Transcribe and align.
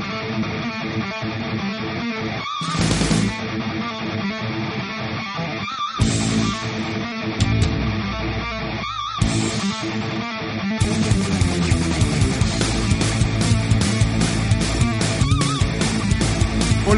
Hola, 0.00 0.08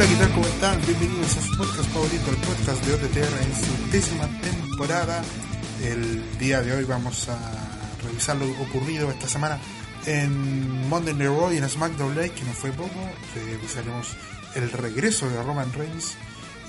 ¿qué 0.07 0.15
tal? 0.15 0.31
¿Cómo 0.31 0.47
están? 0.47 0.81
Bienvenidos 0.87 1.37
a 1.37 1.43
su 1.43 1.57
podcast 1.57 1.91
favorito, 1.91 2.31
el 2.31 2.37
podcast 2.37 2.87
de 2.87 2.95
OTTR 2.95 3.43
en 3.43 3.53
su 3.55 3.91
décima 3.91 4.29
temporada. 4.41 5.25
El 5.83 6.39
día 6.39 6.63
de 6.63 6.73
hoy 6.73 6.85
vamos 6.85 7.29
a 7.29 7.37
revisar 8.05 8.37
lo 8.37 8.49
ocurrido 8.63 9.11
esta 9.11 9.27
semana 9.27 9.59
en 10.07 10.89
Monday 10.89 11.15
Night 11.15 11.31
Raw 11.31 11.53
y 11.53 11.59
en 11.59 11.69
SmackDown 11.69 12.15
Live, 12.15 12.31
que 12.31 12.45
no 12.45 12.53
fue 12.53 12.73
poco. 12.73 13.01
Revisaremos 13.35 14.17
el 14.55 14.71
regreso 14.71 15.29
de 15.29 15.43
Roman 15.43 15.73
Reigns 15.73 16.17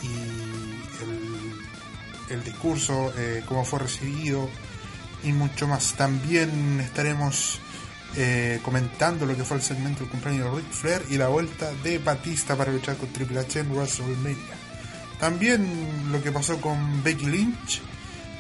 y 0.02 2.34
el, 2.34 2.44
discurso, 2.44 3.14
eh, 3.18 3.44
cómo 3.48 3.64
fue 3.64 3.80
recibido 3.80 4.50
y 5.24 5.32
mucho 5.32 5.68
más. 5.68 5.94
También 5.94 6.80
estaremos 6.80 7.60
eh, 8.16 8.60
comentando 8.64 9.26
lo 9.26 9.36
que 9.36 9.44
fue 9.44 9.58
el 9.58 9.64
segmento 9.64 10.02
del 10.02 10.10
cumpleaños 10.10 10.52
de 10.52 10.62
Ric 10.62 10.72
Flair 10.72 11.06
y 11.10 11.18
la 11.18 11.28
vuelta 11.28 11.72
de 11.84 12.00
Batista 12.00 12.56
para 12.56 12.72
luchar 12.72 12.98
con 12.98 13.10
Triple 13.10 13.40
H 13.40 13.60
en 13.60 13.72
WrestleMania. 13.72 14.56
También 15.20 16.12
lo 16.12 16.22
que 16.22 16.32
pasó 16.32 16.60
con 16.60 17.04
Becky 17.04 17.26
Lynch 17.26 17.82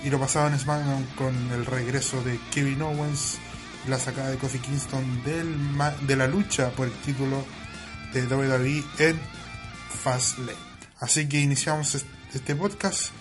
y 0.03 0.09
lo 0.09 0.19
pasado 0.19 0.47
en 0.47 0.59
SmackDown 0.59 1.05
con 1.15 1.51
el 1.51 1.65
regreso 1.65 2.21
de 2.23 2.39
Kevin 2.51 2.81
Owens 2.81 3.37
la 3.87 3.97
sacada 3.97 4.31
de 4.31 4.37
Kofi 4.37 4.59
Kingston 4.59 5.23
del 5.23 5.55
de 6.07 6.15
la 6.15 6.27
lucha 6.27 6.69
por 6.71 6.87
el 6.87 6.93
título 6.93 7.45
de 8.13 8.23
WWE 8.23 8.83
en 8.99 9.19
Fastlane. 10.03 10.57
Así 10.99 11.27
que 11.27 11.39
iniciamos 11.39 12.03
este 12.33 12.55
podcast. 12.55 13.11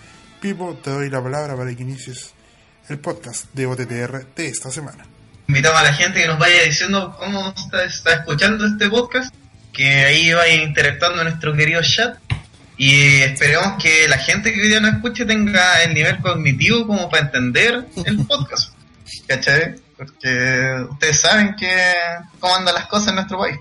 Pipo, 0.41 0.75
te 0.75 0.89
doy 0.89 1.09
la 1.09 1.23
palabra 1.23 1.55
para 1.55 1.73
que 1.75 1.83
inicies 1.83 2.33
el 2.89 2.99
podcast 2.99 3.53
de 3.53 3.65
OTTR 3.65 4.25
de 4.35 4.47
esta 4.47 4.69
semana 4.69 5.05
invitamos 5.47 5.79
a 5.79 5.83
la 5.83 5.93
gente 5.93 6.21
que 6.21 6.27
nos 6.27 6.39
vaya 6.39 6.63
diciendo 6.63 7.15
cómo 7.19 7.53
está, 7.55 7.83
está 7.83 8.13
escuchando 8.13 8.65
este 8.65 8.89
podcast, 8.89 9.33
que 9.71 9.87
ahí 10.05 10.33
vaya 10.33 10.63
interactuando 10.63 11.21
en 11.21 11.27
nuestro 11.27 11.53
querido 11.53 11.81
chat 11.81 12.17
y 12.77 13.21
esperemos 13.21 13.81
que 13.81 14.07
la 14.07 14.17
gente 14.17 14.53
que 14.53 14.61
hoy 14.61 14.67
día 14.67 14.79
nos 14.79 14.95
escuche 14.95 15.25
tenga 15.25 15.83
el 15.83 15.93
nivel 15.93 16.17
cognitivo 16.19 16.87
como 16.87 17.09
para 17.09 17.25
entender 17.25 17.85
el 18.05 18.17
podcast. 18.27 18.73
¿Cachai? 19.27 19.75
Porque 20.05 20.85
ustedes 20.89 21.19
saben 21.19 21.55
que 21.55 21.93
cómo 22.39 22.55
andan 22.55 22.75
las 22.75 22.87
cosas 22.87 23.09
en 23.09 23.15
nuestro 23.15 23.39
país. 23.39 23.57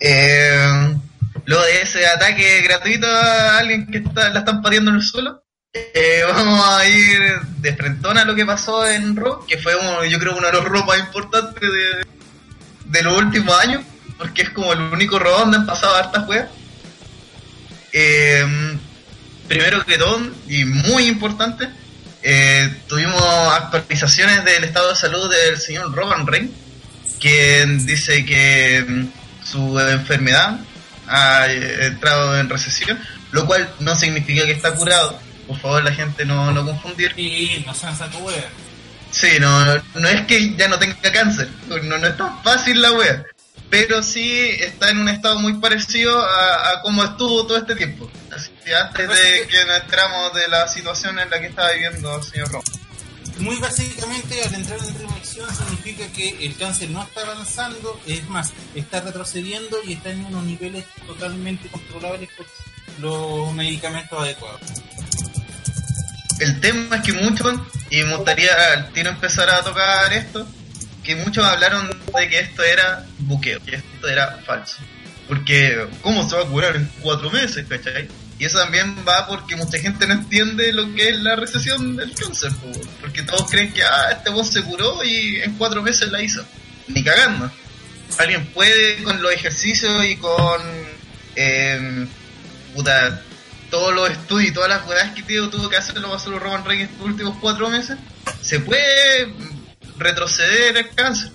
Eh, 0.00 0.96
luego 1.44 1.64
de 1.64 1.82
ese 1.82 2.06
ataque 2.06 2.62
gratuito 2.62 3.06
a 3.06 3.58
alguien 3.58 3.86
que 3.86 3.98
está, 3.98 4.30
la 4.30 4.40
están 4.40 4.62
pateando 4.62 4.90
en 4.90 4.96
el 4.96 5.02
suelo, 5.02 5.42
eh, 5.72 6.22
vamos 6.26 6.66
a 6.68 6.84
ir 6.86 7.40
de 7.58 7.76
frentón 7.76 8.18
a 8.18 8.24
lo 8.24 8.34
que 8.34 8.44
pasó 8.44 8.86
en 8.86 9.14
Raw, 9.14 9.46
que 9.46 9.58
fue 9.58 9.76
uno, 9.76 10.04
yo 10.04 10.18
creo 10.18 10.36
uno 10.36 10.46
de 10.46 10.52
los 10.54 10.64
Raw 10.64 10.84
más 10.84 10.98
importantes 10.98 11.60
de, 11.60 12.06
de 12.86 13.02
los 13.02 13.16
últimos 13.16 13.56
años, 13.58 13.82
porque 14.18 14.42
es 14.42 14.50
como 14.50 14.72
el 14.72 14.80
único 14.80 15.18
Raw 15.18 15.40
donde 15.40 15.58
han 15.58 15.66
pasado 15.66 15.94
hartas 15.94 16.26
weas. 16.28 16.48
Eh, 17.92 18.78
primero 19.46 19.84
que 19.84 19.98
todo, 19.98 20.20
y 20.48 20.64
muy 20.64 21.06
importante, 21.06 21.68
eh, 22.22 22.72
tuvimos 22.86 23.22
actualizaciones 23.52 24.44
del 24.44 24.64
estado 24.64 24.90
de 24.90 24.96
salud 24.96 25.30
del 25.30 25.58
señor 25.58 25.94
Roman 25.94 26.26
Reigns, 26.26 26.50
quien 27.18 27.86
dice 27.86 28.24
que 28.24 28.84
mm, 28.86 29.08
su 29.44 29.78
enfermedad 29.80 30.58
ha 31.08 31.46
entrado 31.50 32.38
en 32.38 32.48
recesión, 32.48 32.98
lo 33.32 33.46
cual 33.46 33.68
no 33.80 33.94
significa 33.94 34.44
que 34.44 34.52
está 34.52 34.74
curado 34.74 35.18
por 35.50 35.58
favor 35.58 35.82
la 35.82 35.92
gente 35.92 36.24
no, 36.24 36.52
no 36.52 36.64
confundir. 36.64 37.12
Sí, 37.16 37.64
no 37.66 37.74
sean 37.74 37.96
saco 37.96 38.18
wea. 38.18 38.48
Sí, 39.10 39.26
no, 39.40 39.64
no 39.94 40.08
es 40.08 40.24
que 40.26 40.54
ya 40.54 40.68
no 40.68 40.78
tenga 40.78 41.10
cáncer, 41.12 41.48
no, 41.66 41.98
no 41.98 42.06
es 42.06 42.16
tan 42.16 42.40
fácil 42.44 42.80
la 42.80 42.92
wea, 42.92 43.24
pero 43.70 44.02
sí 44.02 44.50
está 44.58 44.90
en 44.90 44.98
un 44.98 45.08
estado 45.08 45.38
muy 45.38 45.54
parecido 45.54 46.20
a, 46.20 46.72
a 46.72 46.82
como 46.82 47.04
estuvo 47.04 47.46
todo 47.46 47.56
este 47.56 47.76
tiempo. 47.76 48.10
Así 48.34 48.50
que 48.64 48.74
antes 48.74 49.08
de 49.08 49.46
que 49.48 49.64
nos 49.64 49.80
enteramos 49.80 50.34
de 50.34 50.48
la 50.48 50.66
situación 50.68 51.18
en 51.18 51.30
la 51.30 51.40
que 51.40 51.46
estaba 51.46 51.70
viviendo 51.70 52.16
el 52.16 52.22
señor 52.22 52.50
Roma. 52.50 52.64
Muy 53.38 53.56
básicamente, 53.58 54.42
al 54.44 54.54
entrar 54.54 54.78
en 54.80 54.98
remisión 54.98 55.48
significa 55.54 56.06
que 56.08 56.44
el 56.44 56.54
cáncer 56.56 56.90
no 56.90 57.02
está 57.02 57.22
avanzando, 57.22 57.98
es 58.06 58.28
más, 58.28 58.52
está 58.74 59.00
retrocediendo 59.00 59.78
y 59.86 59.94
está 59.94 60.10
en 60.10 60.26
unos 60.26 60.44
niveles 60.44 60.84
totalmente 61.06 61.68
controlables 61.68 62.28
por 62.36 62.46
los 62.98 63.52
medicamentos 63.54 64.20
adecuados. 64.20 64.60
El 66.38 66.60
tema 66.60 66.96
es 66.96 67.02
que 67.02 67.12
muchos, 67.14 67.54
y 67.88 68.02
me 68.02 68.16
gustaría 68.16 68.52
al 68.72 68.92
tiro 68.92 69.10
empezar 69.10 69.48
a 69.48 69.62
tocar 69.62 70.12
esto, 70.12 70.46
que 71.02 71.16
muchos 71.16 71.44
hablaron 71.44 71.88
de 71.88 72.28
que 72.28 72.40
esto 72.40 72.62
era 72.62 73.06
buqueo, 73.18 73.60
que 73.64 73.76
esto 73.76 74.08
era 74.08 74.38
falso. 74.46 74.78
Porque, 75.28 75.86
¿cómo 76.02 76.28
se 76.28 76.36
va 76.36 76.42
a 76.42 76.46
curar 76.46 76.76
en 76.76 76.90
cuatro 77.00 77.30
meses, 77.30 77.64
cachai? 77.68 78.08
Y 78.38 78.44
eso 78.44 78.58
también 78.58 78.96
va 79.06 79.26
porque 79.26 79.54
mucha 79.54 79.78
gente 79.78 80.06
no 80.06 80.14
entiende 80.14 80.72
lo 80.72 80.92
que 80.94 81.10
es 81.10 81.20
la 81.20 81.36
recesión 81.36 81.96
del 81.96 82.14
cáncer, 82.14 82.50
porque 83.00 83.22
todos 83.22 83.50
creen 83.50 83.72
que, 83.72 83.82
ah, 83.82 84.12
este 84.12 84.30
voz 84.30 84.50
se 84.50 84.62
curó 84.62 85.04
y 85.04 85.36
en 85.42 85.56
cuatro 85.56 85.82
meses 85.82 86.10
la 86.10 86.22
hizo. 86.22 86.44
Ni 86.88 87.04
cagando. 87.04 87.50
Alguien 88.18 88.46
puede 88.46 89.02
con 89.02 89.22
los 89.22 89.32
ejercicios 89.32 90.04
y 90.04 90.16
con... 90.16 90.60
Eh, 91.36 92.06
puta, 92.74 93.22
todos 93.70 93.94
los 93.94 94.10
estudios 94.10 94.50
y 94.50 94.52
todas 94.52 94.68
las 94.68 94.80
cosas 94.80 95.10
que 95.10 95.22
tuvo 95.22 95.68
que 95.68 95.76
hacer 95.76 95.96
lo 95.98 96.10
pasó 96.10 96.36
Roman 96.38 96.64
Reigns 96.64 96.90
estos 96.90 97.06
últimos 97.06 97.38
cuatro 97.40 97.68
meses, 97.70 97.96
se 98.42 98.60
puede 98.60 99.32
retroceder 100.00 100.76
el 100.76 100.90
cáncer. 100.90 101.30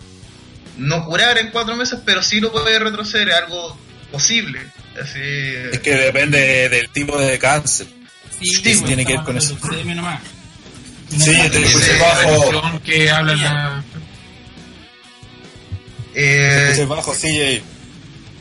No 0.77 1.05
curar 1.05 1.37
en 1.37 1.51
cuatro 1.51 1.75
meses, 1.75 1.99
pero 2.05 2.21
sí 2.21 2.41
lo 2.41 2.51
puede 2.51 2.77
retroceder, 2.79 3.29
es 3.29 3.35
algo 3.35 3.77
posible. 4.11 4.59
Así... 5.01 5.19
Es 5.19 5.79
que 5.79 5.95
depende 5.95 6.67
del 6.69 6.89
tipo 6.89 7.17
de 7.17 7.39
cáncer. 7.39 7.87
Sí, 8.39 8.45
sí 8.47 8.61
pues, 8.61 8.85
tiene 8.85 9.05
que 9.05 9.13
ver 9.13 9.23
con 9.23 9.37
eso. 9.37 9.57
Sí, 11.09 11.49
te 11.49 11.99
bajo. 11.99 12.81
Que 12.83 13.09
habla 13.09 13.35
la... 13.35 13.83
eh, 16.13 16.85
bajo, 16.87 17.13
sí, 17.13 17.61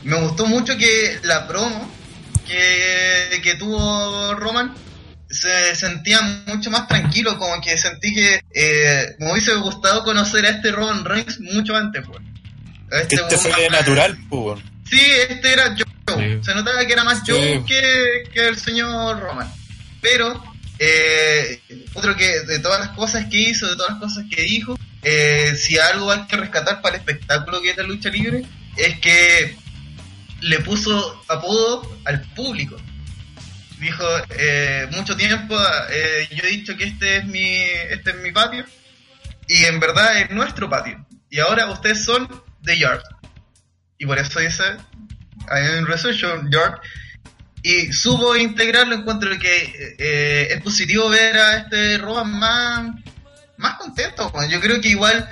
Me 0.03 0.19
gustó 0.19 0.45
mucho 0.45 0.77
que 0.77 1.19
la 1.23 1.47
promo 1.47 1.89
que, 2.45 3.39
que 3.41 3.55
tuvo 3.55 4.33
Roman 4.35 4.73
se 5.35 5.75
sentía 5.75 6.21
mucho 6.47 6.71
más 6.71 6.87
tranquilo, 6.87 7.37
como 7.37 7.59
que 7.61 7.77
sentí 7.77 8.13
que 8.13 8.41
eh, 8.53 9.15
me 9.19 9.31
hubiese 9.31 9.53
gustado 9.55 10.03
conocer 10.03 10.45
a 10.45 10.49
este 10.49 10.71
Roman 10.71 11.03
Reigns 11.03 11.39
mucho 11.39 11.75
antes, 11.75 12.03
pues. 12.05 12.21
Este, 12.91 13.15
este 13.15 13.37
fue 13.37 13.69
natural, 13.69 14.17
pues. 14.29 14.61
Sí, 14.89 15.01
este 15.29 15.53
era 15.53 15.75
Joe. 15.75 16.39
Se 16.41 16.53
notaba 16.53 16.85
que 16.85 16.93
era 16.93 17.03
más 17.03 17.23
Joe 17.25 17.63
que, 17.65 18.23
que, 18.31 18.47
el 18.47 18.57
señor 18.57 19.19
Roman. 19.19 19.51
Pero, 20.01 20.41
eh, 20.79 21.59
otro 21.93 22.15
que 22.15 22.41
de 22.41 22.59
todas 22.59 22.79
las 22.79 22.89
cosas 22.89 23.25
que 23.25 23.37
hizo, 23.37 23.67
de 23.67 23.75
todas 23.75 23.91
las 23.91 23.99
cosas 23.99 24.25
que 24.29 24.43
dijo, 24.43 24.77
eh, 25.01 25.55
si 25.57 25.77
algo 25.77 26.11
hay 26.11 26.25
que 26.27 26.37
rescatar 26.37 26.81
para 26.81 26.95
el 26.95 27.01
espectáculo 27.01 27.61
que 27.61 27.71
es 27.71 27.77
la 27.77 27.83
lucha 27.83 28.09
libre, 28.09 28.43
es 28.77 28.99
que 28.99 29.57
le 30.41 30.59
puso 30.59 31.23
apodo 31.27 31.97
al 32.05 32.21
público. 32.21 32.77
Dijo, 33.79 34.03
eh, 34.29 34.87
mucho 34.91 35.15
tiempo 35.15 35.57
eh, 35.89 36.27
yo 36.31 36.43
he 36.43 36.47
dicho 36.47 36.77
que 36.77 36.85
este 36.85 37.17
es 37.17 37.25
mi 37.25 37.45
este 37.89 38.11
es 38.11 38.17
mi 38.17 38.31
patio 38.31 38.65
y 39.47 39.65
en 39.65 39.79
verdad 39.79 40.17
es 40.19 40.29
nuestro 40.31 40.69
patio. 40.69 41.05
Y 41.29 41.39
ahora 41.39 41.69
ustedes 41.69 42.03
son 42.03 42.27
The 42.63 42.77
Yard. 42.77 43.03
Y 43.97 44.05
por 44.05 44.17
eso 44.17 44.39
dice, 44.39 44.63
un 45.79 45.85
resuello, 45.85 46.41
Yard. 46.49 46.79
Y 47.61 47.91
supo 47.91 48.35
integrarlo, 48.35 48.95
encuentro 48.95 49.37
que 49.39 49.95
eh, 49.97 50.47
es 50.51 50.61
positivo 50.61 51.09
ver 51.09 51.37
a 51.37 51.57
este 51.57 51.97
Roman 51.97 52.31
más, 52.31 52.91
más 53.57 53.75
contento. 53.75 54.31
Yo 54.49 54.61
creo 54.61 54.79
que 54.81 54.89
igual, 54.89 55.27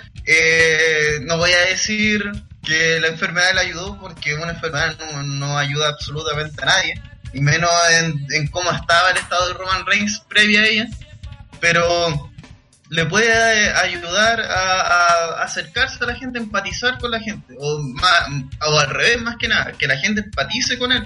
no 1.22 1.38
voy 1.38 1.52
a 1.52 1.70
decir 1.70 2.32
que 2.64 3.00
la 3.00 3.08
enfermedad 3.08 3.54
le 3.54 3.62
ayudó 3.62 4.00
porque 4.00 4.34
una 4.36 4.52
enfermedad 4.52 4.98
no, 5.26 5.58
ayuda 5.58 5.90
absolutamente 5.90 6.62
a 6.64 6.66
nadie, 6.66 7.02
y 7.34 7.42
menos 7.42 7.70
en, 8.32 8.48
cómo 8.48 8.72
estaba 8.72 9.12
el 9.12 9.18
estado 9.18 9.48
de 9.48 9.54
Roman 9.56 9.86
Reigns 9.86 10.22
previa 10.28 10.62
a 10.62 10.66
ella, 10.66 10.88
pero 11.60 12.32
le 12.90 13.06
puede 13.06 13.72
ayudar 13.74 14.40
a, 14.42 15.42
acercarse 15.44 16.04
a 16.04 16.08
la 16.08 16.16
gente, 16.16 16.38
empatizar 16.38 17.00
con 17.00 17.12
la 17.12 17.20
gente, 17.20 17.56
o, 17.58 17.82
o 18.68 18.80
al 18.80 18.90
revés 18.90 19.22
más 19.22 19.36
que 19.38 19.48
nada, 19.48 19.72
que 19.74 19.88
la 19.88 19.98
gente 19.98 20.22
empatice 20.22 20.78
con 20.78 20.92
él. 20.92 21.06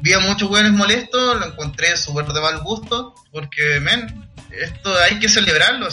Vi 0.00 0.14
a 0.14 0.18
muchos 0.18 0.48
jóvenes 0.48 0.72
molestos, 0.72 1.38
lo 1.38 1.46
encontré 1.46 1.94
súper 1.96 2.26
de 2.26 2.40
mal 2.40 2.60
gusto, 2.60 3.14
porque, 3.30 3.80
men, 3.80 4.30
esto 4.50 4.96
hay 4.98 5.18
que 5.18 5.28
celebrarlo. 5.28 5.88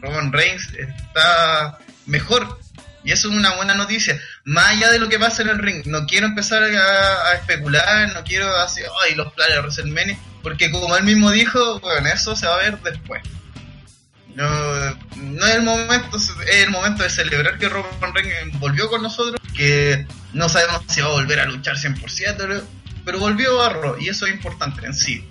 Roman 0.00 0.32
Reigns 0.32 0.72
está 0.74 1.78
mejor 2.06 2.58
y 3.04 3.12
eso 3.12 3.28
es 3.28 3.36
una 3.36 3.54
buena 3.56 3.74
noticia. 3.74 4.18
más 4.44 4.70
allá 4.70 4.90
de 4.90 4.98
lo 4.98 5.08
que 5.08 5.18
pasa 5.18 5.42
en 5.42 5.50
el 5.50 5.58
ring. 5.58 5.86
No 5.86 6.06
quiero 6.06 6.26
empezar 6.26 6.62
a, 6.62 7.34
especular, 7.34 8.12
no 8.14 8.24
quiero 8.24 8.56
hacer, 8.56 8.86
ay, 9.04 9.14
los 9.14 9.32
planes 9.32 9.54
de 9.54 9.60
WrestleMania, 9.60 10.18
porque 10.42 10.70
como 10.70 10.96
él 10.96 11.04
mismo 11.04 11.30
dijo, 11.30 11.80
bueno, 11.80 12.08
eso 12.08 12.34
se 12.34 12.46
va 12.46 12.54
a 12.54 12.58
ver 12.58 12.78
después. 12.80 13.22
No, 14.34 14.48
no 15.16 15.46
es 15.46 15.54
el 15.54 15.62
momento, 15.62 16.16
es 16.16 16.56
el 16.56 16.70
momento 16.70 17.04
de 17.04 17.10
celebrar 17.10 17.56
que 17.58 17.68
Roman 17.68 18.14
Reigns 18.14 18.58
volvió 18.58 18.88
con 18.88 19.02
nosotros, 19.02 19.40
que 19.56 20.06
no 20.32 20.48
sabemos 20.48 20.82
si 20.88 21.00
va 21.00 21.08
a 21.08 21.12
volver 21.12 21.38
a 21.40 21.44
luchar 21.44 21.76
100%, 21.76 22.64
pero 23.04 23.18
volvió 23.18 23.62
a 23.62 23.68
Raw 23.68 23.96
y 24.00 24.08
eso 24.08 24.26
es 24.26 24.32
importante 24.32 24.84
en 24.86 24.94
sí. 24.94 25.28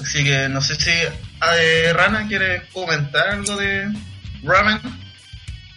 Así 0.00 0.22
que 0.22 0.48
no 0.48 0.62
sé 0.62 0.76
si 0.76 0.90
eh, 0.90 1.92
Rana 1.92 2.26
quiere 2.28 2.62
comentar 2.72 3.28
algo 3.28 3.56
de 3.56 3.90
Ramen. 4.42 4.80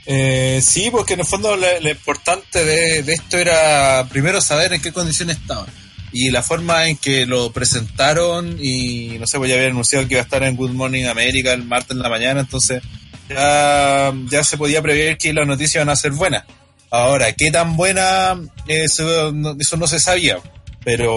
Eh, 0.06 0.62
sí, 0.62 0.90
porque 0.92 1.14
en 1.14 1.22
el 1.22 1.26
fondo 1.26 1.56
lo, 1.56 1.90
importante 1.90 2.64
de, 2.66 3.00
esto 3.14 3.38
era 3.38 4.06
primero 4.10 4.42
saber 4.42 4.74
en 4.74 4.82
qué 4.82 4.92
condiciones 4.92 5.38
estaban. 5.38 5.68
Y 6.12 6.30
la 6.30 6.44
forma 6.44 6.88
en 6.88 6.98
que 6.98 7.26
lo 7.26 7.52
presentaron, 7.52 8.58
y 8.62 9.18
no 9.20 9.26
sé, 9.26 9.38
pues 9.38 9.50
ya 9.50 9.56
había 9.56 9.70
anunciado 9.70 10.08
que 10.08 10.16
iba 10.16 10.22
a 10.22 10.26
estar 10.26 10.44
en 10.44 10.56
Good 10.56 10.72
Morning 10.72 11.06
America 11.06 11.54
el 11.54 11.64
martes 11.64 11.92
en 11.92 12.04
la 12.04 12.10
mañana, 12.10 12.42
entonces 12.42 12.84
ya, 13.30 14.14
ya 14.30 14.44
se 14.44 14.58
podía 14.58 14.82
prever 14.82 15.18
que 15.18 15.34
las 15.34 15.48
noticias 15.48 15.76
iban 15.76 15.90
a 15.90 15.96
ser 15.96 16.12
buenas. 16.12 16.44
Ahora, 16.92 17.32
¿qué 17.32 17.50
tan 17.50 17.76
buena? 17.76 18.40
Eso 18.68 19.32
no, 19.32 19.56
eso 19.60 19.78
no 19.78 19.88
se 19.88 20.00
sabía. 20.00 20.38
Pero, 20.86 21.16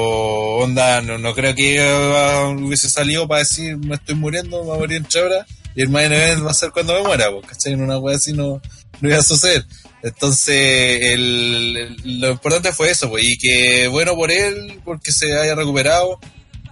onda, 0.59 1.03
no, 1.03 1.35
creo 1.35 1.55
que 1.55 1.81
uh, 1.81 2.67
hubiese 2.67 2.89
salido 2.89 3.27
para 3.27 3.41
decir, 3.41 3.77
me 3.77 3.97
estoy 3.97 4.15
muriendo, 4.15 4.61
me 4.61 4.67
voy 4.67 4.77
a 4.77 4.79
morir 4.79 4.97
en 4.99 5.07
chabra 5.07 5.45
y 5.77 5.83
el 5.83 5.91
main 5.91 6.11
va 6.11 6.51
a 6.51 6.55
ser 6.55 6.71
cuando 6.71 6.95
me 6.95 7.03
muera, 7.03 7.31
porque 7.31 7.55
En 7.67 7.83
una 7.83 7.99
wea 7.99 8.17
así 8.17 8.33
no, 8.33 8.63
no 9.01 9.09
iba 9.09 9.19
a 9.19 9.23
suceder. 9.23 9.65
Entonces, 10.03 11.03
el, 11.03 11.97
lo 12.21 12.31
importante 12.31 12.73
fue 12.73 12.91
eso, 12.91 13.11
pues, 13.11 13.25
y 13.25 13.37
que 13.37 13.87
bueno 13.89 14.15
por 14.15 14.33
él, 14.33 14.81
porque 14.85 15.13
se 15.13 15.39
haya 15.39 15.55
recuperado. 15.55 16.19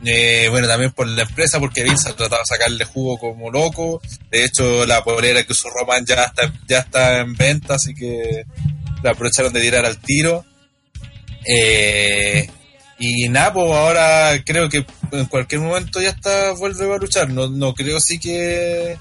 Eh, 0.07 0.49
bueno, 0.51 0.67
también 0.69 0.91
por 0.93 1.07
la 1.07 1.23
empresa, 1.23 1.61
porque 1.61 1.83
Vince 1.83 2.09
ha 2.09 2.17
tratado 2.17 2.43
de 2.43 2.47
sacarle 2.47 2.85
jugo 2.87 3.19
como 3.19 3.51
loco. 3.51 4.01
De 4.31 4.45
hecho, 4.45 4.87
la 4.87 5.05
polera 5.05 5.43
que 5.45 5.53
usó 5.53 5.69
Roman 5.69 6.05
ya 6.07 6.25
está, 6.25 6.53
ya 6.67 6.79
está 6.79 7.21
en 7.21 7.35
venta, 7.35 7.75
así 7.75 7.95
que 7.95 8.45
la 9.03 9.11
aprovecharon 9.11 9.53
de 9.53 9.61
tirar 9.61 9.85
al 9.85 9.99
tiro. 9.99 10.45
Eh, 11.47 12.49
y 12.99 13.29
nada, 13.29 13.53
pues 13.53 13.73
ahora 13.73 14.43
creo 14.45 14.69
que 14.69 14.87
en 15.13 15.27
cualquier 15.27 15.61
momento 15.61 16.01
ya 16.01 16.11
está, 16.11 16.53
vuelve 16.53 16.93
a 16.93 16.99
luchar. 16.99 17.29
No, 17.31 17.49
no 17.49 17.75
creo 17.75 17.99
sí 18.01 18.19
que, 18.19 18.97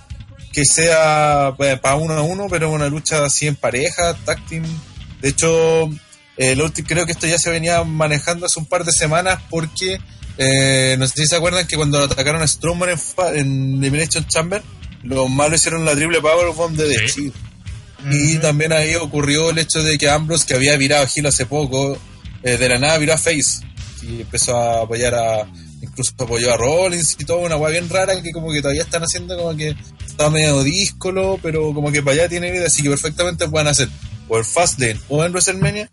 que 0.51 0.65
sea 0.65 1.53
pues, 1.55 1.79
para 1.79 1.95
uno 1.95 2.13
a 2.13 2.21
uno, 2.21 2.47
pero 2.49 2.71
una 2.71 2.87
lucha 2.87 3.23
así 3.23 3.47
en 3.47 3.55
pareja, 3.55 4.15
táctil. 4.25 4.63
De 5.21 5.29
hecho, 5.29 5.89
el 6.37 6.73
creo 6.85 7.05
que 7.05 7.11
esto 7.11 7.27
ya 7.27 7.37
se 7.37 7.51
venía 7.51 7.83
manejando 7.83 8.47
hace 8.47 8.59
un 8.59 8.65
par 8.65 8.83
de 8.83 8.91
semanas 8.91 9.39
porque 9.49 9.99
eh, 10.37 10.95
no 10.97 11.07
sé 11.07 11.13
si 11.21 11.27
se 11.27 11.35
acuerdan 11.35 11.67
que 11.67 11.75
cuando 11.75 11.99
atacaron 11.99 12.41
a 12.41 12.47
Strowman 12.47 12.89
en, 12.89 12.99
en 13.35 13.77
Elimination 13.77 14.25
Chamber, 14.27 14.63
los 15.03 15.29
malos 15.29 15.59
hicieron 15.59 15.85
la 15.85 15.93
triple 15.93 16.19
Powerbomb 16.19 16.75
de 16.75 16.95
The 16.95 17.31
Y 18.11 18.37
también 18.37 18.73
ahí 18.73 18.95
ocurrió 18.95 19.51
el 19.51 19.59
hecho 19.59 19.83
de 19.83 19.99
que 19.99 20.09
Ambrose, 20.09 20.47
que 20.47 20.55
había 20.55 20.75
virado 20.77 21.03
a 21.03 21.07
Gil 21.07 21.27
hace 21.27 21.45
poco, 21.45 21.95
eh, 22.41 22.57
de 22.57 22.69
la 22.69 22.79
nada 22.79 22.97
viró 22.97 23.13
a 23.13 23.17
Face 23.17 23.63
y 24.07 24.21
empezó 24.21 24.57
a 24.57 24.81
apoyar 24.83 25.13
a 25.15 25.47
incluso 25.83 26.13
apoyó 26.17 26.53
a 26.53 26.57
Rollins 26.57 27.17
y 27.19 27.25
todo, 27.25 27.39
una 27.39 27.57
weá 27.57 27.71
bien 27.71 27.89
rara 27.89 28.19
que 28.21 28.31
como 28.31 28.51
que 28.51 28.61
todavía 28.61 28.83
están 28.83 29.03
haciendo 29.03 29.37
como 29.37 29.55
que 29.55 29.75
está 30.05 30.29
medio 30.29 30.63
díscolo, 30.63 31.39
pero 31.41 31.73
como 31.73 31.91
que 31.91 32.01
para 32.01 32.15
allá 32.15 32.29
tiene 32.29 32.51
vida, 32.51 32.67
así 32.67 32.81
que 32.81 32.89
perfectamente 32.89 33.47
pueden 33.49 33.67
hacer 33.67 33.89
o 34.29 34.37
el 34.37 34.45
Fastlane 34.45 34.99
o 35.09 35.23
en 35.23 35.31
WrestleMania, 35.31 35.89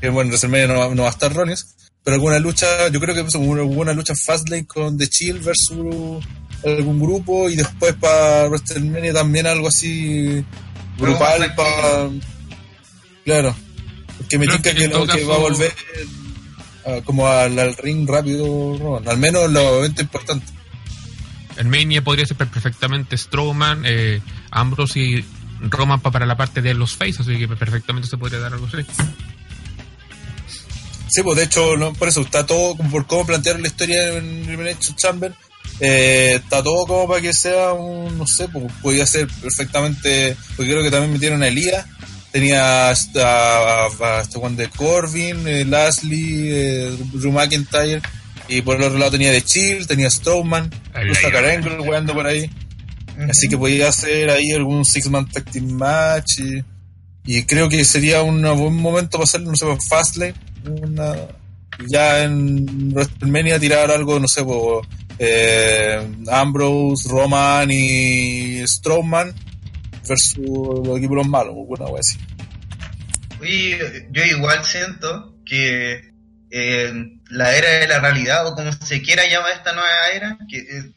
que 0.00 0.08
bueno, 0.10 0.28
en 0.28 0.28
WrestleMania 0.28 0.94
no, 0.94 1.02
va 1.02 1.08
a 1.08 1.12
estar 1.12 1.32
Rollins, 1.32 1.74
pero 2.04 2.14
alguna 2.14 2.38
lucha, 2.38 2.88
yo 2.88 3.00
creo 3.00 3.14
que 3.14 3.38
hubo 3.38 3.80
una 3.80 3.92
lucha 3.92 4.14
Fastlane 4.14 4.66
con 4.66 4.98
The 4.98 5.08
Chill 5.08 5.38
versus 5.38 6.24
algún 6.64 7.00
grupo 7.00 7.48
y 7.48 7.56
después 7.56 7.94
para 7.94 8.48
WrestleMania 8.48 9.14
también 9.14 9.46
algo 9.46 9.68
así 9.68 10.44
grupal 10.98 11.54
para... 11.54 12.10
Claro, 13.24 13.56
porque 14.18 14.38
me 14.38 14.46
dice 14.46 14.60
que, 14.60 14.88
lo, 14.88 15.06
que 15.06 15.24
va 15.24 15.36
a 15.36 15.38
volver 15.38 15.72
como 17.04 17.26
al, 17.28 17.76
ring 17.76 18.08
rápido, 18.08 19.02
al 19.06 19.18
menos 19.18 19.50
los 19.50 19.78
eventos 19.78 20.02
importantes. 20.02 20.50
El 21.56 21.66
Mania 21.66 22.02
podría 22.02 22.26
ser 22.26 22.36
perfectamente 22.36 23.18
Strowman, 23.18 23.82
eh, 23.84 24.20
Ambrose 24.50 24.98
y 24.98 25.24
Roman 25.60 26.00
para 26.00 26.24
la 26.24 26.36
parte 26.36 26.62
de 26.62 26.74
los 26.74 26.96
face, 26.96 27.16
así 27.20 27.36
que 27.38 27.48
perfectamente 27.48 28.08
se 28.08 28.16
podría 28.16 28.38
dar 28.38 28.54
algo 28.54 28.66
así. 28.66 28.78
Sí, 31.08 31.22
pues 31.22 31.36
de 31.36 31.44
hecho, 31.44 31.74
por 31.98 32.08
eso 32.08 32.20
está 32.20 32.46
todo, 32.46 32.76
como 32.76 32.90
por 32.90 33.06
cómo 33.06 33.26
plantearon 33.26 33.62
la 33.62 33.68
historia 33.68 34.16
en 34.16 34.48
el 34.48 34.78
Chamber, 34.78 35.34
eh, 35.80 36.34
está 36.36 36.62
todo 36.62 36.86
como 36.86 37.08
para 37.08 37.20
que 37.20 37.34
sea 37.34 37.72
un, 37.72 38.16
no 38.16 38.26
sé, 38.26 38.48
pues 38.48 38.72
podría 38.80 39.04
ser 39.06 39.26
perfectamente, 39.26 40.36
porque 40.56 40.70
creo 40.70 40.82
que 40.82 40.90
también 40.90 41.12
metieron 41.12 41.42
a 41.42 41.48
Elías 41.48 41.84
tenía 42.30 42.90
hasta, 42.90 43.86
hasta 43.86 44.38
Juan 44.38 44.56
de 44.56 44.68
Corbin, 44.68 45.46
eh, 45.46 45.64
Lashley, 45.64 46.48
eh, 46.50 46.96
Drew 47.12 47.32
McIntyre, 47.32 48.02
y 48.48 48.62
por 48.62 48.76
el 48.76 48.84
otro 48.84 48.98
lado 48.98 49.12
tenía 49.12 49.30
de 49.30 49.42
Chill, 49.42 49.86
tenía 49.86 50.10
Strowman, 50.10 50.70
incluso 51.00 51.28
a 51.28 51.76
jugando 51.78 52.14
por 52.14 52.26
ahí. 52.26 52.50
Así 53.28 53.48
que 53.48 53.58
podía 53.58 53.88
hacer 53.88 54.30
ahí 54.30 54.50
algún 54.52 54.84
Six-Man 54.84 55.28
Tag 55.28 55.44
Team 55.44 55.70
Match. 55.72 56.40
Y, 57.26 57.42
creo 57.42 57.68
que 57.68 57.84
sería 57.84 58.22
un 58.22 58.42
buen 58.42 58.74
momento 58.74 59.18
para 59.18 59.24
hacer, 59.24 59.42
no 59.42 59.54
sé, 59.54 59.66
Fastlane. 59.88 60.34
Una, 60.64 61.14
ya 61.86 62.24
en 62.24 62.92
WrestleMania 62.92 63.60
tirar 63.60 63.90
algo, 63.90 64.18
no 64.18 64.26
sé, 64.26 64.42
por, 64.42 64.86
eh, 65.18 66.00
Ambrose, 66.28 67.08
Roman 67.08 67.70
y 67.70 68.66
Strowman 68.66 69.34
versus 70.10 70.86
los 70.86 70.98
equipos 70.98 71.16
los 71.16 71.28
malos, 71.28 71.54
una 71.56 71.86
wea 71.86 72.00
así. 72.00 72.18
yo 74.10 74.24
igual 74.24 74.64
siento 74.64 75.36
que 75.46 76.10
la 77.30 77.54
era 77.54 77.70
de 77.70 77.88
la 77.88 78.00
realidad, 78.00 78.46
o 78.46 78.54
como 78.54 78.72
se 78.72 79.02
quiera 79.02 79.28
llamar 79.28 79.52
esta 79.52 79.72
nueva 79.72 80.08
era, 80.12 80.36
que 80.48 80.58
eh, 80.58 80.92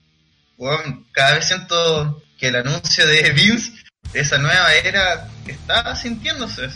cada 1.11 1.35
vez 1.35 1.45
siento 1.45 2.23
que 2.37 2.47
el 2.47 2.55
anuncio 2.55 3.05
de 3.05 3.31
Vince, 3.33 3.71
de 4.11 4.19
esa 4.19 4.37
nueva 4.39 4.73
era, 4.73 5.27
está 5.45 5.95
sintiéndose. 5.95 6.69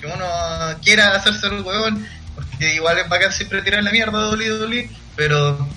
que 0.00 0.06
uno 0.06 0.26
quiera 0.82 1.14
hacerse 1.14 1.46
el 1.46 1.62
huevón, 1.62 2.06
porque 2.34 2.74
igual 2.74 2.98
es 2.98 3.08
bacán 3.08 3.32
siempre 3.32 3.62
tirar 3.62 3.82
la 3.82 3.92
mierda 3.92 4.30
de 4.30 4.52
WWE, 4.52 4.90
pero 5.16 5.68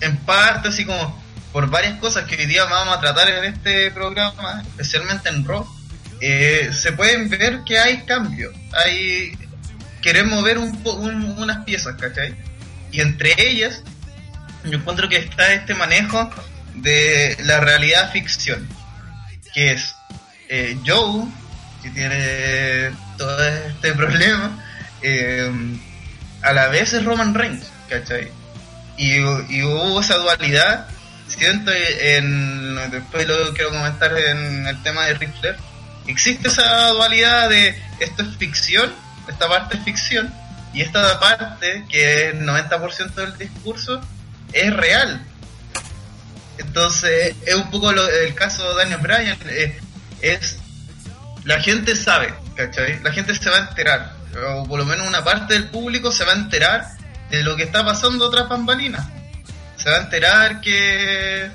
en 0.00 0.16
parte 0.18 0.68
así 0.68 0.84
como 0.84 1.25
por 1.52 1.70
varias 1.70 1.98
cosas 1.98 2.24
que 2.24 2.36
hoy 2.36 2.46
día 2.46 2.64
vamos 2.64 2.96
a 2.96 3.00
tratar 3.00 3.28
en 3.28 3.44
este 3.44 3.90
programa, 3.90 4.62
especialmente 4.66 5.28
en 5.28 5.44
Raw, 5.44 5.66
eh, 6.20 6.70
se 6.72 6.92
pueden 6.92 7.28
ver 7.28 7.60
que 7.64 7.78
hay 7.78 8.02
cambios. 8.04 8.54
Hay, 8.72 9.36
queremos 10.02 10.42
ver 10.42 10.58
un, 10.58 10.74
unas 11.38 11.64
piezas, 11.64 11.96
¿cachai? 11.96 12.34
Y 12.92 13.00
entre 13.00 13.34
ellas, 13.38 13.82
yo 14.64 14.78
encuentro 14.78 15.08
que 15.08 15.16
está 15.16 15.52
este 15.52 15.74
manejo 15.74 16.30
de 16.74 17.36
la 17.40 17.60
realidad 17.60 18.12
ficción, 18.12 18.66
que 19.54 19.72
es 19.72 19.94
eh, 20.48 20.78
Joe, 20.86 21.26
que 21.82 21.90
tiene 21.90 22.90
todo 23.18 23.46
este 23.46 23.92
problema, 23.94 24.64
eh, 25.02 25.50
a 26.42 26.52
la 26.52 26.68
vez 26.68 26.92
es 26.92 27.04
Roman 27.04 27.34
Reigns, 27.34 27.66
¿cachai? 27.88 28.30
Y 28.98 29.20
hubo 29.20 30.00
esa 30.00 30.16
dualidad 30.16 30.88
siento 31.28 31.72
en 31.72 32.90
después 32.90 33.26
lo 33.26 33.52
quiero 33.52 33.70
comentar 33.70 34.16
en 34.16 34.66
el 34.66 34.82
tema 34.82 35.06
de 35.06 35.14
Ric 35.14 35.32
existe 36.06 36.48
esa 36.48 36.88
dualidad 36.88 37.48
de 37.48 37.80
esto 38.00 38.22
es 38.22 38.36
ficción 38.36 38.92
esta 39.28 39.48
parte 39.48 39.76
es 39.76 39.84
ficción 39.84 40.32
y 40.72 40.82
esta 40.82 41.18
parte 41.18 41.84
que 41.88 42.28
es 42.28 42.34
el 42.34 42.46
90% 42.46 43.14
del 43.14 43.38
discurso 43.38 44.00
es 44.52 44.72
real 44.72 45.24
entonces 46.58 47.34
es 47.44 47.54
un 47.54 47.70
poco 47.70 47.90
el 47.90 48.34
caso 48.34 48.68
de 48.70 48.76
Daniel 48.76 49.00
Bryan 49.00 49.38
eh, 49.46 49.80
es 50.20 50.58
la 51.44 51.60
gente 51.60 51.96
sabe 51.96 52.32
¿cachai? 52.54 53.02
la 53.02 53.12
gente 53.12 53.34
se 53.34 53.50
va 53.50 53.56
a 53.56 53.68
enterar 53.68 54.16
o 54.58 54.66
por 54.66 54.78
lo 54.78 54.84
menos 54.84 55.08
una 55.08 55.24
parte 55.24 55.54
del 55.54 55.68
público 55.68 56.12
se 56.12 56.24
va 56.24 56.32
a 56.32 56.36
enterar 56.36 56.86
de 57.30 57.42
lo 57.42 57.56
que 57.56 57.64
está 57.64 57.84
pasando 57.84 58.30
tras 58.30 58.48
bambalinas 58.48 59.06
se 59.86 59.92
va 59.92 59.98
a 59.98 60.02
enterar 60.02 60.60
que, 60.60 61.48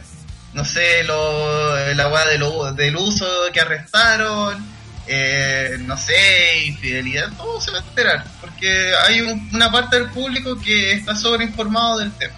no 0.54 0.64
sé, 0.64 1.04
lo, 1.04 1.94
la 1.94 2.08
weá 2.08 2.26
de 2.28 2.82
del 2.82 2.96
uso 2.96 3.28
que 3.52 3.60
arrestaron, 3.60 4.66
eh, 5.06 5.76
no 5.82 5.98
sé, 5.98 6.64
infidelidad, 6.66 7.30
todo 7.36 7.60
se 7.60 7.72
va 7.72 7.80
a 7.80 7.82
enterar, 7.82 8.24
porque 8.40 8.94
hay 9.06 9.20
una 9.20 9.70
parte 9.70 10.00
del 10.00 10.10
público 10.12 10.58
que 10.62 10.94
está 10.94 11.14
sobreinformado 11.14 11.98
del 11.98 12.14
tema. 12.14 12.34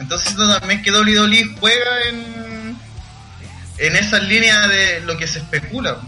Entonces 0.00 0.32
eso 0.32 0.58
también 0.58 0.82
que 0.82 0.90
Dolly 0.90 1.14
Dolly 1.14 1.56
juega 1.60 2.08
en, 2.08 2.76
en 3.78 3.94
esa 3.94 4.18
línea 4.18 4.66
de 4.66 5.02
lo 5.02 5.16
que 5.16 5.28
se 5.28 5.38
especula. 5.38 5.98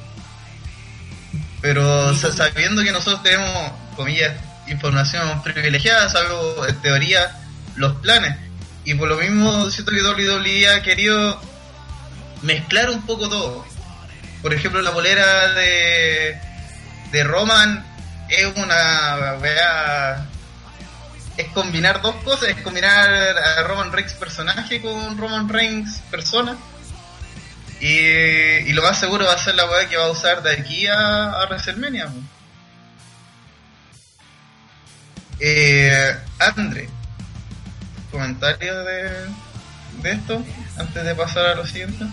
Pero 1.60 2.16
sabiendo 2.16 2.82
que 2.82 2.90
nosotros 2.90 3.22
tenemos 3.22 3.72
comillas, 3.94 4.34
información 4.66 5.40
privilegiada, 5.44 6.08
salvo 6.08 6.66
en 6.66 6.82
teoría 6.82 7.30
los 7.76 7.92
planes. 7.98 8.47
Y 8.88 8.94
por 8.94 9.06
lo 9.06 9.18
mismo 9.18 9.68
siento 9.68 9.92
que 9.92 10.00
WWE 10.00 10.66
ha 10.70 10.82
querido 10.82 11.38
mezclar 12.40 12.88
un 12.88 13.04
poco 13.04 13.28
todo. 13.28 13.62
Por 14.40 14.54
ejemplo, 14.54 14.80
la 14.80 14.92
bolera 14.92 15.52
de, 15.52 16.40
de 17.12 17.24
Roman 17.24 17.84
es 18.30 18.46
una 18.56 19.36
wea 19.42 20.26
es 21.36 21.48
combinar 21.48 22.00
dos 22.00 22.16
cosas, 22.24 22.48
es 22.48 22.62
combinar 22.62 23.10
a 23.10 23.62
Roman 23.64 23.92
Reigns 23.92 24.14
personaje 24.14 24.80
con 24.80 25.18
Roman 25.18 25.50
Reigns 25.50 26.00
persona. 26.10 26.56
Y, 27.82 28.72
lo 28.72 28.80
más 28.80 28.98
seguro 28.98 29.26
va 29.26 29.34
a 29.34 29.38
ser 29.38 29.54
la 29.54 29.66
weá 29.66 29.86
que 29.86 29.98
va 29.98 30.06
a 30.06 30.10
usar 30.10 30.42
de 30.42 30.50
aquí 30.50 30.86
a, 30.86 31.32
a 31.32 31.44
WrestleMania. 31.44 32.08
Eh, 35.40 36.16
Andre, 36.38 36.88
¿comentarios 38.10 38.86
de, 38.86 39.10
de 40.02 40.12
esto 40.12 40.42
antes 40.76 41.04
de 41.04 41.14
pasar 41.14 41.46
a 41.46 41.54
lo 41.54 41.66
siguiente? 41.66 42.04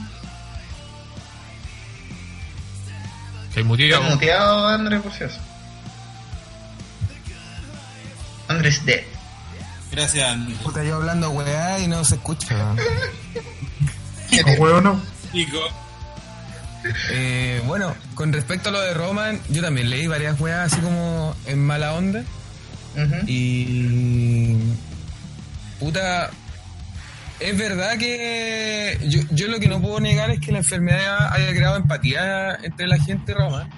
¿Estoy 3.49 3.63
muteado? 3.63 4.01
¿Estás 4.03 4.15
muteado, 4.15 4.67
Andre, 4.67 4.99
por 4.99 5.13
si 5.13 5.23
acaso? 5.23 5.39
Andrés 8.47 8.85
dead. 8.85 9.01
Gracias, 9.91 10.37
Puta, 10.61 10.83
yo 10.83 10.95
hablando 10.95 11.29
weá 11.29 11.79
y 11.79 11.87
no 11.87 12.03
se 12.03 12.15
escucha. 12.15 12.75
¿O 14.45 14.61
huevo 14.61 14.81
no? 14.81 15.01
Chico. 15.31 15.59
Eh, 17.11 17.61
bueno, 17.65 17.95
con 18.13 18.33
respecto 18.33 18.69
a 18.69 18.71
lo 18.71 18.81
de 18.81 18.93
Roman, 18.93 19.39
yo 19.49 19.61
también 19.61 19.89
leí 19.89 20.05
varias 20.07 20.39
weas 20.39 20.71
así 20.71 20.81
como 20.81 21.35
en 21.45 21.65
mala 21.65 21.93
onda. 21.93 22.23
Y. 23.25 24.57
Puta. 25.79 26.29
Es 27.39 27.57
verdad 27.57 27.97
que. 27.97 28.97
Yo, 29.07 29.21
yo 29.31 29.47
lo 29.47 29.59
que 29.59 29.67
no 29.67 29.81
puedo 29.81 29.99
negar 29.99 30.31
es 30.31 30.39
que 30.39 30.51
la 30.51 30.59
enfermedad 30.59 31.33
haya 31.33 31.51
creado 31.51 31.77
empatía 31.77 32.55
entre 32.63 32.87
la 32.87 32.97
gente 32.97 33.33
Roman. 33.33 33.69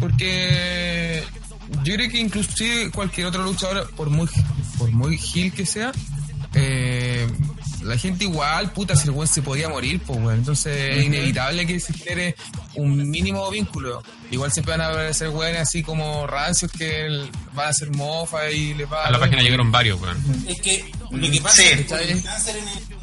Porque. 0.00 1.22
Yo 1.82 1.94
creo 1.94 2.08
que 2.08 2.20
inclusive 2.20 2.90
cualquier 2.92 3.26
otro 3.26 3.42
luchador, 3.42 3.90
por 3.96 4.08
muy, 4.08 4.28
por 4.78 4.90
muy 4.92 5.18
gil 5.18 5.52
que 5.52 5.66
sea, 5.66 5.90
eh, 6.54 7.26
la 7.86 7.96
gente 7.98 8.24
igual, 8.24 8.72
puta, 8.72 8.94
si 8.96 9.04
el 9.04 9.10
weón 9.10 9.26
se 9.28 9.42
podía 9.42 9.68
morir, 9.68 10.00
pues 10.06 10.18
weón. 10.18 10.38
Entonces 10.38 10.96
es 10.96 11.04
inevitable 11.04 11.66
que 11.66 11.78
se 11.80 11.92
genere 11.92 12.34
un 12.74 13.08
mínimo 13.10 13.50
vínculo. 13.50 14.02
Igual 14.30 14.52
siempre 14.52 14.72
van 14.76 14.80
a 14.82 14.88
aparecer 14.88 15.28
weones 15.28 15.60
así 15.60 15.82
como 15.82 16.26
rancios 16.26 16.70
que 16.72 17.06
el- 17.06 17.30
van 17.54 17.66
a 17.66 17.70
hacer 17.70 17.90
mofa 17.94 18.50
y 18.50 18.74
les 18.74 18.90
va 18.92 19.06
A 19.06 19.10
la 19.10 19.18
página 19.18 19.42
llegaron 19.42 19.70
varios, 19.72 20.00
weón. 20.00 20.16
Es 20.48 20.60
que 20.60 20.84
lo 21.10 21.30
que 21.30 21.40
pasa 21.40 21.62
Sí. 21.62 21.84
con 21.84 21.98
el 22.00 22.22
cáncer 22.22 22.56
en 22.56 22.68
el- 22.68 22.95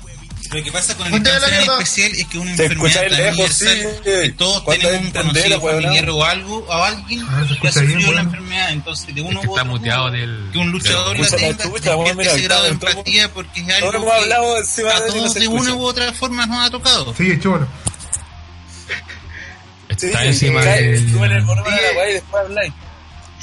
lo 0.53 0.63
que 0.63 0.71
pasa 0.71 0.95
con 0.97 1.07
el 1.13 1.23
cáncer 1.23 1.53
en 1.53 1.59
especial 1.71 2.11
es 2.11 2.27
que 2.27 2.37
una 2.37 2.51
enfermedad 2.51 2.71
escucha 2.87 3.09
tan 3.17 3.29
universal 3.33 3.77
sí. 3.77 4.01
que 4.03 4.29
todos 4.37 4.65
tenemos 4.65 5.01
un 5.01 5.11
conocido 5.11 5.59
weón, 5.59 5.81
familiar 5.83 6.09
o 6.09 6.23
algo 6.23 6.57
o 6.67 6.73
alguien 6.83 7.25
Ah, 7.29 7.43
se 7.47 7.59
que 7.59 7.67
ha 7.67 7.71
sufrido 7.71 7.97
bien, 7.97 8.15
la 8.15 8.21
enfermedad 8.21 8.71
entonces 8.71 9.15
de 9.15 9.21
uno 9.21 9.31
Es 9.31 9.39
que 9.39 9.47
u 9.47 9.57
está 9.57 9.61
otro 9.63 10.11
del- 10.11 10.49
que 10.51 10.57
un 10.57 10.71
luchador 10.71 11.19
la 11.19 11.27
tenga 11.27 11.47
despierte 11.47 11.69
mira, 12.15 12.31
ese 12.33 12.41
grado 12.43 12.63
de 12.63 12.69
empatía 12.69 13.33
porque 13.33 13.61
es 13.61 13.67
Ahora 13.83 13.97
algo 13.97 13.97
hemos 14.03 14.13
hablado 14.23 14.53
que 14.53 14.59
encima 14.59 14.89
a 14.95 15.05
todos 15.05 15.33
de 15.33 15.47
una 15.47 15.73
u 15.75 15.83
otra 15.83 16.13
forma 16.13 16.45
nos 16.45 16.67
ha 16.67 16.69
tocado 16.71 17.13
Sigue, 17.15 17.39
chulo. 17.39 17.67
Sí, 19.97 20.07
Está 20.07 20.25
encima 20.25 20.61
cae, 20.61 20.81
del... 20.91 20.99
Sí. 20.99 21.15
weá 21.95 22.09
y 22.09 22.13
después 22.13 22.43
habláis. 22.45 22.73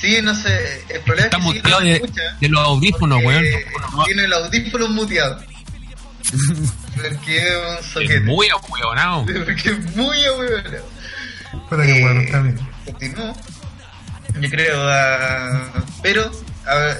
Sí, 0.01 0.19
no 0.23 0.35
sé, 0.35 0.85
el 0.89 1.01
problema 1.03 1.27
Está 1.27 1.37
es 1.37 1.45
que 1.45 1.53
sí 1.53 1.59
muteado 1.59 1.81
de, 1.81 2.03
de 2.41 2.49
los 2.49 2.67
audífonos, 2.67 3.23
weón. 3.23 3.45
Tiene 4.07 4.25
el 4.25 4.33
audífono 4.33 4.89
muteado. 4.89 5.45
Porque 6.97 7.39
es 7.39 7.57
un 7.57 7.79
Es 7.79 7.87
soquete. 7.87 8.21
muy 8.21 8.49
ahueonado. 8.49 9.27
Porque 9.45 9.71
es 9.71 9.97
muy 9.97 10.25
ahueonado. 10.25 10.85
Puta 11.69 11.83
que 11.87 12.01
bueno, 12.01 12.21
está 12.21 12.41
bien. 12.41 12.59
Continúo. 12.85 13.37
Yo 14.41 14.49
creo, 14.49 14.89
ah, 14.89 15.73
pero 16.03 16.31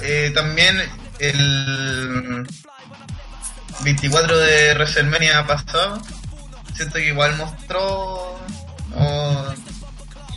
eh, 0.03 0.31
también 0.35 0.81
el 1.19 2.45
24 3.83 4.37
de 4.37 4.73
WrestleMania 4.73 5.47
pasado, 5.47 6.01
siento 6.75 6.95
que 6.95 7.07
igual 7.07 7.37
mostró 7.37 8.37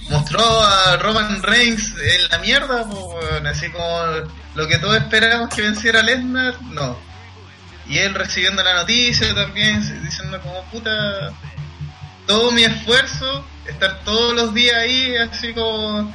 mostró 0.09 0.63
a 0.63 0.97
Roman 0.99 1.43
Reigns 1.43 1.95
en 1.99 2.29
la 2.31 2.39
mierda, 2.39 2.85
pues, 2.85 3.45
así 3.47 3.71
como 3.71 4.05
lo 4.55 4.69
que 4.69 4.79
todos 4.79 4.97
esperábamos 4.97 5.55
que 5.55 5.63
venciera 5.63 6.01
a 6.01 6.03
Lesnar, 6.03 6.61
no. 6.63 6.97
Y 7.89 7.99
él 7.99 8.15
recibiendo 8.15 8.63
la 8.63 8.75
noticia 8.75 9.35
también, 9.35 9.81
diciendo 10.05 10.41
como 10.41 10.63
puta, 10.65 11.33
todo 12.27 12.51
mi 12.53 12.65
esfuerzo, 12.65 13.45
estar 13.67 14.01
todos 14.05 14.35
los 14.35 14.55
días 14.55 14.77
ahí, 14.77 15.15
así 15.17 15.53
como... 15.53 16.13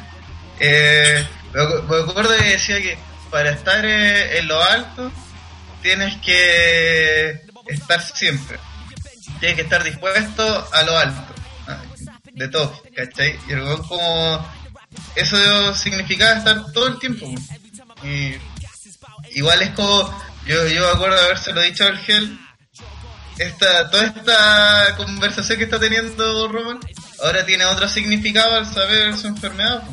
Eh, 0.59 1.25
me 1.53 1.61
acu- 1.61 1.83
me 1.83 2.09
acuerdo 2.11 2.35
que 2.37 2.43
decía 2.43 2.81
que 2.81 2.97
para 3.31 3.51
estar 3.51 3.85
eh, 3.85 4.39
en 4.39 4.47
lo 4.47 4.61
alto 4.61 5.11
tienes 5.81 6.15
que 6.17 7.41
estar 7.67 8.01
siempre. 8.01 8.59
Tienes 9.39 9.55
que 9.55 9.61
estar 9.61 9.83
dispuesto 9.83 10.67
a 10.73 10.83
lo 10.83 10.97
alto. 10.97 11.33
ah, 11.67 11.77
De 12.33 12.47
todo, 12.49 12.81
¿cachai? 12.95 13.39
Y 13.47 13.53
el 13.53 13.61
como... 13.87 14.45
Eso 15.15 15.75
significaba 15.75 16.37
estar 16.39 16.71
todo 16.73 16.87
el 16.87 16.97
tiempo. 16.99 17.31
Y 18.03 18.35
igual 19.37 19.61
es 19.61 19.69
como... 19.71 20.28
Yo, 20.49 20.67
yo 20.67 20.81
me 20.81 20.91
acuerdo 20.93 21.15
de 21.15 21.21
habérselo 21.25 21.61
dicho 21.61 21.85
Gel 22.05 22.39
esta, 23.37 23.89
toda 23.91 24.05
esta 24.07 24.95
conversación 24.97 25.57
que 25.59 25.63
está 25.65 25.79
teniendo 25.79 26.47
Roman 26.47 26.79
ahora 27.23 27.45
tiene 27.45 27.65
otro 27.65 27.87
significado 27.87 28.55
al 28.55 28.65
saber 28.65 29.15
su 29.15 29.27
enfermedad. 29.27 29.83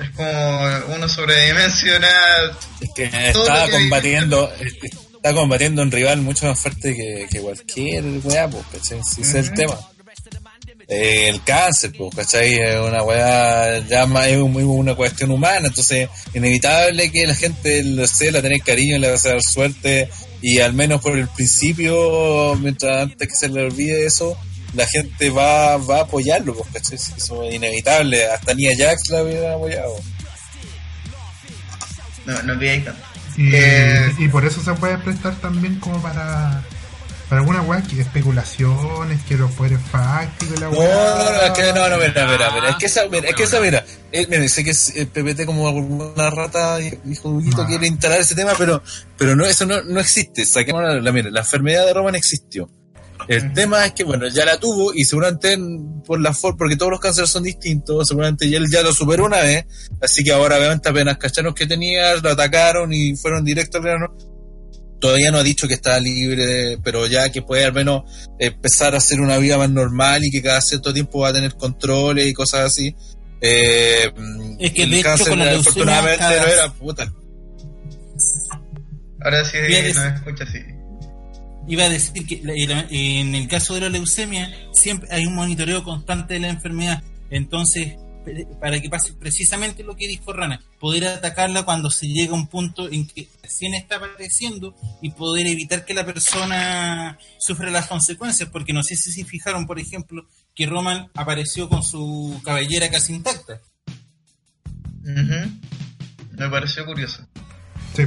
Es 0.00 0.10
como 0.16 0.68
uno 0.96 1.08
sobredimensionar. 1.08 2.56
Es 2.80 2.90
que 2.96 3.04
está 3.04 3.66
que- 3.66 3.70
combatiendo, 3.72 4.50
está 5.14 5.32
combatiendo 5.34 5.82
un 5.82 5.92
rival 5.92 6.22
mucho 6.22 6.46
más 6.46 6.58
fuerte 6.58 6.96
que, 6.96 7.26
que 7.30 7.40
cualquier 7.40 8.02
weá, 8.24 8.48
pues, 8.48 8.64
¿cachai? 8.72 9.00
Si 9.04 9.20
es 9.22 9.34
el 9.34 9.52
tema. 9.52 9.76
Eh, 10.86 11.28
el 11.28 11.42
cáncer, 11.42 11.92
pues, 11.96 12.14
¿cachai? 12.14 12.54
Es 12.54 12.78
una 12.78 13.02
weá, 13.02 13.78
ya 13.88 14.06
más, 14.06 14.26
es 14.26 14.38
muy 14.38 14.62
una 14.62 14.94
cuestión 14.94 15.30
humana, 15.30 15.68
entonces, 15.68 16.08
inevitable 16.34 17.10
que 17.10 17.26
la 17.26 17.34
gente, 17.34 17.82
lo 17.84 18.06
sé, 18.06 18.30
la 18.30 18.42
tener 18.42 18.60
cariño, 18.60 18.98
le 18.98 19.08
va 19.10 19.16
a 19.16 19.28
dar 19.28 19.42
suerte, 19.42 20.10
y 20.42 20.60
al 20.60 20.74
menos 20.74 21.00
por 21.00 21.16
el 21.16 21.28
principio, 21.28 22.54
mientras 22.56 23.02
antes 23.02 23.28
que 23.28 23.34
se 23.34 23.48
le 23.48 23.62
olvide 23.62 24.04
eso, 24.04 24.36
la 24.74 24.86
gente 24.86 25.30
va, 25.30 25.78
va 25.78 25.98
a 25.98 26.02
apoyarlo, 26.02 26.54
pues, 26.54 26.68
¿cachai? 26.72 26.98
Eso 27.16 27.44
es 27.44 27.54
inevitable, 27.54 28.26
hasta 28.26 28.52
Nia 28.52 28.72
Jax 28.76 29.08
la 29.08 29.22
hubiera 29.22 29.54
apoyado. 29.54 29.94
No, 32.26 32.42
no 32.42 32.58
pidáis 32.58 32.84
tanto. 32.84 33.02
Y, 33.36 33.50
Eh. 33.54 34.12
y 34.18 34.28
por 34.28 34.44
eso 34.44 34.62
se 34.62 34.72
puede 34.74 34.96
prestar 34.98 35.34
también 35.40 35.78
como 35.80 36.00
para 36.00 36.62
para 37.34 37.40
alguna 37.40 37.62
weá 37.62 37.82
que 37.82 38.00
especulaciones, 38.00 39.20
que 39.24 39.36
los 39.36 39.50
poderes 39.52 39.80
fácticos 39.90 40.60
la 40.60 40.70
No, 40.70 40.78
weá. 40.78 41.14
no, 41.18 41.32
no, 41.32 41.40
es 41.42 41.50
que 41.50 41.72
no, 41.72 41.88
no, 41.88 41.96
mira, 41.96 42.26
mira, 42.28 42.50
mira, 42.54 42.70
es 42.70 42.76
que 42.76 42.86
esa, 42.86 43.08
mira, 43.08 43.28
es 43.28 43.34
que 43.34 43.42
esa, 43.42 43.60
mira, 43.60 43.84
eh, 44.12 44.26
mira, 44.30 44.46
sé 44.48 44.62
que 44.62 44.70
es, 44.70 44.94
el 44.94 45.08
PPT 45.08 45.44
como 45.44 45.68
una 45.68 46.30
rata, 46.30 46.76
dijo 46.78 47.30
Huguito, 47.30 47.62
No. 47.62 47.66
quiere 47.66 47.88
instalar 47.88 48.20
ese 48.20 48.36
tema, 48.36 48.52
pero, 48.56 48.80
pero 49.18 49.34
no, 49.34 49.44
eso 49.46 49.66
no, 49.66 49.82
no 49.82 49.98
existe, 49.98 50.44
saquemos 50.44 50.80
la, 50.82 51.00
la- 51.00 51.10
mira, 51.12 51.28
la 51.30 51.40
enfermedad 51.40 51.84
de 51.86 51.92
Roman 51.92 52.14
existió. 52.14 52.70
El 53.26 53.52
tema 53.52 53.84
es 53.86 53.94
que, 53.94 54.04
bueno, 54.04 54.28
ya 54.28 54.44
la 54.44 54.60
tuvo 54.60 54.94
y 54.94 55.04
seguramente 55.04 55.54
en- 55.54 56.02
por 56.02 56.20
la 56.20 56.32
forma, 56.34 56.58
porque 56.58 56.76
todos 56.76 56.92
los 56.92 57.00
cánceres 57.00 57.30
son 57.30 57.42
distintos, 57.42 58.06
seguramente 58.06 58.48
ya 58.48 58.58
él 58.58 58.66
ya 58.70 58.82
lo 58.82 58.92
superó 58.92 59.24
una 59.24 59.38
vez, 59.38 59.64
así 60.00 60.22
que 60.22 60.30
ahora 60.30 60.56
obviamente 60.56 60.88
apenas 60.88 61.16
cacharon 61.18 61.52
que 61.52 61.66
tenía, 61.66 62.14
lo 62.14 62.30
atacaron 62.30 62.92
y 62.92 63.16
fueron 63.16 63.44
directo 63.44 63.78
al 63.78 63.82
grano. 63.84 64.14
Todavía 65.04 65.30
no 65.30 65.36
ha 65.36 65.42
dicho 65.42 65.68
que 65.68 65.74
está 65.74 66.00
libre, 66.00 66.46
de- 66.46 66.78
pero 66.78 67.06
ya 67.06 67.28
que 67.30 67.42
puede 67.42 67.62
al 67.62 67.74
menos 67.74 68.04
empezar 68.38 68.94
a 68.94 68.96
hacer 68.96 69.20
una 69.20 69.36
vida 69.36 69.58
más 69.58 69.68
normal 69.68 70.24
y 70.24 70.30
que 70.30 70.40
cada 70.40 70.62
cierto 70.62 70.94
tiempo 70.94 71.18
va 71.18 71.28
a 71.28 71.32
tener 71.34 71.56
controles 71.56 72.26
y 72.26 72.32
cosas 72.32 72.60
así. 72.72 72.96
Eh, 73.42 74.10
Es 74.58 74.72
que 74.72 74.84
el 74.84 74.90
de 74.92 74.96
hecho 75.00 75.08
cáncer, 75.10 75.28
con 75.28 75.38
la 75.40 75.44
leucemia 75.52 75.60
afortunadamente 75.60 76.18
cada- 76.24 76.40
no 76.40 76.48
era 76.48 76.72
puta. 76.72 77.12
Ahora 79.20 79.44
sí 79.44 79.58
nos 79.94 80.14
escucha 80.14 80.44
así. 80.44 80.58
Iba 81.68 81.84
a 81.84 81.88
decir 81.90 82.26
que 82.26 82.40
en 82.90 83.34
el 83.34 83.46
caso 83.46 83.74
de 83.74 83.80
la 83.82 83.88
leucemia 83.90 84.50
siempre 84.72 85.06
hay 85.12 85.26
un 85.26 85.34
monitoreo 85.34 85.84
constante 85.84 86.32
de 86.32 86.40
la 86.40 86.48
enfermedad. 86.48 87.02
Entonces, 87.30 87.96
para 88.60 88.80
que 88.80 88.88
pase 88.88 89.12
precisamente 89.14 89.82
lo 89.84 89.96
que 89.96 90.08
dijo 90.08 90.32
Rana, 90.32 90.60
poder 90.80 91.06
atacarla 91.06 91.64
cuando 91.64 91.90
se 91.90 92.06
llega 92.06 92.32
a 92.32 92.36
un 92.36 92.46
punto 92.46 92.90
en 92.90 93.06
que 93.06 93.28
recién 93.42 93.74
está 93.74 93.96
apareciendo 93.96 94.74
y 95.02 95.10
poder 95.10 95.46
evitar 95.46 95.84
que 95.84 95.94
la 95.94 96.04
persona 96.06 97.18
sufra 97.38 97.70
las 97.70 97.86
consecuencias. 97.86 98.48
Porque 98.50 98.72
no 98.72 98.82
sé 98.82 98.96
si 98.96 99.12
se 99.12 99.24
fijaron, 99.24 99.66
por 99.66 99.78
ejemplo, 99.78 100.26
que 100.54 100.66
Roman 100.66 101.08
apareció 101.14 101.68
con 101.68 101.82
su 101.82 102.40
cabellera 102.44 102.90
casi 102.90 103.14
intacta. 103.14 103.60
Me 105.02 106.48
pareció 106.50 106.84
curioso. 106.86 107.26
Sí. 107.94 108.02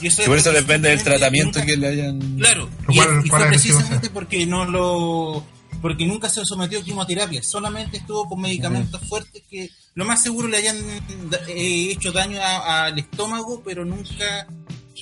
Y 0.00 0.08
eso 0.08 0.20
Y 0.20 0.24
es 0.24 0.28
por 0.28 0.36
eso 0.38 0.52
depende 0.52 0.90
del 0.90 1.02
tratamiento 1.02 1.58
nunca- 1.58 1.66
que 1.72 1.76
le 1.78 1.88
hayan. 1.88 2.20
Claro, 2.38 2.68
y, 2.88 3.28
fue 3.28 3.46
precisamente 3.48 4.10
porque 4.10 4.44
no 4.46 4.66
lo 4.66 5.46
porque 5.80 6.06
nunca 6.06 6.28
se 6.28 6.44
sometió 6.44 6.78
a 6.80 6.82
quimioterapia, 6.82 7.42
solamente 7.42 7.98
estuvo 7.98 8.28
con 8.28 8.40
medicamentos 8.40 9.00
fuertes 9.08 9.42
que 9.50 9.70
lo 9.94 10.04
más 10.04 10.22
seguro 10.22 10.48
le 10.48 10.58
hayan 10.58 10.76
eh, 11.48 11.90
hecho 11.92 12.12
daño 12.12 12.38
al 12.42 12.98
estómago, 12.98 13.62
pero 13.64 13.84
nunca 13.84 14.46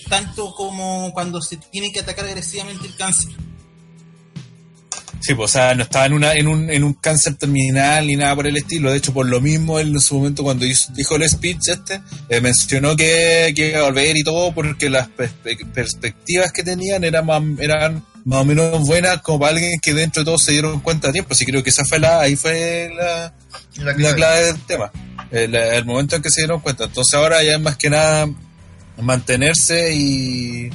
tanto 0.08 0.52
como 0.54 1.10
cuando 1.12 1.40
se 1.40 1.56
tiene 1.56 1.90
que 1.92 2.00
atacar 2.00 2.24
agresivamente 2.26 2.86
el 2.86 2.94
cáncer. 2.96 3.32
Sí, 5.20 5.34
pues, 5.34 5.50
o 5.50 5.52
sea, 5.54 5.74
no 5.74 5.84
estaba 5.84 6.04
en, 6.04 6.12
una, 6.12 6.34
en, 6.34 6.46
un, 6.48 6.68
en 6.70 6.84
un 6.84 6.92
cáncer 6.92 7.36
terminal 7.36 8.06
ni 8.06 8.14
nada 8.14 8.36
por 8.36 8.46
el 8.46 8.58
estilo. 8.58 8.90
De 8.90 8.98
hecho, 8.98 9.14
por 9.14 9.26
lo 9.26 9.40
mismo, 9.40 9.78
él 9.78 9.88
en 9.88 10.00
su 10.00 10.16
momento, 10.16 10.42
cuando 10.42 10.66
hizo- 10.66 10.92
dijo 10.92 11.16
el 11.16 11.26
speech 11.26 11.68
este, 11.68 12.02
eh, 12.28 12.42
mencionó 12.42 12.94
que, 12.94 13.54
que 13.56 13.70
iba 13.70 13.78
a 13.78 13.84
volver 13.84 14.14
y 14.18 14.22
todo, 14.22 14.52
porque 14.52 14.90
las 14.90 15.08
perspe- 15.08 15.66
perspectivas 15.72 16.52
que 16.52 16.62
tenían 16.62 17.04
eran 17.04 17.56
eran 17.58 18.04
más 18.24 18.40
o 18.40 18.44
menos 18.44 18.80
buenas, 18.86 19.20
como 19.22 19.40
para 19.40 19.52
alguien 19.52 19.78
que 19.80 19.92
dentro 19.94 20.22
de 20.22 20.24
todo 20.26 20.38
se 20.38 20.52
dieron 20.52 20.80
cuenta 20.80 21.08
a 21.08 21.12
tiempo. 21.12 21.32
Así 21.32 21.44
creo 21.44 21.62
que 21.62 21.70
esa 21.70 21.84
fue 21.84 21.98
la, 21.98 22.20
ahí 22.20 22.36
fue 22.36 22.90
la, 22.96 23.32
La 23.76 23.92
la 23.96 24.14
clave. 24.14 24.44
del 24.46 24.60
tema. 24.62 24.90
El, 25.30 25.54
el 25.54 25.84
momento 25.84 26.16
en 26.16 26.22
que 26.22 26.30
se 26.30 26.40
dieron 26.42 26.60
cuenta. 26.60 26.84
Entonces 26.84 27.14
ahora 27.14 27.42
ya 27.42 27.54
es 27.54 27.60
más 27.60 27.76
que 27.76 27.90
nada 27.90 28.28
mantenerse 29.00 29.92
y, 29.94 30.70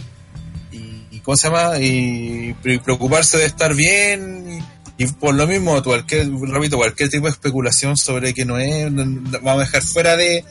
y, 0.71 1.07
y 1.11 1.19
¿cómo 1.23 1.37
se 1.37 1.47
llama? 1.47 1.79
Y 1.79 2.53
pre- 2.61 2.79
preocuparse 2.79 3.37
de 3.37 3.45
estar 3.45 3.73
bien 3.73 4.63
y, 4.97 5.05
por 5.07 5.33
lo 5.33 5.47
mismo, 5.47 5.81
cualquier, 5.81 6.29
repito, 6.29 6.75
cualquier 6.77 7.09
tipo 7.09 7.25
de 7.27 7.31
especulación 7.31 7.95
sobre 7.95 8.33
que 8.33 8.43
no 8.43 8.57
es, 8.59 8.93
vamos 8.93 9.55
a 9.63 9.65
dejar 9.65 9.81
fuera 9.81 10.17
de 10.17 10.43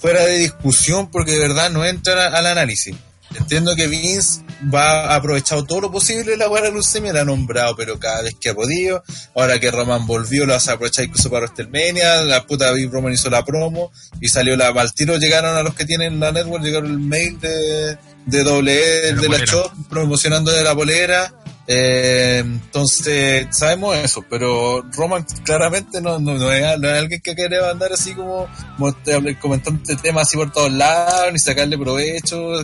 fuera 0.00 0.24
de 0.24 0.38
discusión 0.38 1.08
porque 1.10 1.30
de 1.32 1.38
verdad 1.38 1.70
no 1.70 1.84
entra 1.84 2.26
al 2.36 2.46
análisis. 2.46 2.96
Entiendo 3.38 3.76
que 3.76 3.86
Vince 3.86 4.42
va 4.72 5.12
ha 5.12 5.16
aprovechado 5.16 5.64
todo 5.64 5.80
lo 5.82 5.90
posible 5.90 6.36
la 6.36 6.48
buena 6.48 6.68
leucemia, 6.70 7.12
la 7.12 7.22
ha 7.22 7.24
nombrado, 7.24 7.74
pero 7.76 7.98
cada 7.98 8.22
vez 8.22 8.34
que 8.40 8.50
ha 8.50 8.54
podido. 8.54 9.02
Ahora 9.34 9.58
que 9.58 9.70
Roman 9.70 10.06
volvió, 10.06 10.44
lo 10.46 10.54
a 10.54 10.58
aprovechar 10.58 11.04
incluso 11.06 11.30
para 11.30 11.46
WrestleMania. 11.46 12.22
La 12.22 12.46
puta 12.46 12.70
Big 12.72 12.90
Roman 12.90 13.12
hizo 13.12 13.30
la 13.30 13.44
promo 13.44 13.90
y 14.20 14.28
salió 14.28 14.56
la. 14.56 14.68
Al 14.68 14.92
tiro 14.94 15.16
llegaron 15.16 15.56
a 15.56 15.62
los 15.62 15.74
que 15.74 15.84
tienen 15.84 16.20
la 16.20 16.32
network, 16.32 16.62
llegaron 16.62 16.90
el 16.90 16.98
mail 16.98 17.38
de, 17.40 17.96
de 18.26 18.42
doble 18.44 19.08
E, 19.08 19.12
la 19.14 19.20
de 19.22 19.28
la 19.28 19.38
shop, 19.38 19.70
promocionando 19.88 20.50
de 20.52 20.62
la 20.62 20.74
polera. 20.74 21.34
Eh, 21.66 22.38
entonces, 22.44 23.46
sabemos 23.50 23.96
eso, 23.96 24.24
pero 24.28 24.82
Roman 24.92 25.24
claramente 25.44 26.00
no, 26.00 26.18
no, 26.18 26.34
no 26.34 26.52
es, 26.52 26.78
no 26.80 26.88
es 26.90 26.98
alguien 26.98 27.20
que 27.22 27.34
quiere 27.36 27.64
andar 27.64 27.92
así 27.92 28.14
como, 28.14 28.48
como 28.76 28.92
te- 28.94 29.38
comentando 29.38 29.80
este 29.80 29.94
tema 30.02 30.22
así 30.22 30.36
por 30.36 30.50
todos 30.50 30.72
lados, 30.72 31.32
ni 31.32 31.38
sacarle 31.38 31.78
provecho. 31.78 32.62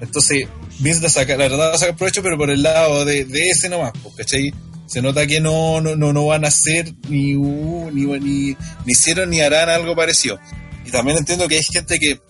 Entonces, 0.00 0.46
Vince 0.78 1.08
saca, 1.08 1.36
la 1.36 1.48
verdad 1.48 1.70
va 1.70 1.74
a 1.74 1.78
sacar 1.78 1.96
provecho, 1.96 2.22
pero 2.22 2.38
por 2.38 2.50
el 2.50 2.62
lado 2.62 3.04
de, 3.04 3.24
de 3.24 3.50
ese 3.50 3.68
nomás, 3.68 3.92
pues, 4.02 4.14
¿cachai? 4.14 4.52
Se 4.86 5.02
nota 5.02 5.26
que 5.26 5.40
no, 5.40 5.80
no, 5.80 5.96
no, 5.96 6.12
no 6.12 6.26
van 6.26 6.44
a 6.44 6.48
hacer 6.48 6.94
ni, 7.08 7.34
uh, 7.34 7.90
ni, 7.92 8.06
ni, 8.06 8.20
ni 8.50 8.56
hicieron 8.86 9.28
ni 9.30 9.40
harán 9.40 9.68
algo 9.68 9.94
parecido. 9.94 10.38
Y 10.86 10.90
también 10.90 11.18
entiendo 11.18 11.46
que 11.46 11.56
hay 11.56 11.62
gente 11.62 11.98
que, 11.98 12.20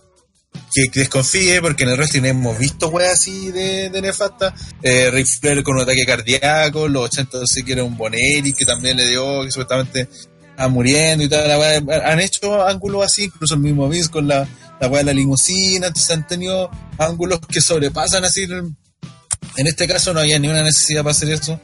que, 0.74 0.90
desconfíe, 1.00 1.60
porque 1.60 1.84
en 1.84 1.90
el 1.90 1.96
wrestling 1.96 2.24
hemos 2.24 2.58
visto 2.58 2.88
weas 2.88 3.12
así 3.12 3.52
de, 3.52 3.90
nefasta. 4.00 4.54
Eh, 4.82 5.10
Ric 5.10 5.26
Flair 5.26 5.62
con 5.62 5.76
un 5.76 5.82
ataque 5.82 6.04
cardíaco, 6.04 6.88
los 6.88 7.04
80 7.04 7.38
sí 7.46 7.62
que 7.62 7.72
era 7.72 7.84
un 7.84 7.96
Boneri 7.96 8.52
que 8.52 8.64
también 8.64 8.96
le 8.96 9.06
dio, 9.06 9.44
que 9.44 9.50
supuestamente 9.50 10.08
está 10.50 10.68
muriendo 10.68 11.24
y 11.24 11.28
tal. 11.28 11.50
Han 11.88 12.20
hecho 12.20 12.66
ángulos 12.66 13.04
así, 13.04 13.24
incluso 13.24 13.54
el 13.54 13.60
mismo 13.60 13.88
Vince 13.88 14.10
con 14.10 14.26
la, 14.26 14.48
la 14.80 14.88
wea 14.88 14.98
de 15.00 15.04
la 15.06 15.12
limusina, 15.12 15.88
entonces 15.88 16.10
han 16.10 16.26
tenido 16.26 16.70
ángulos 16.98 17.40
que 17.40 17.60
sobrepasan 17.60 18.24
así. 18.24 18.44
En, 18.44 19.66
este 19.66 19.86
caso 19.88 20.14
no 20.14 20.20
había 20.20 20.38
ninguna 20.38 20.62
necesidad 20.62 21.02
para 21.02 21.12
hacer 21.12 21.30
eso. 21.30 21.60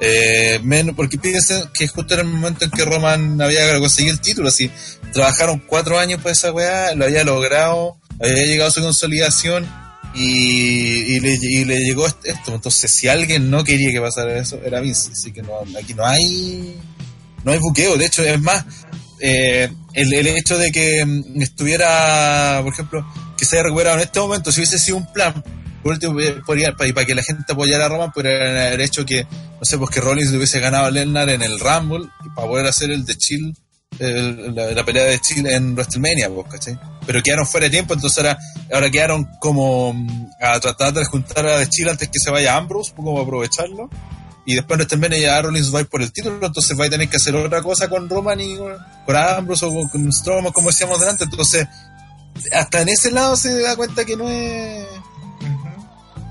Eh, 0.00 0.60
menos 0.62 0.94
porque 0.94 1.18
piensen 1.18 1.64
que 1.74 1.88
justo 1.88 2.14
era 2.14 2.22
el 2.22 2.28
momento 2.28 2.64
en 2.64 2.70
que 2.70 2.84
Roman 2.84 3.40
había 3.42 3.76
conseguido 3.80 4.14
el 4.14 4.20
título, 4.20 4.48
así 4.48 4.70
trabajaron 5.12 5.58
cuatro 5.66 5.98
años 5.98 6.22
por 6.22 6.30
esa 6.30 6.52
weá, 6.52 6.94
lo 6.94 7.04
había 7.04 7.24
logrado, 7.24 7.96
había 8.20 8.44
llegado 8.44 8.68
a 8.68 8.72
su 8.72 8.80
consolidación 8.80 9.68
y, 10.14 11.14
y 11.16 11.20
le, 11.20 11.38
y 11.40 11.64
le 11.64 11.78
llegó 11.80 12.06
est- 12.06 12.24
esto. 12.24 12.54
Entonces, 12.54 12.92
si 12.92 13.08
alguien 13.08 13.50
no 13.50 13.64
quería 13.64 13.90
que 13.90 14.00
pasara 14.00 14.38
eso, 14.38 14.60
era 14.64 14.80
Vince. 14.80 15.10
Así 15.12 15.32
que 15.32 15.42
no, 15.42 15.52
aquí 15.76 15.94
no 15.94 16.04
hay 16.06 16.76
no 17.44 17.52
hay 17.52 17.58
buqueo. 17.58 17.96
De 17.96 18.06
hecho, 18.06 18.22
es 18.22 18.40
más, 18.40 18.64
eh, 19.20 19.68
el, 19.94 20.26
hecho 20.28 20.56
de 20.58 20.70
que 20.72 21.04
mm, 21.04 21.42
estuviera, 21.42 22.60
por 22.62 22.72
ejemplo, 22.72 23.06
que 23.36 23.44
se 23.44 23.56
haya 23.56 23.64
recuperado 23.64 23.96
en 23.96 24.02
este 24.02 24.20
momento, 24.20 24.50
si 24.52 24.60
hubiese 24.60 24.78
sido 24.78 24.96
un 24.98 25.12
plan, 25.12 25.42
por 25.82 25.92
último, 25.92 26.18
eh, 26.20 26.36
podría- 26.44 26.72
para, 26.72 26.92
para 26.92 27.06
que 27.06 27.14
la 27.14 27.22
gente 27.22 27.52
apoyara 27.52 27.86
a 27.86 27.88
Roman, 27.88 28.12
podría 28.12 28.66
haber 28.66 28.80
hecho 28.80 29.04
que, 29.06 29.24
no 29.24 29.64
sé, 29.64 29.78
pues 29.78 29.90
que 29.90 30.00
Rollins 30.00 30.30
le 30.30 30.36
hubiese 30.38 30.60
ganado 30.60 30.86
a 30.86 30.90
Lennar 30.90 31.28
en 31.30 31.42
el 31.42 31.58
Rumble 31.58 32.08
para 32.34 32.48
poder 32.48 32.66
hacer 32.66 32.90
el 32.90 33.04
de 33.04 33.16
Chill, 33.16 33.54
el- 33.98 34.54
la, 34.54 34.84
pelea 34.84 35.04
de 35.04 35.18
Chill 35.20 35.46
en 35.46 35.74
WrestleMania, 35.74 36.28
pues, 36.30 36.46
¿cachai? 36.50 36.78
Pero 37.06 37.22
quedaron 37.22 37.46
fuera 37.46 37.64
de 37.64 37.70
tiempo, 37.70 37.94
entonces 37.94 38.18
ahora, 38.18 38.38
ahora 38.72 38.90
quedaron 38.90 39.28
como 39.40 39.92
mm, 39.94 40.26
a 40.42 40.60
tratar 40.60 40.92
de 40.92 41.04
juntar 41.04 41.46
a 41.46 41.58
de 41.58 41.68
Chill 41.68 41.88
antes 41.88 42.08
que 42.08 42.18
se 42.18 42.30
vaya 42.30 42.56
Ambrose, 42.56 42.92
como 42.94 43.18
aprovecharlo. 43.20 43.88
Y 44.50 44.54
después 44.54 44.78
WrestleMania 44.78 45.18
ya 45.18 45.42
Rollins 45.42 45.74
va 45.74 45.80
a 45.80 45.82
ir 45.82 45.88
por 45.88 46.00
el 46.00 46.10
título, 46.10 46.38
entonces 46.46 46.74
va 46.80 46.86
a 46.86 46.88
tener 46.88 47.06
que 47.10 47.16
hacer 47.18 47.36
otra 47.36 47.60
cosa 47.60 47.86
con 47.90 48.08
Roman 48.08 48.40
y 48.40 48.56
con, 48.56 48.74
Ambrose 49.14 49.66
o 49.66 49.88
con, 49.90 50.10
Strowman, 50.10 50.52
como 50.54 50.68
decíamos 50.70 50.98
delante. 51.00 51.24
Entonces, 51.24 51.68
hasta 52.54 52.80
en 52.80 52.88
ese 52.88 53.10
lado 53.10 53.36
se 53.36 53.60
da 53.60 53.76
cuenta 53.76 54.06
que 54.06 54.16
no 54.16 54.26
es. 54.30 54.86
Ujú. 55.42 55.86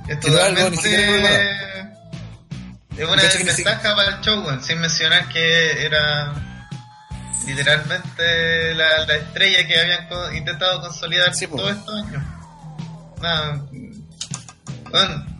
Es 0.07 0.17
Que 0.17 0.31
totalmente. 0.31 0.89
Es 2.97 3.07
una 3.07 3.21
desventaja 3.21 3.95
para 3.95 4.15
el 4.15 4.21
show, 4.21 4.43
sin 4.63 4.79
mencionar 4.81 5.29
que 5.29 5.85
era 5.85 6.33
literalmente 7.45 8.73
la, 8.73 9.05
la 9.05 9.15
estrella 9.15 9.67
que 9.67 9.79
habían 9.79 10.07
co- 10.09 10.31
intentado 10.33 10.81
consolidar 10.81 11.35
Sí, 11.35 11.45
todos 11.45 11.69
estos 11.77 11.93
años. 12.03 12.23
Nada. 13.21 13.61
Bueno, 14.89 15.36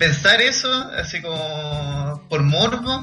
pensar 0.00 0.40
eso, 0.40 0.72
así 0.96 1.20
como 1.20 2.26
por 2.30 2.42
morbo, 2.42 3.02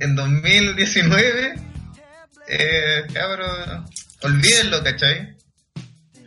en 0.00 0.16
2019, 0.16 1.54
eh, 2.48 3.06
cabrón, 3.14 3.86
olvídenlo, 4.22 4.82
¿cachai? 4.82 5.36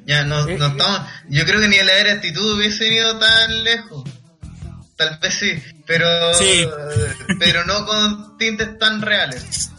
Ya 0.06 0.24
no, 0.24 0.46
no 0.46 0.68
estamos, 0.68 1.02
yo 1.28 1.46
creo 1.46 1.60
que 1.60 1.68
ni 1.68 1.78
la 1.78 1.94
era 1.98 2.14
actitud 2.14 2.56
hubiese 2.58 2.88
ido 2.94 3.20
tan 3.20 3.64
lejos. 3.66 4.10
Tal 4.96 5.20
vez 5.22 5.34
sí, 5.34 5.62
pero 5.86 6.34
Sí. 6.36 6.66
pero 7.40 7.66
no 7.66 7.86
con 7.86 8.38
tintes 8.38 8.78
tan 8.80 9.02
reales. 9.02 9.72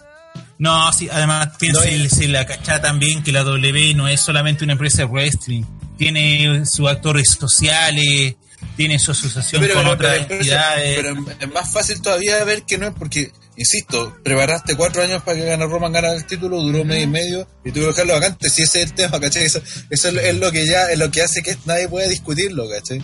No, 0.58 0.92
sí, 0.92 1.08
además 1.10 1.48
y- 1.60 2.08
si 2.10 2.26
la 2.28 2.46
cacha 2.46 2.82
también 2.82 3.22
que 3.22 3.32
la 3.32 3.44
W 3.44 3.94
no 3.94 4.08
es 4.08 4.20
solamente 4.20 4.64
una 4.64 4.74
empresa 4.74 4.98
de 4.98 5.04
wrestling, 5.06 5.62
tiene 5.96 6.66
sus 6.66 6.86
actores 6.88 7.30
sociales, 7.38 8.34
tiene 8.76 8.98
su 8.98 9.12
asociación 9.12 9.66
con 9.72 9.86
otras 9.86 10.18
pero- 10.26 10.34
entidades. 10.36 10.96
pero 10.96 11.16
es 11.40 11.52
más 11.52 11.72
fácil 11.72 12.00
todavía 12.02 12.42
ver 12.44 12.62
que 12.62 12.78
no 12.78 12.88
es 12.88 12.94
porque, 12.98 13.30
insisto, 13.56 14.16
preparaste 14.22 14.74
cuatro 14.76 15.02
años 15.02 15.22
para 15.22 15.38
que 15.38 15.44
gane 15.46 15.64
Roman 15.66 15.92
ganara 15.92 16.14
el 16.14 16.26
título, 16.26 16.60
duró 16.60 16.84
medio 16.84 17.04
y 17.04 17.06
medio 17.06 17.48
y 17.64 17.70
tuve 17.72 17.82
que 17.84 17.90
dejarlo 17.90 18.14
vacante. 18.14 18.50
Si 18.50 18.62
ese 18.62 18.82
es 18.82 18.88
el 18.90 18.94
tema, 18.94 19.20
¿cachai? 19.20 19.44
Eso, 19.44 19.60
eso 19.90 20.08
es, 20.08 20.14
lo- 20.14 20.20
es 20.20 20.36
lo 20.36 20.50
que 20.52 20.66
ya, 20.66 20.90
es 20.90 20.98
lo 20.98 21.10
que 21.10 21.22
hace 21.22 21.42
que 21.42 21.56
nadie 21.66 21.88
pueda 21.88 22.08
discutirlo, 22.08 22.68
¿cachai? 22.68 23.00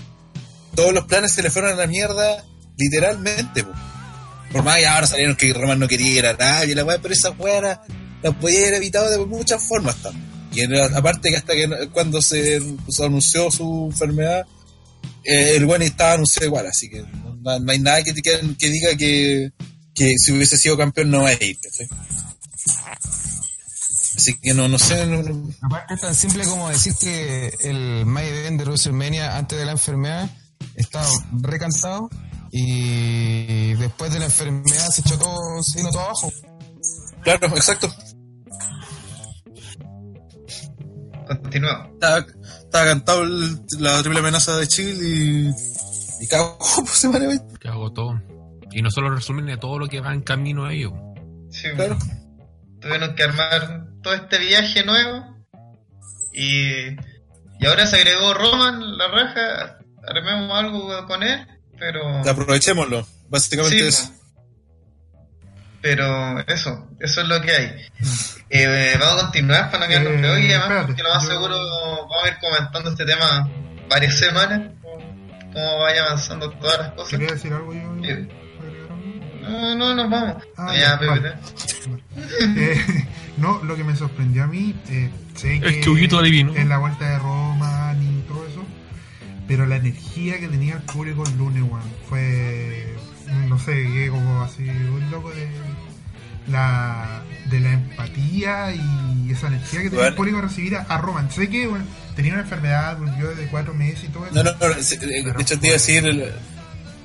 Todos 0.75 0.93
los 0.93 1.05
planes 1.07 1.33
se 1.33 1.43
le 1.43 1.51
fueron 1.51 1.73
a 1.73 1.75
la 1.77 1.87
mierda, 1.87 2.45
literalmente, 2.79 3.65
po. 3.65 3.73
Por 4.53 4.65
más 4.65 4.77
que 4.79 4.87
ahora 4.87 5.07
salieron 5.07 5.37
que 5.37 5.53
Roman 5.53 5.79
no 5.79 5.87
quería 5.87 6.11
ir 6.11 6.27
a 6.27 6.33
nadie, 6.33 6.75
la 6.75 6.85
weá, 6.85 6.99
pero 7.01 7.15
esa 7.15 7.31
weá 7.31 7.59
era- 7.59 7.83
la 8.23 8.33
podía 8.33 8.61
haber 8.61 8.75
evitado 8.75 9.09
de 9.11 9.19
muchas 9.27 9.63
formas 9.67 9.97
también. 10.03 10.29
Y 10.53 10.61
en- 10.63 10.75
aparte 10.97 11.31
que 11.31 11.37
hasta 11.37 11.55
que 11.55 11.69
no- 11.69 11.77
cuando 11.93 12.21
se, 12.21 12.61
se 12.89 13.05
anunció 13.05 13.51
su 13.53 13.89
enfermedad, 13.93 14.45
eh, 15.31 15.57
el 15.57 15.67
bueno 15.67 15.85
estaba 15.85 16.13
anunciado 16.15 16.47
igual, 16.47 16.67
así 16.67 16.89
que 16.91 17.03
no, 17.43 17.59
no 17.61 17.73
hay 17.73 17.79
nada 17.79 18.03
que, 18.03 18.13
que, 18.15 18.57
que 18.59 18.69
diga 18.71 18.97
que, 18.97 19.53
que 19.95 20.15
si 20.19 20.33
hubiese 20.33 20.57
sido 20.57 20.77
campeón 20.77 21.11
no 21.11 21.23
va 21.23 21.29
a 21.31 21.33
ir. 21.45 21.59
Así 24.17 24.35
que 24.39 24.53
no, 24.55 24.69
no 24.69 24.79
sé. 24.79 25.07
no- 25.07 25.23
no- 25.23 25.51
Aparte 25.63 25.95
es 25.95 26.01
tan 26.01 26.15
simple 26.15 26.45
como 26.45 26.69
decir 26.69 26.95
que 27.01 27.55
el 27.61 28.05
Main 28.07 28.29
Event 28.29 28.59
de 28.59 28.65
WrestleMania 28.65 29.37
antes 29.37 29.59
de 29.59 29.65
la 29.65 29.73
enfermedad 29.73 30.29
estaba 30.75 31.09
recantado 31.41 32.11
y 32.51 33.75
después 33.75 34.13
de 34.13 34.19
la 34.19 34.27
enfermedad 34.27 34.89
se 34.91 35.01
echó 35.03 35.17
todo, 35.19 35.63
se 35.63 35.79
vino 35.79 35.91
todo 35.91 36.03
abajo. 36.03 36.33
claro, 37.23 37.47
exacto. 37.57 37.89
Continuamos. 41.27 41.89
Estaba, 42.71 42.85
cantado 42.87 43.23
el- 43.25 43.59
la 43.81 44.01
triple 44.01 44.21
amenaza 44.21 44.57
de 44.57 44.69
Chile 44.69 45.05
y. 45.05 45.51
Y 46.25 46.29
cagó 46.29 46.57
por 46.59 46.87
semana 46.89 47.27
20. 47.27 47.59
Que 47.59 47.69
hago 47.69 47.93
todo. 47.93 48.21
Y 48.71 48.83
no 48.83 48.91
solo 48.91 49.11
resumen 49.11 49.47
de 49.47 49.57
todo 49.57 49.79
lo 49.79 49.89
que 49.89 50.01
va 50.01 50.13
en 50.15 50.21
camino 50.23 50.67
a 50.67 50.73
ello. 50.73 50.93
Sí, 51.51 51.69
Claro. 51.75 51.99
Tuvieron 52.81 53.15
que 53.15 53.23
armar 53.25 53.87
todo 54.03 54.15
este 54.15 54.39
viaje 54.39 54.85
nuevo 54.85 55.37
Y, 56.33 56.91
y 57.59 57.67
ahora 57.67 57.87
se 57.87 57.97
agregó 57.97 58.33
Roman, 58.35 58.97
la 58.97 59.09
raja, 59.09 59.79
armemos 60.07 60.57
algo 60.59 61.07
con 61.07 61.23
él, 61.25 61.47
pero... 61.79 62.19
Aprovechémoslo, 62.27 63.05
básicamente 63.29 63.89
eso. 63.89 64.11
Pero 65.83 66.41
eso, 66.41 66.89
eso 67.01 67.21
es 67.23 67.29
lo 67.29 67.41
que 67.41 67.51
hay. 67.51 67.73
Eh, 68.51 68.97
vamos 69.01 69.23
a 69.23 69.27
continuar 69.27 69.71
para 69.71 69.85
no 69.85 69.89
quedarnos 69.89 70.25
eh, 70.25 70.31
hoy, 70.31 70.53
además, 70.53 70.87
porque 70.87 71.03
lo 71.03 71.09
más 71.09 71.27
seguro 71.27 71.57
vamos 71.57 72.25
a 72.25 72.29
ir 72.29 72.35
comentando 72.41 72.91
este 72.91 73.07
tema 73.07 73.49
varias 73.89 74.19
semanas, 74.19 74.73
cómo 75.53 75.79
vaya 75.81 76.03
avanzando 76.03 76.51
todas 76.51 76.79
las 76.79 76.93
cosas. 76.93 77.11
¿Quería 77.11 77.29
decir 77.29 77.53
algo 77.53 77.73
yo? 77.73 77.81
No, 79.43 79.75
no, 79.75 79.95
nos 79.95 80.11
vamos. 80.11 80.43
Ah, 80.57 80.75
ya, 80.77 81.01
eh, 81.03 83.07
no, 83.37 83.63
lo 83.65 83.77
que 83.77 83.85
me 83.85 83.97
sorprendió 83.97 84.45
a 84.45 84.47
mí, 84.47 84.75
eh, 84.91 85.11
sé 85.35 85.61
que 85.61 86.23
divino. 86.23 86.55
en 86.55 86.69
la 86.69 86.79
vuelta 86.79 87.09
de 87.09 87.19
Roma 87.19 87.95
y 88.01 88.23
todo 88.29 88.47
eso, 88.47 88.65
pero 89.49 89.67
la 89.67 89.77
energía 89.77 90.39
que 90.39 90.49
tenía 90.49 90.75
el 90.75 90.83
público 90.83 91.25
el 91.27 91.39
lunes, 91.39 91.65
fue, 92.09 92.97
no 93.49 93.59
sé, 93.59 94.09
como 94.11 94.43
así, 94.43 94.69
un 94.69 95.11
loco 95.11 95.31
de 95.31 95.49
la 96.49 97.23
de 97.51 97.61
la 97.61 97.73
empatía 97.73 98.73
y 98.73 99.31
esa 99.31 99.49
energía 99.49 99.83
que 99.83 99.91
tenía 99.91 100.09
el 100.09 100.15
público 100.15 100.39
a 100.39 100.43
recibir 100.43 100.77
a, 100.77 100.99
Roma. 100.99 101.29
Sé 101.31 101.49
que 101.49 101.67
bueno, 101.67 101.85
tenía 102.17 102.33
una 102.33 102.43
enfermedad, 102.43 102.97
volvió 102.99 103.35
de 103.35 103.47
cuatro 103.49 103.75
meses 103.75 104.05
y 104.05 104.09
todo 104.09 104.27
eso. 104.27 104.35
No, 104.35 104.43
no, 104.43 104.53
no, 104.53 104.69
de 104.69 105.43
hecho 105.43 105.59
te 105.59 105.67
iba 105.67 105.75
a 105.75 105.79
decir... 105.79 106.35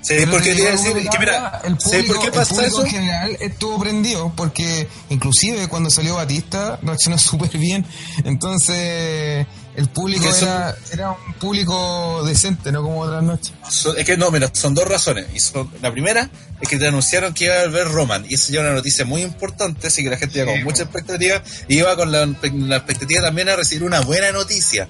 Sí, 0.02 0.14
porque 0.30 0.54
te 0.54 0.62
decir 0.62 1.10
que 1.10 1.18
mira, 1.18 1.62
el 1.64 1.78
público, 1.78 2.14
por 2.14 2.24
qué 2.26 2.32
pasa 2.32 2.64
el 2.64 2.70
público 2.70 2.82
en 2.86 2.92
general 2.92 3.38
estuvo 3.40 3.80
prendido 3.80 4.32
porque 4.36 4.88
inclusive 5.10 5.68
cuando 5.68 5.90
salió 5.90 6.14
Batista 6.14 6.78
reaccionó 6.84 7.18
súper 7.18 7.58
bien. 7.58 7.84
Entonces 8.24 9.48
el 9.76 9.90
público 9.90 10.34
era, 10.34 10.76
era 10.92 11.12
un 11.12 11.34
público 11.34 12.24
decente, 12.26 12.72
no 12.72 12.82
como 12.82 13.02
otras 13.02 13.24
noches. 13.24 13.54
es 13.98 14.06
que 14.06 14.16
no, 14.16 14.32
mira, 14.32 14.50
son 14.54 14.74
dos 14.74 14.88
razones. 14.88 15.26
Y 15.34 15.40
son, 15.40 15.70
la 15.82 15.92
primera 15.92 16.30
es 16.62 16.70
que 16.70 16.78
te 16.78 16.88
anunciaron 16.88 17.34
que 17.34 17.46
iba 17.46 17.56
a 17.56 17.68
ver 17.68 17.90
Roman 17.90 18.26
y 18.28 18.36
esa 18.36 18.54
ya 18.54 18.62
una 18.62 18.74
noticia 18.74 19.04
muy 19.04 19.22
importante, 19.22 19.88
así 19.88 20.02
que 20.04 20.10
la 20.10 20.18
gente 20.18 20.40
iba 20.40 20.52
con 20.52 20.64
mucha 20.64 20.84
expectativa 20.84 21.44
y 21.68 21.80
iba 21.80 21.94
con 21.98 22.10
la, 22.12 22.26
la 22.26 22.78
expectativa 22.78 23.22
también 23.22 23.50
a 23.50 23.58
recibir 23.58 23.84
una 23.84 24.00
buena 24.02 24.32
noticia. 24.32 24.88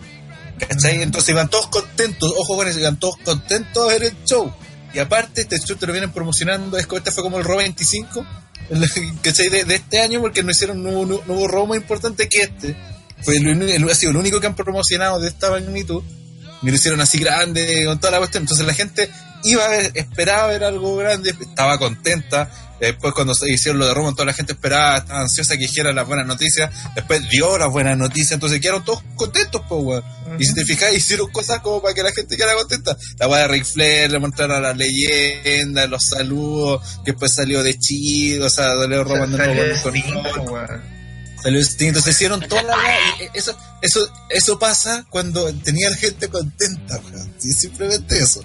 ¿Cachai? 0.59 1.01
Entonces 1.01 1.29
iban 1.29 1.49
todos 1.49 1.67
contentos, 1.67 2.31
ojo 2.37 2.55
con 2.55 2.67
eso, 2.67 2.79
iban 2.79 2.97
todos 2.97 3.17
contentos 3.25 3.83
a 3.83 3.93
ver 3.93 4.03
el 4.03 4.23
show. 4.23 4.53
Y 4.93 4.99
aparte, 4.99 5.41
este 5.41 5.59
show 5.59 5.75
te 5.75 5.87
lo 5.87 5.93
vienen 5.93 6.11
promocionando, 6.11 6.77
es 6.77 6.87
este 6.89 7.11
fue 7.11 7.23
como 7.23 7.39
el 7.39 7.43
Raw 7.43 7.57
25, 7.57 8.25
¿cachai? 9.21 9.49
De, 9.49 9.65
de 9.65 9.75
este 9.75 9.99
año, 9.99 10.21
porque 10.21 10.43
no 10.43 10.51
hicieron 10.51 10.77
un 10.77 10.83
nuevo, 10.83 11.23
nuevo 11.25 11.47
Raw 11.47 11.65
más 11.65 11.77
importante 11.77 12.29
que 12.29 12.43
este. 12.43 12.77
Fue 13.21 13.37
el, 13.37 13.89
ha 13.89 13.95
sido 13.95 14.11
el 14.11 14.17
único 14.17 14.39
que 14.39 14.47
han 14.47 14.55
promocionado 14.55 15.19
de 15.19 15.27
esta 15.27 15.49
magnitud. 15.49 16.03
Y 16.61 16.69
lo 16.69 16.75
hicieron 16.75 17.01
así 17.01 17.19
grande, 17.19 17.83
con 17.85 17.99
toda 17.99 18.11
la 18.11 18.17
cuestión. 18.19 18.43
Entonces 18.43 18.65
la 18.65 18.73
gente 18.73 19.09
iba 19.43 19.65
a 19.65 19.69
ver, 19.69 19.91
esperaba 19.93 20.47
ver 20.47 20.63
algo 20.63 20.95
grande, 20.95 21.33
estaba 21.39 21.77
contenta. 21.77 22.49
Después 22.79 23.13
cuando 23.13 23.33
hicieron 23.47 23.79
lo 23.79 23.87
de 23.87 23.93
Roman, 23.93 24.15
toda 24.15 24.25
la 24.25 24.33
gente 24.33 24.53
esperaba, 24.53 24.97
estaba 24.97 25.21
ansiosa 25.21 25.53
que 25.53 25.61
dijera 25.61 25.93
las 25.93 26.05
buenas 26.05 26.27
noticias. 26.27 26.69
Después 26.93 27.27
dio 27.29 27.57
las 27.57 27.69
buenas 27.69 27.97
noticias, 27.97 28.33
entonces 28.33 28.59
quedaron 28.59 28.83
todos 28.83 29.01
contentos, 29.15 29.61
pues, 29.69 29.81
weón. 29.81 30.03
Y 30.39 30.45
si 30.45 30.53
te 30.53 30.65
fijas, 30.65 30.93
hicieron 30.93 31.31
cosas 31.31 31.59
como 31.61 31.81
para 31.81 31.93
que 31.93 32.03
la 32.03 32.11
gente 32.11 32.35
quedara 32.35 32.55
contenta. 32.55 32.97
La 33.17 33.27
weá 33.27 33.41
de 33.41 33.47
Ric 33.47 33.65
Flair, 33.65 34.11
le 34.11 34.19
mostraron 34.19 34.57
a 34.57 34.59
las 34.59 34.77
leyendas, 34.77 35.89
los 35.89 36.03
saludos, 36.03 36.99
que 37.05 37.11
después 37.11 37.33
salió 37.33 37.63
de 37.63 37.77
chido, 37.79 38.47
o 38.47 38.49
sea, 38.49 38.75
salió 38.75 39.03
Roman 39.03 39.31
de 39.31 39.37
nuevo 39.37 39.81
con, 39.83 40.94
Salió 41.45 41.63
se 41.63 42.09
hicieron 42.09 42.39
toda 42.39 42.63
la 42.63 42.75
y 43.19 43.37
eso, 43.37 43.55
eso, 43.83 44.11
eso 44.31 44.57
pasa 44.57 45.05
cuando 45.11 45.53
tenía 45.53 45.93
gente 45.93 46.27
contenta, 46.27 46.99
simplemente 47.37 48.17
eso. 48.17 48.43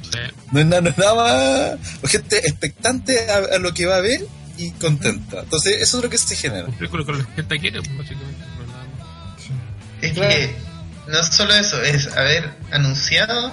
No 0.52 0.60
es 0.60 0.66
nada, 0.66 0.82
nada 0.98 1.14
más. 1.14 2.10
Gente 2.10 2.46
expectante 2.46 3.30
a, 3.30 3.56
lo 3.56 3.72
que 3.72 3.86
va 3.86 3.96
a 3.96 4.00
ver 4.00 4.26
y 4.58 4.72
contenta. 4.72 5.40
Entonces, 5.40 5.80
eso 5.80 5.96
es 5.96 6.04
lo 6.04 6.10
que 6.10 6.18
se 6.18 6.36
genera. 6.36 6.68
Lo 6.78 6.90
que 7.06 7.12
la 7.12 7.24
gente 7.24 7.58
quiere, 7.58 7.78
básicamente. 7.78 8.44
Es 10.02 10.12
que 10.12 10.54
no 11.08 11.22
solo 11.22 11.54
eso, 11.54 11.82
es 11.82 12.06
haber 12.06 12.50
anunciado 12.70 13.50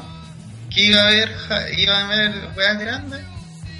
que 0.76 0.88
iba 0.88 1.00
a 1.00 1.08
haber, 1.08 1.32
iba 1.78 1.98
a 1.98 2.06
haber 2.06 2.50
weas 2.58 2.80
grandes 2.80 3.22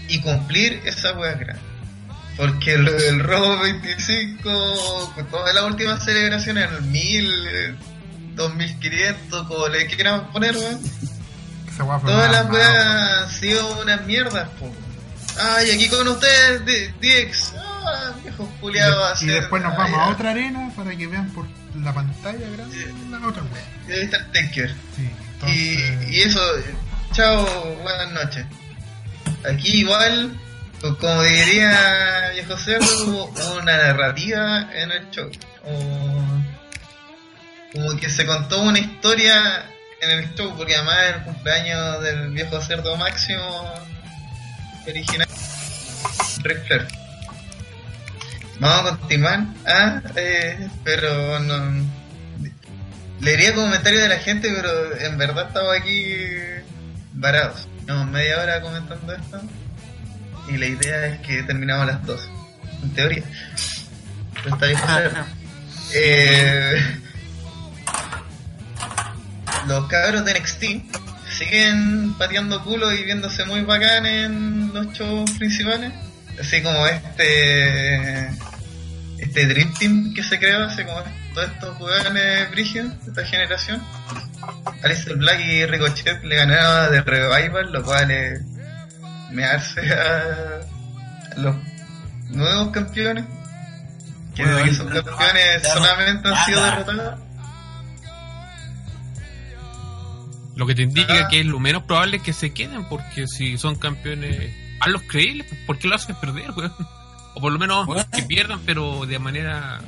y 0.08 0.22
cumplir 0.22 0.82
esas 0.86 1.18
weas 1.18 1.38
grandes. 1.38 1.67
Porque 2.38 2.76
el, 2.76 2.88
el 2.88 3.20
robo 3.24 3.60
25, 3.62 5.14
con 5.16 5.26
todas 5.28 5.56
las 5.56 5.64
últimas 5.64 6.06
celebraciones, 6.06 6.70
el 6.72 6.82
1000, 6.84 7.78
2500, 8.36 9.48
como 9.48 9.68
le 9.68 9.88
quieran 9.88 10.32
poner, 10.32 10.56
weón. 10.56 10.80
Todas 11.78 12.32
las 12.32 12.50
weas 12.50 12.86
han 12.86 13.30
sido 13.32 13.82
unas 13.82 14.06
mierdas, 14.06 14.48
po. 14.60 14.72
Ay, 15.40 15.72
aquí 15.72 15.88
con 15.90 16.08
ustedes, 16.08 16.66
DX. 17.00 17.54
Ah, 17.58 18.14
viejo 18.24 18.52
culiados. 18.60 19.22
Y, 19.22 19.26
y 19.26 19.30
después 19.30 19.62
nos 19.64 19.76
vamos 19.76 20.00
a 20.00 20.10
otra 20.10 20.32
arena 20.32 20.72
para 20.76 20.96
que 20.96 21.08
vean 21.08 21.30
por 21.32 21.46
la 21.76 21.94
pantalla 21.94 22.50
grande 22.56 22.94
la 23.12 23.28
otra 23.28 23.44
wea. 23.44 23.64
Y 23.88 23.92
ahí 23.92 24.06
está 24.06 24.18
el 24.18 24.32
Taker. 24.32 24.76
Sí, 24.96 25.10
y, 25.48 26.16
y 26.16 26.22
eso, 26.22 26.42
chao, 27.14 27.46
buenas 27.84 28.12
noches. 28.12 28.46
Aquí 29.48 29.80
igual 29.82 30.32
pues 30.32 30.47
como 30.82 31.24
diría 31.24 32.32
viejo 32.34 32.58
cerdo, 32.58 33.26
una 33.60 33.78
narrativa 33.78 34.70
en 34.74 34.92
el 34.92 35.10
show. 35.10 35.30
como 37.74 37.98
que 38.00 38.10
se 38.10 38.26
contó 38.26 38.62
una 38.62 38.80
historia 38.80 39.66
en 40.02 40.12
el 40.12 40.36
show, 40.36 40.56
porque 40.56 40.76
además 40.76 40.98
el 41.16 41.24
cumpleaños 41.24 42.04
del 42.04 42.30
viejo 42.30 42.62
cerdo 42.62 42.96
máximo 42.98 43.74
original 44.88 45.28
Ric 46.44 46.88
Vamos 48.60 48.92
a 48.92 48.98
continuar, 48.98 49.46
ah, 49.68 50.02
eh, 50.16 50.68
pero 50.84 51.40
no. 51.40 51.86
Leería 53.20 53.54
comentarios 53.54 54.02
de 54.04 54.10
la 54.10 54.20
gente, 54.20 54.52
pero 54.56 54.96
en 55.00 55.18
verdad 55.18 55.48
estaba 55.48 55.76
aquí 55.76 56.06
varados. 57.14 57.68
Llevamos 57.86 58.12
media 58.12 58.42
hora 58.42 58.62
comentando 58.62 59.14
esto 59.14 59.42
y 60.48 60.58
la 60.58 60.66
idea 60.66 61.06
es 61.08 61.20
que 61.20 61.44
terminamos 61.44 61.84
a 61.84 61.94
las 61.94 62.06
2, 62.06 62.30
en 62.84 62.90
teoría. 62.92 63.24
Pero 64.44 64.56
está 64.56 64.66
bien 64.68 64.80
eh, 65.94 67.00
los 69.68 69.88
cabros 69.88 70.26
de 70.26 70.34
NXT 70.34 70.64
siguen 71.30 72.14
pateando 72.18 72.64
culo 72.64 72.92
y 72.94 73.04
viéndose 73.04 73.46
muy 73.46 73.62
bacán 73.62 74.06
en 74.06 74.74
los 74.74 74.88
shows 74.94 75.32
principales. 75.32 75.94
Así 76.40 76.62
como 76.62 76.86
este 76.88 78.30
este 79.18 79.46
Dream 79.48 79.74
Team 79.74 80.14
que 80.14 80.24
se 80.24 80.38
creó, 80.40 80.64
así 80.66 80.84
como 80.84 81.04
todos 81.34 81.50
estos 81.52 81.78
jugadores 81.78 82.52
brígidos 82.52 83.06
de 83.06 83.12
esta 83.12 83.26
generación. 83.26 83.84
Alice 84.84 85.14
Black 85.14 85.40
y 85.40 85.66
Ricochet 85.66 86.24
le 86.24 86.36
ganaron 86.36 86.92
de 86.92 87.02
Revival, 87.02 87.72
lo 87.72 87.84
cual 87.84 88.12
es 88.12 88.42
mearse 89.32 89.82
a 89.94 90.60
los 91.38 91.56
nuevos 92.30 92.70
campeones, 92.70 93.26
que 94.36 94.44
bueno, 94.44 94.74
son 94.74 94.90
campeones 94.90 95.68
solamente 95.68 96.28
han 96.28 96.46
sido 96.46 96.64
derrotados. 96.64 97.20
Lo 100.56 100.66
que 100.66 100.74
te 100.74 100.82
indica 100.82 101.26
ah. 101.26 101.28
que 101.30 101.42
es 101.42 101.46
lo 101.46 101.60
menos 101.60 101.84
probable 101.84 102.20
que 102.20 102.34
se 102.34 102.52
queden, 102.52 102.86
porque 102.86 103.28
si 103.28 103.58
son 103.58 103.76
campeones, 103.76 104.52
a 104.80 104.90
los 104.90 105.04
creíbles, 105.04 105.46
pues, 105.48 105.62
¿por 105.68 105.78
qué 105.78 105.88
lo 105.88 105.96
hacen 105.96 106.16
perder, 106.16 106.50
O 107.36 107.40
por 107.40 107.52
lo 107.52 107.60
menos 107.60 107.88
que 108.12 108.24
pierdan, 108.24 108.62
pero 108.66 109.06
de 109.06 109.20
manera 109.20 109.80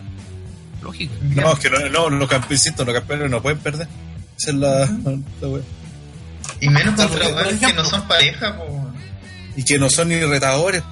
lógica. 0.84 1.12
No, 1.22 1.54
es 1.54 1.60
que 1.60 1.70
no, 1.72 2.10
los 2.10 2.30
campeones, 2.30 2.78
los 2.78 2.94
campeones 2.94 3.32
no 3.32 3.42
pueden 3.42 3.58
perder. 3.58 3.88
Esa 4.38 4.52
es 4.52 4.56
la, 4.56 4.80
la 4.86 5.60
Y 6.62 6.70
menos 6.70 6.96
contra 6.96 7.28
weones 7.30 7.60
que 7.60 7.74
no 7.74 7.84
son 7.84 8.08
pareja, 8.08 8.56
pues 8.56 8.79
y 9.56 9.64
que 9.64 9.78
no 9.78 9.90
son 9.90 10.10
ni 10.10 10.20
retadores, 10.20 10.84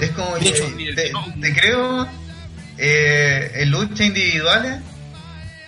Es 0.00 0.10
como 0.12 0.34
que 0.36 0.52
te, 1.40 1.54
creo 1.54 2.08
eh, 2.78 3.52
en 3.54 3.70
lucha 3.70 4.04
individuales 4.04 4.80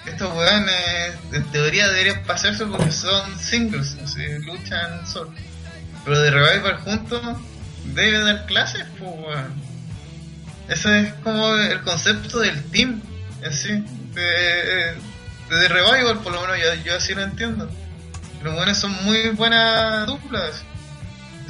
estos 0.06 0.34
weones 0.34 1.12
en 1.32 1.44
teoría 1.50 1.88
deberían 1.88 2.22
pasarse 2.24 2.64
porque 2.66 2.90
son 2.90 3.38
singles, 3.38 3.96
o 4.02 4.46
luchan 4.46 5.06
solos. 5.06 5.34
Pero 6.04 6.20
de 6.20 6.30
Revival 6.30 6.78
juntos 6.78 7.22
debe 7.94 8.18
dar 8.20 8.46
clases, 8.46 8.84
pues 8.98 9.10
weón. 9.10 9.70
Ese 10.68 11.00
es 11.00 11.12
como 11.14 11.54
el 11.56 11.80
concepto 11.82 12.40
del 12.40 12.62
team 12.70 13.02
en 13.42 13.52
sí. 13.52 13.84
De, 14.14 14.94
de, 15.50 15.68
Revival, 15.68 16.18
por 16.20 16.32
lo 16.32 16.40
menos 16.42 16.58
yo, 16.58 16.74
yo 16.84 16.96
así 16.96 17.14
lo 17.14 17.22
entiendo. 17.22 17.68
Los 18.42 18.54
buenos 18.54 18.78
son 18.78 18.92
muy 19.04 19.28
buenas 19.30 20.06
duplas 20.06 20.64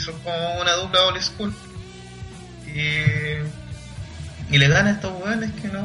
son 0.01 0.19
como 0.21 0.61
una 0.61 0.73
dupla 0.73 1.03
old 1.05 1.21
school. 1.21 1.55
Y, 2.67 4.55
y 4.55 4.59
le 4.59 4.69
dan 4.69 4.87
a 4.87 4.93
estos 4.93 5.13
weones 5.23 5.51
que 5.61 5.69
no. 5.69 5.85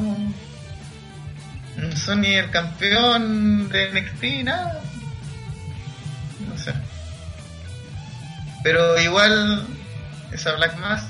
No 1.76 1.96
son 1.96 2.22
ni 2.22 2.34
el 2.34 2.50
campeón 2.50 3.68
de 3.68 3.90
NXT, 3.92 4.44
nada. 4.44 4.80
No 6.48 6.58
sé. 6.58 6.72
Pero 8.62 8.98
igual, 9.00 9.66
esa 10.32 10.52
Black 10.56 10.78
Mass. 10.78 11.04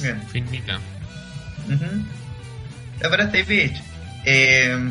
Bien. 0.00 0.22
Finita. 0.28 0.78
Ujú. 1.66 2.04
Ya 3.00 3.10
para 3.10 3.24
este 3.24 3.44
pitch. 3.44 3.82
Eh, 4.24 4.90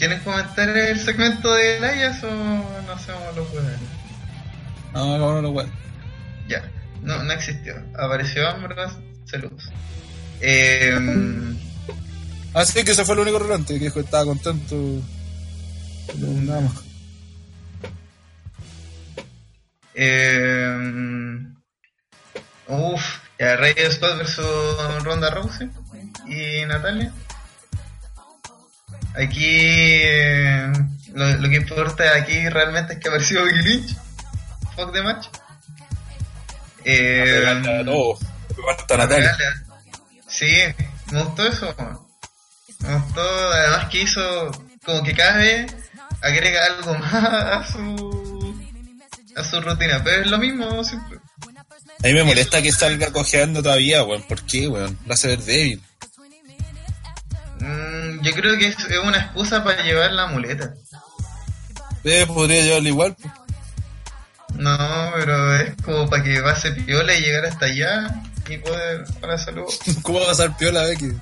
¿Quieren 0.00 0.18
comentar 0.20 0.66
el 0.70 0.98
segmento 0.98 1.52
de 1.52 1.76
Elias 1.76 2.24
o 2.24 2.30
no 2.30 2.92
hacemos 2.92 3.36
los 3.36 3.46
juegos? 3.48 3.70
No, 4.94 5.18
no, 5.18 5.34
no, 5.34 5.42
no, 5.42 5.52
bueno. 5.52 5.70
Ya, 6.48 6.62
no, 7.02 7.22
no 7.22 7.30
existió. 7.34 7.74
Apareció 7.98 8.48
Ambrose, 8.48 8.96
se 9.26 9.36
lo 9.38 9.50
puso. 9.50 9.68
Eh, 10.40 10.98
Así 12.54 12.82
que 12.82 12.92
ese 12.92 13.04
fue 13.04 13.14
el 13.14 13.20
único 13.20 13.40
relante 13.40 13.74
que 13.74 13.84
dijo 13.84 13.96
que 13.96 14.00
estaba 14.00 14.24
contento. 14.24 14.74
Nada 16.16 16.62
más. 16.62 16.72
eh, 19.94 21.44
uf, 22.68 23.18
ya 23.38 23.56
Rey 23.56 23.74
Scott 23.90 24.16
versus 24.16 25.04
Ronda 25.04 25.28
Rousey 25.30 25.68
y 26.26 26.64
Natalia. 26.64 27.12
Aquí 29.16 29.44
eh, 29.44 30.72
lo, 31.14 31.28
lo 31.38 31.48
que 31.48 31.56
importa 31.56 32.14
aquí 32.16 32.48
realmente 32.48 32.94
es 32.94 32.98
que 33.00 33.08
apareció 33.08 33.44
Becky 33.44 33.62
Lynch. 33.62 33.96
Fuck 34.76 34.92
the 34.92 35.02
match. 35.02 35.26
Eh, 36.84 37.60
No, 37.84 38.16
falta 38.64 38.96
Natalia. 38.96 39.36
Sí, 40.28 40.50
me 41.10 41.22
gustó 41.24 41.46
eso. 41.46 41.74
Me 42.80 42.94
gustó, 42.94 43.52
además 43.52 43.86
que 43.90 44.02
hizo 44.02 44.50
como 44.84 45.02
que 45.02 45.12
cada 45.14 45.36
vez 45.38 45.74
agrega 46.22 46.64
algo 46.66 46.94
más 46.98 47.14
a 47.14 47.66
su 47.70 48.60
a 49.36 49.44
su 49.44 49.60
rutina, 49.60 50.02
pero 50.02 50.22
es 50.22 50.30
lo 50.30 50.38
mismo 50.38 50.82
siempre. 50.84 51.18
A 52.02 52.06
mí 52.06 52.14
me 52.14 52.24
molesta 52.24 52.62
que 52.62 52.72
salga 52.72 53.12
cojeando 53.12 53.62
todavía, 53.62 54.02
weón. 54.04 54.22
¿Por 54.22 54.42
qué, 54.46 54.68
weón? 54.68 54.98
La 55.06 55.14
hace 55.14 55.28
ver 55.28 55.40
débil. 55.40 55.82
Yo 58.30 58.36
creo 58.36 58.58
que 58.58 58.68
es 58.68 58.76
una 59.04 59.18
excusa 59.18 59.62
para 59.64 59.82
llevar 59.82 60.12
la 60.12 60.26
muleta. 60.26 60.74
Eh, 62.04 62.24
podría 62.26 62.62
llevarlo 62.62 62.88
igual. 62.88 63.16
pues. 63.20 63.32
No, 64.56 64.76
pero 65.14 65.56
es 65.56 65.74
como 65.84 66.08
para 66.10 66.22
que 66.22 66.40
pase 66.40 66.72
piola 66.72 67.14
y 67.14 67.20
llegar 67.22 67.46
hasta 67.46 67.66
allá 67.66 68.22
y 68.48 68.58
poder 68.58 69.04
para 69.20 69.38
salud. 69.38 69.64
¿Cómo 70.02 70.18
va 70.20 70.24
a 70.26 70.28
pasar 70.28 70.56
piola, 70.56 70.82
Becky? 70.84 71.06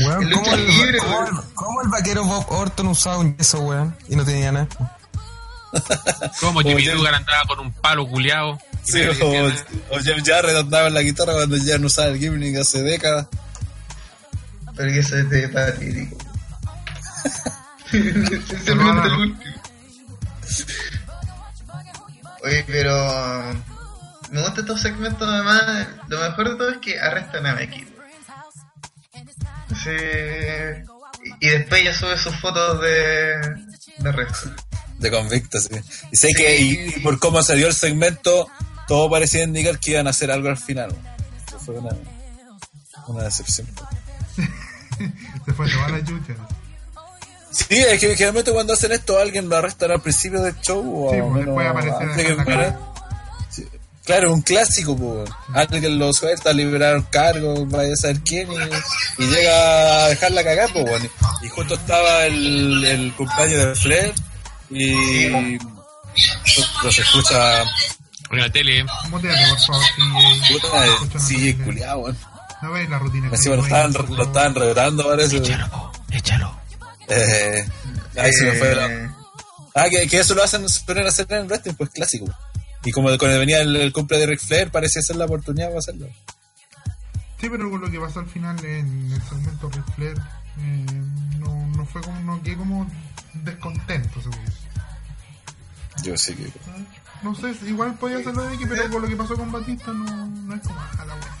Weón, 0.00 0.24
El 0.24 0.30
¿cómo, 0.32 0.52
el, 0.54 0.66
libre, 0.66 0.98
cómo 0.98 1.18
weón. 1.20 1.36
el- 1.36 1.54
cómo 1.54 1.82
el 1.82 1.88
vaquero 1.88 2.24
Bob 2.24 2.44
Orton 2.52 2.86
usaba 2.88 3.18
un 3.18 3.34
yeso, 3.36 3.60
weón? 3.60 3.96
Y 4.08 4.16
no 4.16 4.24
tenía 4.24 4.52
nada. 4.52 4.68
Como 6.40 6.60
Jimmy. 6.60 6.84
Dugan 6.86 7.14
andaba 7.14 7.42
con 7.46 7.60
un 7.60 7.72
palo 7.72 8.06
culeado. 8.06 8.58
Sí, 8.82 9.00
o, 9.02 9.46
o 9.46 9.98
Jeff 10.02 10.22
Jarrett 10.24 10.56
andaba 10.56 10.86
en 10.88 10.94
la 10.94 11.02
guitarra 11.02 11.32
cuando 11.34 11.56
ya 11.56 11.76
no 11.78 11.86
usaba 11.86 12.08
el 12.08 12.18
gimmick 12.18 12.56
hace 12.60 12.82
décadas. 12.82 13.26
Pero 14.76 14.92
que 14.92 14.98
eso 14.98 15.16
es 15.16 15.30
de 15.30 15.48
patético. 15.48 16.16
Sinceramente 17.90 19.08
el 19.08 19.14
último. 19.14 19.54
Oye, 22.44 22.64
pero 22.66 23.54
me 24.30 24.40
gustan 24.40 24.60
estos 24.60 24.80
segmentos 24.80 25.28
además. 25.28 25.88
Lo 26.08 26.20
mejor 26.20 26.50
de 26.50 26.56
todo 26.56 26.70
es 26.70 26.78
que 26.78 27.00
arrestan 27.00 27.46
a 27.46 27.54
Becky. 27.54 27.86
Sí. 29.82 29.90
Y 31.40 31.48
después 31.48 31.80
ella 31.80 31.94
sube 31.94 32.16
sus 32.18 32.36
fotos 32.36 32.80
de, 32.82 33.36
de 33.98 34.12
resto. 34.12 34.50
De 34.98 35.10
convicto, 35.10 35.58
sí. 35.60 35.74
Y 36.12 36.16
sé 36.16 36.28
que 36.34 36.60
y, 36.60 36.94
y 36.96 37.00
por 37.00 37.18
cómo 37.18 37.42
se 37.42 37.56
dio 37.56 37.66
el 37.66 37.74
segmento, 37.74 38.48
todo 38.86 39.10
parecía 39.10 39.42
indicar 39.42 39.78
que 39.78 39.92
iban 39.92 40.06
a 40.06 40.10
hacer 40.10 40.30
algo 40.30 40.48
al 40.48 40.56
final. 40.56 40.94
Eso 41.46 41.58
fue 41.58 41.78
una, 41.78 41.90
una 43.08 43.24
decepción. 43.24 43.66
Se 45.44 45.52
fue 45.52 45.70
toda 45.70 45.88
la 45.88 46.04
chucha. 46.04 46.34
Sí, 47.50 47.64
es 47.70 47.98
que 48.00 48.08
generalmente 48.14 48.52
cuando 48.52 48.74
hacen 48.74 48.92
esto 48.92 49.18
alguien 49.18 49.48
lo 49.48 49.56
arrestan 49.56 49.90
al 49.90 50.02
principio 50.02 50.42
del 50.42 50.54
show 50.60 51.06
o 51.06 51.10
Sí, 51.10 51.16
pues, 51.20 51.32
menos 51.32 51.46
después 51.46 51.68
aparece 51.68 51.96
antes 51.96 52.16
de 52.16 52.22
que 52.24 52.30
en 52.30 52.36
la 52.36 52.44
muera. 52.44 52.62
cara. 52.64 52.80
Sí. 53.48 53.66
Claro, 54.04 54.32
un 54.34 54.42
clásico, 54.42 54.96
pues. 54.96 55.30
Alguien 55.54 55.98
lo 55.98 56.12
suelta, 56.12 56.52
liberaron 56.52 57.02
cargos, 57.10 57.68
vaya 57.70 57.92
a 57.94 57.96
saber 57.96 58.20
quién, 58.20 58.48
y, 58.52 58.56
y 59.22 59.26
llega 59.26 60.04
a 60.04 60.08
dejarla 60.08 60.44
cagar, 60.44 60.70
pues, 60.72 60.84
bueno. 60.84 61.08
Y 61.42 61.48
justo 61.48 61.74
estaba 61.74 62.26
el, 62.26 62.84
el 62.84 63.14
cumpleaños 63.14 63.66
de 63.68 63.74
Flair, 63.74 64.14
y 64.70 65.58
no 66.82 66.90
se 66.92 67.00
escucha 67.02 67.62
En 68.30 68.38
la 68.40 68.50
tele. 68.50 68.84
Muteate, 69.08 69.48
por 69.48 69.58
favor, 69.60 69.82
CJ. 70.46 70.52
puta 70.52 71.64
culiado, 71.64 71.98
weón. 72.00 72.18
No 72.62 72.72
veis 72.72 72.88
la 72.88 72.98
rutina. 72.98 73.28
que 73.28 73.36
Encima 73.36 73.56
lo 73.56 73.62
estaban, 73.62 73.92
lo 73.92 74.22
estaban 74.24 74.54
retando, 74.54 75.04
parece. 75.08 75.36
Échalo, 75.36 75.68
po, 75.70 75.92
échalo. 76.10 76.56
Eh, 77.08 77.68
ahí 78.16 78.32
se 78.32 78.44
me 78.46 78.52
fue 78.52 78.74
la... 78.74 78.86
Eh, 78.86 79.10
Ah, 79.78 79.90
que, 79.90 80.08
que 80.08 80.20
eso 80.20 80.34
lo 80.34 80.42
hacen, 80.42 80.66
suelen 80.70 81.06
hacer 81.06 81.26
en 81.28 81.40
el 81.40 81.46
wrestling, 81.48 81.74
pues 81.74 81.90
clásico. 81.90 82.24
Y 82.82 82.92
como 82.92 83.08
cuando 83.18 83.38
venía 83.38 83.60
el, 83.60 83.76
el 83.76 83.92
cumple 83.92 84.16
de 84.16 84.24
Ric 84.24 84.40
Flair, 84.40 84.70
parecía 84.70 85.02
ser 85.02 85.16
la 85.16 85.26
oportunidad 85.26 85.66
para 85.66 85.80
hacerlo. 85.80 86.06
Sí, 87.38 87.50
pero 87.50 87.70
con 87.70 87.82
lo 87.82 87.90
que 87.90 88.00
pasó 88.00 88.20
al 88.20 88.26
final 88.26 88.58
en 88.64 89.12
el 89.12 89.22
segmento 89.24 89.68
Ric 89.68 89.84
Flair, 89.94 90.16
eh, 90.60 90.86
no, 91.40 91.66
no 91.76 91.84
fue 91.84 92.00
como, 92.00 92.18
no 92.20 92.42
quedé 92.42 92.56
como 92.56 92.90
descontento, 93.34 94.18
seguro. 94.22 94.40
Yo 96.02 96.16
sí 96.16 96.34
que. 96.34 96.50
No 97.22 97.34
sé, 97.34 97.54
igual 97.66 97.94
podía 97.98 98.16
hacerlo 98.18 98.44
de 98.44 98.54
X, 98.54 98.66
pero 98.70 98.90
con 98.90 99.02
lo 99.02 99.08
que 99.08 99.16
pasó 99.16 99.36
con 99.36 99.52
Batista 99.52 99.92
no, 99.92 100.26
no 100.26 100.54
es 100.54 100.62
como 100.62 100.80
a 100.80 101.04
la 101.04 101.14
wea. 101.16 101.36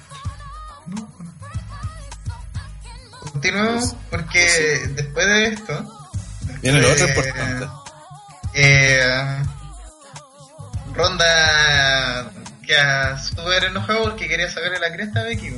No, 0.86 0.96
no. 0.96 1.08
Continuemos 3.32 3.96
porque 4.10 4.88
después 4.94 5.26
de 5.26 5.46
esto. 5.48 5.92
Viene 6.62 6.80
lo 6.80 6.90
otro 6.90 7.06
después- 7.06 7.26
importante. 7.28 7.66
Eh, 8.54 9.42
Ronda 10.94 12.30
queda 12.66 13.18
súper 13.18 13.64
enojado 13.64 14.04
porque 14.04 14.28
quería 14.28 14.50
sacarle 14.50 14.78
la 14.78 14.92
cresta 14.92 15.20
a 15.20 15.24
Becky. 15.24 15.54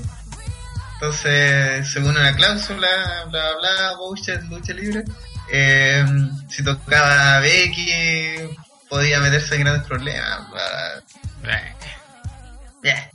Entonces, 0.95 1.89
según 1.93 2.11
una 2.17 2.35
cláusula, 2.35 2.89
bla 3.29 3.41
bla, 3.53 3.75
bla, 3.77 3.97
bullshit, 3.99 4.41
lucha 4.51 4.73
libre, 4.73 5.05
eh, 5.53 6.05
si 6.49 6.65
tocaba 6.65 7.37
a 7.37 7.41
Becky, 7.41 8.35
podía 8.89 9.21
meterse 9.21 9.55
en 9.55 9.61
grandes 9.63 9.87
problemas. 9.87 10.51
bla, 10.51 11.03
bla. 11.43 11.57
Eh, 11.61 11.75
Yeah. 12.83 13.11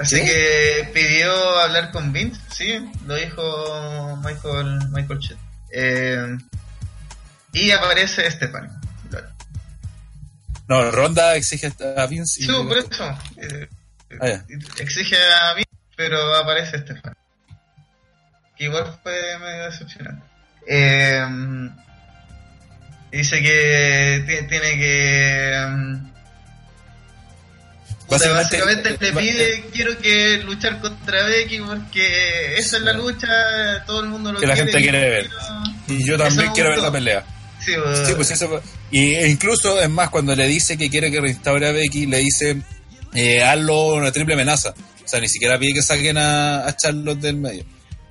Así 0.00 0.16
¿Sí? 0.16 0.24
que 0.24 0.90
pidió 0.94 1.58
hablar 1.60 1.90
con 1.90 2.12
Vince, 2.12 2.40
sí, 2.50 2.90
lo 3.06 3.14
dijo 3.16 4.16
Michael 4.24 4.78
Michael 4.90 5.18
Chet. 5.18 5.38
Eh, 5.72 6.38
y 7.52 7.70
aparece. 7.72 8.28
Claro. 8.38 9.28
No, 10.68 10.90
Ronda 10.90 11.34
exige 11.34 11.72
a 11.96 12.06
Vince. 12.06 12.42
y- 12.42 12.46
Sí, 12.46 12.52
por 12.52 12.78
eso. 12.78 13.18
eh, 13.38 13.68
Ah, 14.20 14.42
exige 14.78 15.16
a 15.16 15.54
Vince, 15.54 15.70
pero 15.96 16.34
aparece. 16.36 16.84
Que 18.56 18.64
igual 18.64 18.98
fue 19.02 19.38
medio 19.38 19.64
decepcionante. 19.64 20.22
Eh, 20.66 21.24
dice 23.10 23.42
que 23.42 24.24
ti- 24.26 24.46
tiene 24.48 24.78
que... 24.78 26.17
Básicamente- 28.08 28.56
básicamente 28.60 28.90
le 29.04 29.12
pide 29.12 29.64
quiero 29.72 29.98
que 29.98 30.38
luchar 30.44 30.80
contra 30.80 31.24
Becky 31.24 31.58
porque 31.60 32.54
esa 32.56 32.76
es 32.78 32.82
la 32.82 32.92
lucha 32.94 33.84
todo 33.86 34.00
el 34.00 34.08
mundo 34.08 34.32
lo 34.32 34.40
Que 34.40 34.46
la 34.46 34.56
gente 34.56 34.78
quiere 34.80 35.10
ver. 35.10 35.28
quiero- 35.86 36.00
Y 36.02 36.04
yo 36.06 36.16
también 36.18 36.50
quiero 36.52 36.70
ver 36.70 36.78
la 36.78 36.90
pelea. 36.92 37.24
sí, 37.64 37.72
pues, 37.82 38.06
Sí, 38.08 38.12
pues 38.14 38.30
eso. 38.30 38.62
Y 38.90 39.14
e 39.14 39.28
incluso, 39.28 39.80
es 39.80 39.90
más, 39.90 40.08
cuando 40.10 40.34
le 40.34 40.46
dice 40.46 40.76
que 40.78 40.88
quiere 40.88 41.10
que 41.10 41.20
restaure 41.20 41.68
a 41.68 41.72
Becky, 41.72 42.06
le 42.06 42.18
dice, 42.18 42.62
eh, 43.14 43.42
hazlo 43.42 43.94
una 43.94 44.10
triple 44.12 44.34
amenaza. 44.34 44.70
O 45.04 45.08
sea, 45.08 45.20
ni 45.20 45.28
siquiera 45.28 45.58
pide 45.58 45.74
que 45.74 45.82
saquen 45.82 46.16
a, 46.18 46.66
a 46.66 46.76
Charlotte 46.76 47.18
del 47.20 47.36
medio. 47.36 47.64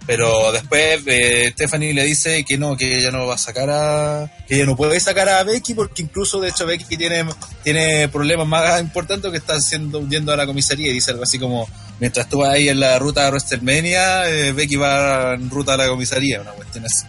Pero 0.08 0.54
después 0.54 1.02
eh, 1.06 1.50
Stephanie 1.52 1.93
le 1.93 2.06
dice 2.06 2.46
que 2.46 2.58
no, 2.58 2.78
que 2.78 2.98
ella 2.98 3.12
no 3.12 3.28
va 3.28 3.36
a 3.36 3.38
sacar 3.38 3.70
a... 3.70 4.32
que 4.48 4.56
ella 4.56 4.65
no 4.65 4.78
puede 4.78 4.98
sacar 5.02 5.28
a 5.28 5.43
Becky 5.43 5.74
porque 5.74 6.02
incluso, 6.02 6.39
de 6.39 6.48
hecho, 6.48 6.65
Becky 6.65 6.96
tiene, 6.96 7.26
tiene 7.62 8.08
problemas 8.08 8.48
más 8.48 8.80
importantes 8.80 9.30
que 9.30 9.38
está 9.38 9.56
haciendo, 9.56 10.08
yendo 10.08 10.32
a 10.32 10.38
la 10.38 10.46
comisaría 10.46 10.89
y 10.89 10.93
dice 10.93 11.12
algo 11.12 11.24
así 11.24 11.38
como, 11.38 11.67
mientras 12.00 12.30
tú 12.30 12.38
vas 12.38 12.54
ahí 12.54 12.70
en 12.70 12.80
la 12.80 12.98
ruta 13.00 13.28
a 13.28 13.30
WrestleMania, 13.30 14.30
eh, 14.30 14.54
Becky 14.54 14.78
va 14.78 15.34
en 15.34 15.50
ruta 15.50 15.74
a 15.74 15.78
la 15.78 15.89
comisaría, 15.89 16.39
una 16.39 16.52
cuestión 16.52 16.86
así. 16.86 17.06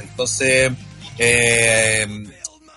Entonces, 0.00 0.72
eh, 1.18 2.06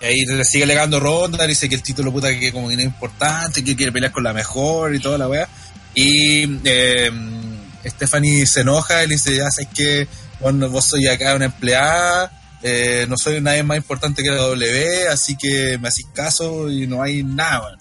ahí 0.02 0.24
le 0.26 0.44
sigue 0.44 0.64
alegando 0.64 1.00
Ronda, 1.00 1.46
dice 1.46 1.66
que 1.66 1.76
el 1.76 1.82
título 1.82 2.12
puta 2.12 2.28
que 2.38 2.52
como 2.52 2.68
que 2.68 2.74
no 2.74 2.82
es 2.82 2.86
importante, 2.86 3.64
que 3.64 3.74
quiere 3.74 3.90
pelear 3.90 4.12
con 4.12 4.22
la 4.22 4.34
mejor 4.34 4.94
y 4.94 5.00
toda 5.00 5.16
la 5.16 5.28
weá. 5.28 5.48
Y 5.94 6.60
eh, 6.64 7.10
Stephanie 7.86 8.46
se 8.46 8.60
enoja 8.60 9.04
y 9.04 9.08
le 9.08 9.14
dice, 9.14 9.36
ya 9.36 9.50
sabes 9.50 9.68
que 9.74 10.08
bueno, 10.40 10.68
vos 10.68 10.84
soy 10.84 11.06
acá 11.08 11.34
una 11.34 11.46
empleada, 11.46 12.30
eh, 12.62 13.06
no 13.08 13.16
soy 13.16 13.40
nadie 13.40 13.62
más 13.62 13.76
importante 13.76 14.22
que 14.22 14.30
la 14.30 14.36
W, 14.36 15.08
así 15.08 15.36
que 15.36 15.78
me 15.78 15.88
hacís 15.88 16.06
caso 16.14 16.70
y 16.70 16.86
no 16.86 17.02
hay 17.02 17.22
nada, 17.22 17.78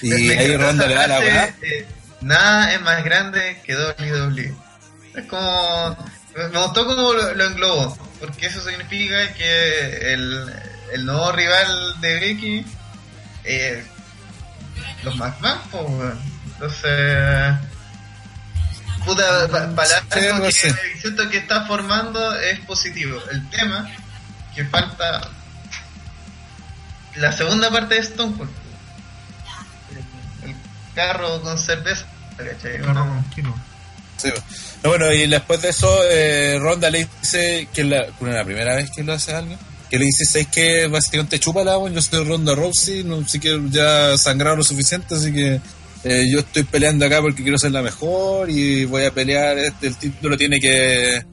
Y 0.00 0.12
ahí 0.30 0.56
Ronda 0.56 0.86
le 0.86 0.94
da 0.94 1.06
la 1.06 1.18
weá. 1.18 1.54
Eh, 1.62 1.86
nada 2.20 2.72
es 2.74 2.80
más 2.80 3.04
grande 3.04 3.60
que 3.64 3.76
WWE. 3.76 4.54
Es 5.14 5.26
como. 5.26 5.96
Me 6.34 6.58
gustó 6.60 6.86
como 6.86 7.12
lo, 7.12 7.34
lo 7.34 7.46
englobó, 7.46 7.98
porque 8.18 8.46
eso 8.46 8.66
significa 8.66 9.34
que 9.34 10.14
el, 10.14 10.50
el 10.94 11.04
nuevo 11.04 11.30
rival 11.32 12.00
de 12.00 12.20
Becky, 12.20 12.66
eh, 13.44 13.84
los 15.02 15.14
McMahon, 15.16 15.58
pues, 15.70 16.14
entonces 16.54 17.58
puta 19.04 19.48
palabra 19.48 20.02
que 20.10 20.52
siento 21.00 21.28
que 21.30 21.38
está 21.38 21.66
formando 21.66 22.38
es 22.40 22.60
positivo. 22.60 23.20
El 23.30 23.48
tema 23.50 23.88
que 24.54 24.64
falta 24.66 25.30
la 27.16 27.32
segunda 27.32 27.70
parte 27.70 27.94
de 27.94 28.00
Stone 28.00 28.36
Cold. 28.36 28.50
El, 30.44 30.54
carro 30.94 31.40
con 31.42 31.58
cerveza, 31.58 32.06
Sí. 34.18 34.28
No, 34.82 34.90
bueno, 34.90 35.12
y 35.12 35.26
después 35.26 35.62
de 35.62 35.70
eso, 35.70 35.88
eh, 36.04 36.58
Ronda 36.60 36.90
le 36.90 37.08
dice 37.20 37.68
que 37.72 37.82
la, 37.82 38.06
la 38.20 38.44
primera 38.44 38.76
vez 38.76 38.90
que 38.90 39.02
lo 39.02 39.14
hace 39.14 39.34
alguien, 39.34 39.58
que 39.90 39.98
le 39.98 40.04
dice, 40.04 40.24
¿sabes 40.24 40.48
que 40.48 40.86
Básicamente 40.86 41.40
chupa 41.40 41.64
la 41.64 41.72
agua, 41.72 41.90
yo 41.90 42.00
soy 42.00 42.24
Ronda 42.24 42.54
Rousey, 42.54 43.04
no 43.04 43.26
sé 43.26 43.40
que 43.40 43.60
ya 43.70 44.16
sangrado 44.16 44.56
lo 44.56 44.64
suficiente, 44.64 45.14
así 45.14 45.32
que 45.32 45.60
eh, 46.04 46.24
yo 46.30 46.40
estoy 46.40 46.64
peleando 46.64 47.06
acá 47.06 47.20
porque 47.20 47.42
quiero 47.42 47.58
ser 47.58 47.70
la 47.70 47.82
mejor 47.82 48.50
y 48.50 48.84
voy 48.84 49.04
a 49.04 49.12
pelear, 49.12 49.58
este, 49.58 49.86
el 49.86 49.96
título 49.96 50.36
tiene 50.36 50.58
que, 50.58 51.24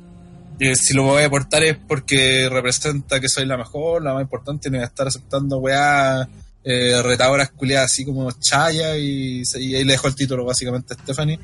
si 0.75 0.93
lo 0.93 1.03
voy 1.03 1.23
a 1.23 1.25
aportar 1.25 1.63
es 1.63 1.75
porque 1.75 2.47
representa 2.49 3.19
que 3.19 3.29
soy 3.29 3.45
la 3.45 3.57
mejor, 3.57 4.03
la 4.03 4.13
más 4.13 4.21
importante, 4.21 4.69
no 4.69 4.77
voy 4.77 4.83
a 4.83 4.87
estar 4.87 5.07
aceptando 5.07 5.57
weá 5.57 6.27
eh, 6.63 7.01
retadoras 7.01 7.49
culiadas 7.51 7.91
así 7.91 8.05
como 8.05 8.31
Chaya 8.31 8.95
y, 8.97 9.43
ahí 9.55 9.83
le 9.83 9.93
dejó 9.93 10.07
el 10.07 10.15
título 10.15 10.45
básicamente 10.45 10.93
a 10.93 10.97
Stephanie, 10.97 11.39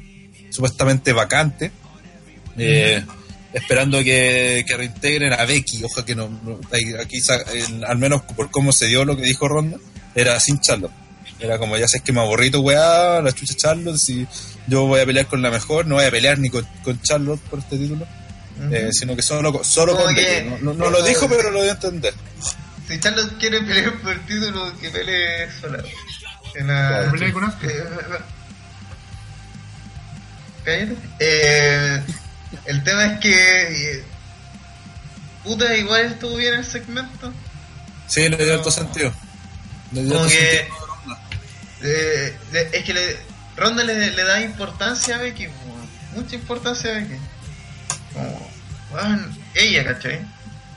supuestamente 0.49 1.13
vacante. 1.13 1.71
Eh, 2.57 3.03
esperando 3.53 4.03
que, 4.03 4.63
reintegren 4.77 5.33
a 5.33 5.45
Becky, 5.45 5.83
ojo 5.83 6.05
que 6.05 6.15
no, 6.15 6.29
aquí 6.99 7.21
al 7.87 7.97
menos 7.97 8.21
por 8.21 8.51
cómo 8.51 8.71
se 8.71 8.87
dio 8.87 9.03
lo 9.03 9.15
que 9.15 9.23
dijo 9.23 9.47
Ronda, 9.47 9.77
era 10.13 10.39
sin 10.39 10.59
Charlotte. 10.59 11.04
Era 11.39 11.57
como, 11.57 11.77
ya 11.77 11.87
sé 11.87 11.99
que 11.99 12.13
me 12.13 12.21
aburrito, 12.21 12.61
weá, 12.61 13.21
la 13.21 13.31
chucha 13.31 13.53
Charlotte, 13.55 13.97
si 13.97 14.25
yo 14.67 14.85
voy 14.85 15.01
a 15.01 15.05
pelear 15.05 15.27
con 15.27 15.41
la 15.41 15.51
mejor, 15.51 15.85
no 15.85 15.95
voy 15.95 16.05
a 16.05 16.11
pelear 16.11 16.39
ni 16.39 16.49
con, 16.49 16.65
con 16.83 17.01
Charlotte 17.01 17.41
por 17.49 17.59
este 17.59 17.77
título, 17.77 18.07
eh, 18.71 18.89
sino 18.91 19.15
que 19.15 19.21
solo, 19.21 19.63
solo 19.63 19.97
con 19.97 20.15
no, 20.61 20.73
no, 20.73 20.89
lo 20.89 21.03
dijo, 21.03 21.27
pero 21.27 21.51
lo 21.51 21.59
voy 21.59 21.67
a 21.67 21.73
entender. 21.73 22.13
Si 22.87 22.99
Charlotte 22.99 23.37
quiere 23.37 23.61
pelear 23.61 23.93
por 24.01 24.13
el 24.13 24.25
título, 24.25 24.71
que 24.79 24.89
pelee 24.89 25.49
sola. 25.59 25.83
En 26.55 26.67
la... 26.67 27.09
¿Pelea 27.11 27.33
con 27.33 27.53
eh, 30.67 30.95
eh, 31.19 32.01
el 32.65 32.83
tema 32.83 33.05
es 33.05 33.19
que 33.19 34.03
puta 35.43 35.75
igual 35.77 36.05
estuvo 36.07 36.35
bien 36.37 36.55
el 36.55 36.65
segmento. 36.65 37.31
Sí 38.07 38.27
le 38.27 38.37
dio 38.37 38.55
alto 38.55 38.71
sentido. 38.71 39.13
Le 39.91 40.03
dio 40.03 40.13
como 40.15 40.27
que 40.27 40.67
eh, 41.85 42.37
es 42.73 42.83
que 42.83 42.93
le, 42.93 43.17
Ronda 43.55 43.83
le, 43.83 44.23
da 44.23 44.41
importancia 44.41 45.15
a 45.15 45.19
Becky, 45.19 45.47
mucha 46.15 46.35
importancia 46.35 46.91
a 46.91 46.93
Becky. 46.95 47.15
Como, 48.13 48.49
ella, 49.53 49.85
¿cachai? 49.85 50.21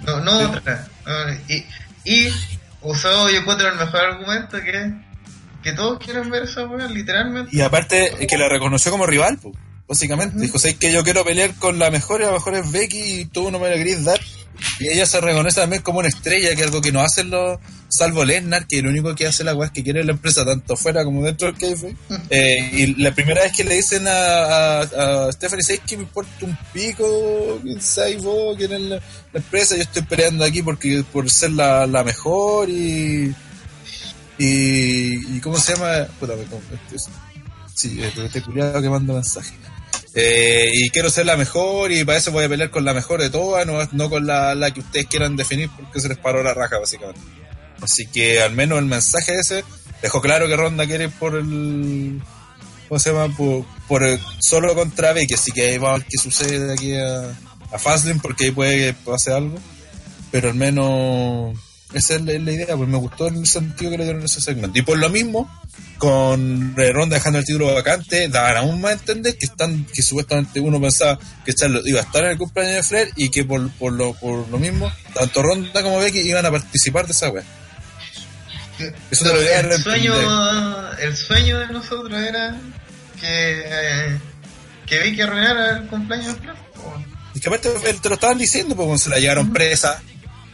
No, 0.01 0.21
no 0.21 0.39
otra. 0.39 0.87
y, 1.49 1.65
y 2.05 2.33
usó, 2.83 3.31
yo 3.31 3.39
encuentro 3.39 3.69
el 3.69 3.77
mejor 3.77 4.01
argumento 4.01 4.61
que 4.61 4.93
que 5.63 5.73
todos 5.73 5.99
quieren 5.99 6.31
ver 6.31 6.45
esa 6.45 6.65
weá, 6.67 6.87
literalmente. 6.87 7.55
Y 7.55 7.61
aparte, 7.61 8.27
que 8.29 8.39
la 8.39 8.49
reconoció 8.49 8.91
como 8.91 9.07
rival, 9.07 9.39
básicamente. 9.89 10.39
Dijo, 10.39 10.59
sé 10.59 10.77
que 10.77 10.93
yo 10.93 11.03
quiero 11.03 11.25
pelear 11.25 11.55
con 11.55 11.79
la 11.79 11.91
mejor 11.91 12.21
y 12.21 12.25
la 12.25 12.33
mejor 12.33 12.55
es 12.55 12.71
Becky 12.71 13.21
y 13.21 13.25
tú 13.25 13.51
no 13.51 13.59
me 13.59 13.71
la 13.71 13.77
querés 13.77 14.05
dar. 14.05 14.21
Y 14.81 14.89
ella 14.89 15.07
se 15.07 15.21
reconoce 15.21 15.61
también 15.61 15.83
como 15.83 16.01
una 16.01 16.09
estrella, 16.09 16.55
que 16.55 16.63
es 16.63 16.67
algo 16.67 16.81
que 16.81 16.93
no 16.93 17.01
hacen 17.01 17.31
los, 17.31 17.59
salvo 17.89 18.25
Lesnar, 18.25 18.67
que 18.67 18.83
lo 18.83 18.91
único 18.91 19.15
que 19.15 19.27
hace 19.27 19.45
la 19.45 19.55
weá 19.55 19.67
es 19.67 19.73
que 19.73 19.85
quiere 19.85 20.05
la 20.05 20.13
empresa, 20.13 20.45
tanto 20.45 20.77
fuera 20.77 21.05
como 21.05 21.25
dentro 21.25 21.51
del 21.51 21.57
KF. 21.57 21.85
Eh, 22.31 22.71
y 22.73 23.03
la 23.03 23.15
primera 23.15 23.43
vez 23.43 23.53
que 23.53 23.65
le 23.65 23.77
dicen 23.77 24.07
a, 24.09 24.81
a, 24.81 25.33
Stephanie, 25.33 25.63
¿sabes 25.63 25.81
que 25.87 25.97
me 25.97 26.03
importa 26.05 26.31
un 26.45 26.59
pico? 26.73 27.61
¿Quién 27.63 27.81
sabe 27.81 28.17
vos? 28.17 28.57
¿Quién 28.57 28.73
es 28.73 28.81
la, 28.81 29.01
empresa? 29.33 29.77
Yo 29.77 29.83
estoy 29.83 30.03
peleando 30.03 30.45
aquí 30.45 30.63
porque 30.63 31.05
por 31.13 31.31
ser 31.31 31.53
la, 31.53 31.87
la 31.87 32.03
mejor 32.03 32.69
y, 32.69 33.35
y. 34.39 35.37
¿Y 35.37 35.41
cómo 35.41 35.59
se 35.59 35.75
llama? 35.75 36.07
Puta, 36.19 36.35
me, 36.35 36.43
este, 36.43 37.11
sí, 37.75 38.01
este 38.03 38.43
culiado 38.43 38.83
que 38.83 38.91
manda 38.91 39.15
mensaje. 39.15 39.55
Eh, 40.21 40.71
y 40.73 40.91
quiero 40.91 41.11
ser 41.11 41.27
la 41.27 41.37
mejor 41.37 41.93
y 41.93 42.05
para 42.05 42.19
eso 42.19 42.33
voy 42.33 42.43
a 42.43 42.49
pelear 42.49 42.71
con 42.71 42.85
la 42.85 42.93
mejor 42.93 43.21
de 43.21 43.31
todas, 43.31 43.65
no, 43.65 43.79
no 43.93 44.11
con 44.11 44.27
la, 44.27 44.53
la 44.57 44.73
que 44.73 44.81
ustedes 44.81 45.07
quieran 45.07 45.37
definir 45.37 45.71
porque 45.71 46.01
se 46.01 46.09
les 46.09 46.19
paró 46.19 46.43
la 46.43 46.55
raja 46.55 46.77
básicamente. 46.77 47.21
Así 47.81 48.05
que 48.09 48.43
al 48.43 48.53
menos 48.53 48.81
el 48.81 48.87
mensaje 48.87 49.39
ese 49.39 49.63
dejó 50.03 50.21
claro 50.21 50.49
que 50.49 50.57
Ronda 50.57 50.87
quiere 50.87 51.09
por 51.09 51.37
el. 51.37 52.21
¿Cómo 52.89 52.99
se 52.99 53.13
llama? 53.13 53.33
Por, 53.87 54.03
el, 54.03 54.19
solo 54.41 54.75
contra 54.75 55.13
Becky. 55.13 55.35
Así 55.35 55.53
que 55.53 55.69
ahí 55.69 55.79
va 55.79 55.91
a 55.91 55.99
ver 55.99 56.07
qué 56.09 56.19
sucede 56.19 56.67
de 56.67 56.73
aquí 56.73 56.97
a, 56.97 57.21
a 57.71 57.79
Fastlane 57.79 58.19
porque 58.21 58.47
ahí 58.47 58.51
puede 58.51 58.77
que 58.77 58.95
pase 58.95 59.33
algo. 59.33 59.57
Pero 60.33 60.49
al 60.49 60.57
menos 60.57 61.57
esa 61.93 62.15
es 62.15 62.23
la, 62.23 62.33
idea, 62.35 62.77
pues 62.77 62.89
me 62.89 62.99
gustó 62.99 63.29
el 63.29 63.47
sentido 63.47 63.91
que 63.91 63.99
le 63.99 64.05
dieron 64.05 64.23
ese 64.23 64.41
segmento. 64.41 64.79
Y 64.79 64.83
por 64.83 64.99
lo 64.99 65.09
mismo, 65.09 65.51
con 65.97 66.75
Ronda 66.77 67.17
dejando 67.17 67.39
el 67.39 67.45
título 67.45 67.75
vacante, 67.75 68.29
daban 68.29 68.59
aún 68.59 68.81
más 68.81 68.91
a 68.91 68.95
entender 68.95 69.37
que 69.37 69.47
están, 69.47 69.85
que 69.87 70.03
supuestamente 70.03 70.61
uno 70.61 70.81
pensaba 70.81 71.19
que 71.45 71.55
Charlotte 71.55 71.87
iba 71.87 72.01
a 72.01 72.05
estar 72.05 72.25
en 72.25 72.31
el 72.33 72.39
cumpleaños 72.39 72.77
de 72.77 72.83
Flair 72.83 73.13
y 73.17 73.31
que 73.31 73.45
por, 73.45 73.71
por, 73.73 73.93
lo, 73.93 74.13
por 74.15 74.49
lo 74.49 74.59
mismo, 74.59 74.93
tanto 75.15 75.43
Ronda 75.43 75.83
como 75.83 75.99
Becky 75.99 76.21
iban 76.21 76.45
a 76.45 76.51
participar 76.51 77.07
de 77.07 77.13
esa 77.13 77.31
web 77.31 77.45
el 78.79 79.83
sueño, 79.83 80.93
el 80.99 81.17
sueño 81.17 81.59
de 81.61 81.67
nosotros 81.69 82.21
era 82.21 82.57
que, 83.21 84.19
que 84.87 84.99
vi 85.01 85.17
que 85.17 85.23
arruinara 85.23 85.79
el 85.79 85.87
cumpleaños 85.87 86.41
de 86.41 86.49
Y 87.35 87.41
que 87.41 87.49
aparte 87.49 87.71
te 88.01 88.09
lo 88.09 88.15
estaban 88.15 88.39
diciendo, 88.39 88.77
porque 88.77 88.99
se 88.99 89.11
la 89.11 89.19
llevaron 89.19 89.53
presa, 89.53 90.01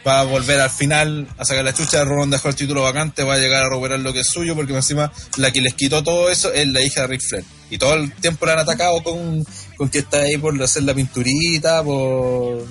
va 0.06 0.20
a 0.20 0.24
volver 0.24 0.60
al 0.60 0.70
final 0.70 1.26
a 1.38 1.44
sacar 1.44 1.64
la 1.64 1.72
chucha, 1.72 2.04
Ron 2.04 2.30
dejó 2.30 2.48
el 2.48 2.54
título 2.54 2.82
vacante, 2.82 3.22
va 3.22 3.34
a 3.34 3.38
llegar 3.38 3.64
a 3.64 3.68
recuperar 3.68 4.00
lo 4.00 4.12
que 4.12 4.20
es 4.20 4.28
suyo, 4.28 4.54
porque 4.54 4.74
encima 4.74 5.10
la 5.36 5.50
que 5.50 5.60
les 5.60 5.74
quitó 5.74 6.02
todo 6.02 6.30
eso 6.30 6.52
es 6.52 6.68
la 6.68 6.82
hija 6.82 7.02
de 7.02 7.06
Rick 7.06 7.22
Flair. 7.28 7.44
Y 7.70 7.78
todo 7.78 7.94
el 7.94 8.12
tiempo 8.12 8.46
la 8.46 8.52
han 8.52 8.58
atacado 8.60 9.02
con, 9.02 9.44
con 9.76 9.88
que 9.88 9.98
está 9.98 10.18
ahí 10.18 10.36
por 10.36 10.60
hacer 10.62 10.82
la 10.82 10.94
pinturita, 10.94 11.82
por... 11.82 12.66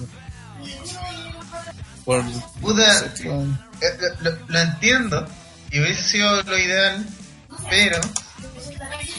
por 2.06 2.24
eh, 3.82 3.98
lo 4.48 4.60
entiendo, 4.60 5.28
y 5.72 5.80
hubiese 5.80 6.04
sido 6.04 6.44
lo 6.44 6.58
ideal, 6.58 7.06
pero 7.70 8.00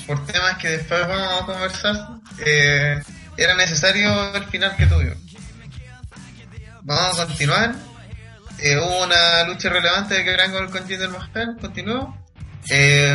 por 0.06 0.24
temas 0.26 0.58
que 0.58 0.68
después 0.68 1.00
vamos 1.06 1.42
a 1.42 1.46
conversar, 1.46 2.08
eh, 2.44 3.02
era 3.36 3.54
necesario 3.56 4.34
el 4.34 4.44
final 4.44 4.76
que 4.76 4.86
tuvimos. 4.86 5.18
Vamos 6.82 7.18
a 7.18 7.26
continuar. 7.26 7.74
Eh, 8.58 8.78
hubo 8.78 9.04
una 9.04 9.44
lucha 9.44 9.68
relevante 9.68 10.14
de 10.14 10.24
que 10.24 10.48
Gol 10.48 10.70
con 10.70 10.86
Jinder 10.86 11.10
Mahal, 11.10 11.56
continuó. 11.60 12.16
Eh, 12.70 13.14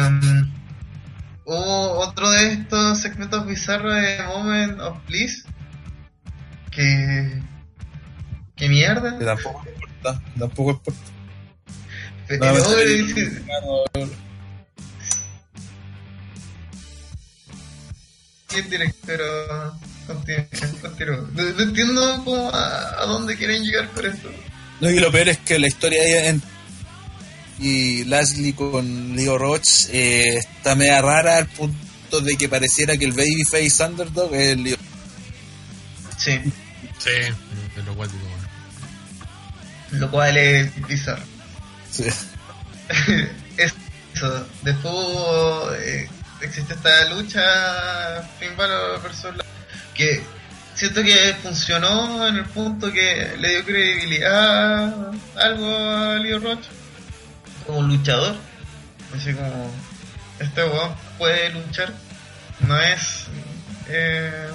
hubo 1.45 1.99
otro 1.99 2.30
de 2.30 2.53
estos 2.53 2.99
segmentos 2.99 3.45
bizarros 3.45 3.95
de 3.95 4.24
Moment 4.24 4.80
of 4.80 4.97
Bliss. 5.07 5.45
Que. 6.72 7.41
que 8.55 8.70
mierda. 8.70 9.18
tampoco 9.18 9.66
importa, 9.68 10.22
tampoco 10.38 10.72
importa. 10.72 10.99
No, 12.30 12.53
pero 19.05 19.74
continúa, 20.05 20.45
No, 21.34 21.64
entiendo 21.64 22.22
cómo, 22.24 22.51
a, 22.53 23.05
dónde 23.05 23.36
quieren 23.36 23.64
llegar 23.64 23.89
con 23.89 24.05
esto. 24.05 24.30
No, 24.80 24.89
y 24.89 24.99
lo 24.99 25.11
peor 25.11 25.30
es 25.30 25.38
que 25.39 25.59
la 25.59 25.67
historia 25.67 26.27
en, 26.27 26.41
y 27.59 28.05
Lashley 28.05 28.53
con 28.53 29.15
Leo 29.15 29.38
Roach 29.38 29.89
eh, 29.91 30.38
está 30.38 30.75
media 30.75 31.01
rara 31.01 31.38
al 31.38 31.47
punto 31.47 32.21
de 32.21 32.38
que 32.38 32.47
pareciera 32.47 32.97
que 32.97 33.05
el 33.05 33.11
babyface 33.11 33.84
underdog 33.84 34.34
es 34.34 34.53
el 34.53 34.63
Leo. 34.63 34.77
Sí. 36.17 36.39
Sí, 36.97 37.11
lo 37.86 37.95
cual 37.95 38.09
Lo 39.91 40.11
cual 40.11 40.38
es 40.38 40.88
bizarro. 40.88 41.23
Eso. 43.57 44.47
Después 44.63 45.80
eh, 45.82 46.09
existe 46.41 46.73
esta 46.73 47.09
lucha 47.09 47.41
Finn 48.39 48.55
Balor 48.57 49.01
versus 49.01 49.32
que 49.93 50.21
siento 50.80 51.03
que 51.03 51.36
funcionó 51.43 52.25
en 52.25 52.38
el 52.38 52.45
punto 52.45 52.89
que 52.89 53.36
le 53.38 53.49
dio 53.49 53.65
credibilidad 53.65 55.11
algo 55.36 55.77
a 55.77 56.15
Leo 56.15 56.39
Roche 56.39 56.69
como 57.65 57.82
luchador. 57.82 58.38
Así 59.13 59.34
como, 59.34 59.73
este 60.39 60.63
weón 60.63 60.95
puede 61.17 61.49
luchar, 61.49 61.91
no 62.61 62.80
es 62.80 63.25
eh, 63.89 64.47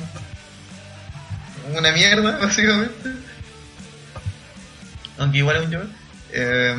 una 1.74 1.92
mierda, 1.92 2.38
básicamente. 2.42 3.10
Aunque 5.18 5.38
igual 5.38 5.56
es 5.56 5.64
un 5.64 5.70
yo. 5.70 5.80
Eh, 6.32 6.76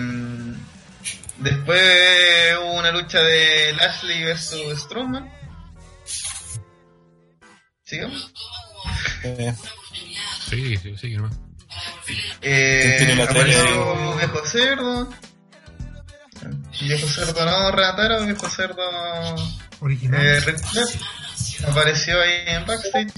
después 1.37 2.57
hubo 2.61 2.79
una 2.79 2.91
lucha 2.91 3.19
de 3.21 3.73
Lashley 3.73 4.23
versus 4.23 4.81
Strowman. 4.81 5.31
¿Sigamos? 7.83 8.33
Eh. 9.23 9.53
Sí, 10.49 10.77
sí, 10.77 10.95
sí, 10.97 11.17
no. 11.17 11.29
Eh, 12.41 13.17
apareció 13.23 14.15
Viejo 14.15 14.45
Cerdo. 14.45 15.09
Viejo 16.81 17.07
Cerdo 17.07 17.45
no, 17.45 17.71
Renataro, 17.71 18.25
Viejo 18.25 18.49
Cerdo 18.49 18.83
original. 19.79 20.21
Eh, 20.23 20.55
apareció 21.67 22.21
ahí 22.21 22.43
en 22.47 22.65
backstage. 22.65 23.13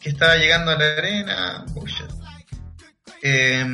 Que 0.00 0.10
estaba 0.10 0.36
llegando 0.36 0.72
a 0.72 0.76
la 0.76 0.92
arena. 0.92 1.64
Bullshit. 1.70 2.06
Eh, 3.22 3.64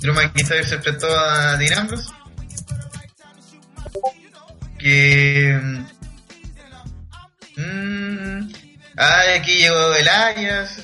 Drew 0.00 0.14
McIntyre 0.14 0.64
se 0.64 0.76
enfrentó 0.76 1.06
a 1.06 1.56
Dean 1.56 1.78
Ambrose. 1.80 2.08
Que. 4.78 5.60
Aquí 9.34 9.58
llegó 9.58 9.94
Elias. 9.94 10.78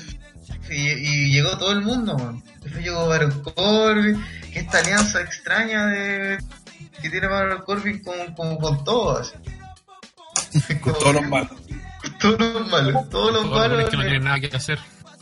Y, 0.69 0.75
y, 0.75 1.33
llegó 1.33 1.59
todo 1.59 1.73
el 1.73 1.83
mundo, 1.83 2.17
man. 2.17 2.43
Después 2.63 2.85
llegó 2.85 3.09
Baron 3.09 3.43
Corbin. 3.43 4.25
Esta 4.55 4.79
alianza 4.79 5.21
extraña 5.21 5.87
de 5.87 6.39
que 7.01 7.11
tiene 7.11 7.27
Baron 7.27 7.63
Corbin 7.63 8.03
con, 8.03 8.35
con, 8.35 8.57
con 8.61 8.85
todos. 8.85 9.35
con 10.81 10.93
todos 10.95 11.15
los 11.15 11.27
malos. 11.27 11.51
Todos 12.21 12.39
los 12.39 12.69
malos. 12.69 13.11
Todos 13.11 13.33
los 13.33 13.51
malos. 13.51 13.91
que 13.91 13.97
no 13.97 14.03
tienen 14.03 14.25
nada 14.25 14.41
que 14.41 14.55
hacer. 14.55 14.79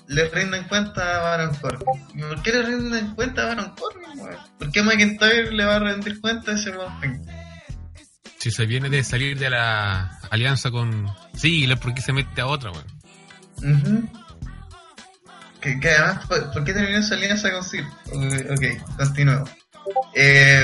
Le 0.06 0.28
rinden 0.30 0.64
cuenta 0.64 1.16
a 1.16 1.18
Baron 1.22 1.54
Corbin. 1.56 1.86
¿Y 2.14 2.20
por 2.20 2.42
qué 2.42 2.52
le 2.52 2.62
rinden 2.62 3.14
cuenta 3.14 3.42
a 3.42 3.46
Baron 3.46 3.74
Corbin, 3.74 4.22
man? 4.22 4.36
¿Por 4.58 4.70
qué 4.70 4.82
McIntyre 4.82 5.52
le 5.52 5.64
va 5.64 5.76
a 5.76 5.78
rendir 5.80 6.20
cuenta 6.20 6.52
a 6.52 6.54
ese 6.54 6.70
weón? 6.70 7.26
Si 8.38 8.50
se 8.50 8.66
viene 8.66 8.88
de 8.88 9.02
salir 9.02 9.38
de 9.38 9.50
la 9.50 10.18
alianza 10.30 10.70
con 10.70 11.06
Ziggler, 11.36 11.78
¿por 11.78 11.92
qué 11.94 12.00
se 12.00 12.12
mete 12.12 12.40
a 12.40 12.46
otra, 12.46 12.70
weón? 12.70 12.97
Uh 13.58 13.66
-huh. 13.66 14.08
que, 15.60 15.80
que, 15.80 15.90
además, 15.90 16.26
¿por, 16.26 16.52
¿por, 16.52 16.64
qué 16.64 16.72
terminó 16.72 16.98
esa 16.98 17.14
alianza 17.14 17.50
con 17.50 17.64
Ziggler? 17.64 18.52
Ok, 18.52 18.96
continuemos. 18.96 19.50
Eh, 20.14 20.62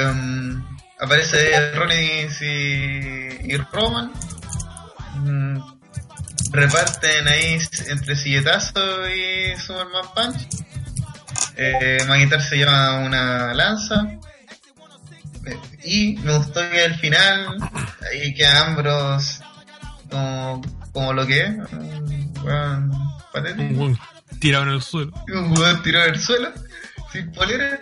aparece 1.01 1.73
Rollins 1.73 2.43
y, 2.43 3.57
Roman. 3.73 4.13
Mm, 5.17 5.59
reparten 6.53 7.29
ahí 7.29 7.59
entre 7.89 8.17
silletazo 8.17 9.09
y 9.09 9.57
Superman 9.59 10.07
Punch. 10.15 10.49
Eh, 11.57 11.99
se 12.49 12.57
lleva 12.57 12.99
una 12.99 13.55
lanza. 13.55 14.07
Y 15.83 16.17
me 16.17 16.39
gustó 16.39 16.61
que 16.71 16.83
al 16.83 16.95
final, 16.97 17.59
ahí 18.11 18.35
queda 18.35 18.67
Ambrose 18.67 19.43
como, 20.11 20.63
como 20.93 21.13
lo 21.13 21.27
que 21.27 21.55
weón 22.45 22.93
patético. 23.33 23.63
Un 23.63 23.79
weón 23.79 23.99
tirado 24.41 24.65
en 24.65 24.71
el 24.71 24.83
suelo. 24.83 25.13
Un 25.29 25.59
weón 25.59 25.83
tirado 25.83 26.07
en 26.07 26.15
el 26.15 26.21
suelo, 26.21 26.53
sin 27.13 27.33
polera. 27.33 27.81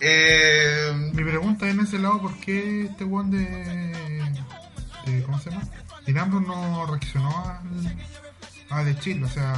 Eh, 0.00 1.10
Mi 1.14 1.24
pregunta 1.24 1.68
en 1.68 1.80
ese 1.80 1.98
lado, 1.98 2.20
¿por 2.20 2.38
qué 2.40 2.84
este 2.90 3.04
weón 3.04 3.30
de, 3.30 3.38
de. 5.06 5.22
¿Cómo 5.24 5.38
se 5.40 5.50
llama? 5.50 5.62
Dean 6.06 6.18
Ambrose 6.18 6.46
no 6.46 6.86
reaccionó 6.86 7.44
al, 7.48 7.96
a 8.78 8.84
The 8.84 8.98
Chill, 8.98 9.24
o 9.24 9.28
sea, 9.28 9.52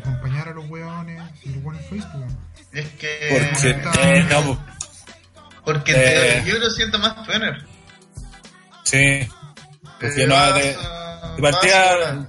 acompañar 0.00 0.48
a 0.48 0.52
los 0.52 0.68
weones 0.68 1.22
y 1.42 1.48
los 1.50 1.64
weones 1.64 1.84
Facebook. 1.88 2.26
Es 2.72 2.86
que. 2.90 3.50
Porque, 3.52 3.70
eh, 3.70 4.26
no, 4.30 4.58
porque 5.64 5.92
Eh. 5.96 6.44
yo 6.46 6.58
lo 6.58 6.70
siento 6.70 6.98
más 7.00 7.24
Twitter. 7.26 7.66
Sí. 8.84 9.28
Porque 10.00 10.26
no 10.28 10.36
ha 10.36 10.52
de, 10.52 10.76
de 11.36 11.42
partida, 11.42 12.28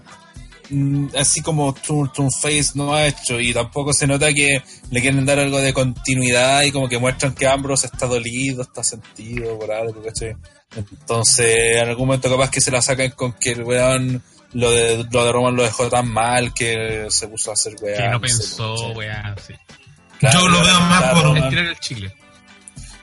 así 1.17 1.41
como 1.41 1.73
Turn, 1.73 2.11
Turn 2.13 2.29
Face 2.31 2.71
no 2.75 2.93
ha 2.93 3.07
hecho 3.07 3.39
y 3.39 3.53
tampoco 3.53 3.91
se 3.93 4.05
nota 4.07 4.31
que 4.33 4.61
le 4.91 5.01
quieren 5.01 5.25
dar 5.25 5.39
algo 5.39 5.59
de 5.59 5.73
continuidad 5.73 6.61
y 6.63 6.71
como 6.71 6.87
que 6.87 6.97
muestran 6.99 7.33
que 7.33 7.47
Ambrose 7.47 7.87
está 7.87 8.05
dolido, 8.05 8.61
está 8.61 8.83
sentido 8.83 9.57
por 9.57 9.71
algo, 9.71 10.01
¿cachai? 10.03 10.35
Entonces, 10.75 11.75
en 11.81 11.89
algún 11.89 12.07
momento 12.07 12.29
capaz 12.29 12.49
que 12.51 12.61
se 12.61 12.71
la 12.71 12.81
sacan 12.81 13.11
con 13.11 13.33
que 13.33 13.51
el 13.51 13.63
weón 13.63 14.21
lo 14.53 14.71
de, 14.71 15.05
lo 15.11 15.25
de 15.25 15.31
Roman 15.31 15.55
lo 15.55 15.63
dejó 15.63 15.89
tan 15.89 16.11
mal 16.11 16.53
que 16.53 17.07
se 17.09 17.27
puso 17.27 17.51
a 17.51 17.53
hacer 17.53 17.73
weón. 17.81 17.97
Que 17.97 18.09
no 18.09 18.21
pensó, 18.21 18.75
¿cachai? 18.75 18.95
weá, 18.95 19.35
sí. 19.47 19.53
Claro, 20.19 20.39
Yo 20.41 20.47
lo 20.49 20.63
veo 20.63 20.79
más 20.81 21.01
claro, 21.01 21.21
por 21.21 21.27
un- 21.31 21.49
tirar 21.49 21.65
el 21.65 21.79
chicle. 21.79 22.13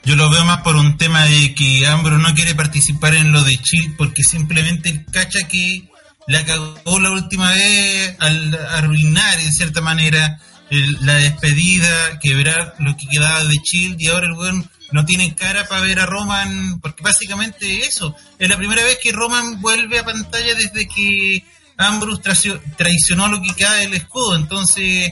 Yo 0.03 0.15
lo 0.15 0.29
veo 0.29 0.45
más 0.45 0.61
por 0.61 0.75
un 0.77 0.97
tema 0.97 1.25
de 1.25 1.53
que 1.53 1.85
Ambro 1.85 2.17
no 2.17 2.33
quiere 2.33 2.55
participar 2.55 3.13
en 3.15 3.33
lo 3.33 3.43
de 3.43 3.57
Chill 3.57 3.95
porque 3.97 4.23
simplemente 4.23 4.87
él 4.89 5.05
cacha 5.11 5.47
que 5.49 5.89
la 6.27 6.45
cagó 6.45 6.99
la 6.99 7.11
última 7.11 7.51
vez 7.51 8.15
al 8.19 8.53
arruinar 8.71 9.39
en 9.39 9.51
cierta 9.53 9.81
manera 9.81 10.39
el- 10.69 10.97
la 11.05 11.13
despedida, 11.15 12.19
quebrar 12.19 12.75
lo 12.79 12.95
que 12.97 13.07
quedaba 13.07 13.43
de 13.45 13.55
Chill 13.63 13.95
y 13.97 14.07
ahora 14.07 14.27
el 14.27 14.33
weón 14.33 14.69
no 14.91 15.05
tiene 15.05 15.33
cara 15.35 15.67
para 15.67 15.81
ver 15.81 15.99
a 15.99 16.05
Roman 16.05 16.79
porque 16.81 17.03
básicamente 17.03 17.85
eso, 17.85 18.15
es 18.39 18.49
la 18.49 18.57
primera 18.57 18.83
vez 18.83 18.99
que 19.01 19.11
Roman 19.11 19.61
vuelve 19.61 19.99
a 19.99 20.05
pantalla 20.05 20.53
desde 20.55 20.87
que 20.87 21.43
Ambrose 21.77 22.21
traicio- 22.23 22.61
traicionó 22.77 23.27
lo 23.27 23.41
que 23.41 23.53
queda 23.53 23.73
del 23.75 23.93
escudo, 23.93 24.35
entonces 24.35 25.11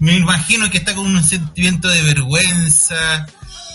me 0.00 0.16
imagino 0.16 0.70
que 0.70 0.78
está 0.78 0.94
con 0.94 1.06
un 1.06 1.24
sentimiento 1.24 1.88
de 1.88 2.02
vergüenza 2.02 3.26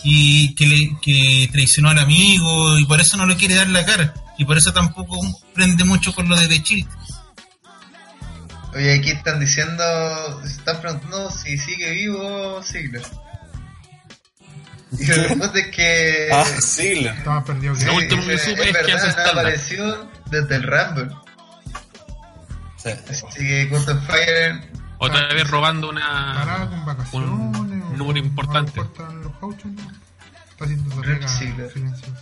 y 0.05 0.53
que, 0.55 0.67
le, 0.67 0.97
que 1.01 1.49
traicionó 1.51 1.89
al 1.89 1.99
amigo 1.99 2.77
y 2.79 2.85
por 2.85 3.01
eso 3.01 3.17
no 3.17 3.25
lo 3.25 3.35
quiere 3.37 3.55
dar 3.55 3.67
la 3.69 3.85
cara 3.85 4.13
y 4.37 4.45
por 4.45 4.57
eso 4.57 4.73
tampoco 4.73 5.17
prende 5.53 5.83
mucho 5.83 6.13
con 6.13 6.27
lo 6.29 6.35
de 6.35 6.47
The 6.47 6.63
Chill. 6.63 6.87
Oye, 8.75 8.95
aquí 8.95 9.11
están 9.11 9.39
diciendo, 9.39 9.83
se 10.43 10.47
están 10.53 10.81
preguntando 10.81 11.29
si 11.29 11.57
sigue 11.57 11.91
vivo 11.91 12.61
Ziggler. 12.63 13.03
Y 14.99 15.07
la 15.07 15.15
respuesta 15.23 15.57
es 15.59 15.67
que 15.75 16.29
Ah, 16.31 16.45
sí, 16.61 17.01
le- 17.01 17.09
Estaba 17.09 17.43
perdido 17.43 17.73
que 17.73 17.83
Lo 17.85 17.95
último 17.95 18.21
que 18.27 18.37
supe 18.37 18.69
es 18.69 18.75
es 18.75 18.85
que 18.85 18.91
hace 18.93 19.07
no 19.23 19.29
apareció 19.31 20.09
desde 20.29 20.55
el 20.55 20.63
Rumble. 20.63 21.15
sí. 22.77 22.89
Así 23.09 23.39
que 23.39 23.69
Curtin 23.69 24.01
Fire 24.03 24.69
Otra 24.99 25.27
ah, 25.29 25.33
vez 25.33 25.49
robando 25.49 25.87
parada 25.91 26.57
una. 26.57 26.69
con 26.69 26.85
vacaciones. 26.85 27.29
un 27.29 27.97
número 27.97 28.19
importante. 28.19 28.71
no 28.75 28.83
le 28.83 28.87
importan 28.89 29.23
los 29.23 29.41
gauchos, 29.41 29.65
¿no? 29.71 29.81
Está 30.51 30.65
haciendo 30.65 31.01
pega 31.01 31.27
Ziggler. 31.27 31.71
silenciosa. 31.73 32.21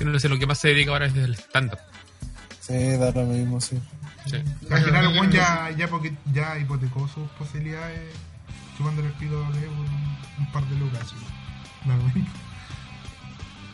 Yo 0.00 0.06
no 0.06 0.18
sé 0.18 0.28
lo 0.28 0.38
que 0.38 0.46
más 0.46 0.58
se 0.58 0.68
dedica 0.68 0.90
ahora 0.92 1.06
es 1.06 1.14
el 1.14 1.34
stand-up. 1.34 1.78
Sí, 2.60 2.96
da 2.96 3.10
lo 3.12 3.24
mismo, 3.26 3.60
sí. 3.60 3.78
Sí. 4.26 4.36
Al 4.70 4.84
final 4.84 5.04
el 5.06 5.12
weón 5.12 5.30
ya, 5.30 5.70
ya, 5.76 5.88
porque, 5.88 6.12
ya 6.32 6.58
hipotecó 6.58 7.08
sus 7.08 7.28
posibilidades 7.32 8.00
chupándole 8.76 9.08
el 9.08 9.14
pico 9.14 9.34
por 9.42 9.54
un, 9.56 10.18
un 10.38 10.52
par 10.52 10.64
de 10.66 10.76
lucas. 10.76 11.06
sí. 11.08 12.26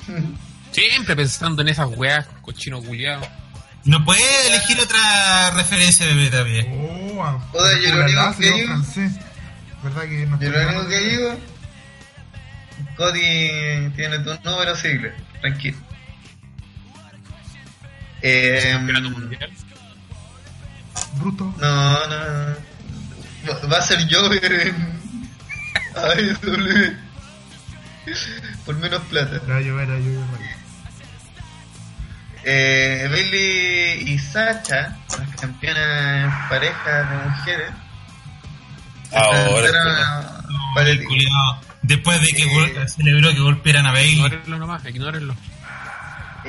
Siempre 0.73 1.17
pensando 1.17 1.63
en 1.63 1.69
esas 1.69 1.89
weas, 1.97 2.27
cochino 2.43 2.83
culiado. 2.83 3.27
No 3.85 4.05
puede 4.05 4.21
elegir 4.49 4.79
otra 4.81 5.51
referencia 5.53 6.07
de 6.07 6.29
también. 6.31 6.67
Oh, 7.17 7.25
a- 7.25 7.39
Joder, 7.53 7.81
yo 7.83 7.95
lo 7.97 8.05
único 8.05 8.37
que 8.37 8.53
digo-. 8.53 8.75
¿Verdad 9.83 10.03
que 10.03 10.27
no 10.27 10.41
Yo 10.41 10.51
lo 10.51 10.69
único 10.69 10.89
que 10.89 10.95
de- 10.97 11.11
digo, 11.11 11.39
Cody 12.97 13.91
tiene 13.95 14.19
tu 14.21 14.35
número 14.45 14.75
Ziggler, 14.77 15.15
tranquilo. 15.41 15.77
Eh, 18.29 18.69
Campeonato 18.73 19.11
mundial. 19.11 19.51
Bruto. 21.17 21.55
no, 21.59 22.07
no, 22.09 22.19
no. 22.19 22.57
Va- 23.49 23.69
Va 23.73 23.79
a 23.79 23.83
ser 23.83 23.99
Jover 24.13 24.53
en 24.67 25.01
AEW. 25.97 26.97
Por 28.65 28.77
menos 28.77 29.03
plata. 29.05 29.41
Era 29.47 29.61
yo, 29.61 29.81
era 29.81 29.99
yo, 29.99 30.11
era 30.11 30.57
Eh, 32.45 33.09
Bailey 33.11 34.13
y 34.13 34.19
Sacha, 34.19 34.97
las 35.19 35.37
campeonas 35.41 36.25
en 36.25 36.49
pareja 36.49 37.03
de 37.03 37.29
mujeres, 37.29 37.71
Ahora, 39.13 39.67
enfrentaron 39.67 39.99
a 40.01 40.43
Paretti. 40.75 41.05
Culiao. 41.05 41.61
Después 41.83 42.21
de 42.21 42.29
que 42.29 42.45
gol- 42.45 42.89
celebró 42.89 43.31
que 43.33 43.41
golpearan 43.41 43.87
a 43.87 43.93
Bailey. 43.93 44.15
Ignórenlo 44.15 44.59
nomás, 44.59 44.85
ignórenlo. 44.87 45.35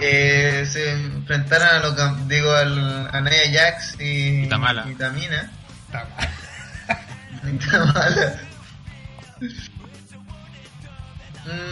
Eh, 0.02 0.66
se 0.72 0.91
enfrentaran 0.91 1.76
a, 1.76 1.80
lo 1.80 1.95
que- 1.95 2.34
digo, 2.36 2.52
al, 2.54 3.08
a 3.14 3.22
Nia 3.22 3.52
Jax 3.52 4.00
y, 4.00 4.43
Y 4.43 4.50
Tamala. 4.50 4.86
y 4.89 4.95
Tamina. 4.95 5.52
Y 7.43 7.58
Tamala. 7.70 8.36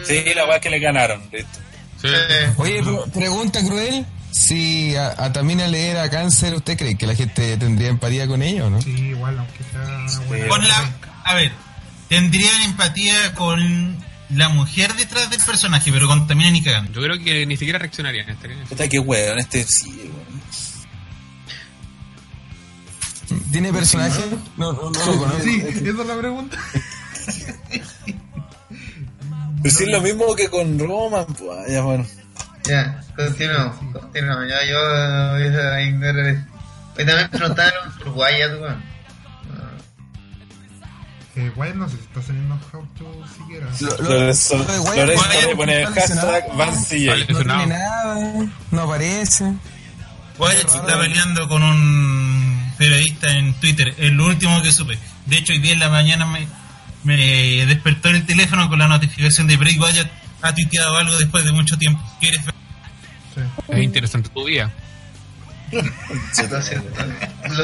Sí, 0.04 0.24
la 0.34 0.46
weá 0.46 0.60
que 0.60 0.70
le 0.70 0.78
ganaron, 0.78 1.22
listo. 1.32 1.58
Sí. 2.00 2.08
sí. 2.08 2.52
Oye, 2.56 2.82
pre- 2.82 3.10
pregunta 3.12 3.60
cruel. 3.64 4.06
Si 4.30 4.94
a, 4.96 5.14
a 5.24 5.32
Tamina 5.32 5.66
le 5.66 5.88
era 5.90 6.10
cáncer, 6.10 6.54
¿usted 6.54 6.76
cree 6.76 6.96
que 6.98 7.06
la 7.06 7.14
gente 7.14 7.56
tendría 7.56 7.88
empatía 7.88 8.26
con 8.26 8.42
ella 8.42 8.66
o 8.66 8.70
no? 8.70 8.82
Sí, 8.82 8.90
igual, 8.90 9.38
aunque 9.38 9.64
sea 9.64 10.20
buena. 10.28 10.48
Con 10.48 10.68
la, 10.68 10.90
a 11.24 11.34
ver, 11.34 11.52
tendrían 12.08 12.62
empatía 12.62 13.34
con 13.34 13.96
la 14.30 14.48
mujer 14.48 14.94
detrás 14.94 15.30
del 15.30 15.40
personaje, 15.40 15.92
pero 15.92 16.06
con 16.06 16.26
Tamina 16.26 16.50
ni 16.50 16.62
cagando. 16.62 16.92
Yo 16.92 17.02
creo 17.02 17.22
que 17.22 17.46
ni 17.46 17.56
siquiera 17.56 17.78
reaccionarían. 17.78 18.28
estarían 18.28 18.60
así. 18.60 18.68
Puta 18.70 18.88
que 18.88 18.98
weón, 18.98 19.38
este 19.38 19.64
sí, 19.64 20.10
weón. 20.12 20.36
¿Tiene 23.50 23.72
personaje? 23.72 24.22
No, 24.56 24.72
no, 24.72 24.90
no 24.90 25.06
lo 25.06 25.18
conozco. 25.18 25.42
Sí, 25.42 25.62
esa 25.66 25.78
es 25.78 25.94
la 25.94 26.16
pregunta. 26.16 26.58
Pero 29.62 29.74
si 29.74 29.84
es 29.84 29.90
lo 29.90 30.00
mismo 30.00 30.34
que 30.36 30.48
con 30.48 30.78
Roman, 30.78 31.26
pues, 31.26 31.68
ya 31.68 31.82
bueno. 31.82 32.06
Ya, 32.64 33.02
continuamos, 33.16 33.76
continuamos. 33.92 34.48
Ya 34.48 34.64
yo 34.64 34.78
voy 35.32 35.56
a 35.56 35.82
ignorar 35.82 36.26
esto. 36.26 36.52
Hoy 36.98 37.06
también 37.06 37.30
preguntaron 37.30 37.92
por 37.98 38.08
Wyatt, 38.10 38.60
weón. 38.60 38.95
Eh, 41.36 41.52
Wyatt 41.54 41.74
no 41.76 41.86
sé 41.88 41.96
si 41.96 42.02
está 42.02 42.22
saliendo 42.22 42.58
How 42.72 42.86
to 42.98 43.24
siquiera. 43.36 43.68
Le 45.46 45.54
pone 45.54 45.82
está 45.82 46.00
hashtag. 46.00 46.56
Vale. 46.56 46.72
No 46.72 47.14
Lesionado. 47.14 47.58
tiene 47.60 47.78
nada, 47.78 48.46
no 48.70 48.80
aparece. 48.82 49.44
Wyatt 50.38 50.68
se 50.68 50.78
está 50.78 50.98
peleando 50.98 51.46
con 51.48 51.62
un 51.62 52.72
periodista 52.78 53.30
en 53.30 53.52
Twitter, 53.54 53.94
es 53.98 54.12
lo 54.12 54.26
último 54.26 54.62
que 54.62 54.72
supe. 54.72 54.98
De 55.26 55.36
hecho, 55.36 55.52
hoy 55.52 55.58
día 55.58 55.74
en 55.74 55.80
la 55.80 55.90
mañana 55.90 56.24
me, 56.26 56.46
me 57.04 57.66
despertó 57.66 58.08
el 58.08 58.24
teléfono 58.24 58.68
con 58.70 58.78
la 58.78 58.88
notificación 58.88 59.46
de 59.46 59.56
Bray 59.58 59.78
Wyatt 59.78 60.10
ha 60.42 60.54
tuiteado 60.54 60.96
algo 60.96 61.18
después 61.18 61.44
de 61.44 61.52
mucho 61.52 61.76
tiempo. 61.76 62.02
¿Quieres 62.20 62.44
ver? 62.44 62.54
Sí. 63.34 63.40
Es 63.68 63.82
interesante 63.82 64.28
tu 64.30 64.44
vida. 64.44 64.70
Lo 65.72 65.82
siento, 66.32 66.56
lo 66.56 66.62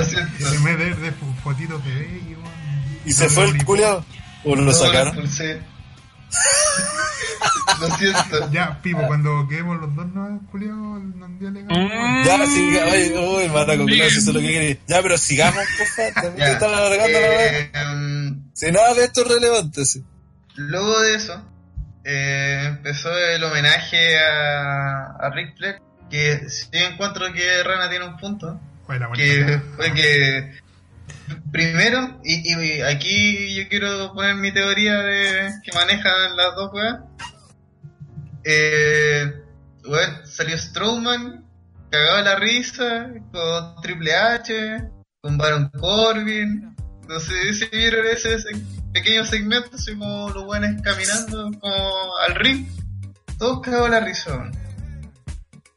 siento. 0.05 0.51
Se 0.51 0.59
me 0.59 0.77
de, 0.77 0.95
de 0.95 1.13
fotitos 1.43 1.85
de. 1.85 2.32
¿Y 3.05 3.13
se 3.13 3.29
fue 3.29 3.45
el 3.45 3.65
culiao? 3.65 4.05
¿O 4.45 4.55
lo 4.57 4.63
No, 4.63 4.73
sacaron? 4.73 5.17
Lo 7.81 7.89
siento. 7.97 8.51
Ya, 8.53 8.81
Pipo, 8.81 9.05
cuando 9.07 9.47
quedemos 9.49 9.81
los 9.81 9.95
dos 9.95 10.07
no 10.09 10.41
culiados, 10.51 11.03
nos 11.17 11.39
dio 11.39 11.51
legal. 11.51 11.69
Mm. 11.77 12.25
Ya, 12.25 12.47
siga, 12.47 12.85
ay, 12.85 13.13
uy, 13.13 13.49
mata 13.49 13.77
con 13.77 13.87
Bien. 13.87 14.07
eso 14.07 14.19
es 14.21 14.27
lo 14.27 14.41
que 14.41 14.47
quiere. 14.47 14.81
Ya, 14.87 15.03
pero 15.03 15.19
sigamos, 15.19 15.65
por 15.79 15.87
favor. 16.15 16.37
Que 16.37 16.51
están 16.53 16.71
alargando 16.75 17.21
la 17.21 17.29
weá. 17.29 17.59
Eh, 17.59 18.35
Si 18.53 18.71
nada 18.71 18.95
de 18.95 19.05
esto 19.05 19.23
es 19.23 19.29
relevante, 19.29 19.85
sí. 19.85 20.05
luego 20.55 21.01
de 21.01 21.15
eso, 21.17 21.43
eh, 22.05 22.63
empezó 22.67 23.11
el 23.17 23.43
homenaje 23.43 24.19
a, 24.19 25.17
a 25.19 25.31
Ric 25.35 25.57
Flair. 25.57 25.77
Que 26.11 26.49
sí 26.51 26.69
encuentro 26.73 27.33
que 27.33 27.63
Rana 27.65 27.89
tiene 27.91 28.05
un 28.07 28.17
punto. 28.19 28.61
La 28.89 29.11
que 29.13 29.61
fue 29.77 29.93
que 29.95 30.53
primero, 31.51 32.21
y, 32.25 32.81
aquí 32.81 33.55
yo 33.55 33.69
quiero 33.69 34.13
poner 34.13 34.37
mi 34.37 34.53
teoría 34.53 34.99
de 34.99 35.51
que 35.63 35.73
manejan 35.73 36.37
las 36.37 36.55
dos 36.55 36.73
weas. 36.73 37.01
Eh, 38.45 39.33
salió 40.25 40.59
Strowman, 40.59 41.45
cagado 41.91 42.17
de 42.19 42.23
la 42.25 42.37
risa, 42.37 43.13
con 43.33 43.83
Triple 43.83 44.15
H, 44.15 44.89
con 45.21 45.39
Baron 45.39 45.71
Corbin. 45.79 46.75
No 47.09 47.21
sé 47.21 47.53
si 47.53 47.67
vieron 47.67 48.07
ese, 48.07 48.35
ese 48.35 48.51
pequeño 48.93 49.25
segmento, 49.25 49.71
así 49.75 49.95
como 49.97 50.31
los 50.31 50.45
buenos 50.45 50.81
caminando 50.83 51.51
como 51.61 52.17
al 52.27 52.35
ring. 52.37 52.67
Todos 53.39 53.63
de 53.63 53.89
la 53.89 54.01
risa. 54.01 54.51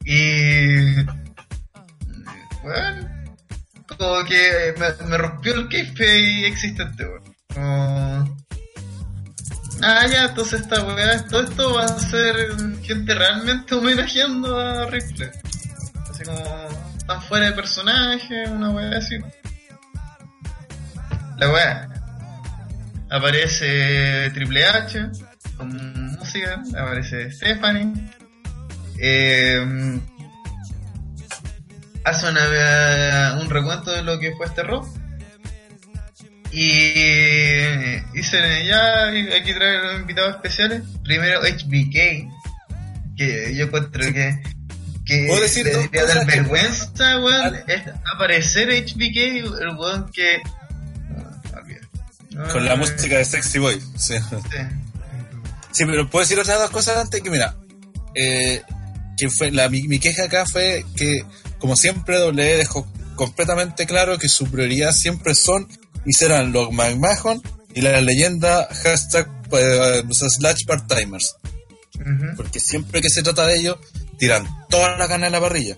Y. 0.06 1.04
Bueno, 2.64 3.15
como 3.88 4.24
que 4.26 4.74
me, 5.08 5.18
rompió 5.18 5.54
el 5.54 5.70
kayfabe 5.70 6.48
existente, 6.48 7.06
weón. 7.06 7.36
Como... 7.54 8.36
Ah, 9.82 10.08
ya, 10.08 10.26
entonces 10.26 10.62
esta 10.62 10.84
weá, 10.84 11.26
todo 11.28 11.44
esto 11.44 11.74
va 11.74 11.84
a 11.84 12.00
ser 12.00 12.36
gente 12.82 13.14
realmente 13.14 13.76
homenajeando 13.76 14.60
a 14.60 14.90
Ric 14.90 15.16
Flair. 15.16 15.32
Así 16.10 16.24
como, 16.24 16.44
tan 17.06 17.22
fuera 17.24 17.48
de 17.48 17.52
personaje, 17.52 18.50
una 18.50 18.70
weá 18.70 18.98
así. 18.98 19.18
La 21.38 21.52
weá. 21.52 21.90
Aparece 23.10 24.32
Triple 24.34 24.66
H 24.66 25.12
con 25.58 26.12
música, 26.14 26.64
aparece 26.78 27.32
Stephanie. 27.32 27.94
Eh, 28.98 30.00
hace 32.06 32.30
una, 32.30 33.38
un 33.42 33.50
recuento 33.50 33.92
de 33.92 34.04
lo 34.04 34.20
que 34.20 34.34
fue 34.36 34.46
este 34.46 34.64
rock. 34.64 34.88
Y 36.52 38.00
dice, 38.14 38.66
ya 38.66 39.10
aquí 39.10 39.54
trae 39.54 39.80
los 39.80 40.00
invitados 40.00 40.36
especiales. 40.36 40.84
Primero 41.04 41.42
HBK, 41.42 43.18
que 43.18 43.54
yo 43.56 43.66
encuentro 43.66 44.02
que, 44.14 44.42
que 45.06 45.26
¿Puedo 45.28 45.42
decir 45.42 45.66
le 45.66 45.72
debería 45.72 46.06
dar 46.06 46.26
vergüenza, 46.26 47.20
weón, 47.20 47.56
es 47.68 47.82
aparecer 48.14 48.70
HBK, 48.70 49.18
el 49.62 49.70
weón 49.78 50.10
que... 50.14 50.42
no. 52.30 52.48
Con 52.48 52.64
la 52.64 52.76
música 52.78 53.18
de 53.18 53.26
Sexy 53.26 53.60
Boy. 53.60 53.82
Sí. 53.98 54.16
sí. 54.18 54.58
Sí, 55.72 55.86
pero 55.86 56.10
puedo 56.10 56.24
decir 56.24 56.40
otras 56.40 56.58
dos 56.58 56.70
cosas 56.70 56.96
antes 56.98 57.22
que 57.22 57.30
mira, 57.30 57.54
eh, 58.14 58.62
que 59.18 59.30
fue 59.30 59.52
la, 59.52 59.68
mi, 59.68 59.90
mi 59.90 60.00
queja 60.00 60.24
acá 60.24 60.46
fue 60.46 60.86
que 60.96 61.26
como 61.60 61.76
siempre 61.76 62.20
W 62.20 62.58
dejó 62.58 62.88
completamente 63.16 63.86
claro 63.86 64.18
que 64.18 64.30
su 64.30 64.46
prioridad 64.46 64.92
siempre 64.92 65.36
son 65.36 65.68
y 66.06 66.14
serán 66.14 66.52
los 66.52 66.72
McMahon 66.72 67.42
y 67.74 67.82
la 67.82 68.00
leyenda 68.02 68.68
hashtag 68.84 69.30
eh, 69.52 70.04
slash 70.12 70.66
part-timers. 70.66 71.36
Porque 72.36 72.60
siempre 72.60 73.02
que 73.02 73.10
se 73.10 73.24
trata 73.24 73.46
de 73.46 73.58
ellos, 73.58 73.78
tiran 74.18 74.48
toda 74.70 74.98
la 74.98 75.08
carne 75.08 75.28
a 75.28 75.30
la 75.30 75.40
parrilla. 75.40 75.78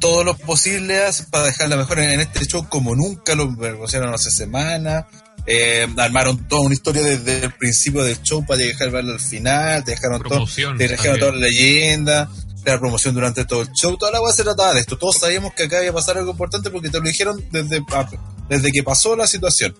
Todo 0.00 0.24
lo 0.24 0.36
posible 0.36 1.00
para 1.30 1.44
dejarla 1.44 1.76
mejor 1.76 2.00
en, 2.00 2.10
en 2.10 2.20
este 2.20 2.46
show 2.46 2.68
como 2.68 2.94
nunca 2.94 3.34
lo 3.34 3.50
negociaron 3.50 4.14
hace 4.14 4.30
semanas. 4.30 5.06
Eh, 5.46 5.86
armaron 5.96 6.46
toda 6.46 6.62
una 6.62 6.74
historia 6.74 7.02
desde 7.02 7.46
el 7.46 7.52
principio 7.52 8.04
del 8.04 8.20
show 8.22 8.44
para 8.44 8.60
llegar 8.60 8.94
al 8.94 9.18
final. 9.18 9.82
Te 9.82 9.92
dejaron, 9.92 10.22
todo, 10.22 10.44
dejaron 10.76 11.18
toda 11.18 11.32
la 11.32 11.38
leyenda. 11.38 12.30
La 12.70 12.78
promoción 12.78 13.14
durante 13.14 13.44
todo 13.44 13.62
el 13.62 13.68
show. 13.72 13.96
Toda 13.96 14.12
la 14.12 14.18
cosa 14.18 14.36
se 14.36 14.44
trataba 14.44 14.74
de 14.74 14.80
esto. 14.80 14.96
Todos 14.98 15.16
sabíamos 15.18 15.54
que 15.54 15.64
acá 15.64 15.82
iba 15.82 15.90
a 15.92 15.94
pasar 15.94 16.18
algo 16.18 16.30
importante 16.32 16.70
porque 16.70 16.88
te 16.90 16.98
lo 16.98 17.04
dijeron 17.06 17.42
desde, 17.50 17.82
ah, 17.92 18.08
desde 18.48 18.70
que 18.72 18.82
pasó 18.82 19.16
la 19.16 19.26
situación. 19.26 19.74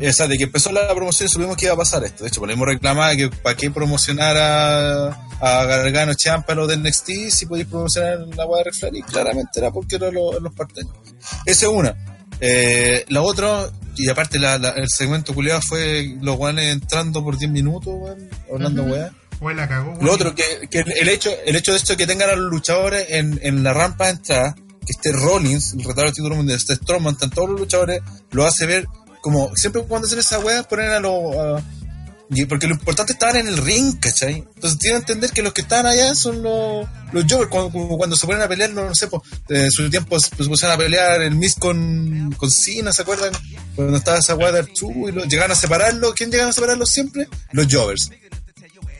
O 0.00 0.12
sea, 0.12 0.26
de 0.26 0.36
que 0.36 0.44
empezó 0.44 0.72
la 0.72 0.92
promoción 0.94 1.28
supimos 1.28 1.56
que 1.56 1.66
iba 1.66 1.74
a 1.74 1.76
pasar 1.76 2.02
esto. 2.04 2.24
De 2.24 2.28
hecho, 2.28 2.40
ponemos 2.40 2.66
reclamar 2.66 3.16
que 3.16 3.28
para 3.28 3.56
qué 3.56 3.70
promocionar 3.70 4.36
a, 4.36 5.06
a 5.40 5.64
Gargano 5.64 6.14
Champa 6.14 6.54
lo 6.54 6.66
de 6.66 6.76
NXT 6.78 7.10
si 7.30 7.46
podéis 7.46 7.68
promocionar 7.68 8.18
la 8.34 8.46
web 8.46 8.64
de 8.64 8.72
Flair. 8.72 8.96
Y 8.96 9.02
claramente 9.02 9.60
era 9.60 9.70
porque 9.70 9.96
eran 9.96 10.14
los, 10.14 10.40
los 10.42 10.52
parteños. 10.54 10.92
Esa 11.46 11.66
es 11.66 11.72
una. 11.72 11.94
Eh, 12.40 13.04
la 13.08 13.22
otra, 13.22 13.70
y 13.94 14.08
aparte 14.08 14.38
la, 14.40 14.58
la- 14.58 14.70
el 14.70 14.88
segmento 14.88 15.34
culiado 15.34 15.60
fue 15.62 16.16
los 16.20 16.36
guanes 16.36 16.72
entrando 16.72 17.22
por 17.22 17.38
10 17.38 17.50
minutos, 17.52 17.92
weón, 17.96 18.28
hablando 18.52 18.82
weá. 18.84 19.12
Lo 20.00 20.12
otro, 20.12 20.34
que, 20.34 20.44
el 20.72 21.08
hecho 21.08 21.30
el 21.44 21.56
hecho 21.56 21.72
de 21.72 21.78
esto 21.78 21.96
que 21.96 22.06
tengan 22.06 22.30
a 22.30 22.36
los 22.36 22.50
luchadores 22.50 23.06
en, 23.10 23.40
en 23.42 23.62
la 23.62 23.72
rampa 23.72 24.06
de 24.06 24.12
entrada, 24.12 24.54
que 24.54 24.92
esté 24.92 25.12
Rollins, 25.12 25.74
el 25.74 25.80
retador 25.80 26.06
del 26.06 26.14
título 26.14 26.36
mundial, 26.36 26.58
esté 26.58 26.76
Strowman, 26.76 27.14
están 27.14 27.30
todos 27.30 27.50
los 27.50 27.60
luchadores, 27.60 28.02
lo 28.30 28.46
hace 28.46 28.66
ver 28.66 28.86
como 29.20 29.54
siempre 29.56 29.82
cuando 29.84 30.06
hacen 30.06 30.18
esa 30.18 30.40
weá 30.40 30.64
ponen 30.64 30.90
a 30.90 31.00
los... 31.00 31.62
porque 32.48 32.66
lo 32.66 32.74
importante 32.74 33.12
estaban 33.12 33.36
en 33.36 33.46
el 33.46 33.56
ring, 33.56 33.98
¿cachai? 34.00 34.44
Entonces 34.54 34.78
tienen 34.80 35.02
que 35.02 35.12
entender 35.12 35.30
que 35.30 35.42
los 35.42 35.52
que 35.52 35.62
están 35.62 35.86
allá 35.86 36.14
son 36.16 36.42
los, 36.42 36.88
los 37.12 37.24
Jovers, 37.30 37.48
cuando, 37.48 37.70
cuando 37.96 38.16
se 38.16 38.26
ponen 38.26 38.42
a 38.42 38.48
pelear, 38.48 38.70
no, 38.70 38.84
no 38.84 38.94
sé, 38.94 39.06
pues, 39.06 39.22
en 39.48 39.70
su 39.70 39.88
tiempo 39.88 40.18
se 40.18 40.34
pusieron 40.34 40.74
a 40.74 40.76
pelear 40.76 41.22
el 41.22 41.36
Miz 41.36 41.54
con, 41.54 42.34
con 42.36 42.50
Cena, 42.50 42.92
¿se 42.92 43.02
acuerdan? 43.02 43.32
Cuando 43.76 43.96
estaba 43.96 44.18
esa 44.18 44.34
de 44.34 44.58
Arturo 44.58 45.08
y 45.08 45.12
lo, 45.12 45.24
llegaban 45.24 45.52
a 45.52 45.54
separarlo, 45.54 46.12
¿quién 46.14 46.32
llegan 46.32 46.48
a 46.48 46.52
separarlo 46.52 46.84
siempre? 46.84 47.28
Los 47.52 47.72
Jovers 47.72 48.10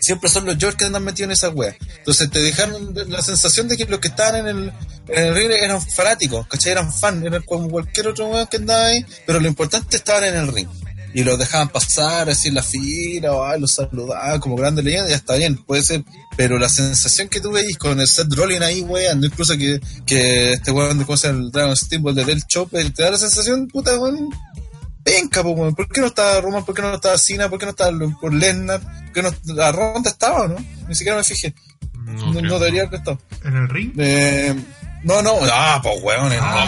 siempre 0.03 0.29
son 0.29 0.45
los 0.45 0.57
George 0.59 0.77
que 0.77 0.85
andan 0.85 1.05
metidos 1.05 1.29
en 1.29 1.33
esas 1.33 1.55
weas. 1.55 1.77
Entonces 1.99 2.29
te 2.31 2.41
dejaron 2.41 2.93
la 3.09 3.23
sensación 3.23 3.69
de 3.69 3.77
que 3.77 3.87
los 3.87 4.01
que 4.01 4.09
estaban 4.09 4.41
en 4.41 4.47
el, 4.49 4.73
en 5.09 5.27
el 5.27 5.35
ring 5.35 5.51
eran 5.51 5.81
fanáticos, 5.81 6.47
¿cachai? 6.49 6.73
Eran 6.73 6.93
fan, 6.93 7.25
eran 7.25 7.43
como 7.43 7.71
cualquier 7.71 8.09
otro 8.09 8.27
weón 8.27 8.47
que 8.49 8.57
andaba 8.57 8.87
ahí, 8.87 9.07
pero 9.27 9.39
lo 9.41 9.47
importante 9.47 9.97
estaban 9.97 10.25
en 10.25 10.35
el 10.35 10.49
ring. 10.53 10.69
y 11.15 11.25
los 11.25 11.39
dejaban 11.39 11.69
pasar 11.69 12.31
así 12.31 12.49
en 12.49 12.55
la 12.55 12.63
fila, 12.63 13.33
o, 13.33 13.45
ay, 13.45 13.61
los 13.61 13.75
saludaban 13.75 14.41
como 14.41 14.57
grandes 14.57 14.85
leyendas, 14.85 15.11
ya 15.11 15.17
está 15.17 15.37
bien, 15.37 15.57
puede 15.57 15.83
ser, 15.83 16.05
pero 16.37 16.59
la 16.59 16.69
sensación 16.69 17.29
que 17.29 17.41
tuve 17.41 17.61
ahí 17.61 17.75
con 17.75 18.01
el 18.01 18.09
Seth 18.09 18.33
Rollins 18.33 18.63
ahí, 18.63 18.81
weón, 18.81 19.23
incluso 19.23 19.57
que, 19.57 19.81
que 20.07 20.55
este 20.55 20.71
weón 20.71 20.99
de 20.99 21.05
cosas 21.05 21.33
el 21.33 21.51
Dragon 21.51 21.77
Steamboat 21.77 22.17
de 22.17 22.25
Del 22.25 22.47
Chop, 22.47 22.71
te 22.71 23.03
da 23.03 23.11
la 23.11 23.19
sensación, 23.19 23.69
puta, 23.69 23.99
weón, 23.99 24.31
venga, 25.05 25.43
pues, 25.43 25.57
weón, 25.57 25.75
¿por 25.75 25.89
qué 25.89 26.01
no 26.01 26.07
estaba 26.09 26.41
Roman? 26.41 26.65
¿Por 26.65 26.75
qué 26.75 26.83
no 26.83 26.95
estaba 26.95 27.19
Cena? 27.19 27.49
¿Por 27.49 27.59
qué 27.59 27.67
no 27.67 27.71
estaba 27.71 27.93
por 28.21 28.33
Lesnar? 28.33 28.81
¿Por 28.81 29.13
qué 29.13 29.23
no, 29.23 29.31
la 29.55 29.73
ronda 29.73 30.11
estaba, 30.11 30.49
no? 30.49 30.57
Ni 30.89 30.95
siquiera 30.95 31.19
me 31.19 31.25
fijé. 31.25 31.55
No, 32.05 32.33
no 32.33 32.59
debería 32.59 32.83
haber 32.83 32.95
estado. 33.01 33.19
¿En 33.45 33.57
el 33.57 33.69
ring? 33.69 33.93
Eh, 33.99 34.55
no, 35.05 35.23
no, 35.23 35.35
ah, 35.53 35.81
pues 35.83 35.97
weón, 36.03 36.33
en, 36.33 36.39
Ah, 36.41 36.67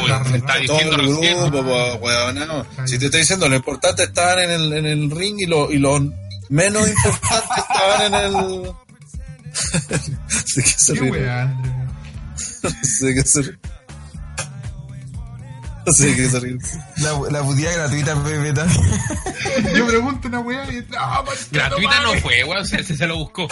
todo 0.67 0.81
el 0.81 0.95
recién, 0.95 1.39
grupo, 1.41 1.63
¿no? 1.63 1.69
pues, 1.69 2.01
weón, 2.01 2.35
no. 2.47 2.67
Si 2.87 2.99
te 2.99 3.07
estoy 3.07 3.21
diciendo, 3.21 3.49
lo 3.49 3.57
importante 3.57 4.05
estaban 4.05 4.39
en 4.41 4.51
el, 4.51 4.73
en 4.73 4.87
el 4.87 5.11
ring 5.11 5.37
y 5.39 5.47
lo, 5.47 5.71
y 5.73 5.79
lo 5.79 6.01
menos 6.49 6.89
importante 6.89 7.61
estaban 7.61 8.03
en 8.03 8.15
el. 8.15 8.73
sé 10.47 10.63
que 10.63 10.69
se 10.71 10.95
¿Qué 10.95 11.01
ríe. 11.01 11.31
André? 11.31 11.71
Sé 12.83 13.15
que 13.15 13.23
se 13.23 13.43
que 15.99 16.41
ríe. 16.41 16.57
La, 16.99 17.13
la 17.31 17.43
putida 17.43 17.73
gratuita, 17.73 18.15
Pepe, 18.23 18.53
también. 18.53 18.81
Yo 19.77 19.87
pregunto 19.87 20.29
una 20.29 20.41
weá 20.41 20.65
y. 20.73 20.85
¡Ah, 20.97 21.23
maricón, 21.27 21.49
Gratuita 21.53 22.01
no 22.03 22.15
fue, 22.21 22.45
weón, 22.45 22.67
se, 22.67 22.83
se, 22.83 22.97
se 22.97 23.07
lo 23.07 23.19
buscó. 23.19 23.49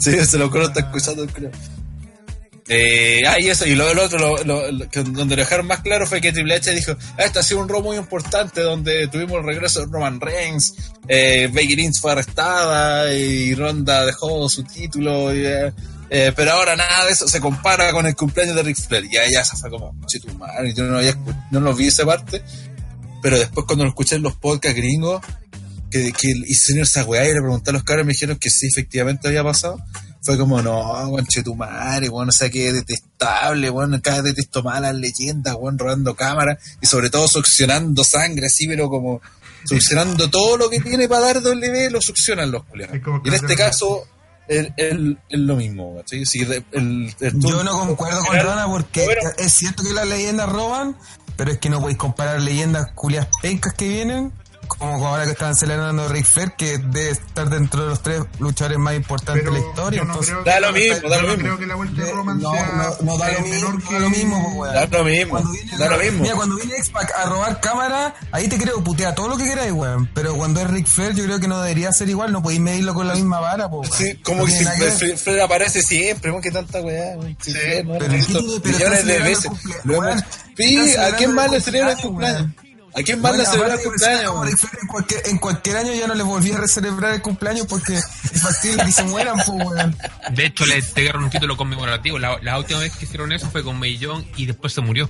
Sí, 0.00 0.24
se 0.24 0.38
lo 0.38 0.50
creo, 0.50 0.68
está 0.68 0.80
escuchando, 0.80 1.26
creo. 1.26 1.50
Eh, 2.70 3.22
ah, 3.26 3.36
y 3.40 3.48
eso, 3.48 3.66
y 3.66 3.74
luego 3.74 3.92
el 3.92 3.98
otro, 3.98 4.18
lo, 4.18 4.44
lo- 4.44 4.70
lo- 4.70 4.88
que 4.90 5.02
donde 5.02 5.36
lo 5.36 5.42
dejaron 5.42 5.66
más 5.66 5.80
claro 5.80 6.06
fue 6.06 6.20
que 6.20 6.32
Triple 6.32 6.54
H 6.56 6.70
dijo, 6.74 6.92
ah, 7.16 7.22
este 7.24 7.38
ha 7.38 7.42
sido 7.42 7.60
un 7.60 7.68
robo 7.68 7.84
muy 7.88 7.96
importante 7.96 8.60
donde 8.60 9.08
tuvimos 9.08 9.38
el 9.38 9.44
regreso 9.44 9.80
de 9.80 9.86
Roman 9.90 10.20
Reigns, 10.20 10.74
eh, 11.08 11.48
Becky 11.50 11.76
Lynch 11.76 11.98
fue 11.98 12.12
arrestada 12.12 13.10
y 13.14 13.54
Ronda 13.54 14.04
dejó 14.04 14.50
su 14.50 14.64
título, 14.64 15.34
y, 15.34 15.46
eh, 15.46 15.72
eh, 16.10 16.32
pero 16.34 16.52
ahora 16.52 16.76
nada 16.76 17.06
de 17.06 17.12
eso 17.12 17.28
se 17.28 17.40
compara 17.40 17.92
con 17.92 18.06
el 18.06 18.16
cumpleaños 18.16 18.56
de 18.56 18.62
Ric 18.62 18.78
Flair, 18.78 19.06
y 19.10 19.16
ahí 19.16 19.32
ya 19.32 19.44
se 19.44 19.56
fue 19.56 19.70
como, 19.70 19.94
"Che, 20.06 20.20
tu 20.20 20.32
madre", 20.34 20.72
yo 20.74 20.84
no, 20.84 20.98
había 20.98 21.16
no 21.50 21.60
lo 21.60 21.74
vi 21.74 21.86
esa 21.86 22.04
parte, 22.04 22.42
pero 23.22 23.38
después 23.38 23.66
cuando 23.66 23.84
lo 23.84 23.90
escuché 23.90 24.16
en 24.16 24.22
los 24.22 24.36
podcasts 24.36 24.76
gringos, 24.76 25.22
que, 25.90 26.12
que 26.12 26.28
hicieron 26.46 26.82
esa 26.82 27.04
weá 27.04 27.24
y 27.24 27.34
le 27.34 27.40
pregunté 27.40 27.70
a 27.70 27.72
los 27.72 27.84
caras 27.84 28.04
me 28.04 28.12
dijeron 28.12 28.36
que 28.36 28.50
sí, 28.50 28.68
efectivamente 28.68 29.28
había 29.28 29.42
pasado. 29.42 29.78
Fue 30.20 30.36
como, 30.36 30.60
no, 30.60 31.08
conche 31.10 31.42
tu 31.42 31.54
madre, 31.54 32.08
weón, 32.08 32.28
o 32.28 32.32
sea, 32.32 32.50
que 32.50 32.72
detestable, 32.72 33.70
weón, 33.70 33.98
cada 34.00 34.20
detesto 34.20 34.62
más 34.62 34.80
las 34.80 34.94
leyendas, 34.94 35.54
weón, 35.58 35.78
robando 35.78 36.14
cámaras 36.14 36.58
y 36.82 36.86
sobre 36.86 37.08
todo 37.08 37.28
succionando 37.28 38.04
sangre, 38.04 38.46
así, 38.46 38.66
pero 38.66 38.88
como 38.88 39.22
succionando 39.64 40.28
todo 40.28 40.56
lo 40.56 40.68
que 40.68 40.80
tiene 40.80 41.08
para 41.08 41.26
dar 41.26 41.42
W, 41.42 41.90
lo 41.90 42.00
succionan 42.02 42.50
los 42.50 42.64
culiados. 42.64 42.96
Y 43.24 43.28
en 43.28 43.34
este 43.34 43.54
caso, 43.54 44.06
es 44.48 44.94
lo 45.30 45.56
mismo, 45.56 45.96
el, 46.72 47.14
el- 47.20 47.40
Yo 47.40 47.62
no 47.64 47.72
concuerdo 47.72 48.20
con 48.24 48.36
Rana 48.36 48.66
porque 48.66 49.04
Bueno. 49.04 49.20
es 49.36 49.52
cierto 49.52 49.82
que 49.82 49.92
las 49.92 50.06
leyendas 50.08 50.48
roban, 50.48 50.96
pero 51.36 51.52
es 51.52 51.58
que 51.58 51.68
no 51.70 51.80
podéis 51.80 51.98
comparar 51.98 52.40
leyendas 52.40 52.92
culias 52.94 53.28
pencas 53.42 53.74
que 53.74 53.88
vienen, 53.88 54.32
como 54.68 55.06
ahora 55.06 55.24
que 55.24 55.32
están 55.32 55.54
celebrando 55.56 56.08
Ric 56.08 56.24
Flair, 56.24 56.52
que 56.52 56.78
debe 56.78 57.10
estar 57.10 57.48
dentro 57.50 57.82
de 57.82 57.88
los 57.88 58.02
tres 58.02 58.22
luchadores 58.38 58.78
más 58.78 58.94
importantes 58.94 59.42
Pero 59.44 59.54
de 59.54 59.60
la 59.60 59.66
historia. 59.66 60.04
no 60.04 60.10
entonces- 60.12 60.34
Da 60.44 60.60
lo 60.60 60.72
mismo, 60.72 61.08
da 61.08 61.16
lo 61.22 61.28
mismo. 61.28 61.42
creo 61.42 61.58
que 61.58 61.66
la 61.66 61.74
vuelta 61.74 62.02
de 62.02 62.12
Roman 62.12 62.40
no, 62.40 62.52
sea 62.52 62.66
no, 62.66 62.96
no 63.12 63.18
da 63.18 63.32
lo 63.32 63.38
eh, 63.38 63.42
mismo, 63.42 63.78
que 63.88 63.94
da 63.94 64.00
lo 64.00 64.10
mismo, 64.10 64.42
pues, 64.44 64.54
weón. 64.56 64.74
Da 64.90 64.98
lo 64.98 65.04
mismo, 65.04 65.30
Cuando 65.30 65.50
viene, 65.52 65.78
da 65.78 65.88
lo 65.90 65.98
mismo. 65.98 66.22
Mira, 66.22 66.34
cuando 66.36 66.56
viene 66.56 66.74
X-Pac 66.76 67.12
a 67.16 67.24
robar 67.26 67.60
cámara, 67.60 68.14
ahí 68.32 68.48
te 68.48 68.58
creo, 68.58 68.84
putea 68.84 69.14
todo 69.14 69.28
lo 69.28 69.36
que 69.36 69.44
queráis, 69.44 69.72
weón. 69.72 70.08
Pero 70.14 70.34
cuando 70.36 70.60
es 70.60 70.68
Ric 70.70 70.86
Flair, 70.86 71.14
yo 71.14 71.24
creo 71.24 71.40
que 71.40 71.48
no 71.48 71.60
debería 71.60 71.92
ser 71.92 72.08
igual, 72.08 72.32
no 72.32 72.42
podéis 72.42 72.60
medirlo 72.60 72.94
con 72.94 73.06
la 73.08 73.14
misma 73.14 73.40
vara, 73.40 73.68
pues, 73.68 73.90
Sí, 73.94 74.14
como 74.22 74.44
que 74.44 74.52
si. 74.52 74.64
Flair, 74.64 75.18
Flair 75.18 75.40
aparece 75.42 75.82
siempre, 75.82 76.30
weón, 76.30 76.42
que 76.42 76.50
tanta 76.50 76.80
weá, 76.80 77.16
weón. 77.16 77.36
Sí, 77.40 77.52
no 77.84 77.98
pero 77.98 78.12
millones 78.12 79.06
de 79.06 79.18
veces. 79.20 79.50
Sí, 80.56 80.96
¿a 80.96 81.14
quién 81.16 81.34
más 81.34 81.50
le 81.50 81.60
celebrando 81.60 81.64
celebra 81.64 81.92
el 81.92 81.98
el 81.98 82.04
cumpleaños? 82.04 82.52
¿A 82.98 83.02
quién 83.02 83.20
más 83.20 83.32
le 83.32 83.38
Bueno, 83.38 83.52
celebra 83.52 83.74
el 83.74 83.82
cumpleaños? 83.82 84.34
en, 84.80 84.88
cualquier, 84.88 85.28
en 85.28 85.38
cualquier 85.38 85.76
año 85.76 85.94
ya 85.94 86.06
no 86.08 86.14
les 86.14 86.26
volví 86.26 86.50
a 86.52 86.66
celebrar 86.66 87.14
el 87.14 87.22
cumpleaños 87.22 87.66
porque 87.66 87.94
es 87.94 88.42
factible 88.42 88.84
que 88.84 88.92
se 88.92 89.04
mueran, 89.04 89.36
pues, 89.36 89.48
weón. 89.48 89.96
De 90.32 90.46
hecho, 90.46 90.66
le 90.66 90.76
entregaron 90.76 91.24
un 91.24 91.30
título 91.30 91.56
conmemorativo. 91.56 92.18
La, 92.18 92.38
la 92.42 92.58
última 92.58 92.80
vez 92.80 92.96
que 92.96 93.04
hicieron 93.04 93.30
eso 93.32 93.48
fue 93.50 93.62
con 93.62 93.80
Young 93.82 94.24
y 94.36 94.46
después 94.46 94.72
se 94.72 94.80
murió. 94.80 95.08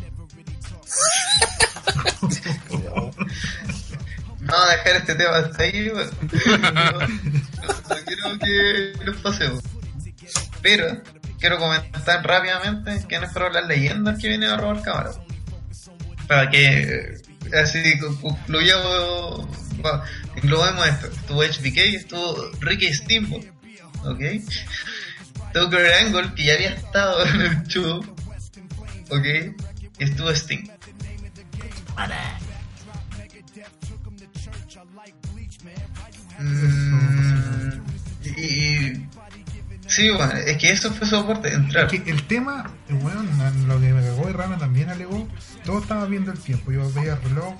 Vamos 4.40 4.66
a 4.66 4.70
dejar 4.70 4.96
este 4.96 5.14
tema 5.14 5.36
hasta 5.38 5.62
ahí, 5.62 5.88
weón. 5.88 6.10
No, 6.74 6.92
no 6.92 8.04
quiero 8.04 8.38
que 8.38 9.04
nos 9.04 9.16
pasemos. 9.16 9.62
Pero 10.60 11.02
quiero 11.40 11.58
comentar 11.58 12.26
rápidamente 12.26 13.04
quiénes 13.08 13.32
fueron 13.32 13.54
las 13.54 13.66
leyendas 13.66 14.18
que 14.18 14.28
vienen 14.28 14.50
a 14.50 14.56
robar 14.58 14.82
cámaras. 14.82 15.18
Para 16.26 16.50
que 16.50 17.27
así 17.54 17.98
con- 17.98 18.16
concluyamos, 18.16 19.46
bueno, 19.78 20.02
englobemos 20.36 20.86
esto. 20.88 21.06
Estuvo 21.06 21.42
HBK, 21.42 21.78
estuvo 21.96 22.50
Ricky 22.60 22.92
Steamboat, 22.94 23.44
¿ok? 24.04 24.20
Estuvo 24.20 25.70
Kurt 25.70 25.92
Angle, 26.00 26.34
que 26.34 26.44
ya 26.44 26.54
había 26.54 26.70
estado 26.70 27.24
en 27.26 27.40
el 27.40 27.62
show, 27.68 28.04
¿ok? 29.10 29.26
Y 29.98 30.04
estuvo 30.04 30.30
Sting. 30.30 30.68
Mm, 36.38 37.80
y 38.36 38.92
sí, 39.88 40.10
bueno, 40.10 40.32
es 40.34 40.56
que 40.58 40.70
eso 40.70 40.92
fue 40.92 41.06
su 41.06 41.16
aporte, 41.16 41.52
entrar. 41.52 41.88
Que 41.88 41.96
el 42.10 42.22
tema, 42.26 42.70
bueno, 42.88 43.22
lo 43.66 43.80
que 43.80 43.92
me 43.92 44.02
cagó 44.02 44.26
de 44.26 44.32
Rana 44.32 44.58
también 44.58 44.88
alegó, 44.88 45.28
todos 45.64 45.82
estaban 45.82 46.10
viendo 46.10 46.30
el 46.32 46.38
tiempo, 46.38 46.70
yo 46.70 46.90
veía 46.92 47.14
el 47.14 47.22
reloj, 47.22 47.54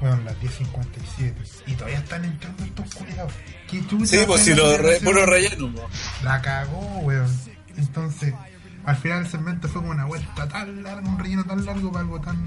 bueno, 0.00 0.18
las 0.24 0.34
10.57, 0.40 1.34
y 1.66 1.74
todavía 1.74 1.98
están 1.98 2.24
entrando 2.24 2.64
estos 2.64 2.94
culiados. 2.94 3.32
¿Qué 3.68 3.86
chucha 3.86 4.06
Sí, 4.06 4.18
pues 4.26 4.42
si 4.42 4.54
lo 4.54 4.76
re, 4.76 5.00
puro 5.00 5.26
relleno, 5.26 5.72
po. 5.74 5.88
La 6.22 6.40
cagó, 6.40 7.00
weón. 7.00 7.30
Entonces, 7.76 8.34
al 8.84 8.96
final 8.96 9.20
el 9.20 9.28
segmento 9.28 9.68
fue 9.68 9.82
como 9.82 9.92
una 9.92 10.06
vuelta 10.06 10.48
tan 10.48 10.82
larga, 10.82 11.06
un 11.06 11.18
relleno 11.18 11.44
tan 11.44 11.64
largo 11.64 11.92
para 11.92 12.04
algo 12.04 12.20
tan. 12.20 12.44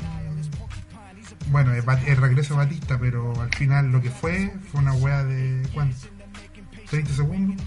Bueno, 1.48 1.74
el 1.74 2.18
regreso 2.18 2.56
de 2.56 2.66
Batista, 2.66 2.98
pero 3.00 3.40
al 3.40 3.54
final 3.54 3.92
lo 3.92 4.02
que 4.02 4.10
fue 4.10 4.54
fue 4.72 4.82
una 4.82 4.94
weá 4.94 5.24
de. 5.24 5.68
¿Cuánto? 5.74 5.96
¿30 6.90 7.08
segundos? 7.08 7.66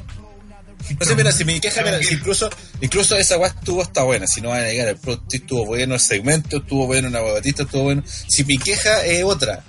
Sé, 1.01 1.16
mira, 1.16 1.32
si 1.32 1.45
mi 1.45 1.61
queja, 1.61 1.82
incluso, 2.11 2.49
incluso 2.80 3.16
esa 3.16 3.39
weá 3.39 3.49
estuvo 3.49 3.82
hasta 3.82 4.03
buena, 4.03 4.26
si 4.26 4.41
no 4.41 4.51
van 4.51 4.61
a 4.61 4.64
negar, 4.64 4.89
el 4.89 4.97
producto 4.97 5.37
estuvo 5.37 5.66
bueno, 5.66 5.95
el 5.95 6.01
segmento 6.01 6.59
estuvo 6.59 6.87
bueno, 6.87 7.09
una 7.09 7.20
batista 7.20 7.64
estuvo 7.64 7.84
bueno. 7.84 8.03
Si 8.07 8.45
mi 8.45 8.59
queja 8.59 9.05
es 9.05 9.24
otra, 9.24 9.64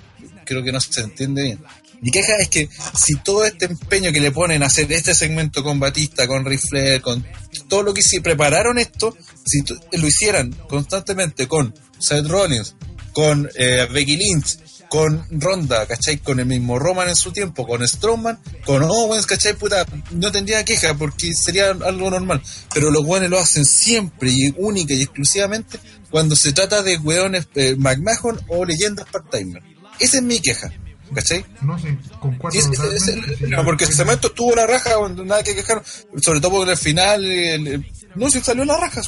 creo 0.46 0.64
que 0.64 0.72
no 0.72 0.80
se 0.80 1.02
entiende 1.02 1.44
bien. 1.44 1.60
Mi 2.02 2.12
queja 2.12 2.36
es 2.38 2.50
que 2.50 2.70
si 2.94 3.16
todo 3.18 3.46
este 3.46 3.66
empeño 3.66 4.12
que 4.12 4.20
le 4.20 4.32
ponen 4.32 4.62
a 4.62 4.68
hacer 4.68 4.92
este 4.92 5.16
segmento 5.16 5.64
con 5.64 5.80
Batista, 5.80 6.28
con 6.28 6.46
Ric 6.46 6.62
Flair, 6.62 7.02
con 7.02 7.26
todo 7.68 7.82
lo 7.82 7.94
que 7.94 8.04
si 8.04 8.20
prepararon 8.20 8.78
esto, 8.78 9.18
si 9.46 9.64
lo 9.98 10.08
hicieran 10.08 10.52
constantemente 10.70 11.48
con 11.48 11.74
Seth 11.98 12.28
Rollins, 12.28 12.76
con 13.14 13.50
eh, 13.56 13.88
Becky 13.92 14.16
Lynch, 14.16 14.60
con 14.90 15.26
Ronda, 15.32 15.86
¿cachai? 15.86 16.18
Con 16.20 16.40
el 16.40 16.46
mismo 16.46 16.80
Roman 16.80 17.10
en 17.10 17.16
su 17.16 17.32
tiempo, 17.32 17.68
con 17.68 17.86
Strowman, 17.88 18.40
con 18.66 18.84
Owens, 18.84 19.26
¿cachai? 19.26 19.54
Puta, 19.54 19.86
no 20.12 20.32
tendría 20.32 20.64
queja 20.64 20.94
porque 20.94 21.34
sería 21.34 21.72
algo 21.72 22.10
normal. 22.10 22.42
Pero 22.74 22.90
los 22.92 23.04
weones 23.06 23.30
lo 23.30 23.40
hacen 23.40 23.66
siempre 23.66 24.30
y 24.32 24.54
única 24.58 24.94
y 24.94 25.02
exclusivamente 25.02 25.80
cuando 26.10 26.36
se 26.36 26.54
trata 26.54 26.84
de 26.84 26.98
weones 26.98 27.48
eh, 27.56 27.76
McMahon 27.78 28.40
o 28.48 28.64
leyendas 28.64 29.06
part-timer. 29.12 29.62
Esa 30.00 30.18
es 30.18 30.24
mi 30.24 30.40
queja, 30.40 30.72
¿cachai? 31.14 31.44
No 31.62 31.78
sé, 31.80 31.98
con 32.22 32.38
cuatro 32.38 32.60
es- 32.60 32.68
es- 32.68 33.08
es- 33.08 33.42
no, 33.42 33.66
porque 33.66 33.86
el 33.86 33.94
cemento 33.94 34.28
estuvo 34.28 34.56
la 34.56 34.68
raja, 34.68 34.92
nada 35.26 35.44
que 35.44 35.56
quejar, 35.56 35.84
sobre 36.22 36.40
todo 36.40 36.52
porque 36.52 36.76
final, 36.78 37.26
el- 37.26 37.68
el- 37.68 37.92
no 38.16 38.30
se 38.30 38.42
salió 38.44 38.64
la 38.64 38.78
raja, 38.78 39.02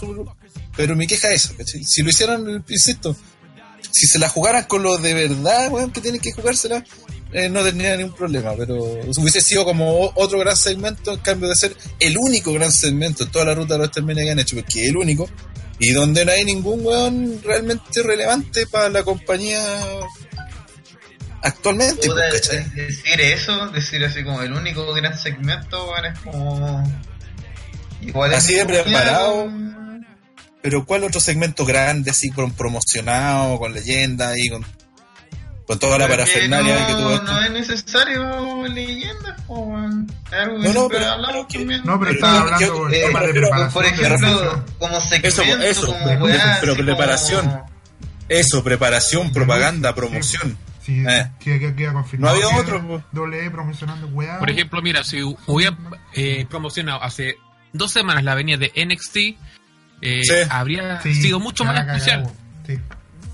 pero 0.75 0.95
mi 0.95 1.07
queja 1.07 1.32
es 1.32 1.45
esa, 1.45 1.53
¿cachai? 1.55 1.84
Si 1.84 2.01
lo 2.03 2.09
hicieran, 2.09 2.63
insisto, 2.67 3.15
si 3.92 4.08
se 4.08 4.20
la 4.20 4.30
jugaran 4.30 4.66
con 4.66 4.84
lo 4.84 4.98
de 4.98 5.14
verdad, 5.14 5.72
weón, 5.72 5.92
que 5.92 6.02
tienen 6.02 6.22
que 6.22 6.32
jugársela, 6.32 6.84
eh, 7.32 7.50
no 7.50 7.64
tendría 7.64 7.96
ningún 7.96 8.16
problema, 8.16 8.54
pero 8.58 8.76
hubiese 8.76 9.42
sido 9.42 9.64
como 9.64 10.12
otro 10.16 10.40
gran 10.40 10.58
segmento 10.58 11.14
en 11.14 11.20
cambio 11.20 11.50
de 11.50 11.56
ser 11.56 11.76
el 12.00 12.18
único 12.18 12.52
gran 12.54 12.72
segmento 12.72 13.24
en 13.24 13.32
toda 13.32 13.46
la 13.46 13.56
ruta 13.56 13.76
de 13.76 13.80
los 13.82 13.92
términos 13.92 14.24
que 14.24 14.32
han 14.32 14.40
hecho, 14.40 14.56
porque 14.56 14.84
es 14.84 14.90
el 14.90 14.98
único, 14.98 15.30
y 15.80 15.92
donde 15.92 16.26
no 16.26 16.32
hay 16.32 16.44
ningún 16.44 16.86
weón 16.86 17.42
realmente 17.44 18.04
relevante 18.04 18.66
para 18.68 18.90
la 18.90 19.04
compañía 19.04 19.62
actualmente, 21.42 22.08
Puta, 22.08 22.22
pues, 22.30 22.76
decir 22.76 23.22
eso, 23.22 23.68
decir 23.70 24.04
así 24.04 24.24
como 24.24 24.42
el 24.42 24.54
único 24.54 24.94
gran 24.94 25.18
segmento, 25.18 25.86
bueno, 25.86 26.08
es 26.10 26.20
como. 26.20 26.84
Igual 28.02 28.34
Así 28.34 28.56
de 28.56 28.66
preparado. 28.66 29.50
Pero 30.62 30.86
¿cuál 30.86 31.03
otro 31.05 31.22
segmento 31.22 31.66
grande, 31.66 32.12
así 32.12 32.30
con 32.32 32.51
promocionado, 32.51 33.57
con 33.60 33.74
leyenda 33.74 34.38
y 34.38 34.49
con... 34.49 34.66
con 35.66 35.80
toda 35.80 35.97
la 35.97 36.05
Pero 36.07 36.18
parafernalia 36.18 36.80
no, 36.80 36.88
que 36.88 36.93
tuvo 36.93 37.12
esto. 37.14 37.32
No 37.34 37.41
es 37.43 37.51
necesario 37.51 38.68
algo 40.32 40.62
que 40.62 40.68
No, 40.68 40.74
no, 40.74 40.88
pero- 40.89 41.05
hablamos 41.05 41.45
pero 41.51 41.68
que-. 41.68 41.82
No, 41.86 41.99
pero 41.99 42.12
estaba 42.12 42.39
hablando 42.41 42.66
yo- 42.66 42.78
por 42.78 42.93
Eh, 42.93 43.01
tema 43.05 43.20
de 43.22 43.28
pero, 43.28 43.41
preparación. 43.49 43.74
por 43.74 43.86
ejemplo, 43.86 44.66
como 44.80 45.01
segmento, 45.01 45.62
eso, 45.64 45.86
como 45.88 46.03
pero 46.05 46.26
weá, 46.26 46.57
pero 46.60 46.74
así 46.74 46.84
preparación. 46.84 47.62
Eso, 48.28 48.64
preparación, 48.64 49.32
propaganda, 49.32 49.95
promoción. 49.95 50.57
Sí, 50.86 51.03
Eh. 51.07 51.32
que, 51.39 51.57
que 51.60 51.74
confirmado. 51.93 52.36
No 52.39 52.47
había 52.47 52.55
que 52.55 52.62
otro. 52.74 53.03
Doble 53.12 53.45
E 53.45 53.49
promocionando 53.51 54.07
weá. 54.07 54.39
Por 54.39 54.49
ejemplo, 54.49 54.82
mira, 54.82 55.03
si 55.03 55.22
hubiera 55.47 55.76
eh, 56.14 56.45
promocionado 56.49 57.01
hace 57.03 57.38
dos 57.74 57.91
semanas 57.91 58.24
la 58.24 58.34
avenida 58.34 58.57
de 58.57 58.72
NXT, 58.76 59.38
eh, 60.02 60.22
Sí. 60.24 60.34
habría 60.50 61.02
Sí, 61.02 61.14
sido 61.16 61.39
mucho 61.39 61.64
más 61.66 61.86
especial. 61.86 62.30
Sí. 62.66 62.78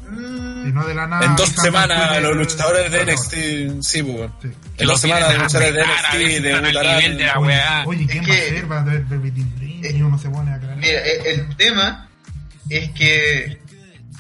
Mm, 0.10 0.68
Y 0.68 0.72
no 0.72 0.86
de 0.86 0.94
la 0.94 1.08
nada. 1.08 1.26
en 1.26 1.36
dos 1.36 1.50
semanas 1.50 2.22
los 2.22 2.36
luchadores 2.36 2.92
de. 2.92 3.06
NXT, 3.06 3.82
sí, 3.82 4.04
pues. 4.04 4.18
bueno. 4.18 4.36
En 4.78 4.88
dos 4.88 5.02
semanas 5.02 5.34
los 5.34 5.44
luchadores 5.44 5.74
de 5.74 5.82
NXT 5.82 6.42
debutarán. 6.44 6.98
nivel 7.00 7.18
de 7.18 7.24
la 7.26 7.40
Oye, 7.40 7.48
weá. 7.48 7.84
Oye, 7.88 8.08
¿quién 8.08 8.24
Es 8.24 8.30
va 8.30 8.34
a 8.34 8.38
ser? 8.38 8.72
Va 8.72 8.80
a 8.80 8.84
ver 8.84 9.02
Velvet 9.06 9.34
Dream 9.34 9.96
y 9.98 10.02
uno 10.02 10.18
se 10.20 10.30
pone 10.30 10.52
a. 10.54 10.58
Mira, 10.58 11.00
eh, 11.00 11.22
el 11.26 11.56
tema 11.58 12.08
es 12.70 12.90
que 12.92 13.62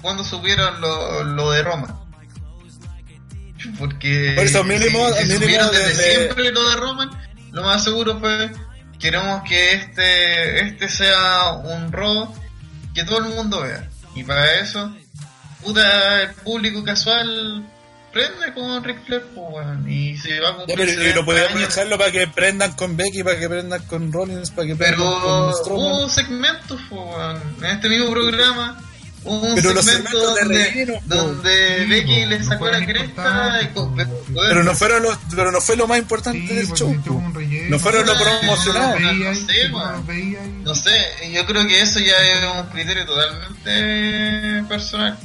cuando 0.01 0.23
supieron 0.23 0.81
lo, 0.81 1.23
lo 1.23 1.51
de 1.51 1.63
Roma. 1.63 2.01
Porque 3.79 4.33
Por 4.35 4.45
eso 4.45 4.63
mínimo- 4.63 5.11
si, 5.13 5.25
si 5.27 5.39
mínimo 5.39 5.63
desde 5.71 5.87
desde- 5.87 6.15
siempre 6.21 6.51
lo 6.51 6.69
de 6.69 6.75
Roman, 6.75 7.09
lo 7.51 7.63
más 7.63 7.83
seguro 7.83 8.19
fue 8.19 8.51
queremos 8.99 9.41
que 9.47 9.73
este 9.73 10.59
este 10.67 10.89
sea 10.89 11.51
un 11.53 11.91
robo 11.91 12.33
que 12.93 13.03
todo 13.03 13.19
el 13.19 13.25
mundo 13.35 13.61
vea. 13.61 13.89
Y 14.15 14.23
para 14.23 14.59
eso, 14.59 14.95
puta, 15.61 16.21
el 16.21 16.33
público 16.35 16.83
casual 16.83 17.65
prende 18.13 18.53
con 18.53 18.81
Ric 18.83 19.05
Flair, 19.05 19.25
pues, 19.35 19.67
y 19.87 20.17
se 20.17 20.39
va 20.39 20.49
a 20.49 20.51
Ya, 20.51 20.57
cumplir 20.57 20.77
pero 20.77 20.89
70 20.91 21.09
y 21.09 21.13
no 21.15 21.25
podía 21.25 21.41
años. 21.41 21.51
aprovecharlo 21.51 21.97
para 21.97 22.11
que 22.13 22.27
prendan 22.27 22.71
con 22.73 22.95
Becky, 22.95 23.23
para 23.23 23.37
que 23.37 23.49
prendan 23.49 23.83
con 23.87 24.13
Rollins, 24.13 24.51
para 24.51 24.67
que 24.67 24.75
prendan 24.77 24.99
Pero 24.99 25.21
con 25.21 25.53
Strowman. 25.53 25.91
hubo 25.91 26.09
segmentos, 26.09 26.79
en 27.59 27.65
este 27.65 27.89
mismo 27.89 28.09
programa. 28.11 28.81
Un 29.25 29.55
Pero 29.55 29.73
los 29.73 29.83
segmentos 29.85 30.35
de 30.35 30.41
donde, 30.41 30.65
relleno, 30.65 30.93
po. 30.93 31.15
donde 31.15 31.79
Sí, 31.79 31.85
Becky 31.89 32.25
le 32.27 32.39
no 32.39 32.45
sacó 32.47 32.67
la 32.69 32.85
cresta. 32.85 33.59
y 33.63 33.67
con- 33.73 33.95
pero, 33.95 34.63
no 34.63 34.75
fueron 34.75 35.03
los, 35.03 35.17
pero 35.35 35.51
no 35.51 35.61
fue 35.61 35.75
lo 35.75 35.87
más 35.87 35.97
Sí, 35.97 36.01
importante 36.03 36.53
del 36.53 36.67
porque 36.67 36.79
show. 36.79 37.31
relleno. 37.33 37.69
No 37.69 37.79
fueron 37.79 38.05
los 38.05 38.21
promocionados. 38.21 38.99
no, 39.01 39.07
sé, 39.35 39.53
ahí. 40.09 40.37
No 40.63 40.75
sé, 40.75 40.91
yo 41.33 41.45
creo 41.45 41.67
que 41.67 41.81
eso 41.81 41.99
ya 41.99 42.13
es 42.17 42.45
un 42.63 42.69
criterio 42.69 43.05
totalmente 43.05 44.63
personal. 44.67 45.17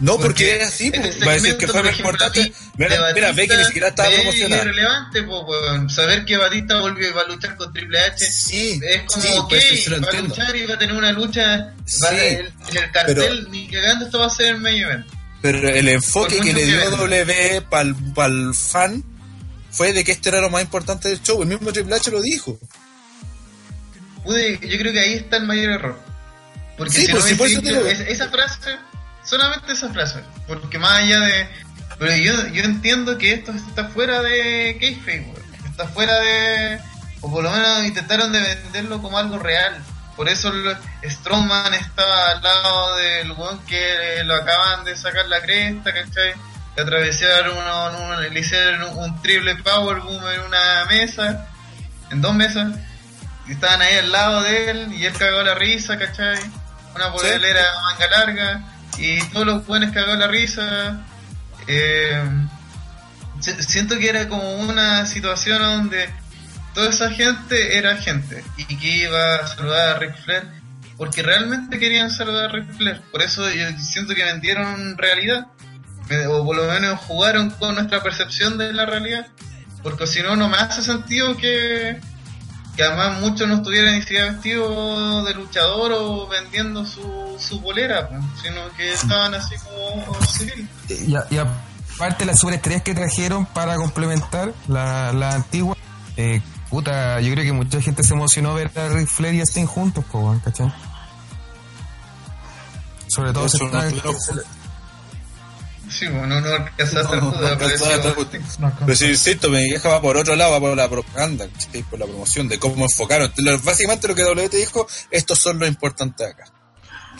No, 0.00 0.14
porque 0.18 0.26
Porque 0.26 0.56
es 0.56 0.68
así, 0.68 0.90
po. 0.90 1.00
este 1.00 1.24
va 1.24 1.32
a 1.32 1.34
decir 1.36 1.56
que 1.56 1.68
fue 1.68 1.82
más 1.82 1.96
importante. 1.96 2.52
Mira, 2.76 2.90
de 3.06 3.14
mira, 3.14 3.28
Batista, 3.28 3.32
Becky 3.32 3.56
ni 3.56 3.64
siquiera 3.64 3.88
estaba 3.88 4.08
es 4.08 4.14
promocionada. 4.16 4.62
irrelevante, 4.64 5.22
po, 5.22 5.40
weón. 5.44 5.88
Saber 5.90 6.24
que 6.24 6.36
Batista 6.36 6.80
volvió 6.80 7.14
va 7.14 7.20
a 7.22 7.24
luchar 7.28 7.56
con 7.56 7.72
Triple 7.72 8.00
H. 8.00 8.24
Sí, 8.30 8.80
Es 8.82 9.02
como, 9.02 9.22
sí, 9.22 9.28
ok, 9.36 9.48
pues, 9.48 9.92
va 10.02 10.18
a 10.18 10.20
luchar 10.20 10.56
y 10.56 10.66
va 10.66 10.74
a 10.74 10.78
tener 10.78 10.96
una 10.96 11.12
lucha. 11.12 11.72
Sí, 11.86 12.04
en 12.10 12.46
el 12.76 12.90
cartel, 12.92 13.14
pero- 13.14 13.48
ni 13.50 13.68
cagando, 13.68 14.06
esto 14.06 14.18
va 14.18 14.26
a 14.26 14.30
ser 14.30 14.46
el 14.48 14.60
main 14.60 14.82
event. 14.82 15.06
Pero 15.40 15.68
el 15.68 15.88
enfoque 15.88 16.40
que 16.40 16.52
le 16.52 16.60
que 16.60 16.66
dio. 16.66 16.90
W 16.90 17.62
para 17.70 18.28
el 18.28 18.54
fan 18.54 19.04
fue 19.70 19.92
de 19.92 20.02
que 20.02 20.10
esto 20.12 20.28
era 20.30 20.40
lo 20.40 20.50
más 20.50 20.62
importante 20.62 21.08
del 21.08 21.22
show. 21.22 21.40
El 21.42 21.48
mismo 21.48 21.72
Triple 21.72 21.94
H 21.94 22.10
lo 22.10 22.20
dijo. 22.20 22.58
Yo 24.26 24.78
creo 24.78 24.92
que 24.92 25.00
ahí 25.00 25.14
está 25.14 25.36
el 25.36 25.44
mayor 25.44 25.72
error. 25.72 26.00
Porque 26.76 26.92
Sí, 26.94 27.06
si 27.06 27.12
pues, 27.12 27.30
no 27.30 27.36
por 27.36 27.46
eso 27.46 27.60
dicho 27.60 27.72
te 27.72 27.78
digo. 27.78 27.86
es- 27.90 28.00
esa 28.08 28.28
frase, 28.30 28.70
solamente 29.24 29.72
esa 29.72 29.88
frase. 29.90 30.22
Porque 30.46 30.78
más 30.78 31.00
allá 31.00 31.20
de. 31.20 31.48
Pero 31.98 32.16
yo, 32.16 32.46
yo 32.48 32.64
entiendo 32.64 33.18
que 33.18 33.32
esto 33.32 33.52
está 33.52 33.88
fuera 33.88 34.22
de 34.22 34.76
kayfabe, 34.80 35.20
weón. 35.20 35.64
Está 35.66 35.86
fuera 35.88 36.20
de. 36.20 36.78
O 37.20 37.30
por 37.30 37.42
lo 37.42 37.50
menos 37.50 37.84
intentaron 37.84 38.32
de 38.32 38.40
venderlo 38.40 39.00
como 39.00 39.18
algo 39.18 39.38
real. 39.38 39.82
Por 40.16 40.28
eso 40.28 40.52
Strowman 41.02 41.74
estaba 41.74 42.30
al 42.30 42.42
lado 42.42 42.96
del 42.96 43.32
weón 43.32 43.58
que 43.66 44.22
lo 44.24 44.34
acaban 44.36 44.84
de 44.84 44.96
sacar 44.96 45.26
la 45.26 45.40
cresta, 45.40 45.92
¿cachai? 45.92 46.34
Le 46.76 46.82
atravesaron 46.82 47.56
uno, 47.56 48.20
le 48.20 48.40
hicieron 48.40 48.96
un, 48.98 49.22
triple 49.22 49.56
powerbomb 49.56 50.28
en 50.28 50.40
una 50.40 50.84
mesa, 50.86 51.48
en 52.10 52.20
dos 52.20 52.34
mesas. 52.34 52.74
Y 53.46 53.52
estaban 53.52 53.82
ahí 53.82 53.96
al 53.96 54.12
lado 54.12 54.42
de 54.42 54.70
él 54.70 54.92
y 54.92 55.04
él 55.04 55.12
cagó 55.14 55.42
la 55.42 55.54
risa, 55.54 55.98
¿cachai? 55.98 56.38
Una 56.94 57.12
polera 57.12 57.62
manga 57.82 58.10
larga 58.10 58.73
y 58.98 59.18
todos 59.32 59.46
los 59.46 59.66
buenos 59.66 59.92
cagó 59.92 60.14
la 60.14 60.26
risa. 60.26 61.00
Eh, 61.66 62.22
si- 63.40 63.62
siento 63.62 63.98
que 63.98 64.08
era 64.08 64.28
como 64.28 64.54
una 64.56 65.06
situación 65.06 65.60
donde 65.60 66.08
toda 66.74 66.90
esa 66.90 67.10
gente 67.10 67.76
era 67.78 67.96
gente 67.96 68.44
y 68.56 68.64
que 68.76 68.96
iba 69.04 69.36
a 69.36 69.46
saludar 69.46 69.96
a 69.96 69.98
Ric 69.98 70.16
Flair 70.24 70.44
porque 70.96 71.22
realmente 71.22 71.78
querían 71.78 72.10
saludar 72.10 72.50
a 72.50 72.52
Ric 72.52 72.72
Flair. 72.76 73.00
Por 73.10 73.22
eso 73.22 73.48
yo 73.50 73.66
siento 73.78 74.14
que 74.14 74.24
vendieron 74.24 74.96
realidad 74.98 75.46
o 76.28 76.44
por 76.44 76.56
lo 76.56 76.66
menos 76.70 77.00
jugaron 77.00 77.50
con 77.50 77.74
nuestra 77.76 78.02
percepción 78.02 78.58
de 78.58 78.72
la 78.72 78.84
realidad. 78.86 79.26
Porque 79.82 80.06
si 80.06 80.22
no, 80.22 80.36
no 80.36 80.48
me 80.48 80.56
hace 80.58 80.82
sentido 80.82 81.36
que, 81.36 81.98
que 82.76 82.82
además 82.82 83.20
muchos 83.20 83.46
no 83.48 83.56
estuvieran 83.56 83.94
ni 83.94 84.00
siquiera 84.02 84.32
vestidos 84.32 85.24
de 85.26 85.34
luchador 85.34 85.92
o 85.92 86.26
vendiendo 86.26 86.84
su, 86.84 87.36
su 87.38 87.60
bolera, 87.60 88.08
pues, 88.08 88.20
sino 88.42 88.68
que 88.76 88.92
estaban 88.92 89.34
así 89.34 89.54
como 89.58 90.14
civil. 90.26 90.68
Y, 90.88 91.14
a- 91.14 91.26
y 91.30 91.38
aparte 91.38 92.24
las 92.24 92.38
superestrellas 92.40 92.82
que 92.82 92.94
trajeron 92.94 93.46
para 93.46 93.76
complementar 93.76 94.52
la, 94.66 95.12
la 95.12 95.34
antigua, 95.34 95.76
eh, 96.16 96.40
puta, 96.70 97.20
yo 97.20 97.32
creo 97.32 97.44
que 97.44 97.52
mucha 97.52 97.80
gente 97.80 98.02
se 98.02 98.14
emocionó 98.14 98.54
ver 98.54 98.70
a 98.76 98.88
Ric 98.88 99.06
Flair 99.08 99.34
y 99.36 99.40
a 99.40 99.44
Sting 99.44 99.66
juntos, 99.66 100.04
po, 100.10 100.36
¿cachai? 100.44 100.72
Sobre 103.06 103.32
todo 103.32 103.48
se 103.48 103.58
no. 103.64 103.70
Sí, 105.96 106.06
bueno, 106.08 106.40
no 106.40 106.48
alcanzó 106.48 106.98
a 106.98 107.02
No, 107.02 107.30
puta, 108.14 108.38
no. 108.58 108.68
No. 108.68 108.72
Pero 108.80 108.96
si 108.96 109.06
insisto, 109.06 109.48
mi 109.48 109.68
queja 109.68 109.88
va 109.90 110.00
por 110.02 110.16
otro 110.16 110.34
lado, 110.34 110.50
va 110.52 110.60
por 110.60 110.76
la 110.76 110.88
propaganda, 110.88 111.46
por 111.88 111.98
la 112.00 112.06
promoción, 112.06 112.48
de 112.48 112.58
cómo 112.58 112.84
enfocaron. 112.84 113.32
Lo- 113.36 113.58
Básicamente 113.60 114.08
lo 114.08 114.14
que 114.14 114.22
W 114.22 114.48
te 114.48 114.56
dijo, 114.56 114.86
estos 115.10 115.38
son 115.38 115.58
lo 115.58 115.66
importante 115.66 116.24
acá. 116.24 116.44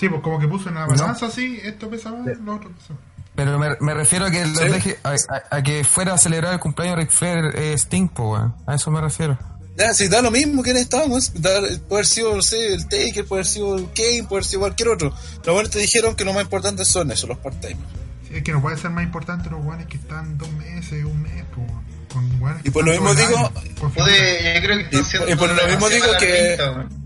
Sí, 0.01 0.09
pues 0.09 0.23
como 0.23 0.41
que 0.41 0.49
puso 0.49 0.71
en 0.71 0.75
la 0.75 0.87
balanza 0.87 1.27
así, 1.27 1.61
esto 1.63 1.89
pesaba, 1.89 2.19
lo 2.19 2.55
otro 2.57 2.71
pesaba. 2.73 2.99
Pero 3.37 3.59
me, 3.59 3.77
me 3.81 3.95
refiero 3.95 4.27
a 4.27 4.31
que 4.31 4.45
los 4.45 4.59
Sí. 4.59 4.65
deje- 4.65 4.99
a, 5.05 5.11
a- 5.11 5.57
a 5.57 5.63
que 5.63 5.85
fuera 5.85 6.15
a 6.15 6.19
celebrar 6.19 6.53
el 6.55 6.61
cumpleaños 6.61 6.97
de 6.97 7.03
Ric 7.03 7.11
Flair 7.13 7.45
eh, 7.57 7.75
Sting, 7.79 8.09
po, 8.09 8.33
weón. 8.33 8.55
A 8.67 8.75
eso 8.75 8.91
me 8.91 9.01
refiero. 9.01 9.39
Ya, 9.77 9.93
si 9.93 10.07
da 10.09 10.23
lo 10.23 10.31
mismo 10.31 10.63
que 10.63 10.71
estábamos, 10.73 11.33
da, 11.41 11.61
puede 11.61 11.81
haber 12.01 12.07
sido, 12.07 12.35
no 12.37 12.43
sé, 12.43 12.75
el 12.75 12.85
Taker, 12.89 13.25
puede 13.27 13.41
haber 13.43 13.47
sido 13.53 13.77
el 13.77 13.87
Kane, 13.93 14.25
puede 14.29 14.39
haber 14.41 14.45
sido 14.45 14.61
cualquier 14.61 14.89
otro. 14.89 15.13
Lo 15.45 15.53
bueno 15.53 15.69
te 15.69 15.81
dijeron 15.81 16.15
que 16.15 16.25
lo 16.25 16.33
más 16.33 16.43
importante 16.45 16.85
son 16.85 17.11
eso, 17.11 17.27
los 17.27 17.39
part-timers. 17.39 18.04
Sí, 18.29 18.37
es 18.37 18.43
que 18.43 18.53
no 18.53 18.63
puede 18.63 18.77
ser 18.77 18.91
más 18.91 19.05
importante 19.05 19.51
los 19.51 19.63
guanes 19.63 19.87
que 19.87 19.97
están 19.97 20.37
dos 20.39 20.51
meses, 20.53 21.05
un 21.05 21.23
mes, 21.23 21.45
con 21.53 22.39
guanes 22.39 22.65
Y 22.65 22.71
por 22.71 22.85
lo 22.85 22.93
mismo 22.93 23.15
digo, 23.15 23.37
año, 23.39 23.51
con 23.81 23.91
Pude, 23.93 24.05
figuras. 24.15 24.55
yo 24.55 24.61
creo 24.63 24.77
que 24.91 24.97
están 24.97 25.29
Y- 25.29 25.35
por 25.37 25.51
lo 25.51 25.67
mismo 25.67 25.89
digo 25.89 26.07
que- 26.19 26.57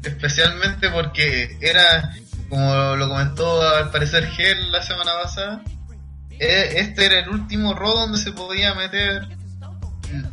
especialmente 0.04 0.88
porque 0.90 1.56
era 1.60 2.14
como 2.48 2.96
lo 2.96 3.08
comentó 3.08 3.60
al 3.68 3.90
parecer 3.90 4.26
Gel 4.30 4.70
la 4.72 4.82
semana 4.82 5.12
pasada 5.22 5.62
eh, 6.30 6.74
este 6.76 7.06
era 7.06 7.18
el 7.20 7.28
último 7.30 7.74
Raw 7.74 7.94
donde 7.94 8.18
se 8.18 8.32
podía 8.32 8.74
meter 8.74 9.28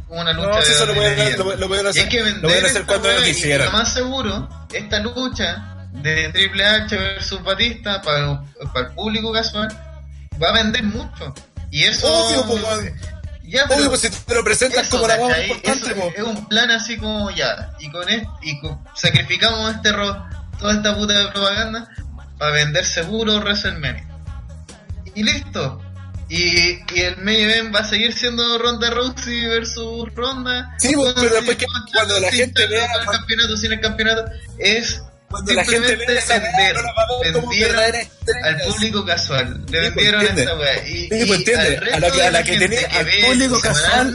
una 0.08 0.32
lucha 0.34 0.48
No, 0.48 0.62
si 0.62 0.72
eso 0.72 0.86
de- 0.86 0.94
lo 0.96 1.02
de 1.02 1.12
pueden, 1.16 1.38
lo, 1.38 1.56
lo 1.58 1.68
pueden 1.68 1.86
Y 1.86 1.90
hacer, 1.90 2.04
hay 2.04 2.10
que 2.10 2.20
lo 2.20 2.26
vender 2.26 2.42
pueden 2.44 2.66
hacer 2.66 2.82
esta 2.82 2.86
cuando 2.88 3.08
weá, 3.10 3.20
lo 3.20 3.26
y 3.26 3.30
quisieran. 3.34 3.66
Lo 3.68 3.74
más 3.74 3.94
seguro, 3.94 4.50
esta 4.74 5.00
lucha 5.00 5.76
de 5.94 6.30
Triple 6.30 6.66
H 6.66 6.96
versus 6.98 7.44
Batista 7.44 8.02
para, 8.02 8.42
para 8.74 8.88
el 8.90 8.94
público 8.94 9.32
casual 9.34 9.68
va 10.42 10.50
a 10.50 10.54
vender 10.54 10.84
mucho. 10.84 11.34
Y 11.72 11.84
eso. 11.84 12.08
Obvio, 12.08 12.46
po. 12.46 12.58
Ya, 13.44 13.64
pero- 13.68 13.80
Obvio, 13.80 13.90
pues 13.90 14.02
si 14.02 14.10
te 14.10 14.34
lo 14.36 14.44
presentan 14.44 14.82
eso, 14.86 14.98
como 14.98 15.08
la 15.08 15.18
más 15.20 15.38
importante, 15.40 15.92
Eso 15.92 16.12
es 16.16 16.24
un 16.24 16.48
plan 16.48 16.72
así 16.72 16.98
como 16.98 17.30
ya. 17.32 17.72
Y 17.80 17.92
con 17.92 18.08
esto, 18.10 18.30
y 18.42 18.60
con- 18.60 18.80
sacrificamos 18.96 19.76
este 19.76 19.92
ro- 19.92 20.26
toda 20.60 20.74
esta 20.74 20.96
puta 20.96 21.14
de 21.14 21.28
propaganda 21.32 21.88
para 22.40 22.52
vender 22.52 22.86
seguro 22.86 23.38
WrestleMania. 23.40 24.08
Y 25.14 25.24
listo. 25.24 25.82
Y, 26.28 26.80
y 26.96 27.02
el 27.02 27.18
main 27.18 27.40
event 27.50 27.76
va 27.76 27.82
a 27.82 27.84
seguir 27.84 28.12
siendo 28.14 28.58
Ronda 28.58 28.90
Rousey 28.90 29.46
versus 29.46 30.12
Ronda. 30.16 30.74
Sí, 30.80 30.94
pero 31.16 31.36
después 31.36 31.56
que 31.58 31.66
cuando 31.94 32.20
la 32.20 32.32
gente 32.32 32.66
vea- 32.68 32.88
el 33.00 33.06
campeonato, 33.06 33.56
sin 33.58 33.74
el 33.74 33.80
campeonato, 33.80 34.26
es 34.58 35.04
Cuando 35.36 35.54
la 35.54 35.64
gente 35.66 35.76
simplemente 35.88 36.14
ve 36.14 36.20
esa 36.20 36.34
weá, 36.38 36.40
vender. 36.44 36.76
no 36.76 36.82
la 36.82 36.94
va 36.94 37.02
a 37.04 37.24
ver 37.24 37.34
como 37.34 37.50
Vendieron 37.50 37.76
verdadera 37.76 38.02
estrella. 38.02 38.48
al 38.48 38.62
público 38.62 39.06
casual. 39.06 39.48
Le 39.70 39.92
pues, 39.92 39.96
vendieron 39.96 40.22
esta 40.40 40.56
weá. 40.58 40.88
Y, 40.88 41.08
pues, 41.08 41.40
entiende. 41.40 41.78
A 41.94 42.00
la 42.00 42.12
que- 42.12 42.22
a 42.24 42.32
la 42.32 42.44
que 42.44 42.58
tenía- 42.58 42.88
que 42.88 42.98
al 42.98 43.08
público 43.26 43.60
casual. 43.62 44.14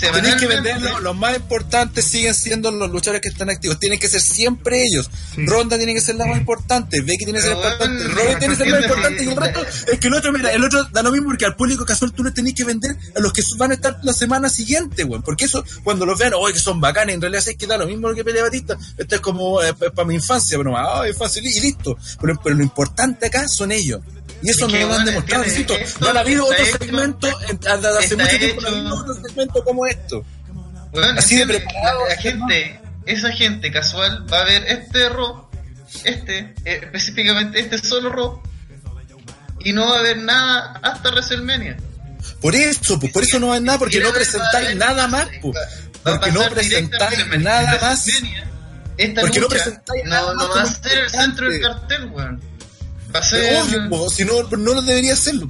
Tenéis 0.00 0.34
que 0.36 0.46
venderlo. 0.46 1.00
Los 1.00 1.16
más 1.16 1.36
importantes 1.36 2.04
siguen 2.04 2.34
siendo 2.34 2.70
los 2.70 2.90
luchadores 2.90 3.20
que 3.20 3.28
están 3.28 3.50
activos. 3.50 3.78
Tienen 3.78 3.98
que 3.98 4.08
ser 4.08 4.20
siempre 4.20 4.82
ellos. 4.84 5.10
Ronda 5.36 5.76
tiene 5.76 5.94
que 5.94 6.00
ser 6.00 6.16
la 6.16 6.26
más 6.26 6.38
importante. 6.38 7.00
Becky 7.00 7.24
tiene 7.24 7.38
que 7.38 7.42
ser 7.42 7.56
la 7.56 7.62
más 7.62 7.72
importante. 7.72 8.04
Robbie 8.08 8.36
tiene 8.36 8.54
que 8.54 8.56
ser 8.56 8.66
la 8.68 8.76
más 8.76 8.84
importante. 8.88 9.24
Y 9.24 9.28
el 9.28 9.36
resto 9.36 9.66
es 9.92 9.98
que 9.98 10.08
el 10.08 10.14
otro, 10.14 10.32
mira, 10.32 10.52
el 10.52 10.64
otro 10.64 10.84
da 10.84 11.02
lo 11.02 11.12
mismo 11.12 11.28
porque 11.28 11.46
al 11.46 11.56
público 11.56 11.84
casual 11.84 12.12
tú 12.12 12.24
le 12.24 12.30
tenés 12.30 12.54
que 12.54 12.64
vender 12.64 12.96
a 13.16 13.20
los 13.20 13.32
que 13.32 13.42
van 13.56 13.70
a 13.72 13.74
estar 13.74 13.98
la 14.02 14.12
semana 14.12 14.48
siguiente, 14.48 15.04
weón. 15.04 15.22
Porque 15.22 15.44
eso, 15.46 15.64
cuando 15.84 16.06
los 16.06 16.18
vean, 16.18 16.34
oye, 16.34 16.54
que 16.54 16.60
son 16.60 16.80
bacanes, 16.80 17.14
en 17.14 17.20
realidad 17.20 17.44
es 17.46 17.56
que 17.56 17.66
da 17.66 17.76
lo 17.76 17.86
mismo 17.86 18.12
que 18.14 18.24
pelea 18.24 18.42
Batista. 18.42 18.76
Esto 18.96 19.14
es 19.14 19.20
como 19.20 19.62
eh, 19.62 19.74
para 19.74 20.06
mi 20.06 20.14
infancia, 20.14 20.56
pero 20.58 20.72
más, 20.72 20.86
ay, 20.90 21.12
fácil 21.12 21.46
y 21.46 21.60
listo. 21.60 21.96
Pero, 22.20 22.40
pero 22.42 22.56
lo 22.56 22.62
importante 22.62 23.26
acá 23.26 23.46
son 23.48 23.72
ellos. 23.72 24.00
Y 24.42 24.50
eso 24.50 24.68
que, 24.68 24.80
lo 24.80 24.94
han 24.94 25.04
demostrado, 25.04 25.44
insisto. 25.44 25.74
No 26.00 26.08
ha 26.08 26.20
habido 26.20 26.44
otro 26.46 26.64
segmento 26.64 27.28
hace 27.98 28.16
mucho 28.16 28.38
tiempo, 28.38 28.60
no 28.62 28.68
ha 28.68 28.70
habido 28.70 28.94
otro 28.96 29.14
segmento 29.14 29.64
como 29.64 29.86
esto. 29.86 30.24
Así 31.16 31.36
de 31.36 31.46
preparado, 31.46 32.08
la, 32.08 32.16
gente, 32.16 32.80
esa 33.06 33.30
gente 33.32 33.70
casual 33.70 34.26
va 34.32 34.40
a 34.40 34.44
ver 34.44 34.64
este 34.66 35.08
Raw, 35.08 35.48
este, 36.04 36.38
eh, 36.64 36.80
específicamente 36.82 37.60
este 37.60 37.78
solo 37.78 38.10
Raw, 38.10 38.42
y 39.60 39.72
no 39.72 39.88
va 39.90 39.98
a 39.98 40.02
ver 40.02 40.18
nada 40.18 40.80
hasta 40.82 41.10
WrestleMania. 41.10 41.76
Por 42.40 42.54
eso, 42.54 42.98
pues, 43.00 43.12
por 43.12 43.22
eso 43.24 43.38
no 43.40 43.52
hay 43.52 43.60
nada, 43.60 43.78
porque 43.78 44.00
no 44.00 44.12
presentáis 44.12 44.70
es- 44.70 44.76
nada 44.76 45.08
más, 45.08 45.28
pues. 45.42 45.54
va- 45.56 46.10
va 46.12 46.16
a 46.16 46.20
Porque 46.20 46.32
no 46.32 46.48
presentáis 46.50 47.26
nada 47.40 47.78
más. 47.80 48.06
Esta 48.96 49.20
Porque 49.20 49.40
no 49.40 49.46
lucha 49.46 49.56
presentáis 49.64 50.04
no, 50.04 50.10
nada 50.10 50.34
no 50.34 50.48
más 50.48 50.56
va 50.56 50.62
a 50.62 50.66
ser 50.66 50.98
el 50.98 51.10
centro 51.10 51.50
del 51.50 51.60
cartel, 51.60 52.04
weón. 52.06 52.40
Va 52.40 52.57
ser... 53.22 53.62
obvio, 53.62 53.88
po, 53.88 54.10
si 54.10 54.24
no, 54.24 54.42
no 54.42 54.74
lo 54.74 54.82
debería 54.82 55.14
hacerlo. 55.14 55.48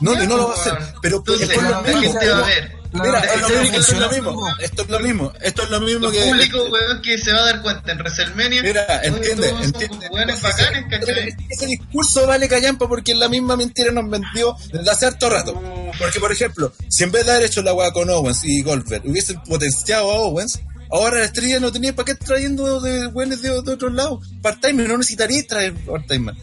No, 0.00 0.12
y 0.22 0.26
no 0.26 0.36
lo 0.36 0.48
va 0.48 0.54
a 0.54 0.56
hacer. 0.56 0.78
Pero 1.02 1.16
Entonces, 1.18 1.48
es 1.48 1.54
por 1.54 1.64
lo 1.64 1.82
mismo. 1.82 2.00
gente 2.02 2.28
va 2.30 2.38
a 2.38 2.46
ver. 2.46 2.78
Mira, 2.90 3.20
es 3.20 3.40
lo 3.42 3.48
mismo, 3.60 3.76
es 3.78 3.98
lo 3.98 4.10
mismo. 4.10 4.48
Esto 4.60 4.82
es 4.82 4.88
lo 4.88 5.00
mismo. 5.00 5.32
Esto 5.42 5.62
es 5.62 5.70
lo 5.70 5.80
mismo 5.80 6.06
El 6.06 6.12
que. 6.12 6.22
público, 6.22 6.64
weón, 6.70 7.02
que 7.02 7.18
se 7.18 7.32
va 7.32 7.40
a 7.40 7.44
dar 7.44 7.62
cuenta 7.62 7.92
en 7.92 7.98
WrestleMania. 7.98 8.62
Mira, 8.62 9.00
entiende, 9.02 9.48
entiende. 9.62 10.08
weones 10.10 10.40
bacanes, 10.40 10.84
¿cachai? 10.88 11.36
Ese 11.50 11.66
discurso 11.66 12.26
vale 12.26 12.48
callampa 12.48 12.88
porque 12.88 13.12
es 13.12 13.18
la 13.18 13.28
misma 13.28 13.56
mentira 13.56 13.92
nos 13.92 14.08
vendió 14.08 14.56
desde 14.72 14.90
hace 14.90 15.06
harto 15.06 15.28
rato. 15.28 15.60
Porque, 15.98 16.18
por 16.18 16.32
ejemplo, 16.32 16.72
si 16.88 17.04
en 17.04 17.12
vez 17.12 17.26
de 17.26 17.32
haber 17.32 17.46
hecho 17.46 17.62
la 17.62 17.74
weá 17.74 17.92
con 17.92 18.08
Owens 18.08 18.42
y 18.44 18.62
Goldberg 18.62 19.02
hubiesen 19.04 19.38
potenciado 19.42 20.10
a 20.10 20.14
Owens, 20.20 20.58
ahora 20.90 21.18
la 21.18 21.24
estrella 21.26 21.60
no 21.60 21.70
tenía 21.70 21.94
para 21.94 22.06
qué 22.06 22.14
trayendo 22.14 22.80
de 22.80 23.08
weones 23.08 23.42
de, 23.42 23.50
de 23.50 23.72
otros 23.72 23.92
lados. 23.92 24.26
Part-timer, 24.40 24.88
no 24.88 24.96
necesitaría 24.96 25.46
traer 25.46 25.74
part-timer. 25.74 26.34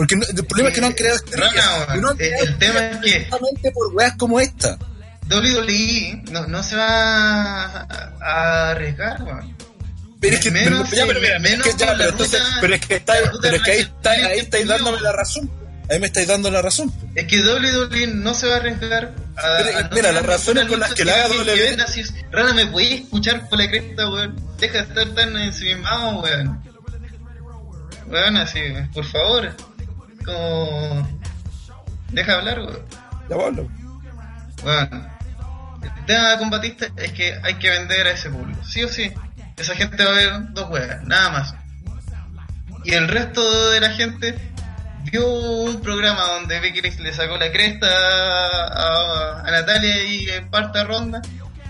Porque 0.00 0.16
no- 0.16 0.24
el 0.24 0.46
problema 0.46 0.70
es 0.70 0.74
que 0.74 0.80
no 0.80 0.86
han 0.86 0.92
creado 0.94 1.18
y 1.94 1.98
no 2.00 2.10
el- 2.12 2.20
el 2.22 2.56
tema 2.58 2.86
es 2.86 2.96
que- 2.96 3.10
precisamente 3.28 3.70
por 3.70 3.94
weas 3.94 4.14
como 4.16 4.40
esta. 4.40 4.78
WWE 5.28 6.22
no, 6.32 6.46
no 6.46 6.62
se 6.62 6.74
va 6.76 7.82
a, 7.82 8.12
a 8.22 8.70
arriesgar, 8.70 9.22
weón. 9.22 9.54
Pero 10.18 10.36
es 10.36 10.42
que, 10.42 10.50
Menos 10.50 10.88
pero, 10.88 11.02
ya, 11.02 11.06
pero 11.06 11.20
mira, 11.20 11.38
menos 11.38 11.66
es 11.66 11.74
que 11.74 11.80
ya, 11.84 11.94
pero, 11.98 12.08
entonces, 12.08 12.40
ruta- 12.40 12.58
pero 12.62 12.74
es 12.76 12.80
que 12.86 12.94
está, 12.96 13.12
pero 13.42 13.56
es 13.56 13.62
que 13.62 13.70
ahí, 13.72 13.78
está, 13.80 14.10
ahí 14.12 14.38
estáis 14.38 14.66
dándome 14.68 15.00
la 15.02 15.12
razón. 15.12 15.50
Ahí 15.90 16.00
me 16.00 16.06
estáis 16.06 16.28
dando 16.28 16.50
la 16.50 16.62
razón. 16.62 16.90
Es 17.14 17.26
que 17.26 17.42
WWE 17.42 18.06
no 18.06 18.32
se 18.32 18.46
va 18.46 18.54
a 18.54 18.56
arriesgar 18.56 19.14
a. 19.36 19.56
Pero, 19.58 19.78
a 19.78 19.90
mira, 19.94 20.12
las 20.12 20.24
razones 20.24 20.64
con 20.64 20.80
las 20.80 20.94
que 20.94 21.04
la 21.04 21.12
haga 21.12 21.24
que- 21.24 21.30
que 21.32 21.44
W. 21.44 21.62
venda 21.62 21.84
así 21.84 22.00
es, 22.00 22.14
Rana, 22.30 22.54
¿me 22.54 22.66
podías 22.68 23.00
escuchar 23.02 23.46
por 23.50 23.58
la 23.58 23.68
cresta, 23.68 24.08
weón? 24.10 24.34
Deja 24.58 24.72
de 24.72 24.88
estar 24.88 25.08
tan 25.10 25.36
ensimismado, 25.36 26.20
weón. 26.22 26.62
Weón, 28.06 28.36
así, 28.38 28.60
por 28.92 29.04
favor. 29.04 29.54
Como. 30.24 31.20
Deja 32.10 32.34
hablar, 32.34 32.60
weón. 32.60 32.84
Ya 33.28 33.36
hablo. 33.36 33.68
Bueno, 34.62 35.06
el 35.82 36.04
tema 36.06 36.38
con 36.38 36.50
Batista 36.50 36.86
es 36.96 37.12
que 37.12 37.38
hay 37.42 37.54
que 37.54 37.70
vender 37.70 38.06
a 38.06 38.10
ese 38.10 38.30
público, 38.30 38.62
sí 38.64 38.82
o 38.82 38.88
sí. 38.88 39.12
Esa 39.56 39.74
gente 39.74 40.04
va 40.04 40.10
a 40.10 40.14
ver 40.14 40.52
dos 40.52 40.68
huevas, 40.70 41.02
nada 41.04 41.30
más. 41.30 41.54
Y 42.84 42.94
el 42.94 43.08
resto 43.08 43.70
de 43.70 43.80
la 43.80 43.90
gente 43.90 44.36
vio 45.10 45.26
un 45.28 45.80
programa 45.80 46.22
donde 46.34 46.60
Becky 46.60 46.80
Lynch 46.80 46.98
le 46.98 47.12
sacó 47.12 47.36
la 47.36 47.50
cresta 47.52 47.86
a, 47.88 49.40
a 49.46 49.50
Natalia 49.50 50.02
y 50.04 50.28
en 50.30 50.50
parte 50.50 50.82
ronda 50.84 51.20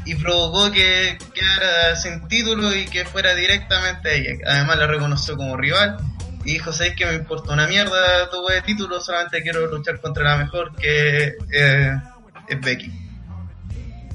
y 0.04 0.14
provocó 0.14 0.70
que 0.72 1.18
quedara 1.34 1.96
sin 1.96 2.26
título 2.28 2.74
y 2.74 2.86
que 2.86 3.04
fuera 3.04 3.34
directamente 3.34 4.08
a 4.08 4.12
ella. 4.12 4.30
Además 4.46 4.78
la 4.78 4.86
reconoció 4.86 5.36
como 5.36 5.56
rival 5.56 5.98
y 6.44 6.52
dijo, 6.52 6.72
¿sabes 6.72 6.94
que 6.96 7.06
me 7.06 7.14
importa 7.14 7.52
una 7.52 7.66
mierda 7.66 8.30
tu 8.30 8.46
de 8.46 8.62
título? 8.62 9.00
Solamente 9.00 9.42
quiero 9.42 9.66
luchar 9.66 10.00
contra 10.00 10.24
la 10.24 10.36
mejor 10.36 10.74
que 10.76 11.34
eh, 11.52 12.00
es 12.48 12.60
Becky. 12.60 12.92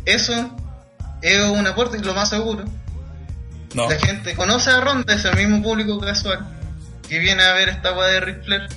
Eso 0.06 0.56
es 1.22 1.42
un 1.50 1.68
aporte, 1.68 2.00
lo 2.00 2.14
más 2.14 2.30
seguro. 2.30 2.66
No. 3.74 3.90
La 3.90 4.00
gente 4.00 4.36
conoce 4.36 4.72
a 4.72 4.80
Ronda, 4.80 5.14
es 5.14 5.26
el 5.26 5.36
mismo 5.36 5.62
público 5.62 6.00
casual 6.00 6.56
que 7.08 7.20
viene 7.20 7.44
a 7.44 7.54
ver 7.54 7.70
esta 7.70 7.94
weá 7.94 8.08
de 8.08 8.20
Ric 8.20 8.44
Flair. 8.44 8.68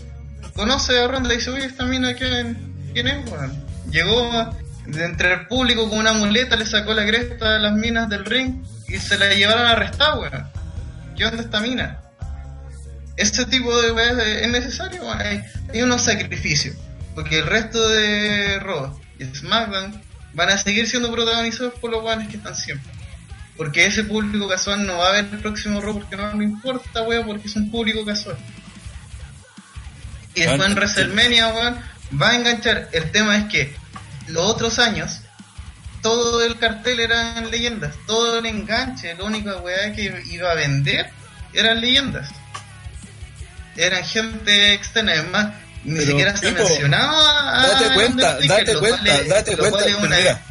Conoce 0.55 0.99
a 0.99 1.09
Ronda 1.09 1.33
y 1.33 1.37
dice, 1.37 1.51
oye, 1.51 1.65
esta 1.65 1.85
mina, 1.85 2.15
¿quién, 2.15 2.91
quién 2.93 3.07
es, 3.07 3.31
weón? 3.31 3.65
Llegó 3.91 4.55
de 4.87 5.05
entre 5.05 5.33
el 5.33 5.47
público 5.47 5.89
con 5.89 5.99
una 5.99 6.13
muleta, 6.13 6.57
le 6.57 6.67
sacó 6.67 6.95
la 6.95 7.07
cresta 7.07 7.57
a 7.57 7.59
las 7.59 7.73
minas 7.73 8.09
del 8.09 8.25
ring 8.25 8.63
y 8.89 8.99
se 8.99 9.19
la 9.19 9.33
llevaron 9.33 9.67
a 9.67 9.71
arrestar, 9.71 10.19
weón. 10.19 10.49
¿Qué 11.17 11.25
onda 11.25 11.43
esta 11.43 11.61
mina? 11.61 12.01
Ese 13.19 13.45
tipo 13.47 13.77
de 13.83 13.91
weas 13.91 14.16
es 14.16 14.49
necesario. 14.49 15.12
Hay, 15.12 15.43
hay 15.73 15.83
unos 15.83 16.03
sacrificios. 16.03 16.77
Porque 17.16 17.41
el 17.41 17.47
resto 17.47 17.89
de 17.89 18.61
Raw 18.61 18.99
y 19.19 19.25
SmackDown 19.25 20.01
van 20.35 20.51
a 20.51 20.57
seguir 20.57 20.89
siendo 20.89 21.11
protagonizados 21.11 21.75
por 21.81 21.91
los 21.91 22.05
weones 22.05 22.29
que 22.29 22.37
están 22.37 22.55
siempre. 22.55 22.93
Porque 23.57 23.87
ese 23.87 24.05
público 24.05 24.49
casual 24.49 24.87
no 24.87 24.99
va 24.99 25.09
a 25.09 25.12
ver 25.12 25.27
el 25.33 25.39
próximo 25.41 25.81
Raw 25.81 25.95
porque 25.95 26.16
no 26.16 26.33
le 26.33 26.45
importa, 26.45 27.03
weón, 27.03 27.27
porque 27.27 27.49
es 27.49 27.57
un 27.57 27.73
público 27.73 28.05
casual. 28.05 28.39
Y 30.37 30.43
después 30.43 30.69
en 30.69 30.77
WrestleMania, 30.77 31.49
weón, 31.49 31.81
va 32.23 32.31
a 32.31 32.37
enganchar. 32.37 32.89
El 32.93 33.11
tema 33.11 33.37
es 33.37 33.45
que 33.47 33.75
los 34.29 34.47
otros 34.47 34.79
años, 34.79 35.23
todo 36.03 36.45
el 36.45 36.57
cartel 36.57 37.01
eran 37.01 37.51
leyendas. 37.51 37.97
Todo 38.07 38.39
el 38.39 38.47
enganche, 38.47 39.12
la 39.16 39.25
única 39.25 39.57
weá 39.57 39.93
que 39.93 40.23
iba 40.31 40.53
a 40.53 40.55
vender 40.55 41.11
eran 41.53 41.81
leyendas. 41.81 42.31
Eran 43.79 44.05
gente 44.05 44.72
externa, 44.74 45.12
además, 45.12 45.55
ni 45.85 45.95
Pero, 45.99 46.07
siquiera 46.11 46.37
se 46.37 46.49
tipo, 46.49 46.62
mencionaba 46.64 47.66
Date 47.68 47.95
cuenta, 47.95 48.39
date 48.47 48.74
cuenta, 48.76 49.22
date 49.24 49.57
cuenta. 49.57 49.85
mira, 50.09 50.45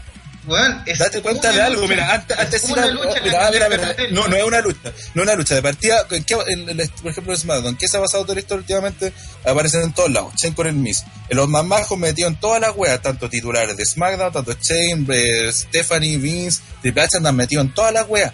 es 0.85 0.97
Date 0.97 1.21
cuenta 1.21 1.51
de 1.51 1.61
algo, 1.61 1.81
lucha, 1.81 1.93
mira, 1.93 2.13
antes, 2.13 2.39
antes 2.39 2.63
es 2.63 2.69
sí 2.69 2.73
lucha 2.73 3.19
mira, 3.21 3.49
mira, 3.51 3.67
mira, 3.67 3.95
no, 4.11 4.27
no 4.29 4.35
es 4.37 4.43
una 4.45 4.61
lucha, 4.61 4.79
no 5.13 5.21
es 5.21 5.27
una 5.27 5.35
lucha, 5.35 5.55
de 5.55 5.61
partida, 5.61 6.05
¿en 6.09 6.23
qué- 6.23 6.37
en 6.47 6.69
el- 6.79 6.89
por 6.89 7.11
ejemplo, 7.11 7.33
en 7.33 7.39
SmackDown, 7.39 7.75
¿qué 7.75 7.85
se 7.89 7.97
ha 7.97 7.99
basado 7.99 8.25
la 8.33 8.39
historia 8.39 8.61
últimamente? 8.61 9.11
Aparecen 9.45 9.81
en 9.81 9.93
todos 9.93 10.09
lados, 10.09 10.31
Shane 10.41 10.55
con 10.55 10.67
el 10.67 10.73
Miss, 10.75 11.03
los 11.31 11.49
más 11.49 11.65
majos 11.65 11.97
metidos 11.97 12.31
en 12.31 12.39
todas 12.39 12.61
las 12.61 12.71
weas, 12.77 13.01
tanto 13.01 13.29
titulares 13.29 13.75
de 13.75 13.85
SmackDown, 13.85 14.31
tanto 14.31 14.53
Shane, 14.53 15.05
eh, 15.09 15.51
Stephanie, 15.51 16.17
Vince, 16.17 16.61
Triple 16.81 17.01
H 17.01 17.17
andan 17.17 17.35
metidos 17.35 17.65
en 17.65 17.73
todas 17.73 17.91
las 17.91 18.07
weas. 18.07 18.31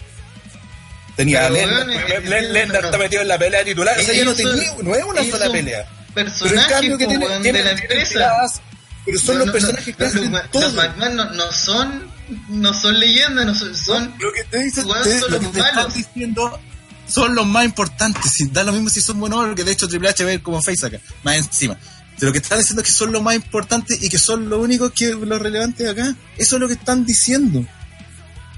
Tenía 1.16 1.45
a 1.45 1.49
Lennart, 1.49 2.86
está 2.86 2.97
metido 2.97 3.22
en 3.22 3.28
la 3.28 3.38
pelea 3.38 3.64
titular, 3.64 3.99
o 3.99 4.03
sea, 4.03 4.14
ya 4.14 4.26
no, 4.26 4.34
tenía, 4.34 4.74
no 4.82 4.95
es 4.95 5.03
una 5.03 5.24
sola 5.24 5.51
pelea. 5.51 5.86
Pero 6.14 6.28
en 6.28 6.34
Personajes 6.34 6.68
cambio 6.72 6.97
que 6.97 7.07
tiene, 7.07 7.26
tiene, 7.41 7.59
de 7.59 7.64
la 7.66 7.76
tiene 7.76 7.82
empresa. 7.82 8.09
tiradas, 8.14 8.61
pero 9.05 9.20
son 9.20 9.36
No, 9.36 9.39
los 9.39 9.47
no, 9.47 9.51
personajes 9.53 9.88
no, 9.88 9.97
que 9.97 10.03
los, 10.03 10.16
hacen 10.16 10.32
Ma- 10.32 10.43
todo. 10.51 10.61
los 10.64 10.74
McMahon 10.74 11.16
no, 11.16 11.30
no 11.32 11.51
son 11.51 12.14
no 12.49 12.74
son 12.74 12.99
leyendas, 12.99 13.45
no 13.45 13.53
son, 13.55 13.76
son 13.76 14.14
lo 14.20 14.32
que 14.32 14.43
te 14.45 14.64
dicen 14.64 14.86
te- 15.03 15.20
son 15.20 15.32
lo 15.32 15.39
que 15.39 15.45
los 15.45 15.51
te 15.53 15.59
están 15.59 15.93
diciendo 15.93 16.59
son 17.07 17.36
los 17.36 17.45
más 17.45 17.66
importantes. 17.66 18.32
Si 18.32 18.47
da 18.47 18.64
lo 18.64 18.72
mismo 18.72 18.89
si 18.89 19.01
son 19.01 19.20
buenos 19.20 19.45
porque 19.45 19.64
de 19.64 19.72
hecho 19.72 19.88
Triple 19.88 20.09
H 20.09 20.24
ve 20.24 20.41
como 20.41 20.61
face 20.61 20.86
acá, 20.86 20.99
más 21.24 21.36
encima. 21.38 21.78
De 22.20 22.28
lo 22.28 22.32
que 22.32 22.38
están 22.39 22.59
diciendo 22.59 22.82
es 22.82 22.88
que 22.88 22.93
son 22.93 23.11
los 23.11 23.22
más 23.22 23.36
importantes 23.36 24.01
y 24.01 24.07
que 24.09 24.18
son 24.20 24.47
los 24.49 24.59
únicos 24.59 24.91
que 24.93 25.09
los 25.14 25.41
relevantes 25.41 25.88
acá. 25.89 26.16
Eso 26.38 26.55
es 26.55 26.61
lo 26.61 26.68
que 26.68 26.76
están 26.76 27.05
diciendo. 27.05 27.66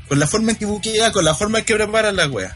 Con 0.08 0.20
la 0.20 0.28
forma 0.28 0.52
en 0.52 0.58
que 0.58 0.66
buquea, 0.66 1.12
con 1.12 1.26
la 1.26 1.34
forma 1.36 1.60
en 1.60 1.66
que 1.66 1.76
preparan 1.76 2.16
las 2.16 2.28
weas. 2.30 2.54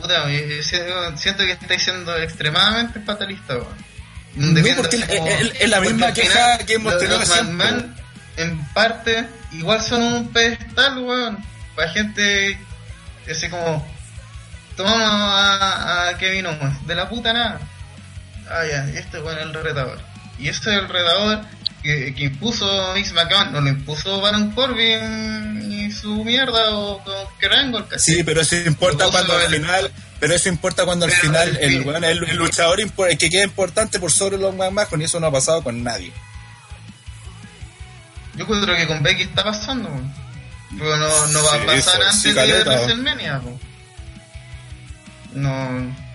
Puta, 0.00 0.30
eh, 0.30 0.60
eh, 0.60 1.12
siento 1.16 1.44
que 1.44 1.52
estáis 1.52 1.82
siendo 1.82 2.16
extremadamente 2.16 3.00
fatalista, 3.00 3.54
weón. 3.54 3.90
No, 4.34 4.60
porque 4.76 4.96
es- 4.96 5.68
la 5.68 5.80
misma 5.80 6.12
queja 6.12 6.58
que 6.58 6.74
hemos 6.74 6.96
tenido 6.98 7.18
los. 7.18 7.28
McMahon, 7.28 7.94
en 8.36 8.64
parte, 8.72 9.26
igual 9.52 9.82
son 9.82 10.02
un 10.02 10.28
pedestal, 10.32 10.98
weón. 10.98 11.38
Para 11.76 11.90
gente 11.90 12.58
así 13.30 13.48
como. 13.48 13.86
Tomamos 14.76 15.00
a, 15.02 16.08
a 16.08 16.16
Kevin 16.18 16.46
Owens, 16.46 16.86
de 16.86 16.94
la 16.94 17.08
puta 17.08 17.32
nada. 17.32 17.60
Ah, 18.48 18.64
ya, 18.70 18.88
este 18.98 19.20
weón 19.20 19.38
es 19.38 19.44
el 19.44 19.54
retador. 19.54 20.00
Y 20.38 20.48
este 20.48 20.70
es 20.70 20.76
el 20.78 20.88
retador 20.88 21.42
que, 21.82 22.14
que 22.14 22.24
impuso 22.24 22.92
Vince 22.94 23.12
McMahon, 23.14 23.52
no 23.52 23.60
lo 23.60 23.68
impuso 23.70 24.20
Baron 24.20 24.50
Corbin 24.52 25.70
y 25.70 25.90
su 25.90 26.24
mierda 26.24 26.70
o 26.76 27.02
con 27.02 27.14
Kerrangle, 27.38 27.84
Sí, 27.98 28.22
pero 28.24 28.40
eso 28.42 28.56
importa 28.56 29.10
cuando 29.10 29.34
al 29.36 29.48
final, 29.48 29.90
pero 30.18 30.34
eso 30.34 30.48
importa 30.48 30.84
cuando 30.84 31.06
al 31.06 31.12
final 31.12 31.56
el 31.60 31.86
el, 31.88 32.04
el, 32.04 32.24
el 32.30 32.36
luchador 32.36 32.80
el 32.80 33.18
que 33.18 33.30
queda 33.30 33.44
importante 33.44 33.98
por 33.98 34.10
sobre 34.12 34.36
los 34.38 34.54
más 34.54 34.72
majos 34.72 35.00
y 35.00 35.04
eso 35.04 35.18
no 35.20 35.28
ha 35.28 35.32
pasado 35.32 35.62
con 35.62 35.82
nadie. 35.82 36.12
Yo 38.36 38.46
creo 38.46 38.76
que 38.76 38.86
con 38.86 39.02
Becky 39.02 39.22
está 39.22 39.44
pasando. 39.44 39.90
Pero 40.78 40.96
no, 40.96 41.26
no 41.28 41.42
va 41.44 41.50
Sí, 41.50 41.58
a 41.62 41.66
pasar 41.66 41.94
sí, 41.96 42.02
antes 42.06 42.20
sí, 42.22 42.28
de 42.28 42.34
caleta. 42.34 42.70
WrestleMania, 42.70 43.40
po. 43.40 43.58
No. 45.34 46.09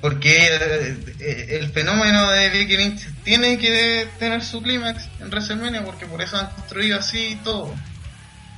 Porque 0.00 0.46
eh, 0.46 0.96
eh, 1.18 1.58
el 1.60 1.70
fenómeno 1.72 2.30
de 2.30 2.50
Becky 2.50 2.76
Lynch 2.76 3.08
tiene 3.24 3.58
que 3.58 4.08
tener 4.18 4.44
su 4.44 4.62
clímax 4.62 5.08
en 5.20 5.28
WrestleMania, 5.28 5.84
porque 5.84 6.06
por 6.06 6.22
eso 6.22 6.38
han 6.38 6.50
construido 6.50 6.98
así 6.98 7.38
todo. 7.42 7.74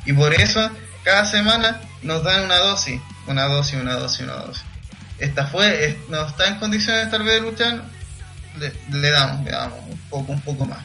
Y 0.05 0.13
por 0.13 0.35
eso 0.35 0.71
cada 1.03 1.25
semana 1.25 1.81
nos 2.03 2.23
dan 2.23 2.45
una 2.45 2.57
dosis, 2.57 3.01
una 3.27 3.45
dosis, 3.45 3.81
una 3.81 3.95
dosis, 3.95 4.21
una 4.21 4.35
dosis. 4.35 4.65
Esta 5.19 5.47
fue, 5.47 5.99
no 6.09 6.27
está 6.27 6.49
en 6.49 6.57
condiciones 6.57 7.11
tal 7.11 7.23
vez 7.23 7.35
de 7.35 7.41
luchar, 7.41 7.85
le, 8.59 8.73
le 8.99 9.11
damos, 9.11 9.45
le 9.45 9.51
damos 9.51 9.79
un 9.89 9.99
poco, 10.11 10.33
un 10.33 10.41
poco 10.41 10.67
más. 10.67 10.81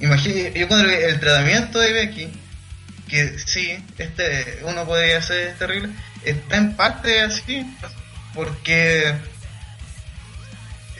Imagínate, 0.00 0.58
yo 0.58 0.68
que 0.68 1.04
el 1.04 1.20
tratamiento 1.20 1.78
de 1.78 1.92
Becky, 1.92 2.28
que 3.08 3.38
sí, 3.38 3.78
este, 3.98 4.60
uno 4.64 4.84
podría 4.84 5.18
es 5.18 5.58
terrible, 5.58 5.90
está 6.24 6.56
en 6.56 6.74
parte 6.74 7.20
así, 7.20 7.64
porque 8.34 9.14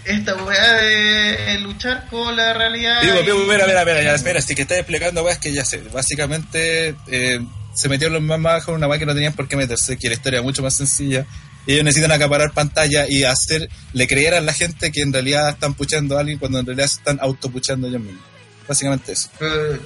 esta 0.05 0.35
weá 0.45 0.73
de 0.75 1.59
luchar 1.61 2.07
con 2.11 2.35
la 2.37 2.53
realidad. 2.55 3.01
Digo, 3.03 3.21
y- 3.21 3.49
mira, 3.49 3.67
mira, 3.67 3.85
mira, 3.85 4.03
ya, 4.03 4.15
espera, 4.15 4.41
si 4.41 4.55
que 4.55 4.63
estás 4.63 4.79
explicando, 4.79 5.23
weas, 5.23 5.39
que 5.39 5.53
ya 5.53 5.65
sé. 5.65 5.79
Básicamente, 5.93 6.95
eh, 7.07 7.41
se 7.75 7.89
metieron 7.89 8.15
los 8.15 8.23
más 8.23 8.41
bajos 8.43 8.69
en 8.71 8.75
una 8.77 8.89
weá 8.89 8.99
que 8.99 9.07
no 9.07 9.15
tenían 9.15 9.33
por 9.33 9.47
qué 9.49 9.57
meterse, 9.57 9.97
que 9.97 10.09
la 10.09 10.15
historia 10.15 10.41
es 10.41 10.45
mucho 10.45 10.63
más 10.63 10.75
sencilla. 10.77 11.25
Ellos 11.67 11.85
necesitan 11.85 12.11
acaparar 12.11 12.51
pantalla 12.53 13.07
y 13.09 13.23
hacer, 13.23 13.69
le 13.93 14.09
creer 14.09 14.35
a 14.35 14.41
la 14.41 14.53
gente 14.53 14.91
que 14.91 15.01
en 15.03 15.13
realidad 15.13 15.51
están 15.51 15.75
puchando 15.75 16.17
a 16.17 16.21
alguien 16.21 16.39
cuando 16.39 16.59
en 16.59 16.67
realidad 16.67 16.89
se 16.89 16.97
están 16.97 17.19
autopuchando 17.23 17.87
ellos 17.87 18.01
mismos. 18.01 18.25
Básicamente 18.67 19.13
eso. 19.13 19.29
Eh, 19.41 19.79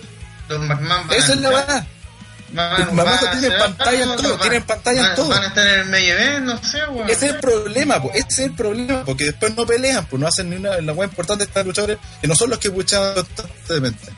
los 0.49 0.61
McMahon 0.61 1.13
Esa 1.13 1.35
es 1.35 1.41
la 1.41 1.51
weá. 1.51 1.87
Van- 2.57 2.71
Los 2.81 2.93
McMahon 2.93 3.05
van 3.05 3.15
a 3.15 3.19
tienen 3.33 3.53
hacer 3.53 3.59
pantalla 3.59 4.03
en 4.03 4.17
todo, 4.17 4.39
tienen 4.39 4.63
pantalla 4.65 5.09
en 5.11 5.15
todo. 5.17 5.29
Van 5.29 5.43
a 5.43 5.47
estar 5.47 5.67
en 5.67 5.95
el 5.95 6.09
event, 6.09 6.45
no 6.47 6.59
sé, 6.63 6.79
weón. 6.89 7.11
Ese 7.11 7.27
es 7.27 7.35
el 7.35 7.41
problema, 7.41 8.03
po, 8.03 8.11
ese 8.15 8.27
es 8.29 8.39
el 8.39 8.53
problema, 8.55 9.05
porque 9.05 9.25
después 9.25 9.55
no 9.57 9.67
pelean, 9.67 10.07
pues 10.07 10.21
no 10.21 10.27
hacen 10.27 10.51
ni 10.51 10.57
una. 10.57 10.81
La 10.81 10.93
weá 10.93 11.07
importante 11.09 11.45
de 11.45 11.49
estos 11.49 11.67
luchadores 11.67 11.99
que 12.21 12.27
no 12.29 12.35
son 12.35 12.51
los 12.51 12.59
que 12.59 12.71
puchan 12.71 13.15
constantemente. 13.15 14.09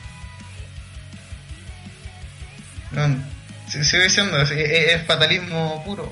No, 2.91 3.07
sigo 3.69 4.03
diciendo, 4.03 4.37
es, 4.41 4.51
es- 4.51 4.93
es 4.95 5.05
fatalismo 5.07 5.83
puro. 5.85 6.11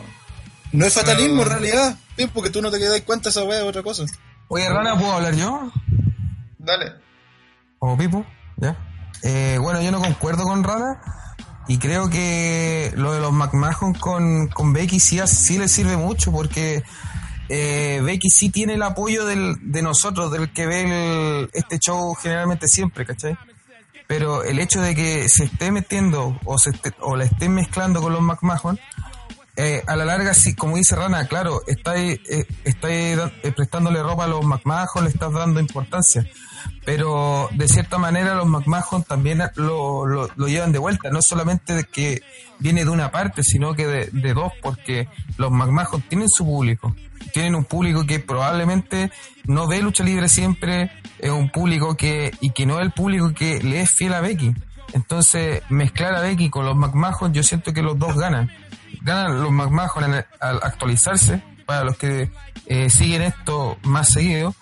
No 0.72 0.86
es 0.86 0.94
fatalismo 0.94 1.44
en 1.44 1.50
realidad, 1.50 1.96
sí, 2.18 2.28
porque 2.28 2.50
tú 2.50 2.62
no 2.62 2.70
te 2.70 2.80
das 2.80 3.02
cuenta 3.02 3.30
esa 3.30 3.44
weá, 3.44 3.60
es 3.60 3.64
otra 3.64 3.82
cosa. 3.84 4.04
Oye, 4.50 4.68
Rana, 4.70 4.98
¿puedo 4.98 5.12
hablar 5.14 5.34
yo? 5.36 5.72
Dale. 6.60 6.94
¿O 7.80 7.98
Pipo? 7.98 8.26
¿Ya? 8.58 8.76
Eh, 9.24 9.58
bueno, 9.60 9.82
yo 9.82 9.92
no 9.92 10.00
concuerdo 10.02 10.44
con 10.44 10.64
Rana 10.64 11.02
y 11.68 11.78
creo 11.80 12.10
que 12.10 12.92
lo 12.96 13.12
de 13.14 13.20
los 13.20 13.32
McMahon 13.34 13.94
con, 13.94 14.48
con 14.48 14.74
Becky 14.74 15.00
sí, 15.00 15.20
sí 15.28 15.58
le 15.58 15.68
sirve 15.68 15.98
mucho 15.98 16.32
porque 16.32 16.84
eh, 17.50 18.02
Becky 18.04 18.30
sí 18.30 18.50
tiene 18.50 18.74
el 18.76 18.84
apoyo 18.84 19.26
del, 19.26 19.56
de 19.62 19.82
nosotros, 19.82 20.32
del 20.32 20.52
que 20.54 20.66
ve 20.66 20.82
el- 21.42 21.50
este 21.54 21.80
show 21.80 22.14
generalmente 22.16 22.68
siempre, 22.68 23.06
¿cachai? 23.06 23.38
Pero 24.08 24.44
el 24.44 24.60
hecho 24.60 24.82
de 24.82 24.96
que 24.96 25.28
se 25.28 25.44
esté 25.46 25.72
metiendo 25.72 26.40
o, 26.46 26.58
se 26.58 26.70
esté- 26.72 26.96
o 27.02 27.16
la 27.18 27.26
estén 27.26 27.54
mezclando 27.54 28.02
con 28.02 28.14
los 28.14 28.22
McMahon, 28.22 28.80
eh, 29.58 29.84
a 29.88 29.96
la 29.96 30.06
larga, 30.06 30.34
sí, 30.34 30.56
como 30.56 30.78
dice 30.78 30.96
Rana, 30.96 31.28
claro, 31.28 31.62
está, 31.68 31.98
eh, 31.98 32.20
está 32.64 32.88
eh, 32.92 33.18
prestándole 33.56 34.02
ropa 34.04 34.26
a 34.26 34.28
los 34.28 34.46
McMahon, 34.46 35.04
le 35.04 35.10
estás 35.10 35.34
dando 35.34 35.60
importancia. 35.60 36.26
Pero 36.88 37.50
de 37.52 37.68
cierta 37.68 37.98
manera 37.98 38.34
los 38.36 38.48
McMahon 38.48 39.04
también 39.04 39.44
lo, 39.56 40.06
lo, 40.06 40.48
llevan 40.48 40.72
de 40.72 40.80
vuelta, 40.80 41.10
no 41.10 41.22
solamente 41.22 41.74
de 41.74 41.84
que 41.84 42.22
viene 42.60 42.86
de 42.86 42.90
una 42.90 43.12
parte, 43.12 43.44
sino 43.44 43.74
que 43.74 43.86
de, 43.86 44.06
de 44.06 44.34
dos, 44.34 44.54
porque 44.62 45.10
los 45.36 45.52
McMahon 45.52 46.02
tienen 46.04 46.30
su 46.30 46.46
público. 46.46 46.96
Tienen 47.34 47.56
un 47.56 47.66
público 47.66 48.06
que 48.06 48.22
probablemente 48.22 49.12
no 49.48 49.68
ve 49.68 49.82
lucha 49.82 50.06
libre 50.06 50.30
siempre, 50.30 50.90
es 51.20 51.30
un 51.30 51.50
público 51.50 51.98
que, 51.98 52.32
y 52.40 52.52
que 52.52 52.66
no 52.66 52.80
es 52.80 52.86
el 52.86 52.92
público 52.94 53.34
que 53.34 53.62
le 53.62 53.82
es 53.82 53.92
fiel 53.92 54.14
a 54.14 54.22
Becky. 54.22 54.56
Entonces, 54.94 55.64
mezclar 55.68 56.16
a 56.16 56.22
Becky 56.22 56.50
con 56.50 56.64
los 56.64 56.78
McMahon, 56.78 57.34
yo 57.34 57.44
siento 57.44 57.74
que 57.74 57.82
los 57.82 58.00
dos 58.00 58.16
ganan 58.16 58.50
ganan 59.02 59.42
los 59.42 59.52
McMahon 59.52 60.24
al 60.40 60.60
actualizarse, 60.64 61.44
para 61.66 61.84
los 61.84 61.98
que 61.98 62.32
eh, 62.68 62.90
siguen 62.90 63.24
esto 63.24 63.78
más 63.84 64.08
seguido, 64.08 64.56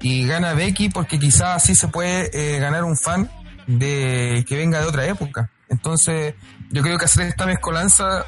y 0.00 0.26
gana 0.26 0.52
Becky 0.54 0.88
porque 0.88 1.18
quizás 1.18 1.56
así 1.62 1.74
se 1.74 1.88
puede 1.88 2.30
eh, 2.32 2.58
ganar 2.58 2.84
un 2.84 2.96
fan 2.96 3.30
de 3.66 4.44
que 4.48 4.56
venga 4.56 4.80
de 4.80 4.86
otra 4.86 5.04
época. 5.06 5.50
Entonces, 5.68 6.34
yo 6.70 6.82
creo 6.82 6.98
que 6.98 7.04
hacer 7.06 7.26
esta 7.26 7.46
mezcolanza, 7.46 8.24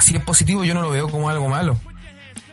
si 0.00 0.16
es 0.16 0.22
positivo, 0.24 0.64
yo 0.64 0.74
no 0.74 0.82
lo 0.82 0.90
veo 0.90 1.08
como 1.08 1.28
algo 1.30 1.48
malo. 1.48 1.78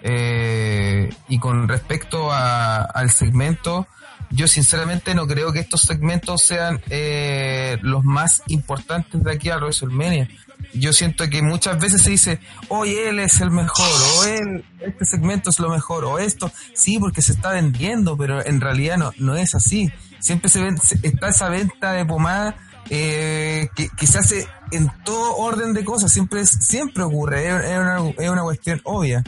Eh, 0.04 1.10
y 1.28 1.40
con 1.40 1.68
respecto 1.68 2.32
a- 2.32 2.82
al 2.84 3.10
segmento, 3.12 3.88
yo 4.30 4.48
sinceramente 4.48 5.16
no 5.16 5.26
creo 5.28 5.52
que 5.52 5.60
estos 5.60 5.82
segmentos 5.82 6.42
sean 6.46 6.82
eh, 6.90 7.78
los 7.82 8.04
más 8.04 8.44
importantes 8.48 9.24
de 9.24 9.32
aquí 9.32 9.50
a 9.50 9.58
WrestleMania. 9.58 10.30
Yo 10.74 10.94
siento 10.94 11.30
que 11.30 11.42
muchas 11.42 11.80
veces 11.80 12.02
se 12.04 12.12
dice, 12.12 12.40
hoy 12.70 12.96
él 12.96 13.20
es 13.20 13.40
el 13.42 13.52
mejor, 13.52 13.88
o 14.18 14.24
él, 14.28 14.66
este 14.82 15.06
segmento 15.06 15.50
es 15.50 15.60
lo 15.60 15.70
mejor, 15.70 16.06
o 16.06 16.20
esto, 16.20 16.52
sí, 16.74 17.00
porque 17.00 17.22
se 17.22 17.32
está 17.34 17.52
vendiendo, 17.52 18.16
pero 18.18 18.46
en 18.46 18.62
realidad 18.62 18.98
no, 18.98 19.12
no 19.18 19.36
es 19.36 19.56
así. 19.56 19.92
Siempre 20.20 20.50
se 20.50 20.62
ven, 20.62 20.78
se- 20.78 21.00
está 21.04 21.30
esa 21.30 21.50
venta 21.50 21.94
de 21.94 22.06
pomada 22.06 22.58
eh, 22.90 23.70
que, 23.76 23.90
que 23.90 24.08
se 24.08 24.18
hace 24.20 24.48
en 24.72 24.90
todo 25.04 25.36
orden 25.38 25.74
de 25.74 25.84
cosas, 25.84 26.12
siempre 26.12 26.42
es, 26.42 26.50
siempre 26.50 27.04
ocurre, 27.04 27.48
es, 27.48 27.64
es 27.66 27.78
una, 27.80 28.00
es 28.18 28.30
una 28.30 28.42
cuestión 28.44 28.82
obvia 28.84 29.24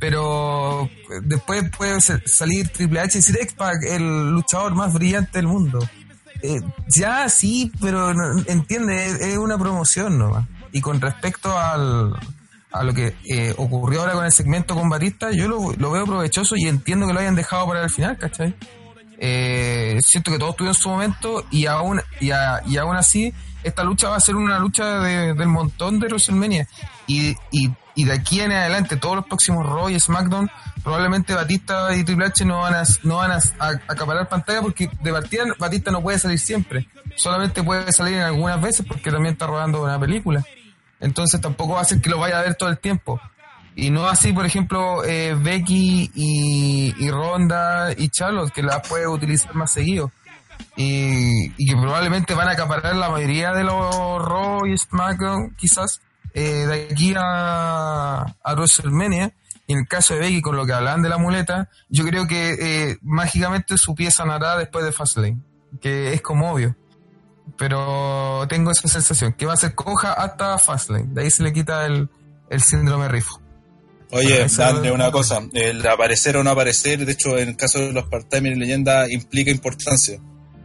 pero 0.00 0.90
después 1.22 1.64
puede 1.76 1.98
salir 2.00 2.68
Triple 2.68 3.00
H 3.00 3.16
y 3.16 3.20
decir 3.20 3.38
X-Pac, 3.40 3.76
el 3.88 4.30
luchador 4.32 4.74
más 4.74 4.92
brillante 4.92 5.38
del 5.38 5.46
mundo. 5.46 5.78
Eh, 6.42 6.60
ya 6.94 7.28
sí, 7.30 7.72
pero 7.80 8.12
no- 8.12 8.42
entiende, 8.46 9.06
es, 9.06 9.20
es 9.20 9.38
una 9.38 9.56
promoción 9.56 10.18
nomás. 10.18 10.46
Y 10.74 10.80
con 10.82 11.00
respecto 11.00 11.56
al, 11.58 12.12
a 12.72 12.82
lo 12.82 12.92
que 12.92 13.16
eh, 13.24 13.54
ocurrió 13.56 14.00
ahora 14.00 14.12
con 14.12 14.24
el 14.26 14.32
segmento 14.32 14.74
con 14.74 14.88
Batista, 14.90 15.30
yo 15.32 15.48
lo, 15.48 15.72
lo 15.72 15.90
veo 15.92 16.04
provechoso 16.04 16.56
y 16.56 16.68
entiendo 16.68 17.06
que 17.06 17.12
lo 17.14 17.20
hayan 17.20 17.34
dejado 17.36 17.66
para 17.66 17.82
el 17.84 17.90
final, 17.90 18.18
¿cachai? 18.18 18.54
Eh, 19.18 20.00
siento 20.04 20.30
que 20.32 20.38
todos 20.38 20.56
tuvieron 20.56 20.74
su 20.74 20.88
momento 20.88 21.44
y 21.50 21.66
aún, 21.66 22.02
y, 22.20 22.32
a- 22.32 22.60
y 22.66 22.76
aún 22.76 22.96
así 22.96 23.32
esta 23.62 23.84
lucha 23.84 24.08
va 24.08 24.16
a 24.16 24.20
ser 24.20 24.34
una 24.36 24.58
lucha 24.58 24.98
de- 25.00 25.32
del 25.34 25.48
montón 25.48 26.00
de 26.00 26.08
WrestleMania. 26.08 26.66
Y, 27.06 27.30
y, 27.52 27.70
y 27.94 28.04
de 28.04 28.12
aquí 28.12 28.40
en 28.40 28.50
adelante 28.52 28.96
todos 28.96 29.14
los 29.16 29.26
próximos 29.26 29.64
Raw 29.64 29.88
y 29.88 29.98
SmackDown 30.00 30.50
probablemente 30.82 31.32
Batista 31.32 31.94
y 31.94 32.02
Triple 32.04 32.26
H 32.26 32.44
no 32.44 32.58
van 32.60 32.74
a, 32.74 32.82
no 33.04 33.16
van 33.16 33.30
a, 33.30 33.36
a- 33.60 33.80
acaparar 33.88 34.28
pantalla 34.28 34.60
porque 34.60 34.90
de 35.00 35.12
partida 35.12 35.44
Batista 35.58 35.90
no 35.92 36.02
puede 36.02 36.18
salir 36.18 36.38
siempre. 36.40 36.88
Solamente 37.16 37.62
puede 37.62 37.92
salir 37.92 38.14
en 38.16 38.22
algunas 38.22 38.60
veces 38.60 38.84
porque 38.86 39.12
también 39.12 39.34
está 39.34 39.46
rodando 39.46 39.82
una 39.84 39.98
película 40.00 40.44
entonces 41.04 41.40
tampoco 41.40 41.74
va 41.74 41.82
a 41.82 41.84
ser 41.84 42.00
que 42.00 42.10
lo 42.10 42.18
vaya 42.18 42.38
a 42.38 42.42
ver 42.42 42.54
todo 42.56 42.68
el 42.68 42.78
tiempo 42.78 43.20
y 43.76 43.90
no 43.90 44.06
así, 44.06 44.32
por 44.32 44.46
ejemplo, 44.46 45.04
eh, 45.04 45.34
Becky 45.34 46.10
y, 46.14 47.10
Ronda 47.10 47.92
y 47.96 48.08
Charlotte, 48.08 48.52
que 48.52 48.62
las 48.62 48.86
puede 48.88 49.06
utilizar 49.06 49.54
más 49.54 49.72
seguido. 49.72 50.12
Y, 50.76 51.50
que 51.50 51.76
probablemente 51.76 52.34
van 52.34 52.48
a 52.48 52.52
acaparar 52.52 52.94
la 52.94 53.08
mayoría 53.08 53.52
de 53.52 53.64
los 53.64 54.24
Raw 54.24 54.66
y 54.66 54.78
SmackDown, 54.78 55.54
quizás, 55.56 56.00
eh, 56.34 56.66
de 56.66 56.88
aquí 56.90 57.14
a, 57.16 58.22
a 58.42 58.54
WrestleMania. 58.54 59.32
Y 59.66 59.72
en 59.72 59.80
el 59.80 59.88
caso 59.88 60.14
de 60.14 60.20
Becky, 60.20 60.40
con 60.40 60.56
lo 60.56 60.66
que 60.66 60.72
hablaban 60.72 61.02
de 61.02 61.08
la 61.08 61.18
muleta, 61.18 61.68
yo 61.88 62.04
creo 62.04 62.28
que 62.28 62.54
eh, 62.60 62.98
mágicamente 63.02 63.76
su 63.76 63.94
pie 63.94 64.10
sanará 64.10 64.56
después 64.56 64.84
de 64.84 64.92
Fastlane, 64.92 65.40
que 65.80 66.12
es 66.12 66.22
como 66.22 66.52
obvio. 66.52 66.76
Pero 67.56 68.46
tengo 68.48 68.70
esa 68.70 68.88
sensación, 68.88 69.34
que 69.34 69.46
va 69.46 69.54
a 69.54 69.56
ser 69.56 69.74
coja 69.74 70.12
hasta 70.12 70.58
Fastlane. 70.58 71.06
De 71.08 71.22
ahí 71.22 71.30
se 71.30 71.42
le 71.42 71.52
quita 71.52 71.86
el, 71.86 72.08
el 72.50 72.62
síndrome 72.62 73.08
rifo. 73.08 73.40
Oye, 74.10 74.46
darle 74.56 74.92
una 74.92 75.10
cosa, 75.10 75.42
el 75.54 75.84
aparecer 75.86 76.36
o 76.36 76.44
no 76.44 76.50
aparecer, 76.50 77.04
de 77.04 77.12
hecho 77.12 77.36
en 77.36 77.48
el 77.48 77.56
caso 77.56 77.80
de 77.80 77.92
los 77.92 78.06
part-time 78.06 78.50
y 78.50 78.54
leyenda 78.54 79.10
implica 79.10 79.50
importancia, 79.50 80.20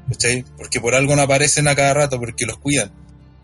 ¿cachai? 0.08 0.46
Porque 0.56 0.80
por 0.80 0.94
algo 0.94 1.16
no 1.16 1.24
aparecen 1.24 1.68
a 1.68 1.76
cada 1.76 1.96
rato, 1.96 2.20
porque 2.20 2.46
los 2.46 2.58
cuidan. 2.60 2.92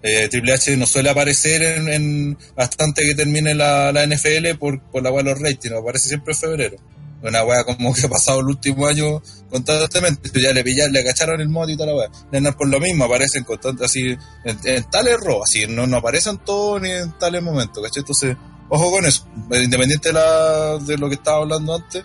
Eh, 0.04 0.28
Triple 0.30 0.54
H 0.54 0.78
no 0.78 0.86
suele 0.86 1.10
aparecer 1.10 1.64
en, 1.64 1.90
en 1.90 2.38
bastante 2.56 3.04
que 3.04 3.16
termine 3.16 3.56
la, 3.56 3.92
la 3.92 4.06
NFL 4.06 4.58
por, 4.60 4.80
por 4.80 5.02
la 5.02 5.10
de 5.10 5.24
los 5.24 5.40
ratings, 5.40 5.74
aparece 5.74 6.10
siempre 6.10 6.34
en 6.34 6.40
febrero. 6.40 6.78
Una 7.26 7.44
weá 7.44 7.64
como 7.64 7.92
que 7.94 8.06
ha 8.06 8.10
pasado 8.10 8.40
el 8.42 8.46
último 8.46 8.86
año 8.86 9.22
constantemente, 9.50 10.30
ya 10.40 10.54
le 10.54 10.64
pillaron, 10.64 10.94
le 10.94 11.04
cacharon 11.04 11.42
el 11.42 11.50
mod 11.50 11.68
y 11.70 11.76
toda 11.76 11.88
la 11.88 11.96
weá. 11.96 12.10
Lennar 12.32 12.56
por 12.56 12.68
lo 12.68 12.80
mismo, 12.80 13.06
aparecen 13.06 13.44
constantes 13.44 13.86
así, 13.86 14.16
en, 14.44 14.60
en 14.64 14.84
tales 14.92 15.20
ro, 15.20 15.42
así, 15.44 15.66
no, 15.68 15.88
no 15.88 15.98
aparecen 15.98 16.38
todos 16.38 16.82
ni 16.82 16.92
en 16.92 17.18
tales 17.18 17.42
momentos, 17.42 17.84
¿cachai? 17.84 18.02
Entonces, 18.02 18.38
ojo 18.70 18.92
con 18.92 19.06
eso, 19.06 19.28
independiente 19.52 20.12
de, 20.14 20.98
lo 20.98 21.10
que 21.10 21.16
estaba 21.16 21.38
hablando 21.38 21.76
antes, 21.76 22.04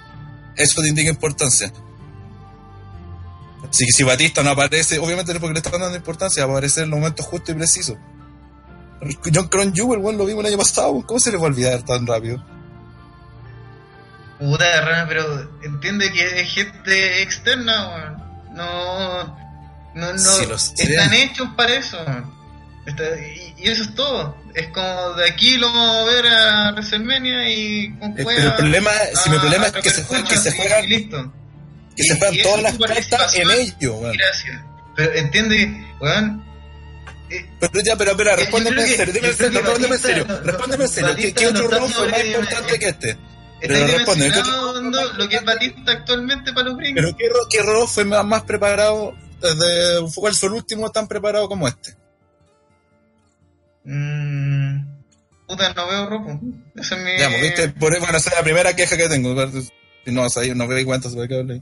eso 0.56 0.80
te 0.80 0.88
indica 0.88 1.10
importancia. 1.10 1.70
Así 3.68 3.84
que 3.84 3.92
si 3.92 4.02
Batista 4.02 4.42
no 4.42 4.50
aparece, 4.50 4.98
obviamente 4.98 5.32
no 5.32 5.36
es 5.36 5.40
porque 5.40 5.54
le 5.54 5.60
están 5.60 5.80
dando 5.80 5.96
importancia, 5.96 6.44
va 6.46 6.52
a 6.52 6.56
aparecer 6.56 6.84
en 6.84 6.90
los 6.90 6.98
momentos 6.98 7.26
justos 7.26 7.54
y 7.54 7.58
precisos. 7.58 7.96
John 9.34 9.48
Cron 9.48 9.74
Jewel, 9.74 10.00
weón, 10.00 10.18
lo 10.18 10.24
vimos 10.24 10.44
el 10.44 10.50
año 10.50 10.58
pasado. 10.58 11.02
¿cómo 11.06 11.20
se 11.20 11.30
le 11.30 11.38
va 11.38 11.44
a 11.44 11.46
olvidar 11.46 11.82
tan 11.84 12.06
rápido? 12.06 12.42
Puta 14.40 14.80
rana, 14.80 15.06
pero 15.08 15.58
entiende 15.62 16.10
que 16.12 16.40
es 16.40 16.52
gente 16.52 17.22
externa, 17.22 17.88
weón. 17.90 18.16
No, 18.54 19.36
no, 19.94 20.12
no. 20.12 20.54
Están 20.56 21.12
hechos 21.14 21.48
para 21.56 21.74
eso. 21.74 21.98
Está- 22.86 23.04
y, 23.20 23.54
y 23.58 23.68
eso 23.68 23.82
es 23.84 23.94
todo. 23.94 24.36
Es 24.54 24.68
como 24.68 25.12
de 25.12 25.28
aquí 25.28 25.56
lo 25.58 25.68
vamos 25.68 26.08
a 26.08 26.12
ver 26.12 26.26
a 26.26 26.72
WrestleMania 26.72 27.48
y 27.50 27.92
con 27.98 28.10
Eh, 28.12 28.24
pero 28.26 28.48
el 28.48 28.54
problema, 28.54 28.90
si 29.22 29.30
mi 29.30 29.38
problema 29.38 29.66
es 29.66 29.72
que 29.74 29.90
se 29.90 30.02
juegan, 30.04 30.26
que 30.26 30.36
se 30.38 30.52
juegan, 30.56 30.88
listo. 30.88 31.32
que 31.96 32.02
se 32.02 32.14
Y- 32.14 32.18
juegan 32.18 32.34
y 32.34 32.42
todas 32.42 32.62
las 32.62 32.76
cartas 32.78 33.34
en 33.36 33.50
ello, 33.50 33.94
weón. 33.96 34.16
Gracias. 34.16 34.60
Pero 34.96 35.12
entiende, 35.14 35.86
weón. 36.00 36.44
eh, 37.30 37.48
Pero 37.60 37.80
ya, 37.84 37.94
pero, 37.96 38.16
pero, 38.16 38.34
respóndeme 38.36 38.82
en 38.82 38.88
serio, 38.88 39.14
respóndeme 39.22 39.94
en 39.94 40.00
serio, 40.00 40.26
respóndeme 40.44 40.84
en 40.84 40.90
serio, 40.90 41.34
¿qué, 41.36 41.46
otro 41.46 41.68
rol 41.68 41.90
fue 41.90 42.08
más 42.08 42.24
importante 42.24 42.78
que 42.78 42.88
este? 42.88 43.16
Pero 43.60 43.86
¿qué 43.86 43.98
dimensionando 44.14 45.12
lo 45.14 45.28
que 45.28 45.36
es 45.36 45.44
Batista 45.44 45.92
actualmente 45.92 46.52
para 46.52 46.68
los 46.68 46.76
gringos. 46.78 47.14
Pero 47.18 47.38
¿qué, 47.50 47.58
qué 47.58 47.86
fue 47.86 48.04
más, 48.04 48.24
más 48.24 48.42
preparado, 48.42 49.14
desde, 49.40 50.00
cuál 50.14 50.34
fue 50.34 50.48
el 50.48 50.54
último 50.54 50.90
tan 50.90 51.06
preparado 51.08 51.48
como 51.48 51.68
este? 51.68 51.94
Mm, 53.84 54.80
puta, 55.46 55.72
no 55.74 55.88
veo 55.88 56.06
rojo. 56.08 56.40
Esa 56.76 56.96
es 56.96 57.02
mi. 57.02 57.18
Ya, 57.18 57.28
pues, 57.28 57.42
¿viste? 57.42 57.68
Por, 57.70 57.98
bueno, 57.98 58.18
esa 58.18 58.30
es 58.30 58.36
la 58.36 58.42
primera 58.42 58.74
queja 58.76 58.96
que 58.96 59.08
tengo. 59.08 59.34
Si 60.04 60.12
no, 60.12 60.24
o 60.24 60.30
sea, 60.30 60.54
no 60.54 60.66
veo 60.68 60.84
cuántas 60.84 61.12
se 61.12 61.28
que 61.28 61.34
hablar. 61.38 61.60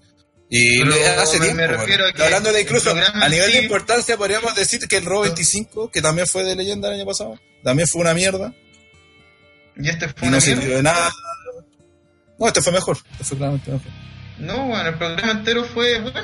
Y 0.51 0.79
Pero 0.79 0.91
le- 0.91 1.07
hace 1.09 1.39
me- 1.39 1.45
tiempo, 1.47 1.61
me 1.63 1.67
bueno. 1.69 1.83
refiero 1.83 2.07
a 2.07 2.13
que 2.13 2.23
hablando 2.25 2.53
de 2.53 2.63
incluso 2.63 2.91
a 2.91 3.29
nivel 3.29 3.53
de 3.53 3.63
importancia 3.63 4.17
podríamos 4.17 4.55
decir 4.55 4.81
que 4.89 4.97
el 4.97 5.05
Raw 5.05 5.21
25, 5.23 5.91
que 5.91 6.01
también 6.01 6.27
fue 6.27 6.43
de 6.43 6.57
leyenda 6.57 6.89
el 6.89 6.95
año 6.95 7.05
pasado, 7.07 7.39
también 7.63 7.87
fue 7.87 8.01
una 8.01 8.15
mierda 8.15 8.55
Y 9.77 9.91
este 9.91 10.07
y 10.07 10.09
fue 10.09 10.23
no 10.23 10.29
una 10.29 10.41
sirvió 10.41 10.77
de 10.77 10.83
nada. 10.83 11.13
No, 12.39 12.47
este 12.47 12.63
fue 12.63 12.73
mejor, 12.73 12.97
este 13.13 13.25
fue 13.25 13.37
claramente 13.37 13.71
mejor. 13.71 13.87
No, 14.39 14.67
bueno, 14.69 14.89
el 14.91 14.95
programa 14.95 15.33
entero 15.33 15.65
fue 15.65 15.99
bueno. 16.01 16.21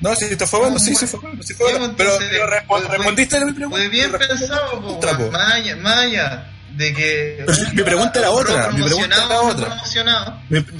No, 0.00 0.14
si 0.16 0.24
esto 0.24 0.46
fue 0.46 0.60
bueno, 0.60 0.74
No, 0.74 0.80
sí, 0.80 0.94
sí 0.94 1.06
fue 1.06 1.20
bueno, 1.20 1.42
sí 1.42 1.52
fue 1.54 1.70
bueno. 1.76 1.94
Pero, 1.98 2.12
pero 2.30 2.46
respo- 2.46 2.80
fue- 2.80 2.96
respondiste 2.96 3.36
a 3.36 3.44
mi 3.44 3.52
pregunta. 3.52 3.76
Fue 3.76 3.88
bien 3.88 4.12
pensado, 4.12 4.80
po, 4.80 5.00
más 5.30 5.96
allá 5.98 6.48
de 6.76 6.94
que. 6.94 7.44
mi 7.74 7.82
pregunta 7.82 8.18
era 8.18 8.30
otra, 8.30 8.70
mi 8.70 8.82
pregunta 8.82 9.16
era 9.26 9.40
otra. 9.42 9.82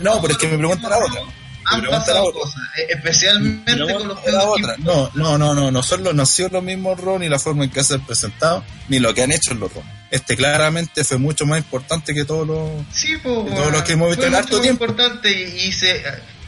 No, 0.01 0.23
pero 0.23 0.33
es 0.33 0.39
que 0.39 0.49
mi 0.49 0.57
pregunta 0.57 0.87
era 0.87 0.97
otra. 0.97 1.21
Han 1.67 1.83
pasado 1.87 2.33
cosas, 2.33 2.61
eh, 2.79 2.87
especialmente 2.91 3.73
con 3.93 4.09
los 4.09 4.19
juegos 4.19 4.45
otra. 4.47 4.77
No, 4.79 5.11
no, 5.15 5.39
no, 5.39 5.55
no, 5.55 5.71
no 5.71 5.83
son 5.83 6.05
los, 6.05 6.15
no 6.15 6.23
han 6.23 6.27
sido 6.27 6.49
los 6.51 6.63
mismos 6.63 6.99
RAW, 7.01 7.19
ni 7.19 7.29
la 7.29 7.39
forma 7.39 7.65
en 7.65 7.71
que 7.71 7.83
se 7.85 7.95
han 7.95 8.07
presentado, 8.07 8.65
ni 8.89 8.99
lo 8.99 9.15
que 9.15 9.23
han 9.23 9.33
hecho 9.33 9.53
en 9.53 9.61
los 9.61 9.73
RAW. 9.73 9.83
Este 10.11 10.37
claramente 10.37 11.05
fue 11.05 11.19
mucho 11.19 11.47
más 11.47 11.59
importante 11.59 12.13
que 12.15 12.25
todos 12.25 12.47
los... 12.47 12.71
Sí, 12.93 13.13
De 13.15 13.19
todos 13.21 13.73
los 13.73 13.83
que 13.83 13.93
hemos 13.95 14.09
visto 14.11 14.27
en 14.27 14.35
harto 14.35 14.61
tiempo. 14.61 14.85
importante 14.85 15.31
y, 15.31 15.69
y 15.69 15.73
se 15.73 15.97
eh, 15.97 16.03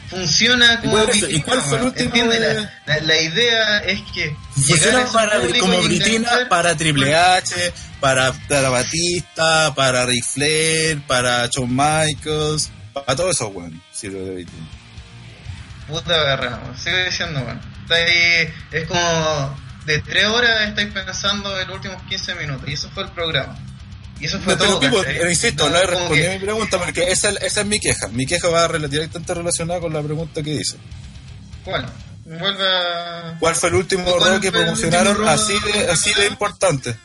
funciona 0.09 0.79
como 0.81 0.97
por 0.99 1.09
eso, 1.09 1.27
¿y 1.29 1.41
cuál 1.41 1.61
fue 1.61 1.77
el 1.79 1.83
weón. 1.85 1.95
último 1.99 2.31
de- 2.31 2.39
La, 2.39 2.71
la- 2.85 2.99
la 3.01 3.21
idea 3.21 3.79
es 3.79 3.99
que 4.13 4.35
Funciona 4.53 5.05
para, 5.11 5.39
como 5.59 5.81
y 5.81 5.87
Britina 5.87 6.29
enganchar- 6.29 6.47
para 6.47 6.77
Triple 6.77 7.15
H, 7.15 7.73
para, 7.99 8.33
para 8.47 8.69
Batista, 8.69 9.73
para 9.75 10.05
Ric 10.05 10.23
Flair, 10.23 11.01
para 11.07 11.47
Shawn 11.47 11.69
Michaels, 11.75 12.69
para 12.93 13.15
todos 13.15 13.35
esos 13.35 13.51
weones. 13.53 13.79
sirve 13.91 14.19
de 14.19 14.31
Britina. 14.35 14.67
Puta 15.87 16.17
garra, 16.23 16.59
weón. 16.63 16.77
sigo 16.77 16.97
diciendo, 16.97 17.41
bueno. 17.43 17.61
Es 18.71 18.87
como 18.87 19.59
de 19.85 19.99
tres 20.01 20.25
horas 20.25 20.67
estáis 20.69 20.91
pensando 20.91 21.59
en 21.59 21.67
los 21.67 21.75
últimos 21.77 22.01
15 22.09 22.35
minutos 22.35 22.67
y 22.67 22.73
eso 22.73 22.89
fue 22.89 23.03
el 23.03 23.09
programa. 23.09 23.55
Y 24.19 24.25
eso 24.25 24.39
fue 24.39 24.55
No, 24.55 24.63
todo. 24.65 24.79
¿cachai? 24.79 25.03
pero 25.17 25.29
insisto, 25.29 25.69
no 25.69 25.77
he 25.77 25.85
como 25.85 25.91
respondido 25.99 26.27
a 26.27 26.31
que- 26.31 26.39
mi 26.39 26.45
pregunta 26.45 26.77
porque 26.79 27.11
esa, 27.11 27.29
esa 27.29 27.61
es 27.61 27.67
mi 27.67 27.79
queja. 27.79 28.07
Mi 28.07 28.25
queja 28.25 28.47
va 28.49 28.67
directamente 28.67 29.33
relacionada 29.33 29.79
con 29.79 29.93
la 29.93 30.01
pregunta 30.01 30.41
que 30.41 30.51
dice. 30.51 30.77
¿Cuál? 31.63 31.85
Vuelve 32.25 32.67
a... 32.67 33.37
¿Cuál 33.39 33.53
fue 33.55 33.69
el 33.69 33.75
último 33.75 34.03
¿Cuál 34.05 34.31
rol 34.31 34.41
que 34.41 34.51
promocionaron 34.51 35.27
así 35.27 35.53
de, 35.59 35.91
así 35.91 36.11
de 36.13 36.25
importante? 36.27 36.95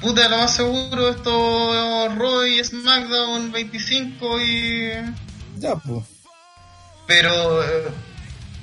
Puta, 0.00 0.28
lo 0.28 0.38
más 0.38 0.56
seguro, 0.56 1.10
esto 1.10 2.08
Roy, 2.16 2.64
SmackDown 2.64 3.52
25 3.52 4.40
y... 4.40 4.90
Ya, 5.58 5.76
pues. 5.76 6.04
Pero... 7.20 7.62
eh, 7.64 7.88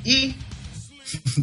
y... 0.03 0.35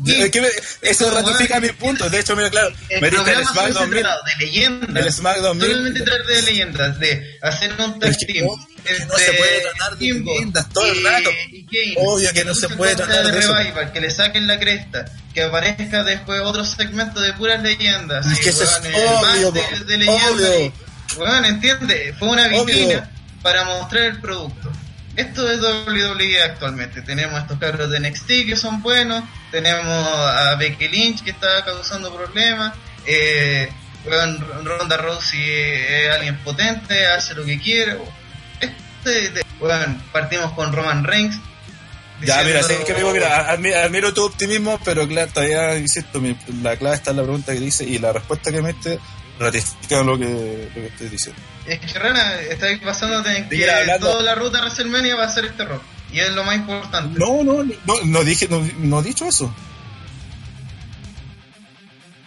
Es 0.06 0.30
que 0.30 0.40
me- 0.40 0.48
eso 0.82 1.10
ratifica 1.10 1.54
weón, 1.58 1.62
mi 1.66 1.72
punto. 1.72 2.08
De 2.08 2.20
hecho, 2.20 2.36
mira, 2.36 2.48
claro, 2.50 2.68
El 2.88 3.00
me 3.00 3.08
el 3.08 3.44
SmackDown 3.46 3.90
1000. 3.90 4.00
trataba 4.02 4.22
de 4.38 4.46
leyendas. 4.46 5.06
El 5.06 5.12
SmackDown 5.12 5.58
1000. 5.58 5.66
Solamente 5.70 6.00
tratar 6.02 6.26
de 6.26 6.42
leyendas, 6.42 7.00
de 7.00 7.38
hacer 7.42 7.72
un 7.80 7.98
tag 7.98 8.16
team. 8.18 8.46
que 8.84 8.92
no 9.06 9.14
se 9.18 9.32
puede 9.32 9.60
tratar 9.62 9.96
de 9.98 10.06
leyendas 10.12 10.68
todo 10.72 10.86
el 10.86 10.96
y- 10.98 11.02
rato. 11.04 11.30
y. 11.50 11.94
Obvio 11.96 12.32
que 12.32 12.44
no 12.44 12.54
se 12.54 12.68
puede 12.68 12.94
contra 12.94 13.06
tratar 13.22 13.32
de. 13.34 13.40
Revival, 13.40 13.92
que 13.92 14.00
le 14.00 14.10
saquen 14.12 14.46
la 14.46 14.58
cresta, 14.60 15.04
que 15.34 15.42
aparezca 15.42 16.04
después 16.04 16.40
otro 16.42 16.64
segmento 16.64 17.20
de 17.20 17.32
puras 17.32 17.60
leyendas. 17.60 18.24
Es 18.24 18.38
y, 18.38 18.42
que 18.42 18.50
eso 18.50 18.62
es 18.62 18.70
obvio, 18.94 19.50
de, 19.50 19.96
leyendas. 19.98 20.60
y- 20.60 21.18
weón, 21.18 21.44
entiende, 21.44 22.14
fue 22.18 22.28
una 22.28 22.46
vitrina 22.46 23.10
para 23.42 23.64
mostrar 23.64 24.04
el 24.04 24.20
producto. 24.20 24.70
Esto 25.16 25.50
es 25.50 25.60
WWE 25.60 26.42
actualmente. 26.42 27.00
Tenemos 27.02 27.40
estos 27.40 27.58
cabros 27.58 27.90
de 27.90 28.00
NXT 28.00 28.26
que 28.46 28.56
son 28.56 28.82
buenos. 28.82 29.24
Tenemos 29.50 29.84
a 30.18 30.54
Becky 30.56 30.88
Lynch 30.88 31.24
que 31.24 31.30
está 31.30 31.64
causando 31.64 32.14
problemas. 32.14 32.74
Eh, 33.06 33.68
Ronda 34.64 34.96
Rousey 34.98 35.40
es 35.42 36.10
alguien 36.10 36.36
potente, 36.38 37.06
hace 37.06 37.34
lo 37.34 37.44
que 37.44 37.58
quiere. 37.58 37.96
Este, 38.60 39.30
de- 39.30 39.44
weón, 39.58 40.02
partimos 40.12 40.52
con 40.52 40.72
Roman 40.72 41.02
Reigns. 41.04 41.36
Ya, 42.22 42.42
mira, 42.44 42.62
sí, 42.62 42.74
que 42.86 42.92
amigo, 42.92 43.12
mira, 43.12 43.54
admi- 43.54 43.74
admiro 43.74 44.14
tu 44.14 44.24
optimismo, 44.24 44.80
pero 44.84 45.06
claro, 45.06 45.30
todavía, 45.34 45.76
insisto, 45.76 46.18
mi- 46.20 46.36
la 46.62 46.76
clave 46.76 46.96
está 46.96 47.10
en 47.10 47.18
la 47.18 47.22
pregunta 47.24 47.52
que 47.52 47.60
dice 47.60 47.84
y 47.84 47.98
la 47.98 48.12
respuesta 48.12 48.50
que 48.50 48.62
mete 48.62 48.98
ratifica 49.38 50.02
lo 50.02 50.18
que, 50.18 50.68
lo 50.74 50.80
que 50.82 50.86
estoy 50.86 51.08
diciendo. 51.08 51.40
Es 51.66 51.80
que 51.80 51.98
Rana, 51.98 52.40
estáis 52.42 52.82
basándote 52.82 53.36
en 53.36 53.48
que 53.48 53.66
toda 54.00 54.22
la 54.22 54.34
ruta 54.34 54.60
WrestleMania 54.60 55.16
va 55.16 55.24
a 55.24 55.34
ser 55.34 55.46
este 55.46 55.64
rock. 55.64 55.82
Y 56.12 56.20
es 56.20 56.32
lo 56.32 56.44
más 56.44 56.54
importante. 56.56 57.18
No, 57.18 57.42
no, 57.42 57.64
no, 57.64 57.74
no 58.04 58.24
dije, 58.24 58.46
no, 58.48 58.60
no 58.78 59.00
he 59.00 59.02
dicho 59.02 59.24
eso. 59.26 59.52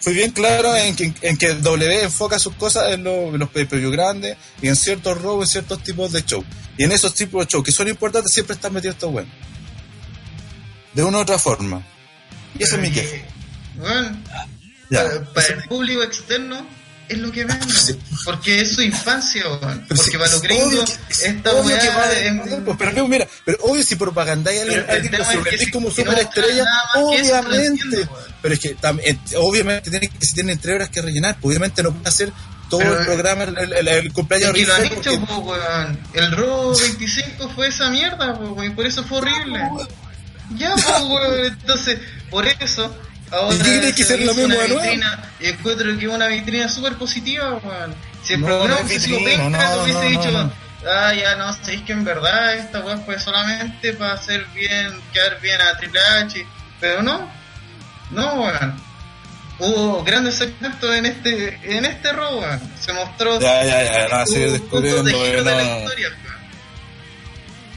Fui 0.02 0.14
bien 0.14 0.32
claro 0.32 0.76
en 0.76 0.96
que, 0.96 1.14
en 1.22 1.38
que 1.38 1.56
W 1.56 2.04
enfoca 2.04 2.40
sus 2.40 2.56
cosas 2.56 2.92
en, 2.94 3.04
lo- 3.04 3.34
en 3.34 3.40
los 3.40 3.50
pay 3.50 3.66
grandes 3.92 4.38
y 4.62 4.68
en 4.70 4.76
ciertos 4.76 5.22
robos, 5.22 5.48
en 5.48 5.52
ciertos 5.52 5.84
tipos 5.84 6.12
de 6.12 6.24
show. 6.24 6.44
Y 6.78 6.84
en 6.86 6.92
esos 6.94 7.14
tipos 7.14 7.46
de 7.46 7.52
show 7.52 7.62
que 7.64 7.72
son 7.74 7.88
importantes 7.90 8.32
siempre 8.32 8.56
están 8.56 8.74
metidos 8.74 8.96
estos 8.96 9.12
buenos. 9.12 9.32
De 10.94 11.04
una 11.04 11.18
u 11.18 11.22
otra 11.22 11.38
forma. 11.38 11.82
Y 12.58 12.64
esa 12.64 12.76
es 12.76 12.82
mi 12.82 12.92
queja. 12.92 13.18
Bueno, 13.76 14.18
Ya. 14.90 15.04
para, 15.04 15.26
para 15.34 15.48
el 15.48 15.64
público 15.64 16.04
externo 16.04 16.66
es 17.10 17.18
lo 17.18 17.32
que 17.32 17.44
vende. 17.44 17.74
Sí. 17.74 18.00
Porque 18.24 18.62
es 18.62 18.72
su 18.74 18.82
infancia, 18.82 19.44
weón. 19.48 19.86
Porque 19.88 20.04
sí, 20.04 20.12
para 20.18 20.32
los 20.32 20.42
gringos, 20.42 21.00
esta 21.10 21.54
weá 21.56 21.80
que 21.80 21.90
va 21.90 22.04
a 22.04 22.12
es- 22.14 22.24
vender, 22.24 22.64
pues, 22.64 22.78
pero 22.80 23.08
mira, 23.08 23.28
pero 23.44 23.58
obvio 23.64 23.84
si 23.84 23.96
propaganda 23.96 24.52
hay 24.52 24.60
alguien, 24.60 24.86
alguien 24.88 25.16
es 25.16 25.60
que 25.66 25.72
como 25.72 25.90
si 25.92 26.04
no 26.04 26.12
superestrella, 26.12 26.66
lo 26.96 27.08
obviamente. 27.08 28.08
pero 28.42 28.54
es 28.54 28.60
que 28.60 28.76
también, 28.76 29.20
eh, 29.32 29.36
obviamente 29.38 29.90
tienen 29.90 30.10
que, 30.10 30.26
si 30.26 30.34
tienen 30.34 30.60
tres 30.60 30.76
horas 30.76 30.90
que 30.90 31.02
rellenar, 31.02 31.36
pues 31.42 31.52
obviamente 31.58 31.84
no 31.84 31.92
pueden 31.92 32.08
hacer 32.08 32.32
todo 32.70 32.82
Pero, 32.82 33.00
el 33.00 33.06
programa, 33.06 33.44
el, 33.46 33.74
el, 33.74 33.88
el 33.88 34.14
cumpleaños 34.14 34.56
Y 34.56 34.66
lo 34.66 34.76
han 34.76 34.86
hecho, 34.86 34.94
porque- 34.96 35.20
po, 35.26 35.38
weón. 35.40 36.00
El 36.14 36.32
Raw 36.32 36.78
25 36.78 37.50
fue 37.56 37.68
esa 37.70 37.90
mierda, 37.90 38.38
po, 38.38 38.52
weón. 38.52 38.72
Y 38.72 38.76
por 38.76 38.86
eso 38.86 39.04
fue 39.04 39.18
horrible. 39.18 39.60
Ya, 40.58 40.76
po, 40.76 41.06
weón. 41.08 41.46
Entonces, 41.46 42.00
por 42.30 42.46
eso. 42.48 42.96
Ahora 43.32 43.56
¿Y 43.56 43.60
qué 43.60 43.80
crees 43.80 43.96
que 43.96 44.04
se 44.04 44.18
sea 44.18 44.26
lo 44.26 44.34
mismo 44.34 44.56
de 44.60 44.68
nuevo? 44.70 44.82
Y 45.40 45.48
encuentro 45.48 45.98
que 45.98 46.06
es 46.06 46.12
una 46.12 46.28
vitrina 46.28 46.68
súper 46.70 46.94
positiva, 46.96 47.60
weón. 47.64 47.96
Si 48.24 48.34
el 48.34 48.42
No, 48.42 48.48
programa 48.48 48.82
hubiese 48.82 49.06
sido 49.06 49.20
vitrina, 49.20 49.44
penca, 49.44 49.76
no, 49.76 49.84
hubiese 49.84 50.06
dicho. 50.06 50.32
no. 50.32 50.52
Ah, 50.90 51.14
ya 51.14 51.36
no, 51.36 51.52
sabéis 51.54 51.82
que 51.82 51.92
en 51.92 52.06
verdad 52.06 52.56
esta 52.56 52.80
weá 52.80 52.98
fue 53.00 53.20
solamente 53.20 53.94
para 53.94 54.14
hacer 54.14 54.46
bien, 54.56 55.00
quedar 55.14 55.40
bien 55.42 55.60
a 55.62 55.78
Triple 55.78 56.00
H. 56.00 56.48
Pero 56.80 57.02
no, 57.04 57.30
no, 58.12 58.34
weón. 58.42 58.82
Hubo 59.60 60.04
grandes 60.06 60.36
segmentos 60.36 60.96
en 60.96 61.06
este, 61.06 61.60
en 61.78 61.84
este 61.86 62.12
weón. 62.14 62.62
Se 62.80 62.94
mostró 62.94 63.40
Ya, 63.42 63.64
ya, 63.66 63.84
ya, 63.84 64.08
no, 64.08 64.16
a 64.16 64.26
seguir 64.26 64.48
un 64.54 64.60
punto 64.62 64.82
de 64.82 65.04
descubriendo, 65.04 65.44
de 65.44 65.56
la 65.56 65.64
no. 65.64 65.80
historia, 65.80 66.08
weón. 66.24 66.29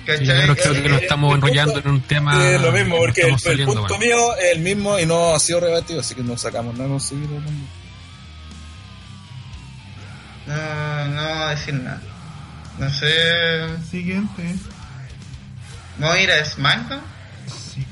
Sí, 0.05 0.27
¿Cachai? 0.27 0.27
yo 0.47 0.55
creo, 0.55 0.57
creo 0.57 0.83
que 0.83 0.89
nos 0.89 1.01
Eh, 1.01 1.03
estamos 1.05 1.31
el 1.31 1.37
enrollando 1.37 1.73
punto- 1.75 1.89
en 1.89 1.95
un 1.95 2.01
tema. 2.03 2.45
Es 2.51 2.61
lo 2.61 2.73
mismo, 2.73 2.95
que 2.97 3.01
porque 3.01 3.21
el, 3.23 3.35
estamos 3.35 3.47
el 3.61 3.65
punto 3.67 3.81
bueno. 3.83 3.99
mío 3.99 4.37
es 4.37 4.57
el 4.57 4.61
mismo 4.63 4.99
y 4.99 5.07
no 5.07 5.35
ha 5.35 5.39
sido 5.41 5.61
rebatido, 5.61 6.01
así 6.01 6.15
que 6.15 6.23
no 6.23 6.37
sacamos 6.37 6.75
nada 6.77 6.89
con 6.89 7.01
seguir 7.01 7.27
hablando. 7.27 7.51
No, 10.47 11.05
no 11.15 11.23
voy 11.23 11.43
a 11.43 11.49
decir 11.51 11.75
nada. 11.75 12.03
No 12.79 12.91
sé. 12.91 13.79
Siguiente. 13.91 14.57
¿Me 15.99 16.07
voy 16.09 16.19
a 16.19 16.23
ir 16.23 16.31
a 16.33 16.45
SmackDown? 16.45 17.01
Sí. 17.47 17.87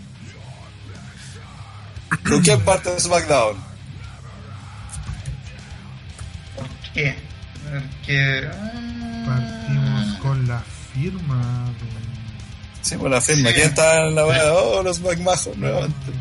¿Con 2.28 2.40
quién 2.42 2.60
parte 2.62 2.90
de 2.90 2.98
SmackDown? 3.00 3.56
qué? 6.92 7.14
Porque. 7.62 8.48
Partimos 9.26 10.14
con 10.20 10.48
la 10.48 10.60
firma 10.92 11.66
de. 11.78 11.99
Sí, 12.82 12.96
pues 12.96 13.10
la 13.12 13.20
firma. 13.20 13.48
Sí. 13.50 13.54
¿Quién 13.54 13.68
está 13.68 14.06
en 14.06 14.14
la 14.14 14.26
weá? 14.26 14.52
Oh, 14.54 14.82
los 14.82 15.00
McMahon 15.00 15.38
nuevamente. 15.56 16.12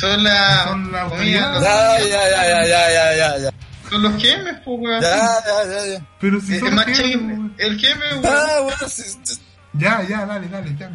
son 0.00 0.22
la. 0.24 0.64
Son 0.64 0.92
la 0.92 1.04
comida-. 1.06 1.60
Ya, 1.60 1.98
ya, 2.00 2.08
ya, 2.08 2.30
ya, 2.30 2.66
ya, 2.66 2.90
ya, 2.90 3.16
ya, 3.16 3.38
ya. 3.38 3.50
Son 3.90 4.02
los 4.02 4.20
gemes, 4.22 4.54
pues, 4.64 4.78
weón. 4.80 5.00
Ya, 5.00 5.10
ya, 5.10 5.70
ya, 5.70 5.86
ya. 5.98 6.06
Pero 6.20 6.40
si 6.40 6.54
Es 6.54 6.60
son 6.60 6.84
chisme. 6.86 7.26
weón. 7.26 7.54
El 7.58 7.78
geme, 7.78 8.14
weón. 8.14 8.24
Ah. 8.26 8.86
Ya, 9.74 10.02
ya, 10.08 10.26
dale, 10.26 10.48
dale, 10.48 10.74
ya. 10.78 10.90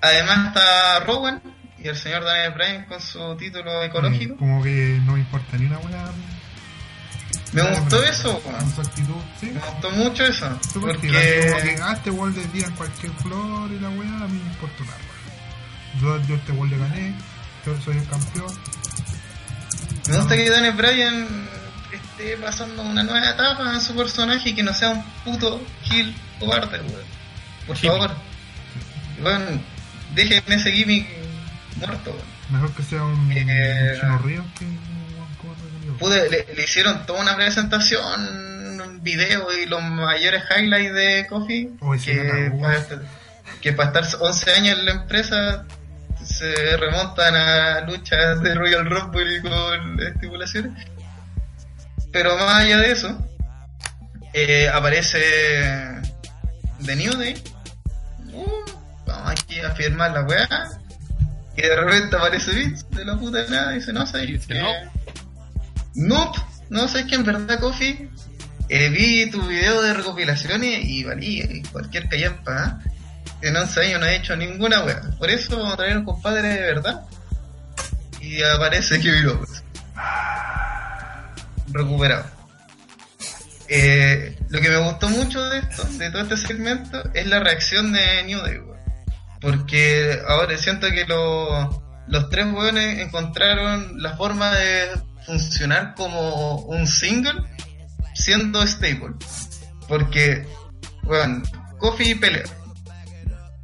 Además 0.00 0.48
está 0.48 1.00
Rowan 1.00 1.42
y 1.78 1.88
el 1.88 1.96
señor 1.96 2.22
Daniel 2.24 2.52
Bryan 2.52 2.84
con 2.84 3.00
su 3.00 3.36
título 3.36 3.82
ecológico. 3.82 4.36
Como 4.36 4.62
que 4.62 5.00
no 5.04 5.16
importa 5.16 5.56
ni 5.56 5.66
una 5.66 5.78
buena. 5.78 6.04
Me 7.52 7.62
gustó 7.62 8.02
eso, 8.04 8.38
Con 8.42 8.54
weón. 8.54 8.74
su 8.74 8.80
actitud, 8.82 9.14
sí. 9.40 9.46
Me 9.46 9.60
gustó 9.60 9.90
mucho 9.92 10.24
eso. 10.26 10.58
Como 10.74 10.86
Porque. 10.86 11.08
que, 11.08 11.76
ah, 11.82 11.92
este 11.94 12.10
gol 12.10 12.34
día 12.52 12.66
en 12.66 12.72
cualquier 12.74 13.12
flor 13.12 13.70
y 13.70 13.78
la 13.80 13.88
weá, 13.90 14.24
a 14.24 14.28
mí 14.28 14.38
me 14.42 14.50
importa 14.50 14.82
una 14.82 14.92
weá. 14.92 16.18
Yo, 16.20 16.26
yo 16.28 16.34
este 16.34 16.52
gol 16.52 16.68
le 16.70 16.78
gané, 16.78 17.14
yo 17.64 17.80
soy 17.80 17.96
el 17.96 18.06
campeón. 18.08 18.52
Me 20.08 20.16
gusta 20.16 20.36
que 20.36 20.50
Daniel 20.50 20.74
Bryan 20.74 21.48
esté 21.92 22.36
pasando 22.36 22.82
una 22.82 23.02
nueva 23.02 23.30
etapa 23.30 23.72
en 23.74 23.80
su 23.80 23.94
personaje 23.96 24.50
y 24.50 24.54
que 24.54 24.62
no 24.62 24.72
sea 24.74 24.90
un 24.90 25.02
puto 25.24 25.60
Gil 25.84 26.14
cobarde, 26.38 26.78
weón. 26.80 27.04
Por 27.66 27.76
favor. 27.76 28.10
Bueno, 29.22 29.46
dejen 30.14 30.42
ese 30.48 30.70
gimmick 30.72 31.08
muerto, 31.76 32.10
weón. 32.10 32.38
Mejor 32.50 32.72
que 32.74 32.82
sea 32.82 33.02
un, 33.04 33.30
Eh, 33.32 33.92
un 33.94 34.00
Chino 34.00 34.18
Ríos 34.18 34.44
que. 34.58 34.66
Pude, 35.98 36.28
le, 36.30 36.46
le 36.54 36.62
hicieron 36.64 37.04
toda 37.06 37.20
una 37.22 37.36
presentación, 37.36 38.80
un 38.80 39.02
video 39.02 39.46
y 39.52 39.66
los 39.66 39.82
mayores 39.82 40.42
highlights 40.56 40.94
de 40.94 41.26
Kofi. 41.28 41.76
Oh, 41.80 41.94
ese 41.94 42.12
que, 42.12 42.52
para, 42.60 42.84
que 43.60 43.72
para 43.72 44.00
estar 44.00 44.20
11 44.20 44.50
años 44.52 44.78
en 44.78 44.84
la 44.86 44.92
empresa 44.92 45.64
se 46.24 46.76
remontan 46.76 47.34
a 47.34 47.80
luchas 47.80 48.40
de 48.42 48.54
Royal 48.54 48.84
Rumble 48.88 49.40
con 49.42 50.00
estipulaciones. 50.00 50.72
Pero 52.12 52.36
más 52.36 52.64
allá 52.64 52.78
de 52.78 52.92
eso, 52.92 53.18
eh, 54.32 54.68
aparece 54.68 55.18
The 56.84 56.96
New 56.96 57.14
Day. 57.14 57.42
Uh, 58.32 58.46
vamos 59.06 59.30
aquí 59.32 59.58
a 59.60 59.70
firmar 59.72 60.12
la 60.12 60.22
weá. 60.22 60.48
Y 61.56 61.62
de 61.62 61.74
repente 61.76 62.16
aparece 62.16 62.52
Vince 62.52 62.84
de 62.90 63.04
la 63.04 63.16
puta 63.16 63.38
de 63.38 63.50
nada 63.50 63.72
y 63.72 63.76
dice, 63.76 63.92
no 63.92 64.06
sé. 64.06 64.22
Y 64.24 64.32
dice, 64.32 64.46
que- 64.46 64.60
no. 64.60 64.68
Nope. 65.94 66.38
No 66.70 66.86
sé, 66.88 67.00
es 67.00 67.06
que 67.06 67.14
en 67.14 67.24
verdad, 67.24 67.58
Kofi, 67.60 68.08
eh, 68.68 68.88
vi 68.90 69.30
tu 69.30 69.40
video 69.46 69.80
de 69.82 69.94
recopilaciones 69.94 70.84
y 70.84 71.04
valí 71.04 71.62
cualquier 71.72 72.08
callampa. 72.08 72.78
¿eh? 72.84 72.90
En 73.48 73.56
11 73.56 73.80
años 73.80 74.00
no 74.00 74.06
he 74.06 74.16
hecho 74.16 74.36
ninguna 74.36 74.82
wea. 74.84 75.00
Por 75.18 75.30
eso 75.30 75.56
vamos 75.56 75.78
a 75.78 75.96
un 75.96 76.04
compadre 76.04 76.48
de 76.48 76.60
verdad. 76.60 77.02
Y 78.20 78.42
aparece 78.42 79.00
Kevin 79.00 79.24
López. 79.26 79.62
Recuperado. 81.72 82.24
Eh, 83.68 84.38
lo 84.48 84.60
que 84.60 84.68
me 84.70 84.76
gustó 84.78 85.08
mucho 85.10 85.42
de 85.50 85.58
esto, 85.58 85.84
de 85.98 86.10
todo 86.10 86.22
este 86.22 86.36
segmento, 86.38 87.02
es 87.14 87.26
la 87.26 87.40
reacción 87.40 87.92
de 87.92 88.22
New 88.24 88.40
Day. 88.40 88.58
Porque 89.40 90.20
ahora 90.26 90.56
siento 90.56 90.88
que 90.90 91.04
lo- 91.04 91.82
los 92.08 92.30
tres 92.30 92.46
weones 92.52 92.98
encontraron 93.00 94.02
la 94.02 94.16
forma 94.16 94.50
de 94.54 94.88
funcionar 95.28 95.94
como 95.94 96.56
un 96.62 96.86
single 96.86 97.42
siendo 98.14 98.66
stable. 98.66 99.14
Porque, 99.86 100.46
bueno, 101.02 101.42
Kofi 101.78 102.14
pelea. 102.14 102.44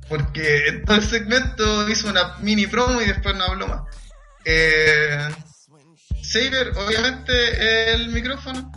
Porque 0.09 0.69
en 0.69 0.85
todo 0.85 0.97
el 0.97 1.03
segmento 1.03 1.89
hizo 1.89 2.09
una 2.09 2.37
mini 2.41 2.67
promo 2.67 3.01
y 3.01 3.07
después 3.07 3.35
no 3.35 3.45
habló 3.45 3.67
más. 3.67 3.83
Eh, 4.45 5.29
Saber, 6.23 6.73
obviamente, 6.77 7.95
el 7.95 8.09
micrófono. 8.09 8.71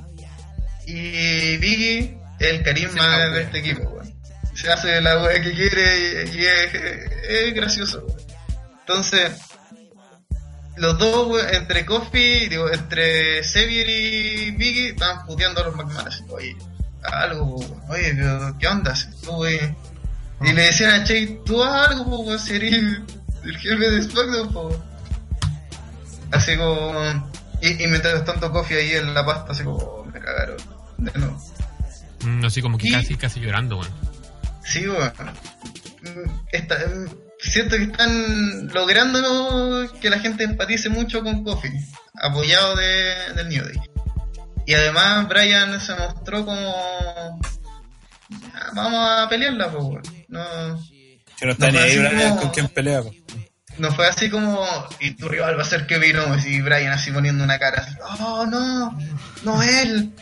Y 0.85 1.57
Biggie, 1.57 2.17
el 2.39 2.63
carisma 2.63 3.17
de 3.27 3.41
este 3.41 3.59
equipo. 3.59 4.01
Se 4.53 4.71
hace 4.71 5.01
la 5.01 5.21
weá 5.21 5.41
que 5.41 5.53
quiere 5.53 6.25
y, 6.25 6.37
y 6.37 6.45
es, 6.45 6.73
es 7.29 7.53
gracioso. 7.53 8.05
Entonces, 8.79 9.31
los 10.77 10.97
dos, 10.97 11.27
weón, 11.27 11.47
entre 11.53 11.85
Kofi, 11.85 12.47
digo, 12.49 12.71
entre 12.71 13.43
Xavier 13.43 13.89
y 13.89 14.51
Biggie, 14.51 14.89
estaban 14.89 15.25
puteando 15.25 15.61
a 15.61 15.65
los 15.65 15.75
McMahon. 15.75 16.07
así, 16.07 16.23
Oye, 16.29 16.55
algo, 17.03 17.55
weón. 17.55 17.81
oye, 17.89 18.15
¿qué 18.59 18.67
onda? 18.67 18.93
Tú, 19.23 19.31
weón? 19.37 19.75
Y 20.41 20.53
le 20.53 20.61
decían 20.63 21.01
a 21.01 21.03
Che, 21.03 21.41
tú 21.45 21.63
haz 21.63 21.89
algo, 21.89 22.19
weón, 22.21 22.39
si 22.39 22.55
eres 22.55 22.73
el 23.43 23.57
jefe 23.57 23.89
de 23.91 24.03
SmackDown, 24.03 24.53
po, 24.53 24.67
weón. 24.67 24.83
Así 26.31 26.57
como. 26.57 26.93
Y, 27.61 27.83
y 27.83 27.87
mientras 27.87 28.23
tanto 28.25 28.51
Kofi 28.51 28.75
ahí 28.75 28.91
en 28.93 29.13
la 29.13 29.25
pasta, 29.25 29.51
así 29.53 29.63
como, 29.63 29.77
oh, 29.77 30.05
me 30.05 30.19
cagaron. 30.19 30.57
De 30.97 31.11
nuevo. 31.17 31.41
Mm, 32.23 32.45
así 32.45 32.61
como 32.61 32.77
que 32.77 32.87
Y- 32.87 32.91
casi, 32.91 33.15
casi 33.15 33.39
llorando, 33.39 33.77
weón. 33.79 33.91
Sí, 34.63 34.85
bueno. 34.85 35.11
Mm, 36.01 36.29
Está, 36.51 36.75
mm, 36.87 37.07
siento 37.51 37.75
que 37.77 37.83
están 37.83 38.67
logrando 38.73 39.91
que 40.01 40.09
la 40.09 40.19
gente 40.19 40.43
empatice 40.43 40.89
mucho 40.89 41.23
con 41.23 41.43
Kofi, 41.43 41.69
apoyado 42.21 42.75
de, 42.75 43.13
del 43.35 43.49
New 43.49 43.63
Day. 43.63 43.79
Y 44.65 44.73
además 44.73 45.27
Brian 45.27 45.79
se 45.79 45.95
mostró 45.95 46.45
como... 46.45 46.73
"Ah, 48.53 48.71
Vamos 48.73 48.99
a 49.09 49.29
pelearla, 49.29 49.71
pues, 49.71 50.09
no, 50.27 50.43
Que 51.39 51.45
no 51.45 51.51
está 51.53 51.67
No, 51.67 51.71
ni 51.73 51.77
ahí, 51.79 51.97
Brian, 51.97 52.29
como- 52.29 52.41
con 52.41 52.49
quién 52.51 52.67
pelea. 52.69 53.01
no 53.77 53.91
fue 53.91 54.07
así 54.07 54.29
como... 54.29 54.65
Y 54.99 55.11
tu 55.11 55.29
rival 55.29 55.57
va 55.57 55.61
a 55.61 55.65
ser 55.65 55.87
Kevin 55.87 56.17
Owens 56.17 56.45
y 56.45 56.61
Brian 56.61 56.91
así 56.91 57.11
poniendo 57.11 57.43
una 57.43 57.57
cara 57.59 57.81
así, 57.81 57.95
oh 58.03 58.45
no, 58.45 58.97
no 59.43 59.63
él. 59.63 60.13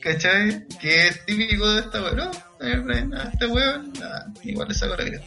¿Cachai? 0.00 0.64
Que 0.80 1.08
es 1.08 1.24
típico 1.26 1.68
de 1.72 1.80
esta 1.80 2.00
weón. 2.00 2.16
No, 2.16 2.30
Brian, 2.84 3.12
este 3.32 3.46
weón, 3.46 3.92
igual 4.44 4.68
le 4.68 4.74
saco 4.74 4.94
la 4.96 5.04
cresta. 5.04 5.26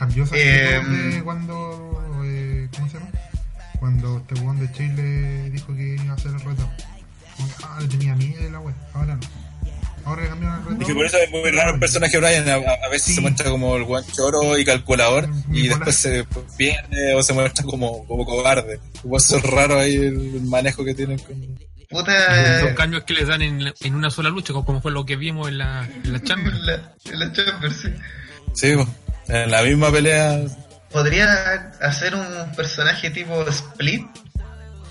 Cambió 0.00 0.24
esa 0.24 0.36
Eh, 0.36 0.76
actitud 0.76 1.14
de 1.14 1.22
cuando. 1.22 2.22
Eh, 2.24 2.68
¿Cómo 2.74 2.88
se 2.88 2.94
llama? 2.98 3.10
Cuando 3.78 4.16
este 4.18 4.34
weón 4.42 4.58
de 4.58 4.72
Chile 4.72 5.50
dijo 5.50 5.74
que 5.76 5.94
iba 6.02 6.12
a 6.12 6.16
hacer 6.16 6.32
el 6.32 6.40
reto. 6.40 6.68
Como 7.36 7.48
que, 7.48 7.54
Ah, 7.64 7.78
le 7.80 7.86
tenía 7.88 8.16
miedo 8.16 8.42
de 8.42 8.50
la 8.50 8.58
wea. 8.60 8.74
Ahora 8.94 9.14
no. 9.14 9.20
Ahora 10.04 10.26
cambiaron 10.28 10.58
el 10.60 10.64
reto. 10.70 10.80
Es 10.80 10.86
que 10.88 10.94
por 10.94 11.04
eso 11.06 11.16
es 11.18 11.30
muy 11.30 11.50
raro 11.50 11.74
el 11.74 11.80
personaje 11.80 12.12
de 12.12 12.26
Brian. 12.26 12.48
A, 12.48 12.54
a 12.54 12.88
veces 12.88 13.04
Sí. 13.08 13.14
se 13.14 13.20
muestra 13.20 13.50
como 13.50 13.76
el 13.76 13.84
guan 13.84 14.02
choro 14.12 14.58
y 14.58 14.64
calculador, 14.64 15.28
y 15.52 15.68
después 15.68 15.94
se 15.96 16.24
pierde 16.56 17.14
o 17.14 17.22
se 17.22 17.32
muestra 17.34 17.64
como, 17.64 18.06
como 18.06 18.24
cobarde. 18.24 18.80
Como 19.02 19.16
eso 19.18 19.36
es 19.36 19.42
raro 19.44 19.78
ahí 19.78 19.94
el 19.96 20.40
manejo 20.42 20.84
que 20.84 20.94
tienen 20.94 21.18
con. 21.18 21.36
Puta. 21.90 22.62
Los 22.62 22.72
cambios 22.74 23.02
que 23.04 23.14
les 23.14 23.26
dan 23.28 23.42
en, 23.42 23.64
la- 23.64 23.74
en 23.80 23.94
una 23.94 24.10
sola 24.10 24.30
lucha, 24.30 24.52
como- 24.52 24.64
como 24.64 24.80
fue 24.80 24.92
lo 24.92 25.04
que 25.04 25.16
vimos 25.16 25.48
en 25.48 25.58
la, 25.58 25.86
en 26.04 26.12
la 26.12 26.20
Chamber. 26.24 26.52
En 26.54 26.66
la, 26.66 26.94
en 27.04 27.18
la 27.18 27.32
Chamber, 27.32 27.72
sí. 27.74 27.88
Sí, 28.54 28.74
po. 28.76 28.86
En 29.30 29.50
la 29.50 29.62
misma 29.62 29.90
pelea. 29.90 30.40
Podría 30.90 31.72
hacer 31.80 32.14
un 32.14 32.52
personaje 32.56 33.10
tipo 33.10 33.46
Split. 33.48 34.06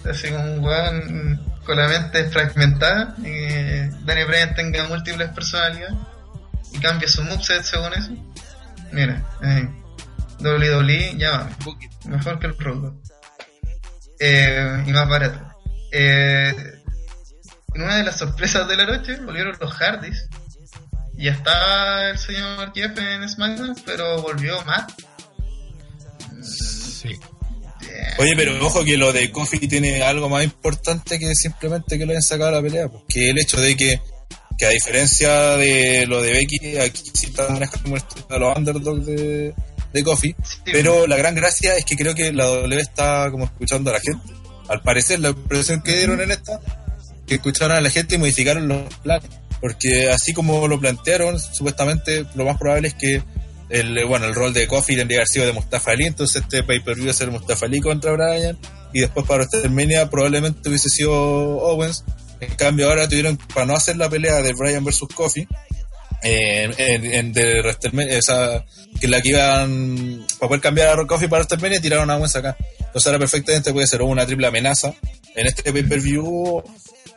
Así 0.09 0.29
como 0.29 0.53
un 0.53 0.63
weón 0.63 1.41
con 1.65 1.77
la 1.77 1.87
mente 1.87 2.25
fragmentada. 2.29 3.15
Y 3.19 3.23
que 3.23 3.91
Danny 4.05 4.23
Bryan 4.23 4.55
tenga 4.55 4.87
múltiples 4.87 5.29
personalidades. 5.29 5.95
Y 6.71 6.79
cambie 6.79 7.07
su 7.07 7.23
moveset 7.23 7.63
según 7.63 7.93
eso. 7.93 8.11
Mira, 8.91 9.23
ahí. 9.41 9.67
WWE, 10.39 11.15
llámame. 11.17 11.51
Mejor 12.05 12.39
que 12.39 12.47
el 12.47 12.57
Road 12.57 12.77
Dogg. 12.77 13.01
Eh, 14.19 14.83
y 14.85 14.91
más 14.91 15.07
barato. 15.09 15.39
Eh, 15.91 16.53
en 17.73 17.81
una 17.81 17.97
de 17.97 18.03
las 18.03 18.17
sorpresas 18.17 18.67
de 18.67 18.77
la 18.77 18.85
noche 18.85 19.17
volvieron 19.17 19.55
los 19.59 19.73
Hardys. 19.73 20.27
Ya 21.19 21.33
estaba 21.33 22.11
el 22.11 22.17
señor 22.17 22.71
Jeff 22.73 22.97
en 22.97 23.27
SmackDown, 23.27 23.75
pero 23.85 24.21
volvió 24.21 24.63
Matt. 24.63 24.93
Sí. 26.41 27.09
Yeah. 27.09 28.15
Oye, 28.19 28.35
pero 28.37 28.65
ojo 28.65 28.85
que 28.85 28.95
lo 28.95 29.11
de 29.11 29.29
Kofi 29.29 29.67
tiene 29.67 30.01
algo 30.01 30.29
más 30.29 30.45
importante 30.45 31.19
que 31.19 31.35
simplemente 31.35 31.97
que 31.97 32.05
lo 32.05 32.11
hayan 32.11 32.21
sacado 32.21 32.51
a 32.51 32.53
la 32.53 32.61
pelea. 32.61 32.87
Porque 32.87 33.31
el 33.31 33.37
hecho 33.37 33.59
de 33.59 33.75
que, 33.75 33.99
que 34.57 34.65
a 34.65 34.69
diferencia 34.69 35.57
de 35.57 36.05
lo 36.07 36.21
de 36.21 36.31
Becky, 36.31 36.77
aquí 36.77 37.11
sí 37.13 37.25
está 37.25 37.49
manejando 37.49 37.97
de 38.29 38.39
los 38.39 38.57
underdogs 38.57 39.05
de, 39.05 39.53
de 39.91 40.03
Kofi. 40.05 40.33
Sí, 40.41 40.71
Pero 40.71 41.05
la 41.05 41.17
gran 41.17 41.35
gracia 41.35 41.75
es 41.75 41.83
que 41.83 41.97
creo 41.97 42.15
que 42.15 42.31
la 42.31 42.45
W 42.45 42.79
está 42.79 43.29
como 43.29 43.43
escuchando 43.43 43.89
a 43.89 43.95
la 43.95 43.99
gente. 43.99 44.33
Al 44.69 44.81
parecer, 44.83 45.19
la 45.19 45.29
impresión 45.31 45.81
que 45.81 45.97
dieron 45.97 46.21
en 46.21 46.31
esta, 46.31 46.61
que 47.27 47.35
escucharon 47.35 47.75
a 47.75 47.81
la 47.81 47.89
gente 47.89 48.15
y 48.15 48.19
modificaron 48.19 48.69
los 48.69 48.93
planes. 48.99 49.29
Porque 49.61 50.09
así 50.09 50.33
como 50.33 50.67
lo 50.67 50.79
plantearon, 50.79 51.39
supuestamente 51.39 52.25
lo 52.35 52.45
más 52.45 52.57
probable 52.57 52.89
es 52.89 52.93
que 52.93 53.21
el, 53.69 54.05
bueno, 54.05 54.25
el 54.25 54.33
rol 54.33 54.53
de 54.53 54.67
Kofi 54.67 54.95
tendría 54.95 55.17
que 55.17 55.21
haber 55.21 55.27
sido 55.27 55.45
de 55.45 55.53
Mustafa 55.53 55.91
Ali, 55.91 56.05
entonces 56.05 56.41
este 56.41 56.63
pay-per-view 56.63 57.05
iba 57.05 57.11
a 57.11 57.15
ser 57.15 57.29
Mustafa 57.29 57.65
Ali 57.65 57.81
contra 57.81 58.11
Bryan, 58.11 58.57
y 58.93 59.01
después 59.01 59.27
para 59.27 59.43
WrestleMania 59.43 60.09
probablemente 60.09 60.69
hubiese 60.69 60.89
sido 60.89 61.13
Owens, 61.13 62.03
En 62.39 62.55
cambio, 62.55 62.89
ahora 62.89 63.07
tuvieron, 63.07 63.37
para 63.53 63.65
no 63.65 63.75
hacer 63.75 63.97
la 63.97 64.09
pelea 64.09 64.41
de 64.41 64.53
Brian 64.53 64.83
versus 64.83 65.09
Kofi, 65.09 65.45
eh, 66.21 66.71
en, 66.77 67.05
en, 67.05 67.33
de 67.33 67.61
WrestleMania, 67.61 68.17
esa, 68.17 68.65
que 68.99 69.07
la 69.07 69.21
que 69.21 69.29
iban, 69.29 70.25
para 70.39 70.47
poder 70.47 70.61
cambiar 70.61 70.99
a 70.99 71.05
Kofi 71.05 71.27
para 71.27 71.43
WrestleMania, 71.43 71.81
tiraron 71.81 72.09
a 72.09 72.17
Owens 72.17 72.35
acá. 72.35 72.55
Entonces 72.79 73.07
ahora 73.07 73.19
perfectamente 73.19 73.73
puede 73.73 73.87
ser 73.87 74.01
una 74.01 74.25
triple 74.25 74.47
amenaza 74.47 74.93
en 75.35 75.47
este 75.47 75.71
pay-per-view 75.71 76.63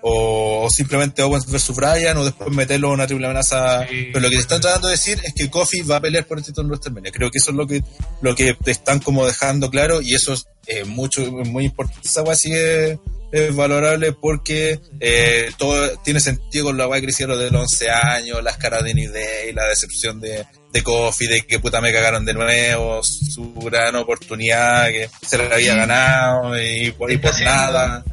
o, 0.03 0.69
simplemente 0.69 1.23
Owens 1.23 1.47
versus 1.51 1.77
Bryan 1.77 2.17
o 2.17 2.25
después 2.25 2.51
meterlo 2.51 2.89
en 2.89 2.95
una 2.95 3.07
triple 3.07 3.27
amenaza. 3.27 3.87
Pero 3.89 4.21
lo 4.21 4.29
que 4.29 4.37
te 4.37 4.43
están 4.43 4.61
tratando 4.61 4.89
de 4.89 4.95
decir 4.95 5.21
es 5.23 5.33
que 5.33 5.49
Kofi 5.49 5.83
va 5.83 5.97
a 5.97 6.01
pelear 6.01 6.27
por 6.27 6.39
el 6.39 6.45
título 6.45 6.67
en 6.67 6.71
WrestleMania. 6.71 7.13
Creo 7.13 7.31
que 7.31 7.39
eso 7.39 7.51
es 7.51 7.57
lo 7.57 7.67
que 7.67 7.83
lo 8.21 8.35
que 8.35 8.55
te 8.55 8.73
están 8.73 8.99
como 8.99 9.25
dejando 9.25 9.71
claro 9.71 10.03
y 10.03 10.15
eso 10.15 10.33
es 10.33 10.47
eh, 10.67 10.85
mucho 10.85 11.23
muy 11.31 11.67
importante. 11.67 12.09
Esa 12.09 12.23
así 12.23 12.53
es, 12.53 12.99
es, 13.31 13.55
valorable 13.55 14.13
porque 14.13 14.81
eh, 15.01 15.51
todo 15.57 15.97
tiene 15.99 16.21
sentido 16.21 16.67
con 16.67 16.77
la 16.77 16.87
guay 16.87 17.01
que 17.01 17.11
hicieron 17.11 17.39
de 17.39 17.51
los 17.51 17.63
11 17.63 17.91
años, 17.91 18.43
las 18.43 18.57
caras 18.57 18.83
de 18.83 18.95
Nidey, 18.95 19.53
la 19.53 19.67
decepción 19.67 20.21
de, 20.21 20.45
de 20.73 20.83
Kofi, 20.83 21.27
de 21.27 21.43
que 21.43 21.61
puta 21.61 21.81
me 21.81 21.93
cagaron 21.93 22.25
de 22.25 22.35
nuevo, 22.35 23.03
su 23.03 23.55
gran 23.55 23.95
oportunidad 23.97 24.89
que 24.89 25.09
se 25.27 25.39
le 25.39 25.53
había 25.53 25.77
ganado 25.77 26.61
y, 26.61 26.91
por, 26.93 27.11
y 27.11 27.19
por 27.19 27.41
nada 27.41 28.05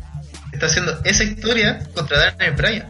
está 0.60 0.66
haciendo 0.66 1.00
esa 1.06 1.24
historia 1.24 1.80
contra 1.94 2.18
Daniel 2.18 2.52
Bryan. 2.56 2.90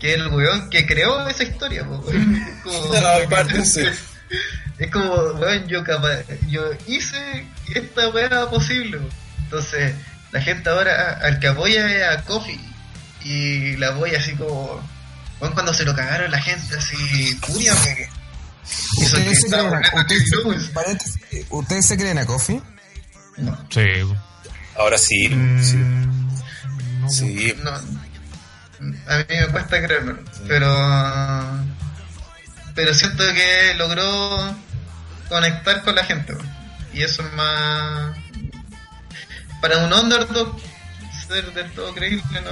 Que 0.00 0.14
es 0.14 0.20
el 0.20 0.28
weón 0.28 0.70
que 0.70 0.86
creó 0.86 1.28
esa 1.28 1.42
historia. 1.42 1.84
como, 2.62 2.94
es 4.78 4.90
como, 4.90 5.14
weón, 5.34 5.68
yo, 5.68 5.84
capaz, 5.84 6.22
yo 6.48 6.70
hice 6.86 7.46
esta 7.74 8.08
weá 8.08 8.48
posible. 8.48 8.98
Entonces, 9.44 9.94
la 10.32 10.40
gente 10.40 10.70
ahora 10.70 11.18
al 11.22 11.38
que 11.38 11.48
apoya 11.48 11.86
es 11.86 12.18
a 12.18 12.22
Kofi. 12.22 12.58
Y 13.24 13.76
la 13.76 13.88
apoya 13.88 14.18
así 14.18 14.34
como. 14.34 14.80
Weón, 15.40 15.52
cuando 15.52 15.74
se 15.74 15.84
lo 15.84 15.94
cagaron 15.94 16.30
la 16.30 16.40
gente 16.40 16.76
así, 16.76 17.36
furia, 17.42 17.72
¿Ustedes 19.02 19.40
se, 19.40 19.48
creen 19.48 19.74
a, 19.74 19.80
¿Ustedes 21.50 21.86
se 21.86 21.96
creen 21.96 22.18
a 22.18 22.26
Kofi? 22.26 22.60
No. 23.36 23.56
Sí. 23.70 23.82
Ahora 24.78 24.96
sí. 24.96 25.28
Mm, 25.28 25.60
sí. 27.08 27.54
No, 27.62 27.70
a 27.70 29.18
mí 29.18 29.24
me 29.28 29.46
cuesta 29.48 29.82
creerlo, 29.82 30.18
pero 30.46 30.72
pero 32.74 32.94
siento 32.94 33.24
que 33.34 33.74
logró 33.76 34.54
conectar 35.28 35.82
con 35.82 35.96
la 35.96 36.04
gente 36.04 36.32
y 36.94 37.02
eso 37.02 37.26
es 37.26 37.32
más 37.34 38.16
para 39.60 39.78
un 39.78 39.92
underdog 39.92 40.56
ser 41.26 41.52
del 41.52 41.70
todo 41.72 41.92
creíble 41.92 42.22
no. 42.44 42.50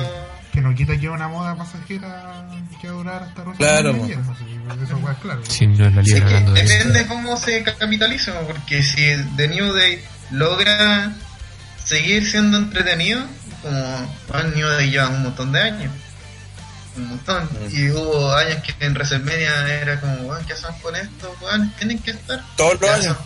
Que 0.53 0.61
no 0.61 0.74
quita 0.74 0.98
que 0.98 1.09
una 1.09 1.28
moda 1.28 1.55
pasajera 1.55 2.48
que 2.81 2.89
va 2.89 2.94
a 2.94 2.97
durar 2.97 3.23
hasta 3.23 3.44
claro, 3.53 3.90
eso 3.94 5.11
es 5.11 5.19
claro. 5.19 5.43
Sí, 5.47 5.66
no 5.69 5.86
es 5.86 5.94
la 5.94 6.03
sí, 6.03 6.15
depende 6.15 6.98
de 7.01 7.07
cómo 7.07 7.36
se 7.36 7.62
capitaliza 7.62 8.32
porque 8.40 8.82
si 8.82 9.16
The 9.36 9.48
New 9.48 9.73
Day 9.73 10.03
logra 10.32 11.12
seguir 11.87 12.29
siendo 12.29 12.59
entretenido 12.59 13.23
como 13.63 14.17
año 14.33 14.69
de 14.71 14.91
llevan 14.91 15.15
un 15.15 15.23
montón 15.23 15.53
de 15.53 15.61
años. 15.61 15.93
Un 16.97 17.09
montón. 17.09 17.45
Mm. 17.45 17.77
Y 17.77 17.91
hubo 17.91 18.35
años 18.35 18.63
que 18.63 18.85
en 18.85 18.93
WrestleMania 18.95 19.81
era 19.81 20.01
como, 20.01 20.35
¿qué 20.47 20.53
hacemos 20.55 20.81
con 20.81 20.97
esto? 20.97 21.37
tienen 21.79 21.99
que 21.99 22.13
estar. 22.13 22.43
Todos 22.57 22.81
los 22.81 22.91
años. 22.91 23.17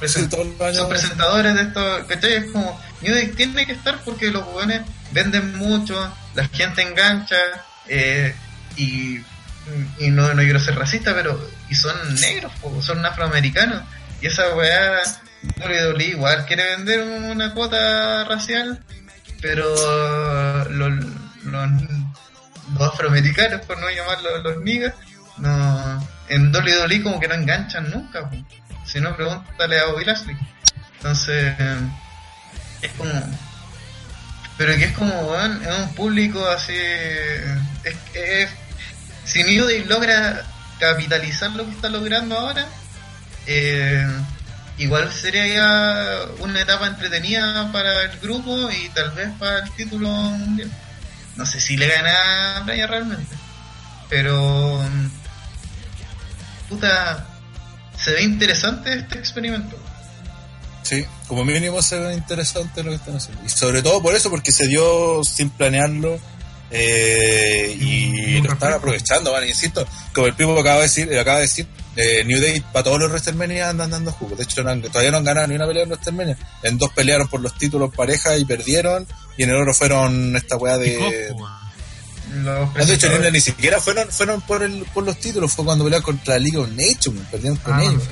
Son, 0.74 0.89
presentadores 0.89 1.55
de 1.55 1.62
esto, 1.62 2.07
¿cachai? 2.09 2.35
Es 2.35 2.51
como, 2.53 2.81
New 3.01 3.15
Day 3.15 3.28
tiene 3.28 3.66
que 3.66 3.73
estar 3.73 4.01
porque 4.05 4.31
los 4.31 4.45
jóvenes 4.45 4.82
venden 5.12 5.57
mucho, 5.57 6.12
la 6.35 6.49
gente 6.49 6.82
engancha, 6.82 7.37
eh, 7.89 8.35
y, 8.77 9.20
y 9.99 10.11
no, 10.11 10.35
no 10.35 10.43
quiero 10.43 10.61
ser 10.61 10.77
racista, 10.77 11.15
pero 11.15 11.41
y 11.69 11.74
son 11.74 11.97
negros, 12.16 12.53
son 12.85 13.05
afroamericanos. 13.05 13.82
Y 14.20 14.27
esa 14.27 14.55
weá, 14.55 15.01
WWE 15.58 16.04
igual 16.04 16.44
quiere 16.46 16.76
vender 16.76 17.02
una 17.02 17.54
cuota 17.54 18.24
racial 18.24 18.82
pero 19.40 20.64
los, 20.68 20.92
los, 21.44 21.72
afroamericanos, 22.80 23.62
por 23.62 23.78
no 23.80 23.90
llamarlos 23.90 24.42
los 24.42 24.62
niggas, 24.62 24.94
no, 25.38 26.08
en 26.28 26.54
WWE 26.54 27.02
como 27.02 27.18
que 27.18 27.28
no 27.28 27.34
enganchan 27.34 27.90
nunca. 27.90 28.30
Si 28.84 29.00
no, 29.00 29.16
pregúntale 29.16 29.80
a 29.80 29.86
Bobby 29.86 30.04
Lashley. 30.04 30.36
Entonces, 30.96 31.54
es 32.82 32.92
como. 32.92 33.12
Pero 34.58 34.76
que 34.76 34.84
es 34.84 34.92
como, 34.92 35.34
es 35.36 35.78
un 35.78 35.94
público 35.94 36.46
así. 36.46 36.76
Es, 36.76 37.96
es, 38.14 38.50
si 39.24 39.42
New 39.42 39.64
Day 39.64 39.84
logra 39.84 40.42
capitalizar 40.78 41.50
lo 41.52 41.64
que 41.64 41.72
está 41.72 41.88
logrando 41.88 42.38
ahora, 42.38 42.66
eh, 43.46 44.06
igual 44.81 45.12
sería 45.12 45.47
ya 45.47 46.27
una 46.39 46.62
etapa 46.62 46.86
entretenida 46.86 47.70
para 47.70 48.05
el 48.05 48.19
grupo 48.19 48.70
y 48.70 48.89
tal 48.89 49.11
vez 49.11 49.28
para 49.39 49.59
el 49.59 49.70
título 49.73 50.09
mundial. 50.09 50.70
No 51.36 51.44
sé 51.44 51.61
si 51.61 51.77
le 51.77 51.86
gana 51.86 52.57
a 52.57 52.61
Brian 52.62 52.89
realmente, 52.89 53.36
pero 54.09 54.82
puta, 56.69 57.27
se 57.98 58.12
ve 58.12 58.23
interesante 58.23 58.94
este 58.94 59.19
experimento. 59.19 59.77
Sí, 60.82 61.05
como 61.28 61.44
mínimo 61.44 61.82
se 61.82 61.98
ve 61.98 62.15
interesante 62.15 62.82
lo 62.82 62.90
que 62.90 62.97
están 62.97 63.16
haciendo. 63.16 63.44
Y 63.44 63.51
sobre 63.51 63.82
todo 63.82 64.01
por 64.01 64.15
eso, 64.15 64.31
porque 64.31 64.51
se 64.51 64.66
dio 64.66 65.23
sin 65.24 65.51
planearlo 65.51 66.19
eh, 66.70 67.77
y 67.78 68.40
lo 68.40 68.55
están 68.55 68.73
aprovechando, 68.73 69.31
¿vale? 69.31 69.48
Insisto, 69.48 69.86
como 70.15 70.27
el 70.27 70.35
Pipo 70.35 70.59
acaba 70.59 70.77
de 70.77 70.82
decir, 70.82 71.19
acaba 71.19 71.36
de 71.36 71.43
decir, 71.43 71.66
eh, 71.96 72.24
New 72.24 72.40
Day 72.40 72.60
para 72.60 72.84
todos 72.84 73.00
los 73.00 73.10
WrestleMania 73.10 73.70
andan 73.70 73.90
dando 73.90 74.12
jugo. 74.12 74.36
De 74.36 74.44
hecho, 74.44 74.62
todavía 74.62 75.10
no 75.10 75.18
han 75.18 75.24
ganado 75.24 75.48
ni 75.48 75.56
una 75.56 75.66
pelea 75.66 75.82
en 75.82 75.90
WrestleMania. 75.90 76.36
En 76.62 76.78
dos 76.78 76.92
pelearon 76.92 77.28
por 77.28 77.40
los 77.40 77.56
títulos 77.58 77.92
pareja 77.94 78.36
y 78.36 78.44
perdieron. 78.44 79.06
Y 79.36 79.42
en 79.42 79.50
el 79.50 79.56
oro 79.56 79.74
fueron 79.74 80.36
esta 80.36 80.56
weá 80.56 80.78
de. 80.78 81.34
de 82.86 82.94
hecho, 82.94 83.08
ni, 83.32 83.40
siquiera 83.40 83.80
fueron, 83.80 84.08
fueron 84.08 84.40
por, 84.42 84.62
el, 84.62 84.84
por 84.94 85.04
los 85.04 85.18
títulos. 85.18 85.52
Fue 85.52 85.64
cuando 85.64 85.84
pelearon 85.84 86.04
contra 86.04 86.34
la 86.34 86.40
Liga 86.40 86.60
of 86.60 86.68
Nations. 86.70 87.26
Perdieron 87.30 87.58
con 87.58 87.74
ah, 87.74 87.82
ellos. 87.82 88.02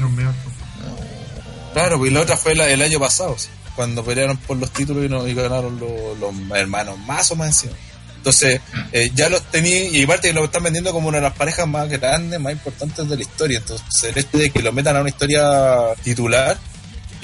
Claro, 1.73 1.99
pues 1.99 2.13
la 2.13 2.21
otra 2.21 2.37
fue 2.37 2.53
el 2.53 2.83
año 2.83 2.99
pasado. 2.99 3.37
Cuando 3.77 4.05
pelearon 4.05 4.37
por 4.39 4.57
los 4.57 4.73
títulos 4.73 5.05
y, 5.05 5.09
no, 5.09 5.29
y 5.29 5.35
ganaron 5.35 5.79
los, 5.79 6.19
los 6.19 6.35
hermanos 6.59 6.99
más 6.99 7.31
o 7.31 7.37
más 7.37 7.49
encima. 7.49 7.75
Entonces, 8.19 8.61
eh, 8.93 9.11
ya 9.15 9.29
los 9.29 9.43
tenía, 9.51 9.89
y 9.89 10.03
aparte 10.03 10.29
que 10.29 10.35
lo 10.35 10.45
están 10.45 10.65
vendiendo 10.65 10.93
como 10.93 11.09
una 11.09 11.19
de 11.19 11.23
las 11.23 11.35
parejas 11.35 11.67
más 11.67 11.89
grandes, 11.89 12.39
más 12.39 12.53
importantes 12.53 13.09
de 13.09 13.17
la 13.17 13.23
historia. 13.23 13.59
Entonces, 13.59 13.87
el 14.05 14.19
hecho 14.19 14.39
de 14.39 14.51
que 14.51 14.61
lo 14.61 14.73
metan 14.73 14.97
a 14.97 15.01
una 15.01 15.09
historia 15.09 15.95
titular, 16.03 16.59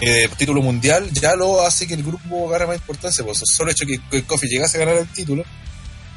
eh, 0.00 0.28
título 0.36 0.62
mundial, 0.62 1.10
ya 1.12 1.34
lo 1.34 1.64
hace 1.66 1.86
que 1.86 1.94
el 1.94 2.02
grupo 2.02 2.48
agarre 2.48 2.66
más 2.68 2.76
importancia. 2.76 3.24
Pues 3.24 3.42
el 3.42 3.48
solo 3.48 3.70
hecho 3.70 3.86
que, 3.86 3.98
que 4.10 4.22
Kofi 4.22 4.46
llegase 4.48 4.78
a 4.78 4.86
ganar 4.86 5.02
el 5.02 5.08
título, 5.08 5.44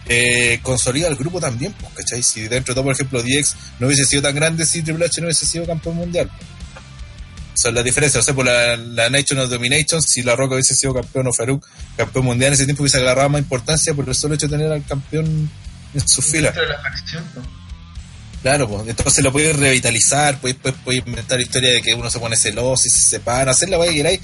eh, 0.07 0.59
consolida 0.61 1.07
al 1.07 1.15
grupo 1.15 1.39
también, 1.39 1.73
pues, 1.73 1.93
¿cachai? 1.93 2.23
Si 2.23 2.41
dentro 2.47 2.73
de 2.73 2.75
todo, 2.75 2.85
por 2.85 2.93
ejemplo, 2.93 3.21
DX 3.21 3.55
no 3.79 3.87
hubiese 3.87 4.05
sido 4.05 4.21
tan 4.21 4.35
grande 4.35 4.65
si 4.65 4.83
Triple 4.83 5.05
H 5.05 5.19
no 5.21 5.27
hubiese 5.27 5.45
sido 5.45 5.65
campeón 5.65 5.95
mundial 5.95 6.29
son 7.57 7.73
las 7.73 7.83
diferencias. 7.83 8.23
O 8.23 8.25
sea, 8.25 8.35
por 8.35 8.45
la, 8.45 8.77
la 8.77 9.09
Nation 9.09 9.39
of 9.39 9.49
Domination, 9.49 10.01
si 10.01 10.21
La 10.21 10.35
Roca 10.35 10.53
hubiese 10.53 10.75
sido 10.75 10.93
campeón 10.93 11.27
o 11.27 11.33
Farouk 11.33 11.65
campeón 11.95 12.25
mundial 12.25 12.49
en 12.49 12.53
ese 12.53 12.65
tiempo, 12.65 12.83
hubiese 12.83 12.97
agarrado 12.97 13.29
más 13.29 13.41
importancia 13.41 13.93
por 13.93 14.07
el 14.07 14.15
solo 14.15 14.35
hecho 14.35 14.47
de 14.47 14.57
tener 14.57 14.71
al 14.71 14.85
campeón 14.85 15.49
en 15.93 16.07
su 16.07 16.21
fila. 16.21 16.53
Claro, 18.43 18.69
pues 18.69 18.87
entonces 18.87 19.23
lo 19.23 19.31
puedes 19.31 19.55
revitalizar, 19.55 20.39
puedes, 20.39 20.57
puedes, 20.83 21.05
inventar 21.05 21.41
historia 21.41 21.71
de 21.71 21.81
que 21.81 21.95
uno 21.95 22.09
se 22.09 22.19
pone 22.19 22.35
celoso 22.35 22.83
y 22.85 22.89
se 22.89 22.99
separa, 22.99 23.51
hacer 23.51 23.69
la 23.69 23.77
guay 23.77 23.89
que 23.89 23.95
queráis, 23.95 24.19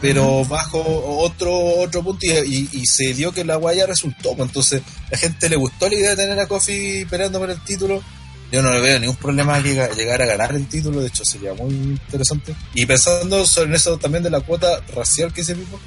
pero 0.00 0.44
bajo 0.44 0.78
otro 1.18 1.52
otro 1.80 2.02
punto 2.02 2.24
y, 2.24 2.68
y, 2.72 2.86
se 2.86 3.12
dio 3.12 3.32
que 3.32 3.44
la 3.44 3.56
guaya 3.56 3.84
resultó, 3.84 4.36
pues 4.36 4.48
entonces 4.48 4.82
la 5.10 5.18
gente 5.18 5.48
le 5.48 5.56
gustó 5.56 5.88
la 5.88 5.96
idea 5.96 6.10
de 6.10 6.16
tener 6.16 6.38
a 6.38 6.46
Kofi 6.46 7.04
peleando 7.10 7.40
por 7.40 7.50
el 7.50 7.60
título 7.64 8.02
yo 8.52 8.62
no 8.62 8.72
le 8.72 8.80
veo 8.80 9.00
ningún 9.00 9.16
problema 9.16 9.62
que 9.62 9.74
llegar 9.96 10.22
a 10.22 10.26
ganar 10.26 10.54
el 10.54 10.68
título, 10.68 11.00
de 11.00 11.08
hecho 11.08 11.24
sería 11.24 11.54
muy 11.54 11.74
interesante. 11.74 12.54
Y 12.74 12.86
pensando 12.86 13.44
sobre 13.46 13.76
eso 13.76 13.98
también 13.98 14.22
de 14.22 14.30
la 14.30 14.40
cuota 14.40 14.80
racial 14.94 15.32
que 15.32 15.42
se 15.42 15.54
mismo, 15.54 15.80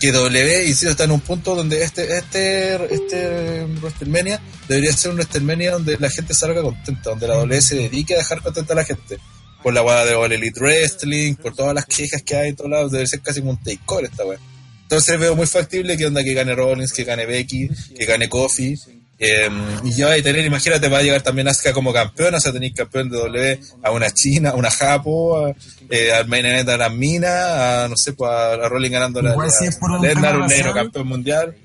que 0.00 0.12
W, 0.12 0.68
insisto, 0.68 0.90
está 0.90 1.04
en 1.04 1.12
un 1.12 1.20
punto 1.20 1.54
donde 1.54 1.82
este, 1.82 2.18
este, 2.18 2.94
este 2.94 3.64
WrestleMania 3.80 4.40
debería 4.68 4.92
ser 4.92 5.10
un 5.10 5.16
WrestleMania 5.16 5.72
donde 5.72 5.96
la 5.98 6.10
gente 6.10 6.34
salga 6.34 6.60
contenta, 6.60 7.10
donde 7.10 7.26
la 7.26 7.34
W 7.36 7.60
se 7.62 7.76
dedique 7.76 8.14
a 8.14 8.18
dejar 8.18 8.42
contenta 8.42 8.74
a 8.74 8.76
la 8.76 8.84
gente. 8.84 9.18
Por 9.62 9.72
la 9.72 9.80
guada 9.80 10.04
de 10.04 10.14
All 10.14 10.32
Elite 10.32 10.60
Wrestling, 10.60 11.34
por 11.36 11.54
todas 11.54 11.74
las 11.74 11.86
quejas 11.86 12.22
que 12.22 12.36
hay 12.36 12.50
en 12.50 12.56
todos 12.56 12.70
lados, 12.70 12.92
debe 12.92 13.06
ser 13.06 13.20
casi 13.20 13.40
un 13.40 13.56
takeover 13.56 14.04
esta 14.04 14.24
weá. 14.24 14.38
Entonces 14.82 15.18
veo 15.18 15.34
muy 15.34 15.46
factible 15.46 15.96
que 15.96 16.06
onda 16.06 16.22
que 16.22 16.34
gane 16.34 16.54
Rollins, 16.54 16.92
que 16.92 17.02
gane 17.02 17.26
Becky, 17.26 17.68
que 17.98 18.04
gane 18.04 18.28
Kofi, 18.28 18.76
eh, 19.18 19.48
y 19.84 19.92
ya 19.92 20.06
va 20.08 20.12
a 20.14 20.22
tener, 20.22 20.44
imagínate, 20.44 20.88
va 20.88 20.98
a 20.98 21.02
llegar 21.02 21.22
también 21.22 21.48
Asuka 21.48 21.72
como 21.72 21.92
campeón, 21.92 22.34
o 22.34 22.40
sea, 22.40 22.52
tenéis 22.52 22.74
campeón 22.74 23.08
de 23.08 23.16
W 23.18 23.60
a 23.82 23.90
una 23.90 24.10
China, 24.10 24.50
a 24.50 24.54
una 24.54 24.70
Japo, 24.70 25.46
a, 25.46 25.54
eh, 25.90 26.12
al 26.12 26.26
main 26.28 26.44
event 26.44 26.68
a 26.68 26.76
la 26.76 26.88
Mina, 26.90 27.84
a 27.84 27.88
no 27.88 27.96
sé, 27.96 28.12
pues 28.12 28.30
a, 28.30 28.52
a 28.54 28.68
Rolling 28.68 28.90
ganando 28.90 29.20
Igual 29.20 29.46
la, 29.48 29.52
si 29.52 29.66
es 29.66 29.76
por 29.76 29.90
un 29.90 30.04
un 30.06 30.46
negro 30.46 30.74
campeón 30.74 31.06
mundial. 31.08 31.56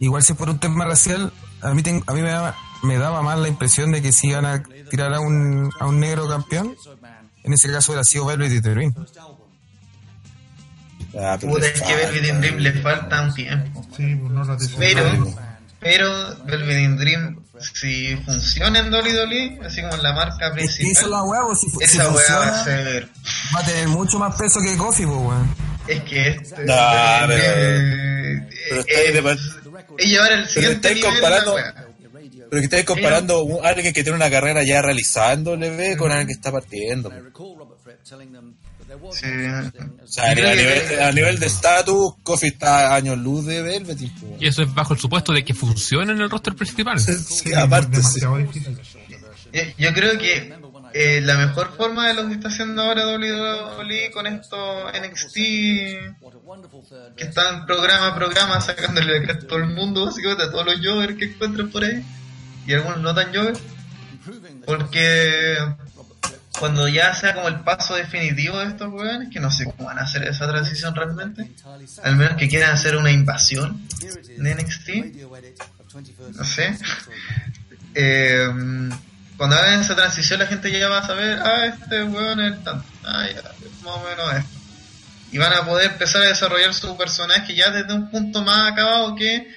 Igual 0.00 0.22
si 0.22 0.32
es 0.32 0.38
por 0.38 0.48
un 0.50 0.58
tema 0.58 0.84
racial, 0.84 1.32
a 1.60 1.74
mí, 1.74 1.82
ten- 1.82 2.02
a 2.06 2.12
mí 2.14 2.22
me, 2.22 2.30
daba, 2.30 2.56
me 2.82 2.96
daba 2.98 3.22
más 3.22 3.38
la 3.38 3.48
impresión 3.48 3.92
de 3.92 4.00
que 4.02 4.12
si 4.12 4.28
iban 4.28 4.46
a 4.46 4.62
tirar 4.90 5.12
a 5.14 5.20
un, 5.20 5.70
a 5.78 5.86
un 5.86 6.00
negro 6.00 6.26
campeón, 6.28 6.74
en 7.44 7.52
ese 7.52 7.70
caso 7.70 7.92
hubiera 7.92 8.04
sido 8.04 8.26
Velvet 8.26 8.50
y 8.50 8.60
Dream. 8.60 8.94
Ah, 11.18 11.36
pero 11.40 11.52
Puta, 11.52 11.66
le 11.66 11.72
es 11.72 11.82
que 11.82 11.94
Velvet 11.94 12.38
Dream 12.38 12.56
le 12.58 12.72
falta 12.80 13.22
un 13.22 13.34
tiempo. 13.34 13.86
Sí, 13.96 14.14
pues 14.16 14.32
no 14.32 14.44
lo 14.44 14.56
Pero, 14.78 15.26
pero 15.80 16.36
Velvet 16.44 16.78
in 16.78 16.96
Dream, 16.96 17.44
si 17.74 18.16
funciona 18.24 18.78
en 18.80 18.90
Dolly 18.90 19.12
Dolly, 19.12 19.58
así 19.64 19.80
como 19.82 19.94
en 19.94 20.02
la 20.02 20.12
marca 20.12 20.48
Es 20.56 20.64
es 20.70 20.76
principal, 20.76 21.10
la 21.10 21.22
weá, 21.24 21.42
pues, 21.46 21.60
si, 21.60 21.70
si 21.70 21.84
esa 21.84 22.10
weá 22.10 22.38
va 22.38 22.60
a 22.60 22.64
ser. 22.64 23.08
va 23.54 23.60
a 23.60 23.64
tener 23.64 23.88
mucho 23.88 24.18
más 24.18 24.34
peso 24.36 24.60
que 24.64 24.76
Coffee, 24.76 25.06
pues, 25.06 25.18
weón. 25.18 25.54
Es 25.88 26.02
que 26.04 26.28
este. 26.28 26.64
No, 26.64 26.74
eh, 26.74 27.26
pero- 27.26 27.42
eh, 27.42 28.48
pero 28.68 28.80
eh, 28.82 29.36
es 29.98 30.08
llevar 30.08 30.32
el 30.32 30.46
siguiente 30.48 30.74
estáis 30.92 30.96
nivel 30.96 31.10
comparando- 31.12 31.56
a. 31.58 31.74
Pero 32.50 32.60
que 32.62 32.64
estáis 32.64 32.84
comparando 32.84 33.42
un- 33.44 33.64
alguien 33.64 33.92
que 33.94 34.02
tiene 34.02 34.16
una 34.16 34.30
carrera 34.30 34.62
ya 34.64 34.82
realizada 34.82 35.32
en 35.34 35.44
W 35.44 35.96
con 35.96 36.10
alguien 36.10 36.26
que 36.26 36.32
está 36.34 36.50
partiendo. 36.52 37.10
Sí. 39.12 39.26
O 40.02 40.06
sea, 40.06 40.30
a 40.30 40.34
nivel, 40.34 40.58
que- 40.88 41.00
a 41.02 41.12
nivel 41.12 41.38
de 41.38 41.46
estatus, 41.46 42.14
Kofi 42.22 42.48
está 42.48 42.92
a 42.92 42.96
años 42.96 43.18
luz 43.18 43.46
de 43.46 43.62
Velvet. 43.62 43.98
Y 44.38 44.46
eso 44.46 44.62
es 44.62 44.74
bajo 44.74 44.94
el 44.94 45.00
supuesto 45.00 45.32
de 45.32 45.44
que 45.44 45.54
funcione 45.54 46.12
en 46.12 46.20
el 46.20 46.30
roster 46.30 46.54
principal. 46.54 46.98
Sí, 46.98 47.52
aparte, 47.54 48.02
sí. 48.02 48.20
Yo, 49.78 49.92
creo 49.94 50.18
que 50.18 50.54
eh, 50.92 51.20
la 51.22 51.36
mejor 51.36 51.76
forma 51.76 52.08
de 52.08 52.14
lo 52.14 52.28
que 52.28 52.34
está 52.34 52.48
haciendo 52.48 52.82
ahora 52.82 53.06
WWE 53.06 54.10
con 54.12 54.26
esto 54.26 54.86
NXT, 54.92 55.34
que 55.34 57.24
están 57.24 57.66
programa 57.66 58.08
a 58.08 58.14
programa 58.14 58.60
sacándole 58.60 59.18
a 59.30 59.38
todo 59.40 59.58
el 59.58 59.66
mundo, 59.66 60.06
básicamente 60.06 60.44
a 60.44 60.50
todos 60.50 60.66
los 60.66 60.76
jovers 60.84 61.16
que 61.16 61.26
encuentran 61.26 61.70
por 61.70 61.84
ahí, 61.84 62.04
y 62.66 62.74
algunos 62.74 63.00
no 63.00 63.14
tan 63.14 63.34
jovers, 63.34 63.60
porque 64.66 65.56
cuando 66.60 66.86
ya 66.86 67.14
sea 67.14 67.34
como 67.34 67.48
el 67.48 67.60
paso 67.60 67.96
definitivo 67.96 68.58
de 68.58 68.66
estos 68.66 68.92
weones, 68.92 69.30
que 69.32 69.40
no 69.40 69.50
sé 69.50 69.64
cómo 69.64 69.86
van 69.86 69.98
a 69.98 70.02
hacer 70.02 70.22
esa 70.24 70.46
transición 70.46 70.94
realmente, 70.94 71.50
al 72.04 72.16
menos 72.16 72.36
que 72.36 72.48
quieran 72.48 72.72
hacer 72.72 72.96
una 72.96 73.10
invasión 73.10 73.82
de 74.36 74.54
NXT, 74.54 74.88
no 76.36 76.44
sé. 76.44 76.78
Eh, 77.94 78.46
cuando 79.38 79.56
hagan 79.56 79.80
esa 79.80 79.96
transición 79.96 80.38
la 80.38 80.46
gente 80.46 80.70
ya 80.70 80.90
va 80.90 80.98
a 80.98 81.06
saber, 81.06 81.38
ah, 81.42 81.64
este 81.64 82.04
weón 82.04 82.40
es 82.40 82.62
tanto, 82.62 82.84
ah, 83.04 83.26
ya, 83.26 83.42
más 83.82 83.96
o 83.96 84.04
menos 84.04 84.34
esto. 84.34 84.58
Y 85.32 85.38
van 85.38 85.54
a 85.54 85.64
poder 85.64 85.92
empezar 85.92 86.20
a 86.22 86.26
desarrollar 86.26 86.74
su 86.74 86.94
personaje 86.94 87.54
ya 87.54 87.70
desde 87.70 87.94
un 87.94 88.10
punto 88.10 88.42
más 88.42 88.70
acabado 88.70 89.16
que 89.16 89.48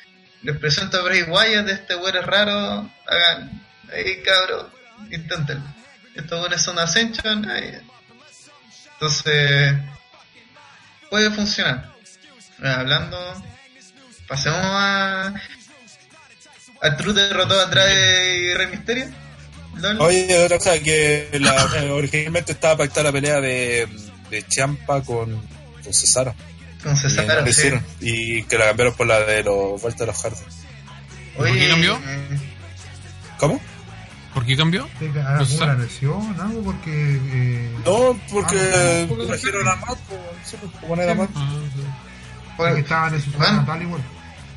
les 0.42 0.58
presento 0.58 1.00
a 1.00 1.04
Bray 1.04 1.24
Wyatt, 1.24 1.68
este 1.68 1.96
weón 1.96 2.16
es 2.16 2.26
raro, 2.26 2.90
hagan, 3.08 3.62
ahí 3.92 4.24
cabrón, 4.24 4.68
inténtenlo. 5.12 5.83
Estos 6.16 6.40
weones 6.42 6.62
son 6.62 6.78
Ascension, 6.80 7.50
ahí. 7.50 7.72
Entonces, 8.94 9.74
puede 11.10 11.32
funcionar. 11.32 11.92
Hablando, 12.64 13.18
pasemos 14.28 14.60
a... 14.62 15.34
¿A 16.82 16.98
True 16.98 17.14
derrotó 17.14 17.60
a 17.60 17.64
Andrade 17.64 18.38
y 18.40 18.54
Rey 18.54 18.68
Misterio? 18.68 19.06
¿Lol? 19.78 20.02
Oye, 20.02 20.38
otra 20.40 20.58
cosa 20.58 20.80
que 20.80 21.30
la- 21.40 21.70
eh, 21.78 21.90
originalmente 21.90 22.52
estaba 22.52 22.78
pactada 22.78 23.04
la 23.06 23.12
pelea 23.14 23.40
de, 23.42 23.88
de 24.30 24.46
Champa 24.48 25.02
con, 25.02 25.42
con 25.84 25.94
Cesaro. 25.94 26.36
Con 26.84 26.94
Y 26.94 26.98
Cesaro, 26.98 27.42
no 27.46 27.52
sí. 27.54 27.70
Y 28.02 28.44
que 28.44 28.58
la 28.58 28.68
cambiaron 28.68 28.94
por 28.96 29.08
la 29.08 29.22
de 29.22 29.44
los 29.44 29.82
Vuelta 29.82 30.00
de 30.04 30.08
los 30.08 30.22
Hardy. 30.22 30.36
¿Por 31.38 31.52
qué 31.52 31.70
cambió? 31.70 31.96
eh, 32.06 32.28
¿Cómo? 33.40 33.62
¿Por 34.44 34.48
qué 34.48 34.58
cambió? 34.58 34.90
¿Alguna 35.00 35.38
Pues, 35.38 35.62
ah. 35.62 35.74
lesión? 35.76 36.42
¿Algo? 36.42 36.64
Porque. 36.64 36.92
Eh, 37.32 37.72
No, 37.86 38.20
porque 38.32 38.58
Ah, 38.58 39.06
porque 39.08 39.26
trajeron 39.26 39.68
a 39.68 39.76
Matt, 39.78 39.98
sí, 40.44 40.58
pues, 40.60 40.72
como 40.82 41.02
era 41.02 41.14
Matt. 41.16 41.30
Ah, 41.36 41.54
por- 42.58 42.66
porque 42.68 42.82
estaban 42.82 43.14
en 43.16 43.22
su 43.22 43.32
Bueno. 43.32 43.54
natal 43.54 43.82
igual. 43.82 44.02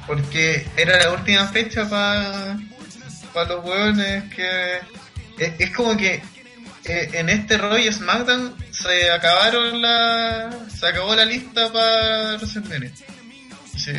porque 0.06 0.66
era 0.76 0.98
la 0.98 1.10
última 1.12 1.46
fecha 1.48 1.88
para 1.88 2.56
los 3.48 3.64
hueones 3.64 4.24
que... 4.34 4.76
Es, 5.38 5.52
es 5.58 5.70
como 5.76 5.96
que 5.96 6.22
eh, 6.84 7.10
en 7.12 7.28
este 7.28 7.58
Roy 7.58 7.92
SmackDown 7.92 8.54
se 8.70 9.10
acabaron 9.10 9.82
la... 9.82 10.50
Se 10.74 10.86
acabó 10.86 11.14
la 11.16 11.24
lista 11.24 11.72
para 11.72 12.34
WrestleMania. 12.36 12.92
Sí. 13.76 13.92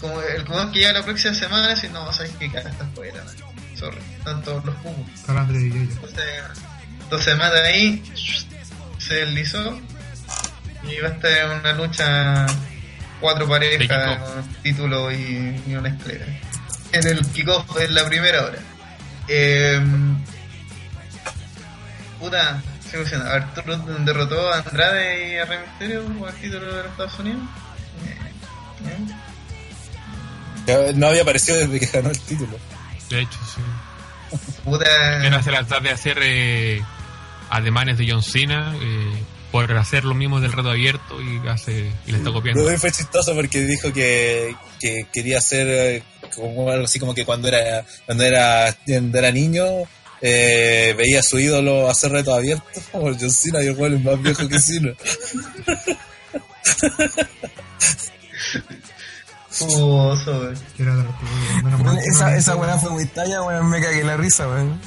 Como 0.00 0.20
el 0.22 0.44
jugador 0.46 0.72
que 0.72 0.78
llega 0.80 0.92
la 0.94 1.04
próxima 1.04 1.34
semana 1.34 1.70
dice, 1.74 1.88
no, 1.90 2.12
sabes 2.12 2.32
que 2.32 2.50
cara 2.50 2.68
está 2.70 2.84
fuera, 2.94 3.22
man. 3.24 3.34
Sorry, 3.78 3.98
están 4.18 4.42
todos 4.42 4.64
los 4.64 4.74
ella. 4.84 5.76
Entonces, 5.80 6.24
entonces 7.02 7.36
mata 7.36 7.58
ahí, 7.64 8.02
se 8.98 9.14
deslizó 9.14 9.78
y 10.82 11.00
va 11.00 11.08
a 11.08 11.12
estar 11.12 11.30
en 11.30 11.60
una 11.60 11.72
lucha 11.72 12.46
cuatro 13.20 13.48
parejas, 13.48 14.20
título 14.62 15.12
y, 15.12 15.62
y 15.66 15.74
una 15.74 15.88
esclera. 15.88 16.26
En 16.92 17.06
el 17.06 17.26
kickoff 17.26 17.80
en 17.80 17.94
la 17.94 18.06
primera 18.06 18.44
hora. 18.44 18.58
Eh, 19.28 19.80
puta, 22.18 22.62
sigo 22.90 23.02
diciendo, 23.02 23.28
Arturo 23.28 23.76
derrotó 24.00 24.52
a 24.52 24.58
Andrade 24.58 25.34
y 25.34 25.36
a 25.36 25.44
Rey 25.44 25.58
Mysterio 25.66 26.04
por 26.04 26.28
el 26.30 26.34
título 26.36 26.66
de 26.66 26.82
los 26.82 26.86
Estados 26.86 27.18
Unidos. 27.18 27.42
Eh, 28.06 28.16
eh. 30.66 30.92
No 30.94 31.08
había 31.08 31.22
aparecido 31.22 31.58
desde 31.58 31.80
que 31.80 31.86
ganó 31.86 32.10
el 32.10 32.18
título. 32.20 32.58
De 33.10 33.22
hecho, 33.22 33.38
sí. 33.54 33.60
Puta, 34.64 35.18
Apenas 35.18 35.44
se 35.44 35.50
las 35.50 35.68
da 35.68 35.80
de 35.80 35.90
hacer 35.90 36.18
eh, 36.22 36.82
ademanes 37.50 37.98
de 37.98 38.10
John 38.10 38.22
Cena 38.22 38.74
eh, 38.80 39.22
por 39.50 39.70
hacer 39.76 40.04
lo 40.04 40.14
mismo 40.14 40.40
del 40.40 40.52
reto 40.52 40.70
abierto 40.70 41.20
y 41.22 41.46
hace 41.48 41.90
y 42.06 42.12
le 42.12 42.18
está 42.18 42.32
copiando. 42.32 42.64
Fue 42.76 42.92
chistoso 42.92 43.34
porque 43.34 43.60
dijo 43.60 43.92
que, 43.92 44.54
que 44.78 45.06
quería 45.12 45.38
hacer 45.38 45.66
eh, 45.68 46.02
como 46.34 46.70
algo 46.70 46.84
así 46.84 46.98
como 46.98 47.14
que 47.14 47.24
cuando 47.24 47.48
era 47.48 47.84
cuando 48.04 48.24
era, 48.24 48.76
cuando 48.86 49.18
era 49.18 49.32
niño 49.32 49.64
eh, 50.20 50.94
veía 50.98 51.20
a 51.20 51.22
su 51.22 51.38
ídolo 51.38 51.88
hacer 51.88 52.12
retos 52.12 52.36
abiertos 52.36 52.84
como 52.92 53.06
John 53.18 53.30
Cena 53.30 53.62
y 53.62 53.68
el 53.68 53.76
weón 53.76 53.94
es 53.94 54.04
más 54.04 54.22
viejo 54.22 54.46
que 54.48 54.60
Cena. 54.60 54.92
mal 61.82 61.96
que 61.96 62.04
Esa, 62.10 62.36
esa 62.36 62.56
weá 62.56 62.78
fue 62.78 62.90
muy 62.90 63.06
talla, 63.06 63.42
weón, 63.42 63.68
me 63.70 63.80
cagué 63.80 64.04
la 64.04 64.16
risa, 64.16 64.46
weón. 64.48 64.78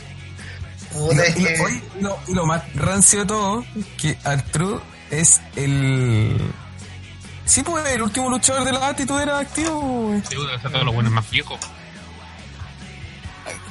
Y 0.94 1.16
lo, 1.16 1.26
y 1.26 1.42
lo- 1.58 1.64
oye, 1.66 1.84
y 2.00 2.02
lo- 2.04 2.20
y 2.28 2.34
lo 2.34 2.46
más 2.46 2.64
rancio 2.76 3.20
de 3.22 3.26
todo, 3.26 3.66
que 3.98 4.18
Arturo 4.24 4.82
es 5.10 5.42
el... 5.56 6.38
Sí, 7.46 7.64
pues 7.64 7.86
el 7.88 8.02
último 8.02 8.30
luchador 8.30 8.64
de 8.64 8.72
la 8.72 8.88
actitud 8.90 9.20
era 9.20 9.40
activo, 9.40 9.80
weón. 9.80 10.24
Sí, 10.30 10.36
debe 10.36 10.60
ser 10.60 10.72
todos 10.72 10.86
los 10.86 10.94
buenos 10.94 11.12
más 11.12 11.30
viejos. 11.30 11.60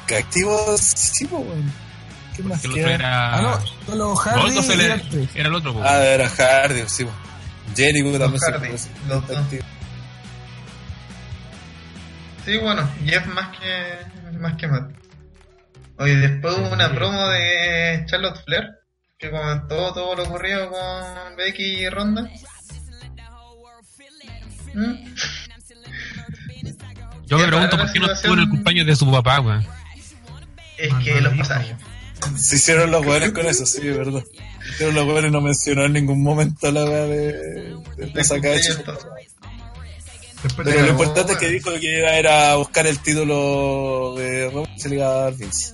Que 0.07 0.17
activo 0.17 0.77
sí, 0.77 1.25
po, 1.27 1.39
weón. 1.39 1.73
¿Qué 2.37 2.43
más 2.43 2.61
Que 2.61 2.67
el 2.69 2.73
otro 2.73 2.89
era. 2.91 3.35
Ah, 3.37 3.43
no, 3.43 3.95
los 3.95 3.99
Los 3.99 4.21
Hardy 4.21 4.59
y 4.59 4.73
era, 5.39 5.49
el 5.49 5.55
otro, 5.55 5.73
po. 5.75 5.83
Ah, 5.85 5.99
era 6.03 6.29
Hardy, 6.29 6.83
sí, 6.89 7.05
po. 7.05 7.11
Jericho 7.77 8.19
también 8.19 8.41
se 8.41 8.51
Hardy, 8.51 8.69
los 9.09 9.27
dos. 9.29 9.37
activo. 9.37 9.63
Sí, 12.51 12.59
bueno, 12.59 12.91
Jeff 13.05 13.27
más 13.27 13.57
que 13.57 14.37
más 14.37 14.57
que 14.57 14.67
Matt. 14.67 14.91
Oye, 15.99 16.17
después 16.17 16.59
hubo 16.59 16.73
una 16.73 16.93
promo 16.93 17.29
de 17.29 18.05
Charlotte 18.07 18.43
Flair 18.45 18.71
que 19.17 19.31
comentó 19.31 19.95
todo 19.95 20.17
lo 20.17 20.25
ocurrido 20.25 20.69
con 20.69 21.37
Becky 21.37 21.63
y 21.63 21.89
Ronda. 21.89 22.29
¿Mm? 24.75 24.95
Yo 27.27 27.39
me 27.39 27.47
pregunto 27.47 27.77
por 27.79 27.93
qué 27.93 28.01
no 28.01 28.13
estuvo 28.13 28.35
en 28.35 28.41
el 28.41 28.49
cumpleaños 28.49 28.87
de 28.89 28.97
su 28.97 29.09
papá, 29.09 29.41
weón. 29.41 29.65
Es 30.77 30.93
que 31.05 31.21
los 31.21 31.35
pasajes. 31.35 31.77
Se 32.35 32.57
hicieron 32.57 32.91
los 32.91 33.07
weones 33.07 33.31
con 33.31 33.47
eso, 33.47 33.65
sí, 33.65 33.87
es 33.87 33.97
verdad. 33.97 34.25
Se 34.65 34.71
hicieron 34.71 34.97
los 34.97 35.07
weones 35.07 35.31
y 35.31 35.33
no 35.33 35.41
mencionó 35.41 35.85
en 35.85 35.93
ningún 35.93 36.21
momento 36.21 36.73
la 36.73 36.83
weá 36.83 37.05
de, 37.05 37.33
de, 37.97 38.07
de 38.13 38.25
sacar 38.25 38.59
Sí, 38.59 38.73
hecho. 38.73 38.83
Después 40.43 40.67
Pero 40.67 40.79
de- 40.81 40.87
lo 40.87 40.93
importante 40.93 41.33
es 41.33 41.39
que 41.39 41.49
dijo 41.49 41.71
que 41.79 41.99
era, 41.99 42.17
era 42.17 42.55
buscar 42.57 42.87
el 42.87 42.99
título 43.01 44.15
de 44.17 44.51
y 44.77 44.81
se 44.81 44.89
le 44.89 44.97
iba 44.97 45.07
a 45.07 45.15
dar 45.25 45.35
Vince. 45.35 45.73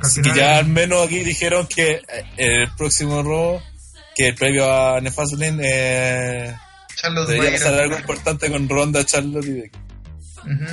Así 0.00 0.20
que 0.20 0.32
ya 0.34 0.58
al 0.58 0.66
menos 0.66 1.06
aquí 1.06 1.20
dijeron 1.20 1.66
que 1.66 1.92
eh, 1.92 2.02
el 2.36 2.68
próximo 2.76 3.22
Raw, 3.22 3.60
que 4.16 4.28
el 4.28 4.34
previo 4.34 4.72
a 4.72 5.00
Nefastlane, 5.00 5.60
eh, 5.62 6.56
debería 7.26 7.42
a 7.42 7.46
ir 7.52 7.52
pasar 7.58 7.74
a- 7.74 7.82
algo 7.84 7.98
importante 7.98 8.50
con 8.50 8.68
Ronda, 8.68 9.04
Charlotte 9.04 9.44
y 9.46 9.52
Becky. 9.52 9.78
Ujú. 10.38 10.72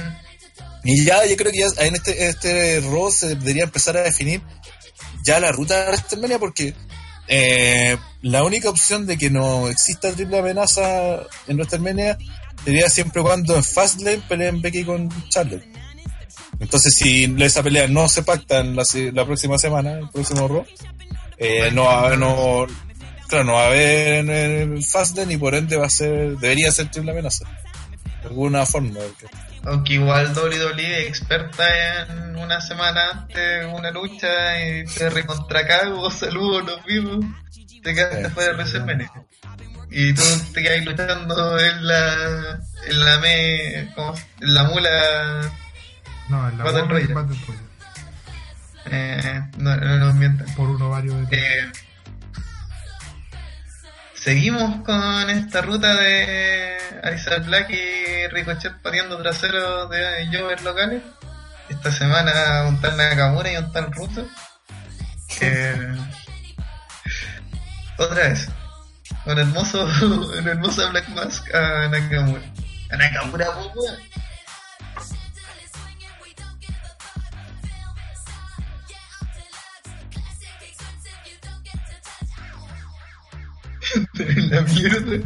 Y 0.86 1.06
ya, 1.06 1.26
yo 1.26 1.36
creo 1.36 1.52
que 1.52 1.60
ya 1.60 1.86
en 1.86 1.96
este, 1.96 2.28
este 2.28 2.80
Raw 2.80 3.12
se 3.12 3.30
debería 3.36 3.64
empezar 3.66 3.98
a 3.98 4.02
definir 4.02 4.42
ya 5.24 5.40
la 5.40 5.52
ruta 5.52 5.78
de 5.80 5.88
WrestleMania 5.92 6.40
porque 6.40 6.74
eh, 7.30 7.98
la 8.24 8.44
única 8.44 8.70
opción 8.70 9.06
de 9.06 9.18
que 9.18 9.30
no 9.30 9.70
exista 9.70 10.12
triple 10.12 10.40
amenaza 10.40 11.22
en 11.48 11.56
WrestleMania 11.58 12.18
sería 12.66 12.90
siempre 12.90 13.22
cuando 13.22 13.56
en 13.56 13.64
Fastlane 13.64 14.22
peleen 14.28 14.62
Becky 14.62 14.84
con 14.84 15.10
Charlotte. 15.30 15.64
Entonces, 16.60 16.94
si 16.94 17.24
esa 17.40 17.64
pelea 17.64 17.88
no 17.88 18.10
se 18.10 18.24
pacta 18.24 18.60
en 18.60 18.76
la, 18.76 19.26
próxima 19.26 19.58
semana, 19.58 20.00
el 20.00 20.10
próximo 20.10 20.48
Raw, 20.48 20.66
eh, 21.38 21.70
no, 21.72 21.86
va- 21.86 22.18
no, 22.18 22.66
claro, 23.30 23.46
no 23.46 23.54
va 23.54 23.64
a 23.64 23.68
haber 23.68 24.30
en 24.30 24.84
Fastlane 24.84 25.36
y 25.36 25.38
por 25.38 25.56
ende 25.56 25.78
va 25.78 25.86
a 25.86 25.90
ser, 25.90 26.38
debería 26.38 26.70
ser 26.72 26.92
triple 26.92 27.12
amenaza. 27.12 27.46
De 28.30 28.34
alguna 28.36 28.66
forma. 28.66 29.00
porque- 29.00 29.28
Aunque 29.66 29.94
igual 29.96 30.34
WWE 30.34 31.08
experta 31.08 32.04
en 32.04 32.36
una 32.38 32.62
semana 32.62 33.10
antes 33.12 33.36
de 33.36 33.66
una 33.66 33.92
lucha 33.92 34.28
y 34.66 34.86
te 34.86 35.10
recontra 35.10 35.68
cago, 35.68 36.10
saludos, 36.12 36.64
nos 36.66 36.86
vimos. 36.86 37.26
Te 37.84 37.94
quedas 37.94 38.16
Sí, 38.16 38.24
después 38.24 38.46
de 38.48 38.54
WrestleMania. 38.54 39.12
Y 39.92 40.14
tú 40.14 40.22
te 40.54 40.62
quedas 40.64 40.86
luchando 40.86 41.60
en 41.60 41.88
la, 41.88 42.60
en 42.88 43.06
la 43.06 43.18
me, 43.20 43.92
¿cómo 43.96 44.16
se- 44.16 44.26
en 44.42 44.54
la 44.54 44.64
mula, 44.66 45.52
No, 46.30 46.48
en 46.50 46.58
la 46.58 46.64
Battle 46.64 46.82
Royale. 46.88 47.14
Eh, 48.92 49.42
no, 49.58 49.76
no 49.76 49.98
nos 49.98 50.16
mientan. 50.16 50.48
Por 50.56 50.70
uno 50.70 50.90
varios 50.90 51.30
de 51.30 51.38
Eh, 51.38 51.72
seguimos 54.22 54.84
con 54.86 55.30
esta 55.30 55.62
ruta 55.62 55.96
de 55.96 56.78
Arizal 57.04 57.42
Black 57.42 57.70
y 57.70 58.28
Ricochet 58.28 58.74
pariendo 58.82 59.22
traseros 59.22 59.90
de 59.90 60.28
Jovers 60.32 60.64
locales. 60.64 61.02
Esta 61.70 61.92
semana 61.92 62.66
un 62.68 62.80
tal 62.82 62.98
Nakamura 62.98 63.52
y 63.52 63.58
un 63.58 63.72
tal 63.72 63.92
Ruto. 63.92 64.28
Eh, 65.42 65.96
otra 67.98 68.30
vez. 68.30 68.50
Un 69.26 69.38
hermoso, 69.40 69.86
un 70.40 70.48
hermoso 70.48 70.90
Black 70.90 71.08
Mask 71.10 71.54
a 71.54 71.88
Nakamura. 71.88 72.42
A 72.92 72.98
Nakamura, 72.98 73.48
la 84.14 84.62
mierda. 84.62 85.26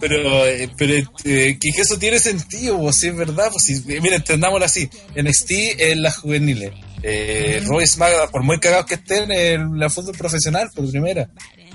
Pero, 0.00 0.46
eh, 0.46 0.70
pero 0.76 0.94
eh, 1.24 1.58
que 1.60 1.68
eso 1.80 1.98
tiene 1.98 2.18
sentido, 2.18 2.78
pues, 2.78 2.96
si 2.96 3.08
es 3.08 3.16
verdad, 3.16 3.50
pues 3.52 3.64
si, 3.64 3.82
mira, 4.00 4.16
entendámoslo 4.16 4.64
así, 4.64 4.88
NXT 5.14 5.50
es 5.78 5.96
las 5.96 6.16
juveniles, 6.16 6.72
eh, 7.02 7.62
Roy 7.66 7.86
SmackDown, 7.86 8.30
por 8.30 8.42
muy 8.42 8.58
cagados 8.58 8.86
que 8.86 8.94
estén, 8.94 9.30
en 9.30 9.78
la 9.78 9.90
fútbol 9.90 10.16
profesional, 10.16 10.70
por 10.74 10.90
primera. 10.90 11.28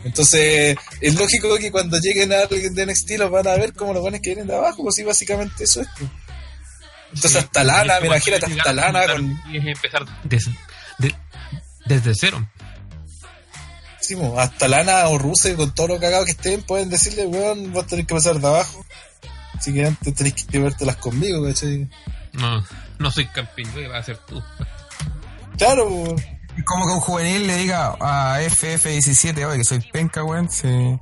Entonces, 0.04 0.76
es 1.02 1.16
lógico 1.16 1.58
que 1.58 1.72
cuando 1.72 2.00
lleguen 2.00 2.34
a 2.34 2.42
alguien 2.42 2.74
de 2.74 2.86
NXT 2.86 3.12
los 3.18 3.32
van 3.32 3.48
a 3.48 3.56
ver 3.56 3.74
como 3.74 3.94
los 3.94 4.02
buenos 4.02 4.22
que 4.22 4.32
vienen 4.32 4.48
de 4.48 4.56
abajo, 4.56 4.84
pues 4.84 4.96
sí, 4.96 5.04
básicamente 5.04 5.64
eso 5.64 5.82
es. 5.82 5.88
pues. 5.98 6.10
Entonces, 7.14 7.44
hasta 7.44 7.64
Lana, 7.64 8.00
me 8.00 8.08
imagínate, 8.08 8.46
hasta 8.46 8.74
Lana 8.74 9.08
con, 9.08 9.42
Y 9.52 9.58
es 9.58 9.66
empezar 9.66 10.06
desde 11.88 12.14
cero. 12.16 12.48
sí, 14.00 14.16
hasta 14.38 14.68
Lana 14.68 15.08
o 15.08 15.18
Russell, 15.18 15.56
con 15.56 15.74
todo 15.74 15.88
lo 15.90 16.00
cagado 16.00 16.26
que 16.26 16.32
estén, 16.32 16.62
pueden 16.62 16.90
decirle, 16.90 17.26
weón, 17.26 17.72
vos 17.74 17.88
tenés 17.88 18.06
que 18.06 18.16
pasar 18.16 18.40
de 18.40 18.48
abajo. 18.48 18.86
Así 19.54 19.74
que 19.74 19.86
antes 19.86 20.14
tenés 20.14 20.34
que 20.34 20.60
vértelas 20.60 20.98
conmigo, 20.98 21.44
¿cachai? 21.44 21.90
No, 22.34 22.64
no 23.00 23.12
soy 23.12 23.26
campeón, 23.28 23.72
¿qué 23.74 23.88
vas 23.88 23.98
a 23.98 24.00
hacer 24.00 24.18
tú? 24.28 24.42
Claro. 25.58 26.16
Es 26.58 26.64
como 26.64 26.88
que 26.88 26.94
un 26.94 27.00
juvenil 27.00 27.48
le 27.48 27.56
diga 27.58 27.96
a 28.00 28.42
FF17, 28.42 29.46
oye, 29.46 29.58
que 29.58 29.64
soy 29.64 29.80
penca, 29.92 30.24
weón. 30.24 30.50
Sí. 30.50 30.68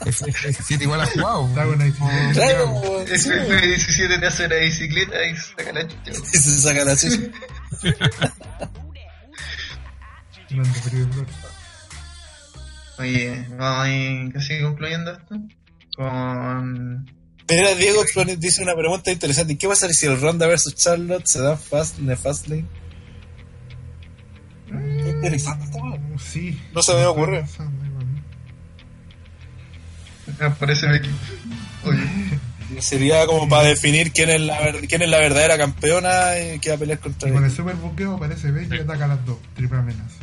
FF17 0.00 0.82
igual 0.82 1.00
ha 1.02 1.06
jugado. 1.06 1.48
Claro, 1.52 1.76
pues, 2.80 3.10
El 3.10 3.20
sí, 3.20 3.30
F17 3.30 4.20
te 4.20 4.26
hace 4.26 4.46
una 4.46 4.56
bicicleta 4.56 5.24
y 5.24 5.36
saca 5.36 5.72
la 5.72 5.86
chucha. 5.86 6.10
y 6.10 6.36
se 6.38 6.58
saca 6.58 6.84
la 6.84 6.96
chucha. 6.96 7.18
Oye, 12.98 13.46
vamos 13.58 13.84
a 13.86 13.88
ir 13.90 14.32
casi 14.32 14.60
concluyendo 14.60 15.12
esto. 15.12 15.34
Con. 15.96 17.04
Mira, 17.50 17.74
Diego 17.74 18.02
dice 18.38 18.62
una 18.62 18.74
pregunta 18.76 19.10
interesante. 19.10 19.58
¿Qué 19.58 19.68
pasaría 19.68 19.94
si 19.94 20.06
el 20.06 20.20
Ronda 20.20 20.46
versus 20.46 20.74
Charlotte 20.74 21.26
se 21.26 21.40
da 21.40 21.56
fast 21.56 21.98
en 21.98 22.10
el 22.10 22.16
Fastlane? 22.16 22.64
Interesante, 24.70 25.64
esta 25.66 25.78
weá. 25.82 26.00
Sí. 26.18 26.58
No 26.74 26.82
se 26.82 26.94
me 26.94 27.04
ocurre. 27.06 27.44
Aparece 30.40 30.86
Becky. 30.86 31.10
Oye, 31.84 32.00
Sería 32.80 33.26
como 33.26 33.48
para 33.50 33.68
definir 33.68 34.12
quién 34.12 34.30
es 34.30 34.40
la, 34.40 34.58
ver- 34.60 34.86
quién 34.88 35.02
es 35.02 35.08
la 35.10 35.18
verdadera 35.18 35.58
campeona 35.58 36.38
y 36.38 36.58
que 36.58 36.70
va 36.70 36.76
a 36.76 36.78
pelear 36.78 37.00
contra 37.00 37.28
Y 37.28 37.32
con 37.32 37.44
el 37.44 37.50
super 37.50 37.74
buqueo 37.76 38.14
aparece 38.14 38.50
Becky 38.50 38.76
y 38.76 38.78
ataca 38.80 39.04
a 39.04 39.08
las 39.08 39.26
dos. 39.26 39.36
Triple 39.54 39.78
amenaza. 39.78 40.16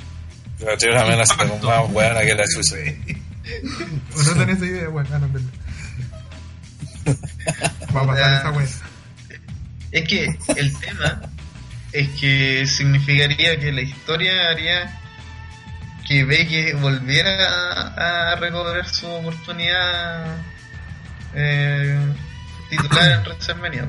Pero 0.59 0.77
tiene 0.77 0.93
una 0.95 1.03
amenaza 1.03 1.37
como 1.37 1.57
más 1.59 1.91
buena 1.91 2.21
que 2.21 2.35
la 2.35 2.43
chucha. 2.45 2.75
¿O 4.15 4.23
no 4.23 4.33
tenés 4.35 4.59
idea? 4.59 4.89
Bueno, 4.89 5.09
ah, 5.13 5.19
no, 5.19 5.25
en 5.25 5.33
verdad. 5.33 5.49
Va 7.95 8.01
a 8.01 8.07
pasar 8.07 8.33
esa 8.33 8.51
wea. 8.51 8.67
es 9.91 10.07
que 10.07 10.37
el 10.55 10.79
tema 10.79 11.21
es 11.91 12.09
que 12.09 12.67
significaría 12.67 13.59
que 13.59 13.71
la 13.71 13.81
historia 13.81 14.49
haría 14.49 14.99
que 16.07 16.23
Becky 16.23 16.73
volviera 16.73 18.31
a, 18.31 18.35
recobrar 18.35 18.87
su 18.87 19.07
oportunidad 19.07 20.37
eh, 21.35 21.99
titular 22.69 23.11
en 23.11 23.21
WrestleMania. 23.21 23.87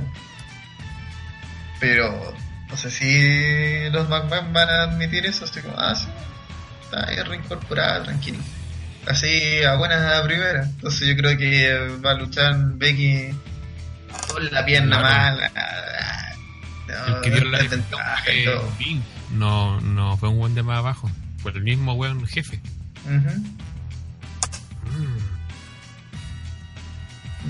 Pero 1.81 2.35
no 2.69 2.77
sé 2.77 2.91
si 2.91 3.91
los 3.91 4.09
McMahon 4.09 4.53
van 4.53 4.69
a 4.69 4.83
admitir 4.83 5.25
eso, 5.27 5.47
así 5.47 5.61
como, 5.61 5.79
ah, 5.79 5.95
sí, 5.95 6.07
está 6.91 7.09
ahí 7.09 7.17
reincorporada, 7.23 8.03
tranquilo. 8.05 8.39
Así 9.07 9.63
a 9.65 9.77
buenas 9.77 10.01
a 10.03 10.23
primera. 10.25 10.65
Entonces 10.65 11.09
yo 11.09 11.17
creo 11.17 11.39
que 11.39 11.99
va 12.05 12.13
a 12.13 12.15
luchar 12.15 12.55
Becky 12.75 13.31
con 14.29 14.45
la 14.51 14.65
pierna 14.65 14.97
No, 14.97 15.03
mala. 15.03 15.51
El 17.07 17.21
que 17.23 17.31
dio 17.31 17.45
la 17.45 17.59
desventaja 17.59 18.33
y 18.33 18.45
todo. 18.45 18.69
No, 19.31 19.81
no 19.81 20.17
fue 20.17 20.29
un 20.29 20.39
buen 20.39 20.55
de 20.55 20.63
más 20.63 20.79
abajo. 20.79 21.11
Fue 21.39 21.53
el 21.53 21.63
mismo 21.63 21.95
weón 21.95 22.27
jefe. 22.27 22.61
Mm. 23.07 23.27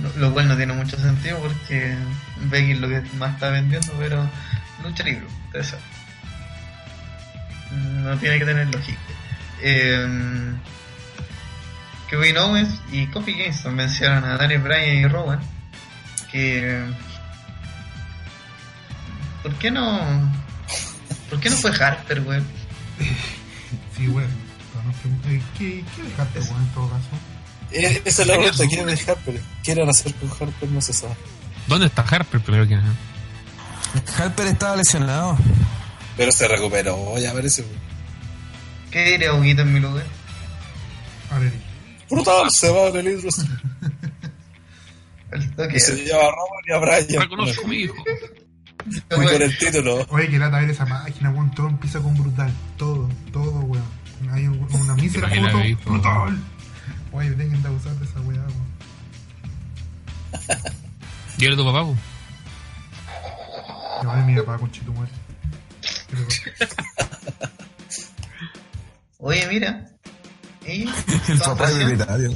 Lo, 0.03 0.29
lo 0.29 0.33
cual 0.33 0.47
no 0.47 0.57
tiene 0.57 0.73
mucho 0.73 0.97
sentido 0.99 1.39
porque 1.39 1.97
Becky 2.51 2.73
es 2.73 2.81
lo 2.81 2.89
que 2.89 3.03
más 3.19 3.35
está 3.35 3.51
vendiendo, 3.51 3.93
pero 3.99 4.25
lucha 4.85 5.03
libre, 5.03 5.27
saben. 5.63 5.85
No 8.05 8.17
tiene 8.19 8.39
que 8.39 8.45
tener 8.45 8.73
lógica. 8.73 8.99
Eh, 9.63 10.55
Kevin 12.09 12.39
Owens 12.39 12.81
y 12.91 13.07
Kofi 13.07 13.37
Kingston 13.37 13.75
mencionan 13.75 14.25
a 14.25 14.37
Daniel 14.37 14.63
Bryan 14.63 14.97
y 14.97 15.07
Rowan 15.07 15.41
que 16.33 16.83
¿por 19.43 19.55
qué 19.55 19.71
no 19.71 20.33
¿por 21.29 21.41
qué 21.41 21.51
no 21.51 21.57
fue 21.57 21.71
Harper, 21.71 22.21
weón? 22.21 22.47
Sí, 23.97 24.09
weón. 24.09 24.31
Eh, 25.29 25.43
¿Qué, 25.59 25.85
qué 25.95 26.03
dejaste, 26.03 26.41
weón, 26.41 26.63
en 26.63 26.69
todo 26.71 26.89
caso? 26.89 27.09
Eh, 27.71 28.03
Esa 28.05 28.23
es 28.23 28.29
la 28.29 28.37
pregunta. 28.39 28.67
¿Quieren 28.67 28.87
dejar 28.87 29.17
Harper? 29.17 29.41
¿Quieren 29.63 29.89
hacer 29.89 30.15
con 30.15 30.31
Harper? 30.31 30.69
No 30.71 30.81
se 30.81 30.93
sabe. 30.93 31.15
¿Dónde 31.67 31.87
está 31.87 32.03
Harper 32.03 32.41
primero 32.41 32.67
que 32.67 32.77
nada? 32.77 32.95
Harper 34.19 34.47
estaba 34.47 34.77
lesionado. 34.77 35.37
Pero 36.17 36.33
se 36.33 36.49
recuperó, 36.49 37.19
ya 37.19 37.33
parece. 37.33 37.65
¿Qué 38.91 39.05
diría 39.05 39.35
Huguito 39.35 39.63
en 39.63 39.73
mi 39.73 39.81
lugar? 39.81 40.05
Brutal, 42.11 42.51
se 42.51 42.71
va 42.71 42.87
a 42.87 42.89
Elite 42.89 43.17
Wrestling. 43.23 43.49
El 45.31 45.51
toque. 45.55 45.77
Y 45.77 45.81
se 45.81 45.95
lleva 46.05 46.19
a 46.27 46.31
Roman 46.31 46.65
y 46.67 46.73
a 46.73 46.79
Bryan. 46.79 47.23
Reconozco 47.23 47.65
a 47.65 47.69
mi 47.69 47.77
hijo. 47.77 47.95
Y 48.91 49.01
con 49.09 49.43
el 49.43 49.59
título. 49.59 50.07
Oye, 50.09 50.29
que 50.29 50.39
lata 50.39 50.59
ver 50.59 50.71
esa 50.71 50.87
máquina, 50.87 51.31
weón. 51.31 51.51
Todo 51.53 51.69
empieza 51.69 52.01
con 52.01 52.15
brutal. 52.17 52.53
Todo, 52.77 53.09
todo, 53.33 53.61
weón. 53.61 53.85
Hay 54.33 54.47
un- 54.49 54.67
una 54.75 54.95
mísera 54.97 55.29
foto. 55.29 55.59
visto. 55.63 55.91
Brutal. 55.91 56.39
Oye, 57.13 57.31
dejen 57.31 57.63
de 57.63 57.69
abusar 57.69 57.93
de 57.95 58.05
esa 58.07 58.21
weá, 58.23 58.41
weón. 58.41 58.71
¿Y 61.39 61.45
eres 61.45 61.57
tu 61.57 61.65
papá? 61.65 61.85
po? 61.85 61.97
Que 64.01 64.07
vale 64.07 64.23
mi 64.25 64.35
papá 64.41 64.59
con 64.59 64.71
chito 64.73 64.93
muerto. 64.93 65.15
Oye, 69.21 69.47
mira. 69.49 69.87
Y 70.67 70.83
El 71.29 71.39
son 71.39 71.57
papá 71.57 71.69
de 71.71 71.79
recién, 71.79 71.99
Betario. 71.99 72.33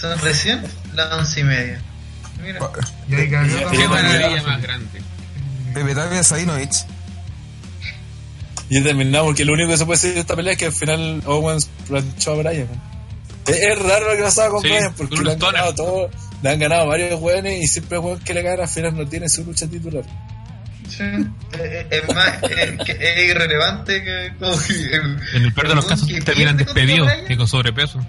son 0.00 0.18
recién 0.20 0.62
las 0.94 1.12
once 1.12 1.40
y 1.40 1.44
media. 1.44 1.80
Mira. 2.42 2.60
Y 3.08 3.14
ahí 3.14 3.30
cayó 3.30 3.70
Qué 3.70 3.88
maravilla 3.88 4.42
más 4.42 4.62
grande. 4.62 5.02
Pepe 5.74 5.94
Tapia 5.94 6.22
Sadinovich. 6.22 6.84
Y 8.68 8.82
terminamos 8.82 9.28
porque 9.28 9.44
lo 9.44 9.52
único 9.52 9.70
que 9.70 9.76
se 9.76 9.84
puede 9.86 9.98
decir 9.98 10.14
de 10.14 10.20
esta 10.20 10.34
pelea 10.34 10.52
es 10.54 10.58
que 10.58 10.66
al 10.66 10.72
final 10.72 11.22
Owens 11.26 11.68
planchó 11.86 12.32
a 12.32 12.36
Bryan. 12.36 12.68
Es, 13.46 13.56
es 13.56 13.78
raro 13.78 14.10
lo 14.10 14.16
que 14.16 14.22
pasaba 14.22 14.50
con 14.50 14.62
Sí, 14.62 14.68
Bryan 14.68 14.94
porque 14.94 15.16
le 15.16 15.32
han, 15.32 15.38
ganado 15.38 15.74
todo, 15.74 16.10
le 16.42 16.50
han 16.50 16.58
ganado 16.58 16.86
varios 16.86 17.20
weones 17.20 17.62
y 17.62 17.66
siempre 17.66 17.98
el 17.98 18.04
weón 18.04 18.20
que 18.20 18.34
le 18.34 18.42
gana 18.42 18.62
al 18.62 18.68
final 18.68 18.96
no 18.96 19.06
tiene 19.06 19.28
su 19.28 19.44
lucha 19.44 19.66
titular. 19.66 20.04
Sí. 21.02 21.58
Eh, 21.58 21.86
Es 21.90 22.14
más, 22.14 22.42
es, 22.44 22.88
es 22.88 23.28
irrelevante 23.30 24.02
que 24.02 24.32
como 24.38 24.58
que 24.62 24.72
el- 24.74 25.18
En 25.34 25.42
el 25.44 25.52
peor 25.52 25.68
de 25.68 25.74
los 25.74 25.84
casos 25.86 26.06
que 26.08 26.20
terminan 26.20 26.56
despedidos 26.56 27.10
que 27.26 27.36
con 27.36 27.48
sobrepeso. 27.48 28.04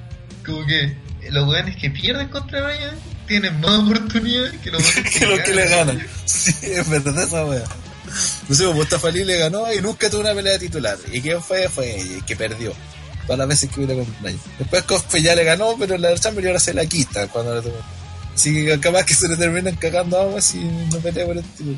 Como 0.45 0.65
que 0.65 0.95
los 1.29 1.47
weones 1.47 1.75
que 1.77 1.89
pierden 1.89 2.27
contra 2.29 2.61
Bryan 2.63 2.95
tienen 3.27 3.59
más 3.61 3.79
oportunidades 3.79 4.59
que 4.61 4.71
los 4.71 4.81
weones 4.83 5.11
que 5.19 5.25
los 5.25 5.39
que 5.41 5.53
le 5.53 5.67
ganan. 5.67 6.07
Sí, 6.25 6.53
es 6.61 6.89
verdad 6.89 7.23
esa 7.23 7.45
wea. 7.45 7.63
No 8.47 8.55
sé, 8.55 8.63
pues, 8.65 8.75
Mustafa 8.75 9.07
Ali 9.07 9.23
le 9.23 9.37
ganó 9.37 9.71
y 9.73 9.81
nunca 9.81 10.09
tuvo 10.09 10.21
una 10.21 10.33
pelea 10.33 10.59
titular. 10.59 10.97
¿Y 11.11 11.21
quién 11.21 11.41
fue? 11.41 11.67
Fue 11.69 11.95
ella, 11.99 12.15
el 12.17 12.25
que 12.25 12.35
perdió. 12.35 12.73
Todas 13.25 13.39
las 13.39 13.47
veces 13.47 13.69
que 13.71 13.79
hubiera 13.81 13.95
con 14.03 14.15
Bryan. 14.21 14.39
Después 14.59 14.83
Cospe 14.83 15.21
ya 15.21 15.33
le 15.35 15.43
ganó, 15.45 15.75
pero 15.79 15.97
la 15.97 16.13
Chamber 16.17 16.45
ahora 16.47 16.59
se 16.59 16.73
la 16.73 16.85
quita 16.85 17.27
cuando 17.29 17.55
le 17.55 17.61
tocó. 17.61 17.81
Así 18.35 18.53
que 18.65 18.79
capaz 18.79 19.05
que 19.05 19.13
se 19.13 19.29
le 19.29 19.37
terminan 19.37 19.75
cagando 19.77 20.19
agua 20.19 20.41
si 20.41 20.57
no 20.59 20.97
pelea 20.99 21.25
por 21.25 21.37
el 21.37 21.43
título. 21.43 21.77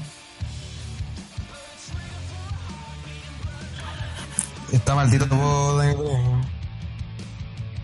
Está 4.75 4.95
maldito 4.95 5.27
por 5.27 5.77
Daniel. 5.77 5.97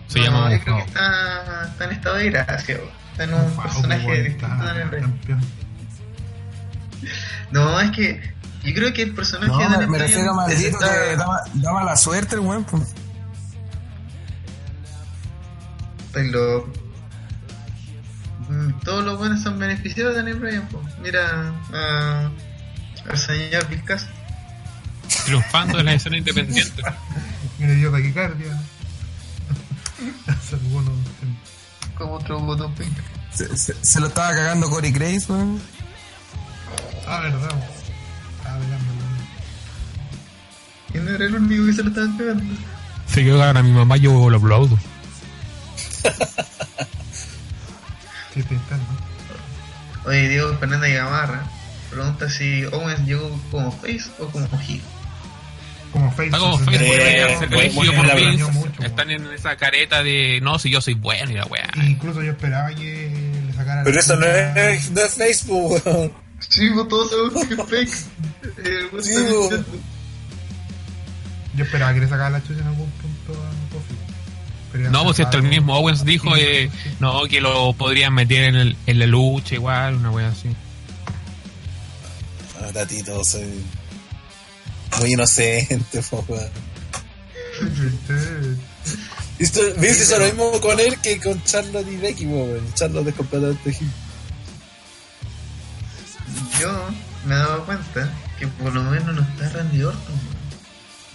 Se 0.08 0.18
No, 0.18 0.24
llama 0.26 0.52
yo 0.52 0.60
creo 0.62 0.76
que 0.76 0.82
está, 0.82 1.64
está 1.70 1.84
en 1.86 1.92
estado 1.92 2.16
de 2.16 2.30
gracia, 2.30 2.78
está 3.12 3.24
en 3.24 3.34
un 3.34 3.56
personaje 3.56 4.22
distinto 4.22 4.64
Daniel 4.64 4.88
Bryan. 4.88 5.10
campeón. 5.10 5.40
No, 7.50 7.80
es 7.80 7.90
que 7.90 8.32
yo 8.62 8.74
creo 8.74 8.92
que 8.94 9.02
el 9.02 9.14
personaje 9.14 9.48
No, 9.50 9.78
de 9.78 9.86
me, 9.86 9.98
refiero 9.98 10.30
a 10.30 10.34
maldito 10.34 10.68
está- 10.68 10.86
que 11.10 11.16
da, 11.16 11.44
da 11.54 11.72
mala 11.72 11.96
suerte 11.96 12.34
el 12.36 12.40
weón. 12.40 12.64
pues. 12.64 12.94
Estoy 16.06 16.30
loco. 16.30 16.70
Mm, 18.48 18.70
Todos 18.84 19.04
los 19.04 19.18
buenos 19.18 19.42
son 19.42 19.58
beneficiados 19.58 20.12
de 20.14 20.20
Daniel 20.20 20.38
Bryan. 20.38 20.68
po. 20.68 20.80
Mira 21.02 21.52
a- 21.74 22.30
al 23.10 23.18
señor 23.18 23.66
Vizcas. 23.68 24.06
triunfando 25.26 25.78
en 25.80 25.86
la 25.86 25.94
escena 25.94 26.16
independiente. 26.18 26.82
Me 27.58 27.74
dio 27.74 27.90
taquicardia. 27.90 28.60
Como 31.96 32.14
otro 32.14 32.40
botón 32.40 32.74
pink. 32.74 32.92
Se, 33.32 33.56
se- 33.56 33.76
se 33.84 34.00
lo 34.00 34.08
estaba 34.08 34.34
cagando 34.34 34.68
Corey 34.68 34.90
Grace, 34.92 35.24
weón. 35.28 35.60
Ah, 37.06 37.20
verdad. 37.20 37.50
Estaba 38.38 38.58
velando. 38.58 38.92
Y 40.94 40.98
no 40.98 41.10
era 41.10 41.24
el 41.24 41.34
único 41.36 41.66
que 41.66 41.72
se 41.72 41.82
lo 41.82 41.88
estaban 41.90 42.16
pegando. 42.16 42.44
Se 43.06 43.22
quedó 43.24 43.38
ganar 43.38 43.58
a 43.58 43.62
mi 43.62 43.72
mamá, 43.72 43.96
yo 43.96 44.28
lo 44.28 44.36
aplaudo. 44.36 44.78
Qué 48.34 48.42
tentando. 48.42 48.84
Oye, 50.06 50.28
Diego 50.28 50.56
Fernández 50.58 50.94
Gamarra 50.94 51.44
pregunta 51.90 52.28
si 52.30 52.64
Owens 52.66 53.00
llegó 53.06 53.30
como 53.50 53.70
face 53.70 54.04
o 54.18 54.26
como 54.28 54.48
heel. 54.60 54.80
Como 55.92 56.10
face. 56.10 56.24
Está 56.26 56.38
como 56.38 56.58
Facebook. 56.58 56.86
Eh, 56.90 57.70
muy 57.72 57.88
por 57.90 58.16
Vince. 58.16 58.44
mucho, 58.52 58.82
Están 58.82 59.10
en 59.10 59.26
esa 59.32 59.56
careta 59.56 60.02
de 60.02 60.40
no, 60.42 60.58
si 60.58 60.70
yo 60.70 60.80
soy 60.80 60.94
bueno 60.94 61.30
y 61.30 61.34
la 61.34 61.44
weá. 61.46 61.70
Incluso 61.86 62.22
yo 62.22 62.32
esperaba 62.32 62.74
que 62.74 63.10
le 63.46 63.52
sacaran. 63.52 63.84
Pero 63.84 64.00
eso 64.00 64.16
no 64.16 64.26
es, 64.26 64.90
no 64.90 65.00
es 65.02 65.14
Facebook, 65.14 65.82
weón. 65.84 66.12
Sí, 66.48 66.68
pues 66.74 66.88
todos 66.88 67.10
sabemos 67.10 67.46
que 67.46 67.54
es 67.54 67.68
fake. 67.68 68.66
Eh, 68.66 68.88
bueno, 68.90 69.04
Sí. 69.04 69.12
Yo 71.54 71.64
esperaba 71.64 71.92
que 71.92 72.00
le 72.00 72.08
sacara 72.08 72.30
la 72.30 72.42
chucha 72.42 72.60
en 72.60 72.66
algún 72.68 72.90
punto 72.92 73.34
a 73.34 74.78
ya 74.78 74.88
No, 74.88 75.04
pues 75.04 75.20
hasta 75.20 75.36
el 75.36 75.42
mismo 75.42 75.76
Owens 75.76 76.02
dijo 76.04 76.34
eh, 76.34 76.70
no 76.98 77.24
que 77.24 77.42
lo 77.42 77.74
podrían 77.74 78.14
meter 78.14 78.44
en, 78.44 78.54
el, 78.56 78.76
en 78.86 78.98
la 78.98 79.06
lucha 79.06 79.54
igual, 79.54 79.96
una 79.96 80.10
wea 80.10 80.28
así. 80.28 80.48
Ah, 82.58 82.70
tatito, 82.72 83.22
soy 83.22 83.62
muy 84.98 85.12
inocente, 85.12 86.02
po, 86.10 86.24
weón. 86.28 86.50
Hizo- 89.38 89.74
Vince 89.76 90.02
hizo 90.04 90.18
lo 90.18 90.24
mismo 90.26 90.60
con 90.60 90.78
él 90.80 90.98
que 91.02 91.18
con 91.20 91.42
Charlotte 91.44 91.86
y 91.90 91.96
Becky, 91.96 92.26
weón. 92.26 92.72
Charlotte 92.74 93.08
es 93.08 93.14
completamente 93.14 93.72
gil. 93.72 93.90
Yo 96.60 96.88
me 97.26 97.34
he 97.34 97.38
dado 97.38 97.64
cuenta 97.64 98.12
que 98.38 98.46
por 98.48 98.72
lo 98.72 98.82
menos 98.84 99.14
no 99.14 99.22
está 99.22 99.48
Randy 99.50 99.82
Orton. 99.82 100.02
weón. 100.14 100.32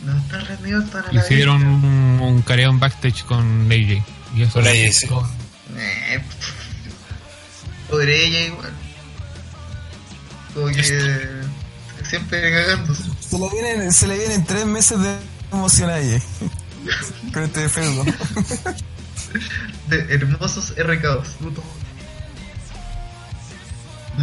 No 0.05 0.17
está 0.21 0.39
Randy 0.39 0.73
Orton 0.73 1.03
a 1.05 1.11
la 1.11 1.21
Hicieron 1.23 1.57
vista. 1.59 1.87
un, 1.87 2.19
un 2.21 2.41
careo 2.41 2.69
en 2.69 2.79
backstage 2.79 3.23
con 3.23 3.65
AJ. 3.71 4.03
Y 4.35 4.41
eso 4.43 4.53
Con 4.53 4.67
AJ, 4.67 4.75
gustó. 5.09 5.29
Eh, 5.77 6.21
pobre 7.89 8.25
ella 8.25 8.39
igual. 8.47 8.71
Como 10.53 10.67
que 10.67 10.83
siempre 12.09 12.51
cagándose. 12.51 13.03
Se 13.29 13.37
le 13.37 13.49
vienen, 13.49 13.91
se 13.91 14.07
le 14.07 14.17
vienen 14.17 14.45
tres 14.45 14.65
meses 14.65 14.99
de 14.99 15.17
ella. 15.51 16.21
Con 17.33 17.43
este 17.43 17.69
feudo. 17.69 18.05
De 19.87 20.13
hermosos 20.13 20.73
RKOs. 20.77 21.35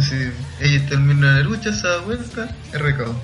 Sí, 0.01 0.31
ella 0.59 0.89
termina 0.89 1.35
la 1.35 1.39
lucha, 1.41 1.71
se 1.71 1.87
da 1.87 1.99
vuelta, 1.99 2.55
RKO. 2.73 3.15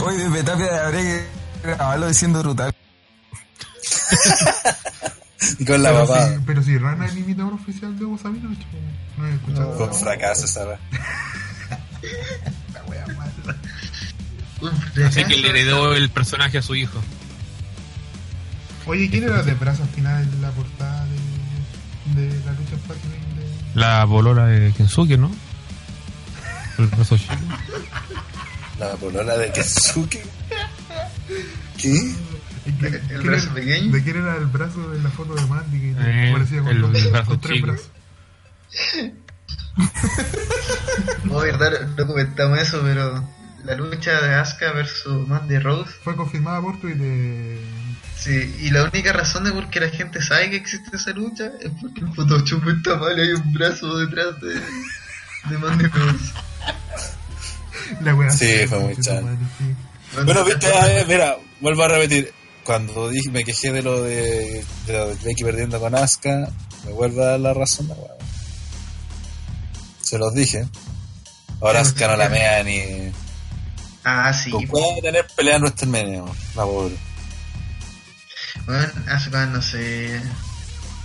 Oye, 0.04 0.28
desde 0.28 0.42
Tapia 0.42 0.86
habría 0.86 1.02
que 1.02 1.26
grabarlo 1.62 2.08
diciendo 2.08 2.40
brutal. 2.40 2.74
Y 5.58 5.64
con 5.66 5.82
la 5.82 5.90
pero, 5.90 6.06
papá. 6.06 6.28
si, 6.28 6.38
pero 6.46 6.62
si 6.62 6.78
Rana 6.78 7.06
es 7.06 7.12
el 7.12 7.18
imitador 7.18 7.52
oficial 7.54 7.98
de 7.98 8.06
pues, 8.06 8.24
no 8.24 9.26
he 9.26 9.34
escuchado. 9.34 9.76
Con 9.76 9.94
fracaso, 9.94 10.44
esa 10.46 10.78
Así 15.06 15.24
que 15.24 15.36
le 15.36 15.50
heredó 15.50 15.94
el 15.94 16.08
personaje 16.10 16.58
a 16.58 16.62
su 16.62 16.74
hijo. 16.74 17.02
Oye, 18.86 19.10
¿quién 19.10 19.24
era 19.24 19.42
de 19.42 19.54
brazo 19.54 19.82
al 19.82 19.88
final 19.90 20.30
de 20.30 20.38
la 20.38 20.50
portada 20.52 21.04
de, 22.14 22.22
de 22.22 22.28
la 22.44 22.52
lucha 22.52 22.76
Fastlane 22.86 23.16
de... 23.36 23.46
La 23.74 24.04
bolola 24.04 24.46
de 24.46 24.72
Kensuke, 24.72 25.18
¿no? 25.18 25.30
El 26.78 26.86
brazo 26.86 27.16
chico. 27.18 27.34
La 28.78 28.92
polola 28.96 29.36
de 29.36 29.50
Kensuke. 29.52 30.22
¿Qué? 31.76 31.90
¿De 31.90 32.72
quién- 32.78 32.94
El 32.94 33.00
quién 33.08 33.22
brazo 33.24 33.46
era- 33.46 33.54
pequeño. 33.54 33.92
¿De 33.92 34.02
quién 34.04 34.16
era 34.16 34.36
el 34.36 34.46
brazo 34.46 34.90
de 34.90 35.02
la 35.02 35.10
foto 35.10 35.34
de 35.34 35.46
Mandy 35.46 35.78
que 35.80 35.90
Eh, 35.98 36.32
parecía 36.32 36.60
con, 36.62 36.68
el 36.68 36.80
dos- 36.82 37.10
brazo 37.10 37.26
con 37.26 37.40
tres 37.40 37.54
chico. 37.56 37.66
brazos? 37.66 37.90
No, 41.24 41.38
verdad, 41.40 41.88
no 41.96 42.06
comentamos 42.06 42.58
eso, 42.60 42.80
pero 42.82 43.28
la 43.66 43.74
lucha 43.74 44.20
de 44.20 44.34
Asuka 44.34 44.72
versus 44.72 45.26
Mandy 45.26 45.58
Rose. 45.58 45.90
Fue 46.02 46.14
confirmada 46.16 46.60
por 46.60 46.80
Twitter. 46.80 47.58
Sí, 48.16 48.56
y 48.60 48.70
la 48.70 48.84
única 48.84 49.12
razón 49.12 49.44
de 49.44 49.52
por 49.52 49.68
qué 49.70 49.80
la 49.80 49.88
gente 49.90 50.22
sabe 50.22 50.50
que 50.50 50.56
existe 50.56 50.96
esa 50.96 51.10
lucha 51.10 51.50
es 51.60 51.70
porque 51.80 52.00
el 52.00 52.12
Photoshop 52.14 52.66
está 52.68 52.96
mal 52.96 53.18
y 53.18 53.22
hay 53.22 53.32
un 53.32 53.52
brazo 53.52 53.98
detrás 53.98 54.40
de, 54.40 54.54
de 55.50 55.58
Mandy 55.58 55.86
Rose. 55.86 56.32
La 58.00 58.14
wea 58.14 58.30
Sí, 58.30 58.66
fue 58.68 58.78
muy 58.80 58.94
sí. 58.94 59.10
Bueno, 60.24 60.44
viste, 60.44 60.66
a 60.72 60.86
ver, 60.86 61.06
mira, 61.06 61.36
vuelvo 61.60 61.82
a 61.84 61.88
repetir. 61.88 62.32
Cuando 62.64 63.08
dije, 63.10 63.30
me 63.30 63.44
quejé 63.44 63.70
de 63.70 63.82
lo 63.82 64.02
de, 64.02 64.64
de, 64.86 64.92
lo 64.92 65.08
de 65.08 65.14
Becky 65.24 65.44
perdiendo 65.44 65.78
con 65.78 65.94
Asuka, 65.94 66.48
me 66.84 66.92
vuelve 66.92 67.22
a 67.22 67.26
dar 67.26 67.40
la 67.40 67.54
razón. 67.54 67.86
la 67.88 67.94
weá. 67.94 68.12
Se 70.00 70.18
los 70.18 70.34
dije. 70.34 70.66
Ahora 71.60 71.80
Asuka 71.80 72.08
no 72.08 72.16
la 72.16 72.28
mea 72.28 72.62
ni. 72.64 73.12
Ah, 74.08 74.32
sí. 74.32 74.52
Con 74.52 74.64
puede 74.68 75.02
tener 75.02 75.26
pelea 75.34 75.56
en 75.56 75.90
meneo, 75.90 76.32
la 76.54 76.62
pobre. 76.62 76.96
Bueno, 78.64 78.86
Asuka 79.08 79.46
no 79.46 79.60
sé 79.60 80.22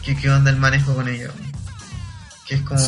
qué, 0.06 0.16
qué 0.16 0.30
onda 0.30 0.52
el 0.52 0.58
manejo 0.58 0.94
con 0.94 1.08
ella. 1.08 1.32
weón. 1.36 1.52
Que 2.48 2.56
es 2.56 2.62
como... 2.62 2.80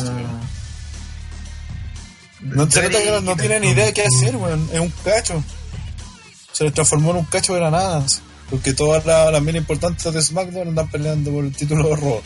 No, 2.42 2.70
se 2.70 2.82
nota 2.82 3.02
que 3.02 3.10
no, 3.10 3.20
no 3.22 3.36
tiene 3.36 3.58
ni 3.58 3.70
idea 3.70 3.86
de 3.86 3.92
qué 3.92 4.04
hacer, 4.06 4.36
weón. 4.36 4.70
Es 4.72 4.78
un 4.78 4.90
cacho. 5.02 5.42
Se 6.52 6.62
le 6.62 6.70
transformó 6.70 7.10
en 7.10 7.16
un 7.16 7.24
cacho 7.24 7.54
de 7.54 7.58
granadas. 7.58 8.22
Porque 8.50 8.72
todas 8.72 9.04
las 9.04 9.32
las 9.32 9.42
minas 9.42 9.62
importantes 9.62 10.12
de 10.12 10.22
SmackDown 10.22 10.68
andan 10.68 10.88
peleando 10.90 11.32
por 11.32 11.44
el 11.44 11.56
título 11.56 11.88
de 11.88 11.96
Raw. 11.96 12.22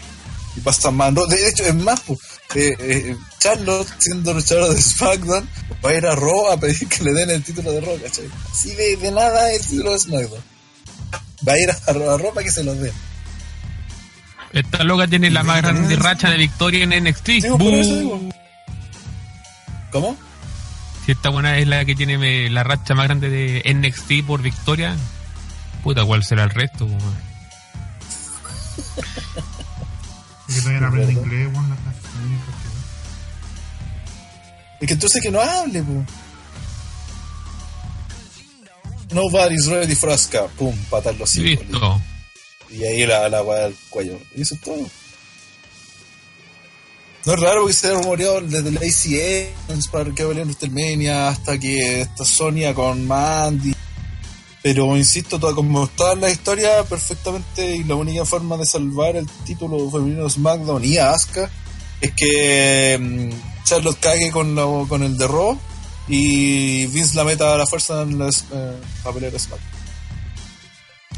Y 0.59 0.61
pasan 0.61 0.97
más. 0.97 1.13
No, 1.13 1.25
de 1.27 1.49
hecho, 1.49 1.65
es 1.65 1.75
más, 1.77 2.01
pues, 2.01 2.19
eh, 2.57 2.75
eh, 2.81 3.17
Charlotte, 3.39 3.89
siendo 3.99 4.35
luchadora 4.35 4.75
de 4.75 4.83
SmackDown, 4.83 5.49
va 5.85 5.91
a 5.91 5.95
ir 5.95 6.05
a 6.05 6.17
Raw 6.17 6.51
a 6.51 6.57
pedir 6.59 6.89
que 6.89 7.05
le 7.05 7.13
den 7.13 7.31
el 7.31 7.45
título 7.45 7.71
de 7.71 7.81
Raw, 7.81 7.97
¿cachai? 8.03 8.27
Así 8.51 8.75
de, 8.75 8.97
de 8.97 9.11
nada 9.13 9.53
el 9.53 9.65
título 9.65 9.93
de 9.93 9.99
SmackDown. 10.01 10.43
Va 11.49 11.53
a 11.53 11.59
ir 11.61 11.71
a, 11.71 11.75
a 11.91 11.93
Raw 12.19 12.35
para 12.35 12.45
que 12.45 12.51
se 12.51 12.65
los 12.65 12.77
den. 12.81 12.93
Esta 14.53 14.83
loca 14.83 15.07
tiene 15.07 15.31
la 15.31 15.45
más 15.45 15.63
grande 15.63 15.95
racha 15.95 16.29
de 16.31 16.39
victoria 16.39 16.83
en 16.83 17.05
NXT. 17.05 17.27
Digo, 17.27 17.59
por 17.59 17.75
eso 17.75 17.91
¡Bú! 17.91 17.99
digo. 17.99 18.29
¿Cómo? 19.93 20.17
Si 21.07 21.13
esta 21.13 21.29
buena 21.31 21.57
es 21.59 21.69
la 21.69 21.85
que 21.85 21.95
tiene 21.95 22.51
la 22.51 22.65
racha 22.65 22.95
más 22.95 23.05
grande 23.07 23.31
de 23.31 23.63
NXT 23.73 24.27
por 24.27 24.43
victoria, 24.43 24.97
puta, 25.85 26.05
¿cuál 26.05 26.25
será 26.25 26.45
el 26.45 26.51
resto? 26.51 26.89
Es 30.49 30.55
que 30.55 30.61
todavía 30.61 30.81
no 30.81 30.87
aprende 30.89 31.13
inglés, 31.13 31.49
weón, 31.53 31.77
que- 31.77 31.99
Es 34.81 34.87
que 34.89 34.95
entonces 34.95 35.23
que 35.23 35.31
no 35.31 35.41
hable, 35.41 35.83
po. 35.83 36.05
Nobody's 39.13 39.67
ready 39.67 39.95
for 39.95 40.11
Asuka. 40.11 40.47
Pum, 40.59 40.77
patar 40.91 41.15
los 41.17 41.31
cinco. 41.31 41.63
Listo. 41.63 42.01
Y 42.71 42.85
ahí 42.85 43.07
la, 43.07 43.29
la 43.29 43.43
weá 43.43 43.61
del 43.65 43.77
cuello. 43.89 44.19
Y 44.37 44.43
eso 44.43 44.55
es 44.55 44.61
todo. 44.61 44.87
No 47.25 47.35
es 47.35 47.41
raro 47.41 47.61
porque 47.63 47.75
se 47.75 47.89
ha 47.89 47.95
rumoreado 47.95 48.41
desde 48.43 48.71
la 48.71 48.81
ACA 48.81 49.91
para 49.91 50.15
que 50.15 50.23
en 50.23 50.29
WrestleMania 50.39 51.29
hasta 51.29 51.59
que 51.59 52.03
esta 52.03 52.25
Sonia 52.25 52.75
con 52.75 53.07
Mandy. 53.07 53.75
Pero 54.69 54.99
insisto, 54.99 55.41
toda, 55.41 55.55
como 55.55 55.87
toda 55.87 56.15
la 56.15 56.29
historia, 56.29 56.85
perfectamente 56.87 57.77
y 57.77 57.85
la 57.85 57.95
única 57.95 58.27
forma 58.27 58.59
de 58.59 58.67
salvar 58.67 59.17
el 59.17 59.27
título 59.47 59.91
femenino 59.91 60.25
de 60.25 60.29
SmackDown 60.29 60.85
y 60.85 60.99
a 60.99 61.13
Asuka 61.13 61.49
es 62.03 62.13
que 62.13 62.99
mm, 63.01 63.65
Charlotte 63.65 63.99
cague 63.99 64.31
con, 64.31 64.55
la, 64.55 64.67
con 64.87 65.03
el 65.03 65.17
de 65.17 65.27
Raw 65.27 65.59
y 66.07 66.87
Vince 66.89 67.17
la 67.17 67.25
meta 67.25 67.55
a 67.55 67.57
la 67.57 67.67
fuerza 67.67 68.03
en 68.03 68.19
la 68.19 68.29
eh, 68.29 68.81
a 69.07 69.11
pelear 69.11 69.35
a 69.35 69.39
SmackDown. 69.39 69.71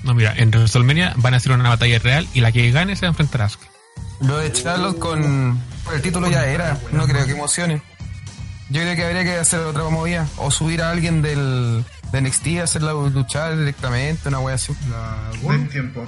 No, 0.05 0.15
mira, 0.15 0.33
en 0.37 0.51
WrestleMania 0.51 1.15
van 1.17 1.35
a 1.35 1.39
hacer 1.39 1.51
una 1.51 1.69
batalla 1.69 1.99
real 1.99 2.29
y 2.33 2.43
la 2.43 2.53
que 2.53 2.71
gane 2.71 2.95
se 2.95 3.01
va 3.01 3.09
a 3.09 3.11
enfrentar 3.11 3.43
a 3.43 3.45
Asuka. 3.47 3.67
Lo 4.21 4.39
de 4.39 4.53
Charlotte 4.53 4.97
con. 4.97 5.61
por 5.85 5.95
el 5.95 6.03
título 6.03 6.31
ya 6.31 6.47
era. 6.47 6.79
No 6.93 7.05
creo 7.09 7.27
que 7.27 7.33
emocione. 7.33 7.83
Yo 8.69 8.83
creo 8.83 8.95
que 8.95 9.05
habría 9.05 9.25
que 9.25 9.35
hacer 9.35 9.59
otra 9.59 9.83
movida. 9.89 10.29
O 10.37 10.53
subir 10.53 10.83
a 10.83 10.93
alguien 10.93 11.21
del. 11.21 11.85
De 12.13 12.21
NXT 12.23 12.47
a 12.61 12.65
hacerla 12.65 12.93
luchar 12.93 13.57
directamente, 13.59 14.29
una 14.29 14.41
wea 14.41 14.55
así. 14.57 14.73
La 14.91 15.31
Buen 15.43 15.59
Gold, 15.61 15.71
tiempo. 15.73 16.05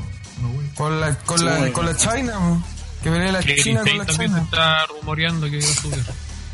Con 0.75 1.01
la, 1.01 1.17
con 1.19 1.39
Sí, 1.39 1.45
la, 1.45 1.57
bueno. 1.59 1.73
con 1.73 1.87
la 1.87 1.97
China, 1.97 2.39
mo. 2.41 2.65
que 3.03 3.11
pelee 3.11 3.31
la 3.33 3.39
Katie 3.41 3.57
China 3.63 3.81
con 3.81 3.89
Sane 3.89 3.99
la 3.99 4.13
se 4.13 4.19
China. 4.27 4.43
está 4.43 4.87
rumoreando 4.87 5.51
que 5.51 5.59
va 5.61 5.65
a 5.65 5.75
subir. 5.75 6.05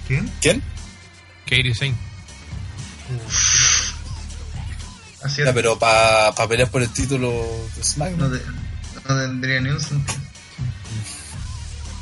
¿Quién? 0.06 0.32
¿Quién? 0.40 0.62
Katie 1.46 1.74
Sane. 1.74 1.94
Así 5.22 5.42
Ya, 5.42 5.48
es. 5.48 5.54
pero 5.54 5.78
para 5.78 6.32
pelear 6.48 6.70
por 6.70 6.82
el 6.82 6.90
título 6.90 7.30
de 7.76 7.82
SmackDown. 7.82 8.30
No, 8.30 8.36
te- 8.38 8.44
no 9.08 9.20
tendría 9.20 9.60
ni 9.60 9.70
un 9.70 9.80
sentido. 9.80 10.18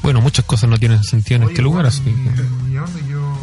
Bueno, 0.02 0.20
muchas 0.20 0.44
cosas 0.44 0.68
no 0.70 0.78
tienen 0.78 1.02
sentido 1.02 1.36
en 1.36 1.43
Oye, 1.44 1.52
este 1.52 1.62
lugar, 1.62 1.85
weón, 1.85 1.86
así 1.86 2.01
que... 2.02 2.10
¿Y 2.10 2.74
y 2.74 2.77
a 2.77 2.81
dónde 2.82 3.01
yo.? 3.10 3.39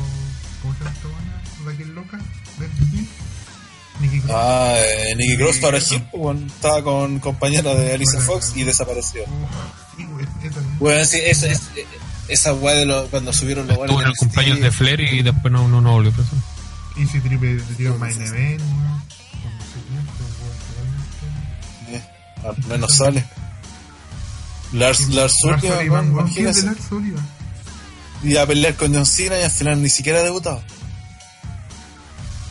¿Cómo 0.61 0.73
se 0.75 0.79
llama 0.79 0.91
esta 0.95 1.07
buena? 1.07 1.41
¿La 1.71 1.77
que 1.77 1.83
es 1.83 1.89
loca? 1.89 2.17
¿De 2.59 2.67
Nikki 3.99 4.19
Cross. 4.21 4.35
Ah, 4.35 4.73
eh, 4.77 5.15
Nicky 5.15 5.37
Cross 5.37 5.57
para 5.57 5.77
Hip, 5.77 6.03
bueno, 6.13 6.45
estaba 6.47 6.83
con 6.83 7.19
compañera 7.19 7.73
de 7.75 7.93
Alicia 7.93 8.19
Fox 8.19 8.53
y 8.55 8.63
desapareció. 8.63 9.23
Sí, 9.95 10.03
güey, 10.05 10.25
esa. 10.43 10.59
Bueno, 10.79 11.05
sí, 11.05 11.19
esa, 11.23 11.47
es- 11.47 11.61
esa 12.27 12.53
weá 12.53 12.75
de 12.75 12.85
lo, 12.85 13.05
cuando 13.07 13.31
subieron 13.33 13.67
los 13.67 13.77
Estuvo 13.77 14.01
en 14.01 14.07
el 14.07 14.15
cumpleaños 14.15 14.59
de 14.61 14.71
Flair 14.71 14.99
y 15.01 15.21
después 15.21 15.51
no, 15.51 15.67
no, 15.67 15.81
no 15.81 15.91
volvió 15.93 16.11
a 16.11 16.15
pasar. 16.15 16.39
Easy 16.97 17.19
Triple 17.19 17.55
de 17.55 17.75
tiro 17.75 17.97
Main 17.97 18.21
Event, 18.21 18.61
eh, 21.89 22.01
al 22.43 22.57
menos 22.67 22.95
sale. 22.95 23.23
Lars, 24.73 25.07
Lars 25.09 25.33
Sullivan, 25.39 25.61
Sullivan, 25.61 25.89
weón, 25.89 26.15
weón. 26.15 26.27
¿Quién 26.33 26.47
es 26.47 26.55
de 26.55 26.61
imagínese. 26.61 26.65
Lars 26.65 26.89
Sullivan? 26.89 27.27
Y 28.23 28.37
a 28.37 28.45
pelear 28.47 28.75
con 28.75 28.93
John 28.93 29.05
Cena 29.05 29.39
y 29.39 29.43
al 29.43 29.51
final 29.51 29.81
ni 29.81 29.89
siquiera 29.89 30.19
ha 30.19 30.23
debutado. 30.23 30.63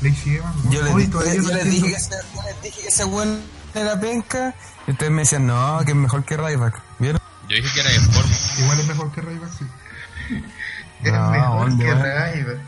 Lacey 0.03 0.37
Evans, 0.37 0.57
weón. 0.65 0.73
Yo 0.73 0.83
les, 0.83 0.93
Hoy 0.95 1.01
dije- 1.03 1.13
todavía 1.13 1.35
yo 1.35 1.43
no 1.43 1.49
les 1.49 1.57
entiendo- 1.65 1.87
dije 1.87 1.91
que 1.91 1.97
ese, 1.97 2.11
yo 2.35 2.43
les 2.43 2.63
dije 2.63 2.81
que 2.83 2.89
ese 2.89 3.05
weón 3.05 3.41
era 3.75 4.01
penca. 4.01 4.55
Y 4.87 4.91
ustedes 4.93 5.13
me 5.13 5.23
decían, 5.23 5.47
no, 5.47 5.81
que 5.85 5.91
es 5.93 5.97
mejor 5.97 6.25
que 6.25 6.37
Ryback. 6.37 6.83
¿Vieron? 6.99 7.21
Yo 7.49 7.57
dije 7.57 7.69
que 7.75 7.81
era 7.81 7.91
de 7.91 8.01
forma. 8.01 8.37
Igual 8.59 8.81
es 8.81 8.87
mejor 8.87 9.13
que 9.13 9.21
Ryback, 9.21 9.51
sí. 9.59 9.65
Es 11.05 11.13
No, 11.13 11.31
mejor 11.31 11.69
¿dónde, 11.69 11.85
que? 11.85 11.95
Ryback. 11.95 12.59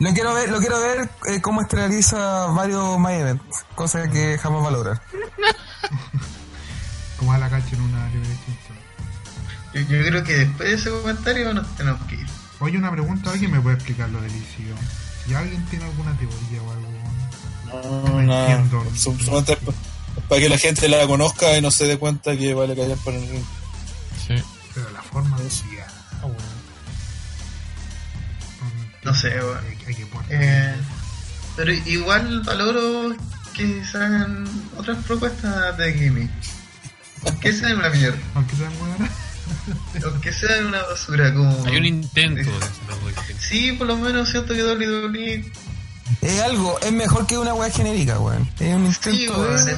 Lo 0.00 0.12
quiero 0.14 0.32
ver, 0.34 0.48
lo 0.50 0.58
quiero 0.60 0.80
ver 0.80 1.10
eh, 1.26 1.40
cómo 1.40 1.60
esteriliza 1.60 2.46
varios 2.46 2.98
My 3.00 3.14
Events, 3.14 3.64
cosa 3.74 4.08
que 4.08 4.38
jamás 4.38 4.62
va 4.62 4.68
a 4.68 4.70
lograr. 4.70 5.02
Como 7.18 7.32
a 7.32 7.38
la 7.38 7.48
cancha 7.50 7.74
en 7.74 7.82
una 7.82 8.08
libre. 8.10 8.28
Yo, 9.74 9.80
yo 9.80 10.06
creo 10.06 10.22
que 10.24 10.36
después 10.36 10.68
de 10.68 10.74
ese 10.76 10.90
comentario 10.90 11.52
nos 11.52 11.66
tenemos 11.76 12.00
que 12.06 12.14
ir. 12.14 12.26
Oye, 12.60 12.78
una 12.78 12.90
pregunta, 12.92 13.30
¿alguien 13.32 13.50
me 13.50 13.60
puede 13.60 13.76
explicar 13.76 14.08
lo 14.10 14.20
del 14.20 14.34
ICO? 14.34 14.76
Si 15.28 15.34
alguien 15.34 15.62
tiene 15.66 15.84
alguna 15.84 16.16
teoría 16.16 16.62
o 16.62 16.72
algo, 16.72 16.88
weón. 16.88 17.98
No, 18.02 18.22
No 18.24 18.32
entiendo. 18.40 18.84
Es 18.94 19.06
pa- 19.58 19.72
para 20.28 20.40
que 20.40 20.48
la 20.48 20.56
gente 20.58 20.88
la 20.88 21.06
conozca 21.06 21.56
y 21.56 21.60
no 21.60 21.70
se 21.70 21.86
dé 21.86 21.98
cuenta 21.98 22.36
que 22.36 22.54
vale 22.54 22.74
callar 22.74 22.96
por 22.98 23.12
el 23.14 23.28
ring. 23.28 23.44
Sí. 24.26 24.34
pero 24.74 24.90
la 24.90 25.02
forma 25.02 25.36
de 25.38 25.44
decía, 25.44 25.86
weón. 26.22 26.36
No 29.04 29.14
sé, 29.14 29.28
weón. 29.38 29.58
Hay, 29.66 29.78
hay 29.86 29.94
que 29.94 30.06
poner. 30.06 30.26
Eh, 30.30 30.74
pero 31.56 31.72
igual 31.72 32.42
valoro 32.42 33.14
que 33.54 33.84
se 33.84 33.96
hagan 33.98 34.46
otras 34.76 34.96
propuestas 35.04 35.76
de 35.76 35.92
gimmick. 35.94 36.30
Aunque 37.26 37.52
sea 37.52 37.74
una 37.74 37.88
mierda. 37.90 38.18
Aunque 38.34 38.56
sean 38.56 38.72
buenas. 38.78 39.10
Aunque 40.04 40.32
sea 40.32 40.64
una 40.66 40.82
basura 40.82 41.32
como... 41.34 41.64
Hay 41.66 41.76
un 41.76 41.86
intento. 41.86 42.50
Sí, 43.40 43.72
por 43.72 43.86
lo 43.86 43.96
menos 43.96 44.28
siento 44.28 44.52
que 44.54 44.62
WWE... 44.62 45.50
Es 46.22 46.40
algo, 46.40 46.78
es 46.80 46.92
mejor 46.92 47.26
que 47.26 47.38
una 47.38 47.54
weá 47.54 47.70
genérica, 47.70 48.18
weón. 48.18 48.48
Es 48.58 48.74
un 48.74 48.92
Sí, 48.94 49.24
intento 49.24 49.40
weón, 49.40 49.64
de... 49.64 49.72
eh, 49.72 49.76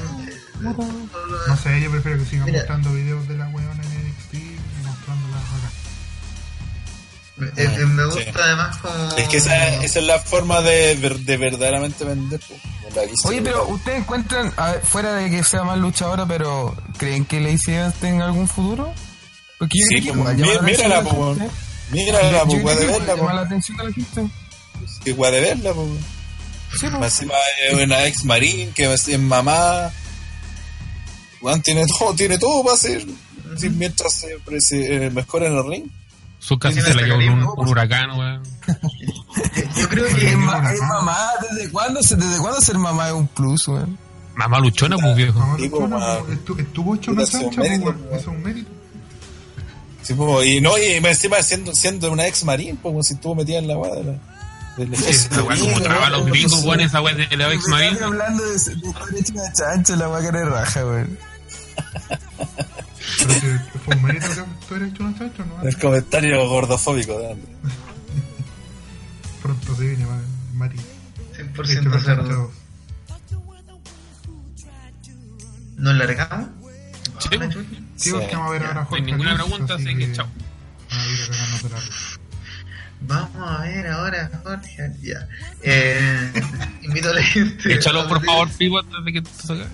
No 1.49 1.57
sé, 1.57 1.81
yo 1.81 1.91
prefiero 1.91 2.19
que 2.19 2.25
sigan 2.25 2.47
Mira. 2.47 2.59
mostrando 2.59 2.93
videos 2.93 3.27
de 3.29 3.37
la 3.37 3.49
weona 3.49 3.73
en 3.83 4.09
NXT 4.09 4.35
y 4.35 4.87
mostrándolas 4.87 5.43
acá. 5.45 5.71
eh, 7.61 7.77
eh, 7.81 7.87
me 7.87 8.05
gusta 8.07 8.23
Sí. 8.23 8.31
además 8.43 8.77
como... 8.79 9.17
Es 9.17 9.29
que 9.29 9.37
esa, 9.39 9.69
esa 9.85 9.99
es 9.99 10.05
la 10.05 10.19
forma 10.19 10.61
de, 10.63 10.95
ver- 10.97 11.19
de 11.21 11.37
verdaderamente 11.37 12.05
vender. 12.05 12.41
hizo- 13.13 13.29
Oye, 13.29 13.43
pero 13.43 13.67
ustedes 13.69 13.99
encuentran, 14.01 14.53
a 14.57 14.73
ver, 14.73 14.83
fuera 14.83 15.13
de 15.15 15.31
que 15.31 15.43
sea 15.45 15.63
más 15.65 15.79
luchadora, 15.79 16.27
pero 16.27 16.77
¿creen 16.99 17.25
que 17.25 17.41
Lacey 17.41 17.75
Evans 17.75 17.95
tenga 17.97 18.25
algún 18.27 18.49
futuro? 18.49 18.93
Porque 19.61 19.79
yo 19.79 19.85
Sí, 19.87 19.95
creo 19.95 20.03
que 20.03 20.09
como- 20.11 20.21
igual 20.23 20.37
llama 20.37 20.47
mí- 20.47 20.55
la 20.55 20.61
atención 20.63 20.89
mírala, 20.89 21.03
po. 21.11 21.37
Mírala, 21.93 22.45
po, 22.45 22.53
de 22.53 22.59
igual 22.59 22.77
verla, 22.79 23.15
llama 23.15 23.29
po. 23.29 23.35
la 23.37 23.43
atención 23.43 23.81
a 23.81 23.85
la 23.85 23.93
gente. 23.93 24.27
Que 25.05 25.11
de 25.33 25.41
verla, 25.41 25.73
po. 25.75 25.89
Sí, 26.81 26.87
po. 26.89 26.99
Más 26.99 27.13
Encima 27.21 27.35
es 27.69 27.75
una 27.85 28.05
ex 28.07 28.25
marín 28.25 28.73
que 28.73 28.93
es 28.93 29.19
mamá. 29.19 29.91
Juan 31.41 31.63
tiene 31.63 31.85
todo, 31.87 32.15
tiene 32.15 32.39
todo 32.39 32.63
para 32.65 32.75
hacer. 32.75 33.07
Sí, 33.57 33.69
mientras 33.71 34.15
se, 34.15 34.37
se, 34.61 35.07
eh, 35.07 35.11
mejora 35.11 35.47
en 35.47 35.55
el 35.57 35.69
ring. 35.69 35.85
Su 36.39 36.59
casa 36.59 36.75
Tiene 36.75 36.89
se 36.89 36.95
la 36.95 37.03
llevó 37.03 37.35
un, 37.35 37.43
un 37.59 37.69
huracán, 37.69 38.11
weón. 38.19 38.43
Yo 39.77 39.89
creo 39.89 40.07
Es, 40.07 40.15
que... 40.15 40.37
ma- 40.37 40.73
es 40.73 40.81
mamá, 40.81 41.19
¿desde 41.51 41.71
cuándo, 41.71 42.03
se- 42.03 42.17
¿desde 42.17 42.39
cuándo 42.39 42.61
ser 42.63 42.79
mamá 42.79 43.09
es 43.09 43.13
un 43.15 43.27
plus, 43.29 43.69
weón? 43.69 43.99
Mamá 44.37 44.59
luchona, 44.61 44.97
pues 44.97 45.17
viejo. 45.17 45.57
Sí, 45.59 45.69
Luchona, 45.69 46.19
estu- 46.21 46.59
estuvo 46.61 46.95
hecho 46.95 47.11
una 47.13 47.25
es 47.25 47.35
weón. 47.35 47.83
weón. 47.83 48.07
Eso 48.13 48.17
es 48.21 48.27
un 48.29 48.43
mérito. 48.43 48.71
Sí, 50.03 50.15
po, 50.15 50.43
y 50.43 50.61
no, 50.61 50.79
y 50.79 50.93
encima 50.95 51.43
siendo, 51.43 51.75
siendo 51.75 52.11
una 52.11 52.27
ex 52.27 52.45
marín, 52.45 52.77
como 52.77 53.03
si 53.03 53.15
estuvo 53.15 53.35
metida 53.35 53.59
en 53.59 53.69
la 53.69 53.75
de 54.77 54.85
ejército. 54.85 55.35
Esa 55.35 55.43
weá 55.43 55.59
como 55.59 55.81
traba 55.81 56.11
los 56.11 56.27
gringos, 56.27 56.65
weón, 56.65 56.81
esa 56.81 57.03
weá 57.03 57.15
de 57.15 57.37
la 57.37 57.53
ex. 57.53 57.65
Están 57.65 58.03
hablando 58.03 58.43
de, 58.45 58.59
de 58.59 59.33
una 59.33 59.53
chancha, 59.53 59.97
la 59.97 60.09
weá 60.09 60.23
que 60.23 60.29
era 60.29 60.45
raja, 60.45 60.87
weón. 60.87 61.19
El 65.63 65.79
comentario 65.79 66.49
gordofóbico 66.49 67.19
de. 67.19 67.37
Pronto 69.43 69.77
se 69.77 69.83
viene, 69.83 70.07
Mati. 70.55 70.77
100% 71.37 71.71
Hecho 71.71 71.89
una 71.89 72.01
cerdo. 72.01 72.51
¿Nos 75.77 75.95
largamos? 75.95 76.49
Sí. 77.19 77.37
Sí, 78.01 78.11
porque 78.13 78.35
vamos 78.35 78.49
a 78.49 78.53
ver 78.53 78.63
ahora 78.63 78.75
No 78.75 78.81
hay 78.81 78.87
Jorge 78.87 79.05
ninguna 79.05 79.35
Cruz, 79.35 79.49
pregunta, 79.49 79.75
así 79.75 79.97
que 79.97 80.13
chao. 80.13 80.29
Vamos 83.03 83.49
a 83.49 83.63
ver 83.63 83.87
ahora, 83.87 84.31
Jorge. 84.43 84.93
Ya. 85.01 85.27
Eh, 85.63 86.33
invito 86.83 87.11
a 87.11 87.15
la 87.15 87.23
gente. 87.23 87.75
Échalo, 87.75 88.07
por 88.09 88.25
favor, 88.25 88.49
Pivo, 88.59 88.79
antes 88.79 89.05
de 89.05 89.13
que 89.13 89.23
te 89.23 89.31
salga. 89.31 89.67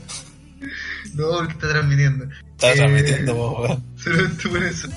No, 1.14 1.30
porque 1.38 1.52
está 1.52 1.68
transmitiendo. 1.70 2.24
Está 2.24 2.72
Eh, 2.72 2.76
transmitiendo, 2.76 3.34
weón. 3.34 3.84
Solamente 3.96 4.48
por 4.48 4.62
eso. 4.62 4.88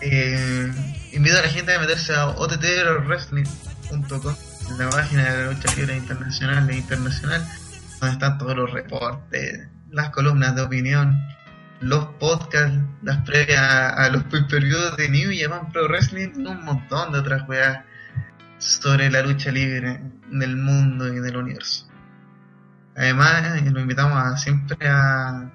Eh, 0.00 0.72
invito 1.12 1.38
a 1.38 1.42
la 1.42 1.48
gente 1.48 1.74
a 1.74 1.78
meterse 1.78 2.12
a 2.14 2.28
ottrwrestling.com, 2.30 4.34
la 4.78 4.90
página 4.90 5.32
de 5.32 5.44
la 5.44 5.52
lucha 5.52 5.74
libre 5.76 5.96
internacional 5.96 6.68
e 6.70 6.76
internacional, 6.76 7.46
donde 8.00 8.12
están 8.14 8.38
todos 8.38 8.56
los 8.56 8.70
reportes, 8.72 9.68
las 9.92 10.10
columnas 10.10 10.56
de 10.56 10.62
opinión, 10.62 11.22
los 11.80 12.06
podcasts, 12.18 12.78
las 13.02 13.18
previas 13.24 13.60
a 13.60 14.08
los 14.08 14.24
pay-per-views 14.24 14.96
de 14.96 15.08
New 15.08 15.30
Japan 15.38 15.70
Pro 15.70 15.86
Wrestling 15.86 16.30
y 16.36 16.46
un 16.46 16.64
montón 16.64 17.12
de 17.12 17.18
otras 17.18 17.46
weas 17.48 17.84
sobre 18.58 19.10
la 19.10 19.22
lucha 19.22 19.50
libre 19.50 20.00
del 20.30 20.56
mundo 20.56 21.12
y 21.12 21.20
del 21.20 21.36
universo. 21.36 21.86
Además, 22.96 23.60
eh, 23.60 23.70
lo 23.70 23.80
invitamos 23.80 24.16
a 24.16 24.36
siempre 24.36 24.76
a, 24.88 25.50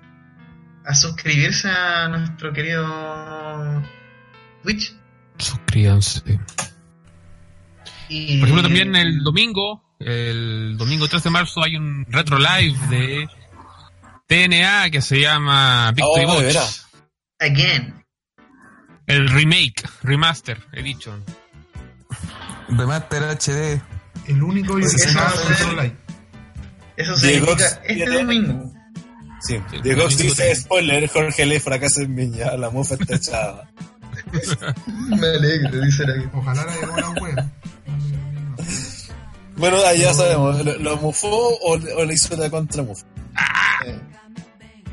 a 0.85 0.95
suscribirse 0.95 1.69
a 1.69 2.07
nuestro 2.09 2.53
querido 2.53 3.83
Twitch. 4.63 4.95
Suscríbanse. 5.37 6.39
Y... 8.09 8.39
Por 8.39 8.49
ejemplo, 8.49 8.63
también 8.63 8.95
el 8.95 9.23
domingo, 9.23 9.83
el 9.99 10.75
domingo 10.77 11.07
3 11.07 11.23
de 11.23 11.29
marzo, 11.29 11.63
hay 11.63 11.75
un 11.75 12.05
retro 12.09 12.37
live 12.37 12.77
de 12.89 13.27
TNA 14.27 14.89
que 14.91 15.01
se 15.01 15.19
llama 15.21 15.91
Victory 15.91 16.25
Oh, 16.25 16.31
de 16.31 16.35
Watch. 16.35 16.41
veras. 16.43 16.85
Again. 17.39 18.03
El 19.05 19.29
remake, 19.29 19.83
remaster, 20.03 20.61
he 20.73 20.83
dicho. 20.83 21.17
Remaster 22.69 23.23
HD. 23.23 23.81
El 24.27 24.43
único 24.43 24.77
y 24.77 24.81
Porque 24.81 24.95
que 24.97 24.99
se 25.03 25.09
eso. 25.09 25.81
Eso 26.97 27.15
significa 27.15 27.65
este 27.83 27.93
tiene- 27.95 28.17
domingo. 28.17 28.73
Sí. 29.41 29.57
Sí, 29.69 29.77
Diego 29.83 30.01
domingo 30.01 30.23
dice 30.23 30.55
spoiler, 30.55 31.07
Jorge 31.09 31.45
le 31.45 31.59
fracasa 31.59 32.01
en 32.01 32.15
Viña, 32.15 32.57
la 32.57 32.69
mofa 32.71 32.95
está 32.95 33.15
echada. 33.15 33.69
Me 34.87 35.27
alegro, 35.27 35.79
dice 35.79 36.05
la 36.05 36.29
Ojalá 36.33 36.65
la 36.65 36.75
llegó 36.75 36.97
la 36.97 37.09
web. 37.11 37.45
Bueno, 39.55 39.77
ahí 39.87 40.01
ya 40.01 40.13
sabemos, 40.13 40.63
¿lo, 40.65 40.77
lo 40.79 40.97
mufó 40.97 41.29
o, 41.29 41.73
o 41.73 42.05
le 42.05 42.13
hizo 42.13 42.35
la 42.35 42.49
contra 42.49 42.83
mufa? 43.85 44.07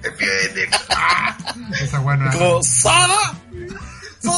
Esa 1.80 2.00
era. 2.00 2.30
Como, 2.32 2.62
¡Sa! 2.62 3.08
¡Sa! 4.20 4.30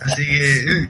Así 0.00 0.26
que 0.26 0.88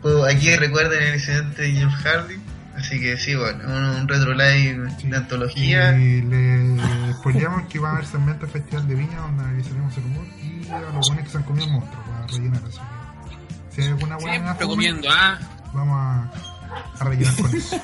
pues, 0.00 0.34
aquí 0.34 0.56
recuerden 0.56 1.02
el 1.02 1.14
incidente 1.14 1.62
de 1.62 1.72
Jeff 1.72 1.92
Hardy. 2.04 2.36
Así 2.76 3.00
que 3.00 3.16
sí, 3.16 3.34
bueno, 3.34 3.64
un, 3.66 3.84
un 4.00 4.08
retro 4.08 4.34
live 4.34 4.88
de 5.02 5.16
antología. 5.16 5.96
Y 5.96 6.22
le 6.22 7.12
spoileamos 7.14 7.68
que 7.68 7.78
va 7.78 7.90
a 7.90 7.92
haber 7.94 8.06
segmento 8.06 8.46
Festival 8.46 8.88
de 8.88 8.94
Viña 8.94 9.18
donde 9.18 9.42
analizaremos 9.42 9.96
el 9.96 10.04
humor 10.04 10.26
y 10.42 10.68
a 10.70 10.80
los 10.80 11.08
buenos 11.08 11.24
que 11.24 11.30
se 11.30 11.36
han 11.38 11.42
comido 11.44 11.68
monstruos 11.68 12.06
para 12.06 12.26
rellenar. 12.26 12.62
Así 12.66 12.78
que 12.78 13.74
si 13.74 13.82
hay 13.82 13.88
alguna 13.88 14.16
buena 14.16 14.44
Siempre 14.44 14.66
comiendo, 14.66 15.08
¿ah? 15.10 15.38
vamos 15.72 15.96
a, 15.98 16.53
a 16.98 17.04
rellenar 17.04 17.34
con 17.36 17.56
eso. 17.56 17.80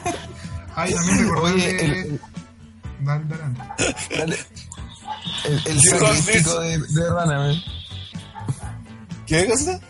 Ah, 0.77 0.89
y 0.89 0.95
también 0.95 1.19
recordarle. 1.19 1.53
Oye, 1.55 1.85
el- 1.85 2.21
Dale, 3.01 3.25
dale. 3.29 3.55
Dale. 4.19 4.39
El, 5.45 5.63
el 5.67 5.81
de, 5.81 6.79
de 7.01 7.11
rana, 7.11 7.41
weón. 7.41 7.63
¿Qué 9.27 9.47
cosa? 9.49 9.81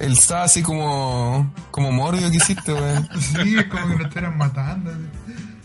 El 0.00 0.16
sa 0.18 0.42
así 0.44 0.62
como. 0.62 1.52
como 1.70 1.92
mordio 1.92 2.30
que 2.30 2.36
hiciste, 2.36 2.72
weón. 2.74 3.08
Sí, 3.20 3.56
es 3.58 3.66
como 3.66 3.86
que 3.88 3.96
lo 3.98 4.04
estuvieran 4.04 4.36
matando. 4.36 4.90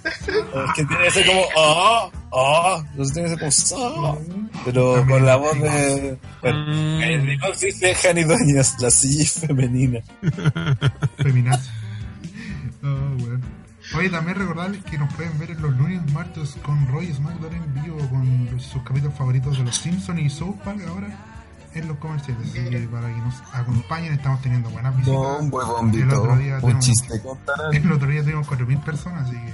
Es 0.06 0.74
que 0.76 0.86
tiene 0.86 1.04
que 1.06 1.12
ser 1.12 1.26
como, 1.26 1.42
¡ah! 1.58 2.10
¡Ah! 2.34 2.84
No 2.96 3.06
sé, 3.06 3.14
tiene 3.14 3.36
que 3.38 3.52
ser 3.52 3.78
como, 3.78 4.08
¡ah! 4.08 4.18
Pero 4.66 5.06
con 5.08 5.26
la 5.26 5.36
voz 5.38 5.60
de. 5.60 6.18
Bueno, 6.42 6.66
Mm. 6.68 7.02
el 7.02 7.40
dice 7.60 7.96
Jani 7.96 8.24
Doñas, 8.24 8.76
la 8.80 8.92
silla 8.92 9.26
femenina. 9.48 10.00
Feminazi. 11.18 11.70
Oh, 12.84 13.16
bueno. 13.20 13.40
Oye, 13.98 14.10
también 14.10 14.38
recordarles 14.38 14.84
que 14.84 14.98
nos 14.98 15.14
pueden 15.14 15.38
ver 15.40 15.52
en 15.52 15.62
los 15.62 15.72
lunes 15.78 16.02
y 16.08 16.12
martes 16.12 16.58
con 16.62 16.88
Roy 16.90 17.14
SmackDown 17.14 17.54
en 17.54 17.84
vivo 17.84 17.98
con 18.10 18.60
sus 18.60 18.84
capítulos 18.84 19.16
favoritos 19.18 19.58
de 19.58 19.64
los 19.64 19.76
Simpsons 19.78 20.20
y 20.20 20.30
South 20.30 20.56
Park 20.64 20.82
ahora 20.90 21.08
en 21.74 21.88
los 21.88 21.98
comerciales. 21.98 22.50
Así 22.50 22.70
que 22.70 22.80
para 22.88 23.08
que 23.08 23.22
nos 23.22 23.36
acompañen, 23.54 24.14
estamos 24.14 24.42
teniendo 24.42 24.70
buenas 24.72 24.96
visitas. 24.98 25.18
Buen 25.18 25.44
El 25.46 25.50
bombito. 25.72 26.22
otro 26.22 26.38
día 26.38 26.56
Un 26.56 26.62
tenemos- 26.62 26.86
chiste. 26.86 27.22
El 27.74 27.92
otro 27.92 28.08
día 28.10 28.22
tuvimos 28.24 28.48
4.000 28.48 28.84
personas, 28.84 29.28
así 29.28 29.36
que 29.38 29.54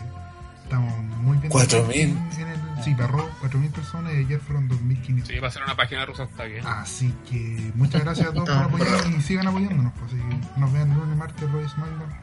estamos 0.64 0.94
muy 1.22 1.38
bien. 1.38 1.52
4.000. 1.52 2.18
En 2.40 2.48
el- 2.48 2.64
Sí, 2.84 2.94
perro, 2.96 3.30
4.000 3.42 3.72
personas 3.72 4.14
y 4.14 4.18
ayer 4.18 4.42
fueron 4.42 4.68
2.500. 4.68 5.26
Sí, 5.28 5.40
va 5.40 5.48
a 5.48 5.52
ser 5.52 5.64
una 5.64 5.76
página 5.78 6.06
rusa, 6.06 6.24
está 6.24 6.44
bien. 6.44 6.68
Así 6.68 7.14
que 7.30 7.72
muchas 7.76 8.04
gracias 8.04 8.28
a 8.28 8.34
todos 8.34 8.50
por 8.50 8.58
apoyarnos 8.58 9.20
y 9.20 9.22
sigan 9.22 9.48
apoyándonos. 9.48 9.94
Pues, 9.94 10.12
así 10.12 10.22
que 10.22 10.60
nos 10.60 10.74
vean 10.74 10.92
el 10.92 10.98
lunes, 10.98 11.18
martes, 11.18 11.50
Roy 11.50 11.70
SmackDown 11.70 12.14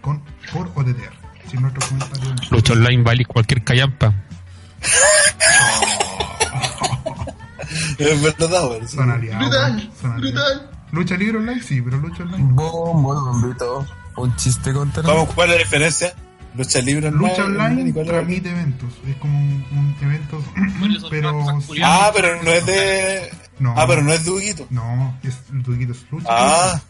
con, 0.00 0.22
por 0.52 0.68
OTTR. 0.76 1.12
Sin 1.50 1.62
nuestros 1.62 1.86
comentarios. 1.86 2.52
Lucha 2.52 2.72
online 2.74 3.02
vale 3.02 3.24
cualquier 3.24 3.64
callampa. 3.64 4.14
Es 7.98 8.22
verdad, 8.22 8.70
sí. 8.86 8.96
Son 8.96 9.10
aliados. 9.10 9.48
Brutal, 9.48 9.90
son 10.00 10.16
brutal. 10.20 10.70
Lucha 10.92 11.16
libre 11.16 11.38
online, 11.38 11.62
sí, 11.62 11.80
pero 11.82 11.98
lucha 11.98 12.22
online. 12.22 12.44
Bom, 12.52 13.02
buen 13.02 13.18
bombito. 13.24 13.86
Un 14.16 14.34
chiste 14.36 14.72
contarán. 14.72 15.10
Vamos, 15.10 15.34
¿cuál 15.34 15.50
es 15.50 15.56
la 15.56 15.62
diferencia? 15.62 16.14
Lucha 16.56 16.80
libre 16.80 17.10
Lucha 17.10 17.44
online 17.44 17.90
¿y 17.90 17.92
cuál 17.92 18.06
es 18.06 18.12
la- 18.12 18.18
transmite 18.18 18.50
eventos. 18.50 18.92
Es 19.06 19.16
como 19.16 19.38
un, 19.38 19.64
un 19.72 19.96
evento, 20.02 20.42
pero. 21.10 21.44
Ah, 21.84 22.10
pero 22.14 22.42
no 22.42 22.50
es 22.50 22.66
de. 22.66 23.30
No. 23.58 23.74
Ah, 23.76 23.84
pero 23.86 24.02
no 24.02 24.12
es 24.12 24.24
de 24.24 24.30
Huguito. 24.30 24.66
No, 24.70 25.18
es 25.22 25.34
Duquito 25.50 25.92
es 25.92 26.04
lucha. 26.10 26.26
Ah, 26.30 26.72
libre, 26.74 26.82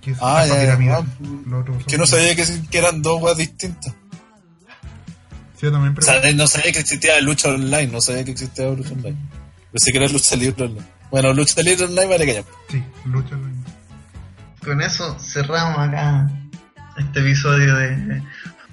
que 0.00 0.10
es 0.12 0.18
ah, 0.20 0.46
ya, 0.46 0.60
piramidal. 0.60 1.04
ah, 1.04 1.78
que 1.86 1.98
no 1.98 2.06
sabía 2.06 2.34
que, 2.36 2.44
que 2.70 2.78
eran 2.78 3.02
dos 3.02 3.20
weas 3.22 3.36
distintas. 3.36 3.92
Sí, 5.56 5.66
yo 5.66 5.72
también 5.72 5.96
O 5.96 6.02
sea, 6.02 6.20
no 6.32 6.46
sabía 6.46 6.72
que 6.72 6.80
existía 6.80 7.20
lucha 7.20 7.48
online, 7.48 7.86
no 7.88 8.00
sabía 8.00 8.24
que 8.24 8.32
existía 8.32 8.66
lucha 8.70 8.92
online. 8.92 9.16
Pensé 9.72 9.92
que 9.92 9.98
era 9.98 10.08
lucha 10.08 10.36
libre 10.36 10.64
online. 10.64 10.86
Bueno, 11.10 11.32
lucha 11.32 11.62
libre 11.62 11.84
online 11.84 12.06
vale 12.06 12.26
que 12.26 12.34
ya. 12.34 12.42
Sí, 12.70 12.82
lucha 13.06 13.34
online. 13.36 13.62
Con 14.64 14.80
eso 14.80 15.18
cerramos 15.18 15.78
acá 15.78 16.30
este 16.98 17.20
episodio 17.20 17.74
de 17.76 18.22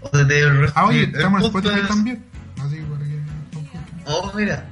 OTT 0.02 0.32
Ah, 0.76 0.86
oye, 0.86 1.04
el 1.04 1.16
estamos 1.16 1.42
en. 1.42 1.46
Spotify 1.48 1.88
también. 1.88 2.26
Así 2.64 2.78
para 2.82 3.04
que. 3.06 3.22
Oh, 4.06 4.32
mira. 4.36 4.66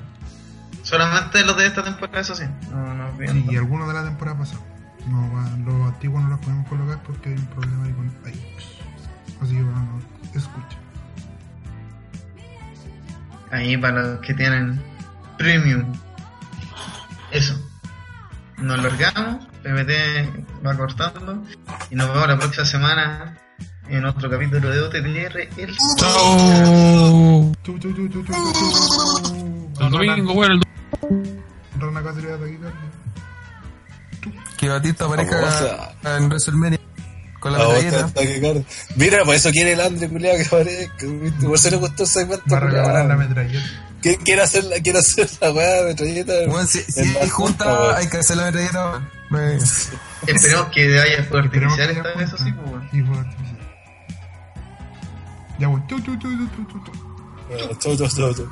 Solamente 0.83 1.45
los 1.45 1.55
de 1.57 1.67
esta 1.67 1.83
temporada, 1.83 2.21
eso 2.21 2.33
sí. 2.35 2.45
No, 2.71 2.93
no, 2.95 3.11
Sí, 3.31 3.45
y 3.51 3.57
algunos 3.57 3.87
de 3.87 3.93
la 3.93 4.03
temporada 4.03 4.37
pasada. 4.39 4.61
No, 5.07 5.31
va- 5.33 5.49
los 5.65 5.93
antiguos 5.93 6.23
no 6.23 6.29
los 6.29 6.39
podemos 6.39 6.67
colocar 6.67 7.01
porque 7.03 7.29
hay 7.29 7.35
un 7.35 7.45
problema 7.47 7.85
ahí 7.85 7.93
con 7.93 8.05
iTunes. 8.07 8.65
Así 9.41 9.55
que 9.55 9.63
bueno, 9.63 9.81
no, 9.81 10.39
escucha. 10.39 10.77
Ahí 13.51 13.77
para 13.77 14.01
los 14.01 14.19
que 14.21 14.33
tienen 14.33 14.81
premium. 15.37 15.93
Eso. 17.31 17.55
Nos 18.57 18.81
largamos. 18.81 19.45
PPT 19.63 20.65
va 20.65 20.75
cortando. 20.75 21.43
Y 21.89 21.95
nos 21.95 22.07
vemos 22.13 22.27
la 22.27 22.37
próxima 22.37 22.65
semana 22.65 23.37
en 23.89 24.05
otro 24.05 24.29
capítulo 24.29 24.69
de 24.69 24.81
OTTR. 24.81 25.39
El 25.57 25.77
Chao. 25.97 27.51
El 29.79 29.89
domingo, 29.89 30.33
bueno, 30.33 30.55
el 30.55 30.61
taquicardia. 31.79 32.71
Que 34.57 34.69
Batista 34.69 35.05
aparezca 35.05 35.93
en 36.03 36.27
WrestleMania 36.27 36.79
con 37.39 37.53
la 37.53 37.59
carga. 37.59 38.63
Mira, 38.95 39.23
por 39.23 39.35
eso 39.35 39.49
quiere 39.51 39.73
el 39.73 39.81
Andre 39.81 40.09
culiado 40.09 40.37
que 40.37 40.45
aparezca. 40.45 41.05
Por 41.41 41.55
eso 41.55 41.69
le 41.69 41.77
gustó 41.77 42.03
el 42.03 42.09
segmento. 42.09 42.43
Va 42.51 42.57
a 42.57 42.61
culiao. 42.61 42.85
regalar 42.85 43.05
la 43.05 43.15
metralleta. 43.15 43.89
¿Quién 44.01 44.15
quiere 44.17 44.41
hacer 44.41 44.63
la, 44.65 44.79
quiere 44.79 44.99
hacer 44.99 45.29
la 45.41 45.51
weá 45.51 45.83
de 45.83 45.85
metralleta? 45.85 46.33
Bueno, 46.47 46.67
si, 46.67 46.79
si 46.79 47.29
junta, 47.29 47.97
hay 47.97 48.07
que 48.07 48.17
hacer 48.17 48.37
la 48.37 48.45
metralleta. 48.45 49.01
Esperemos 50.27 50.67
que 50.73 50.99
haya 50.99 51.23
fuego 51.23 51.45
Esperemos 51.45 51.75
que 51.75 51.83
artificial 51.83 51.89
haya 51.89 51.97
esta 51.99 52.19
vez, 52.19 52.27
eso 52.27 52.37
sí, 52.43 52.51
pues, 52.51 52.83
ya 55.59 55.67
voy. 55.67 55.81
Tu, 55.87 56.01
tu, 56.01 56.17
tu, 56.17 56.29
tu, 56.29 56.63
tu, 56.65 56.79
tu. 56.79 56.91
Todo, 57.81 58.07
todo, 58.07 58.33
todo. 58.33 58.49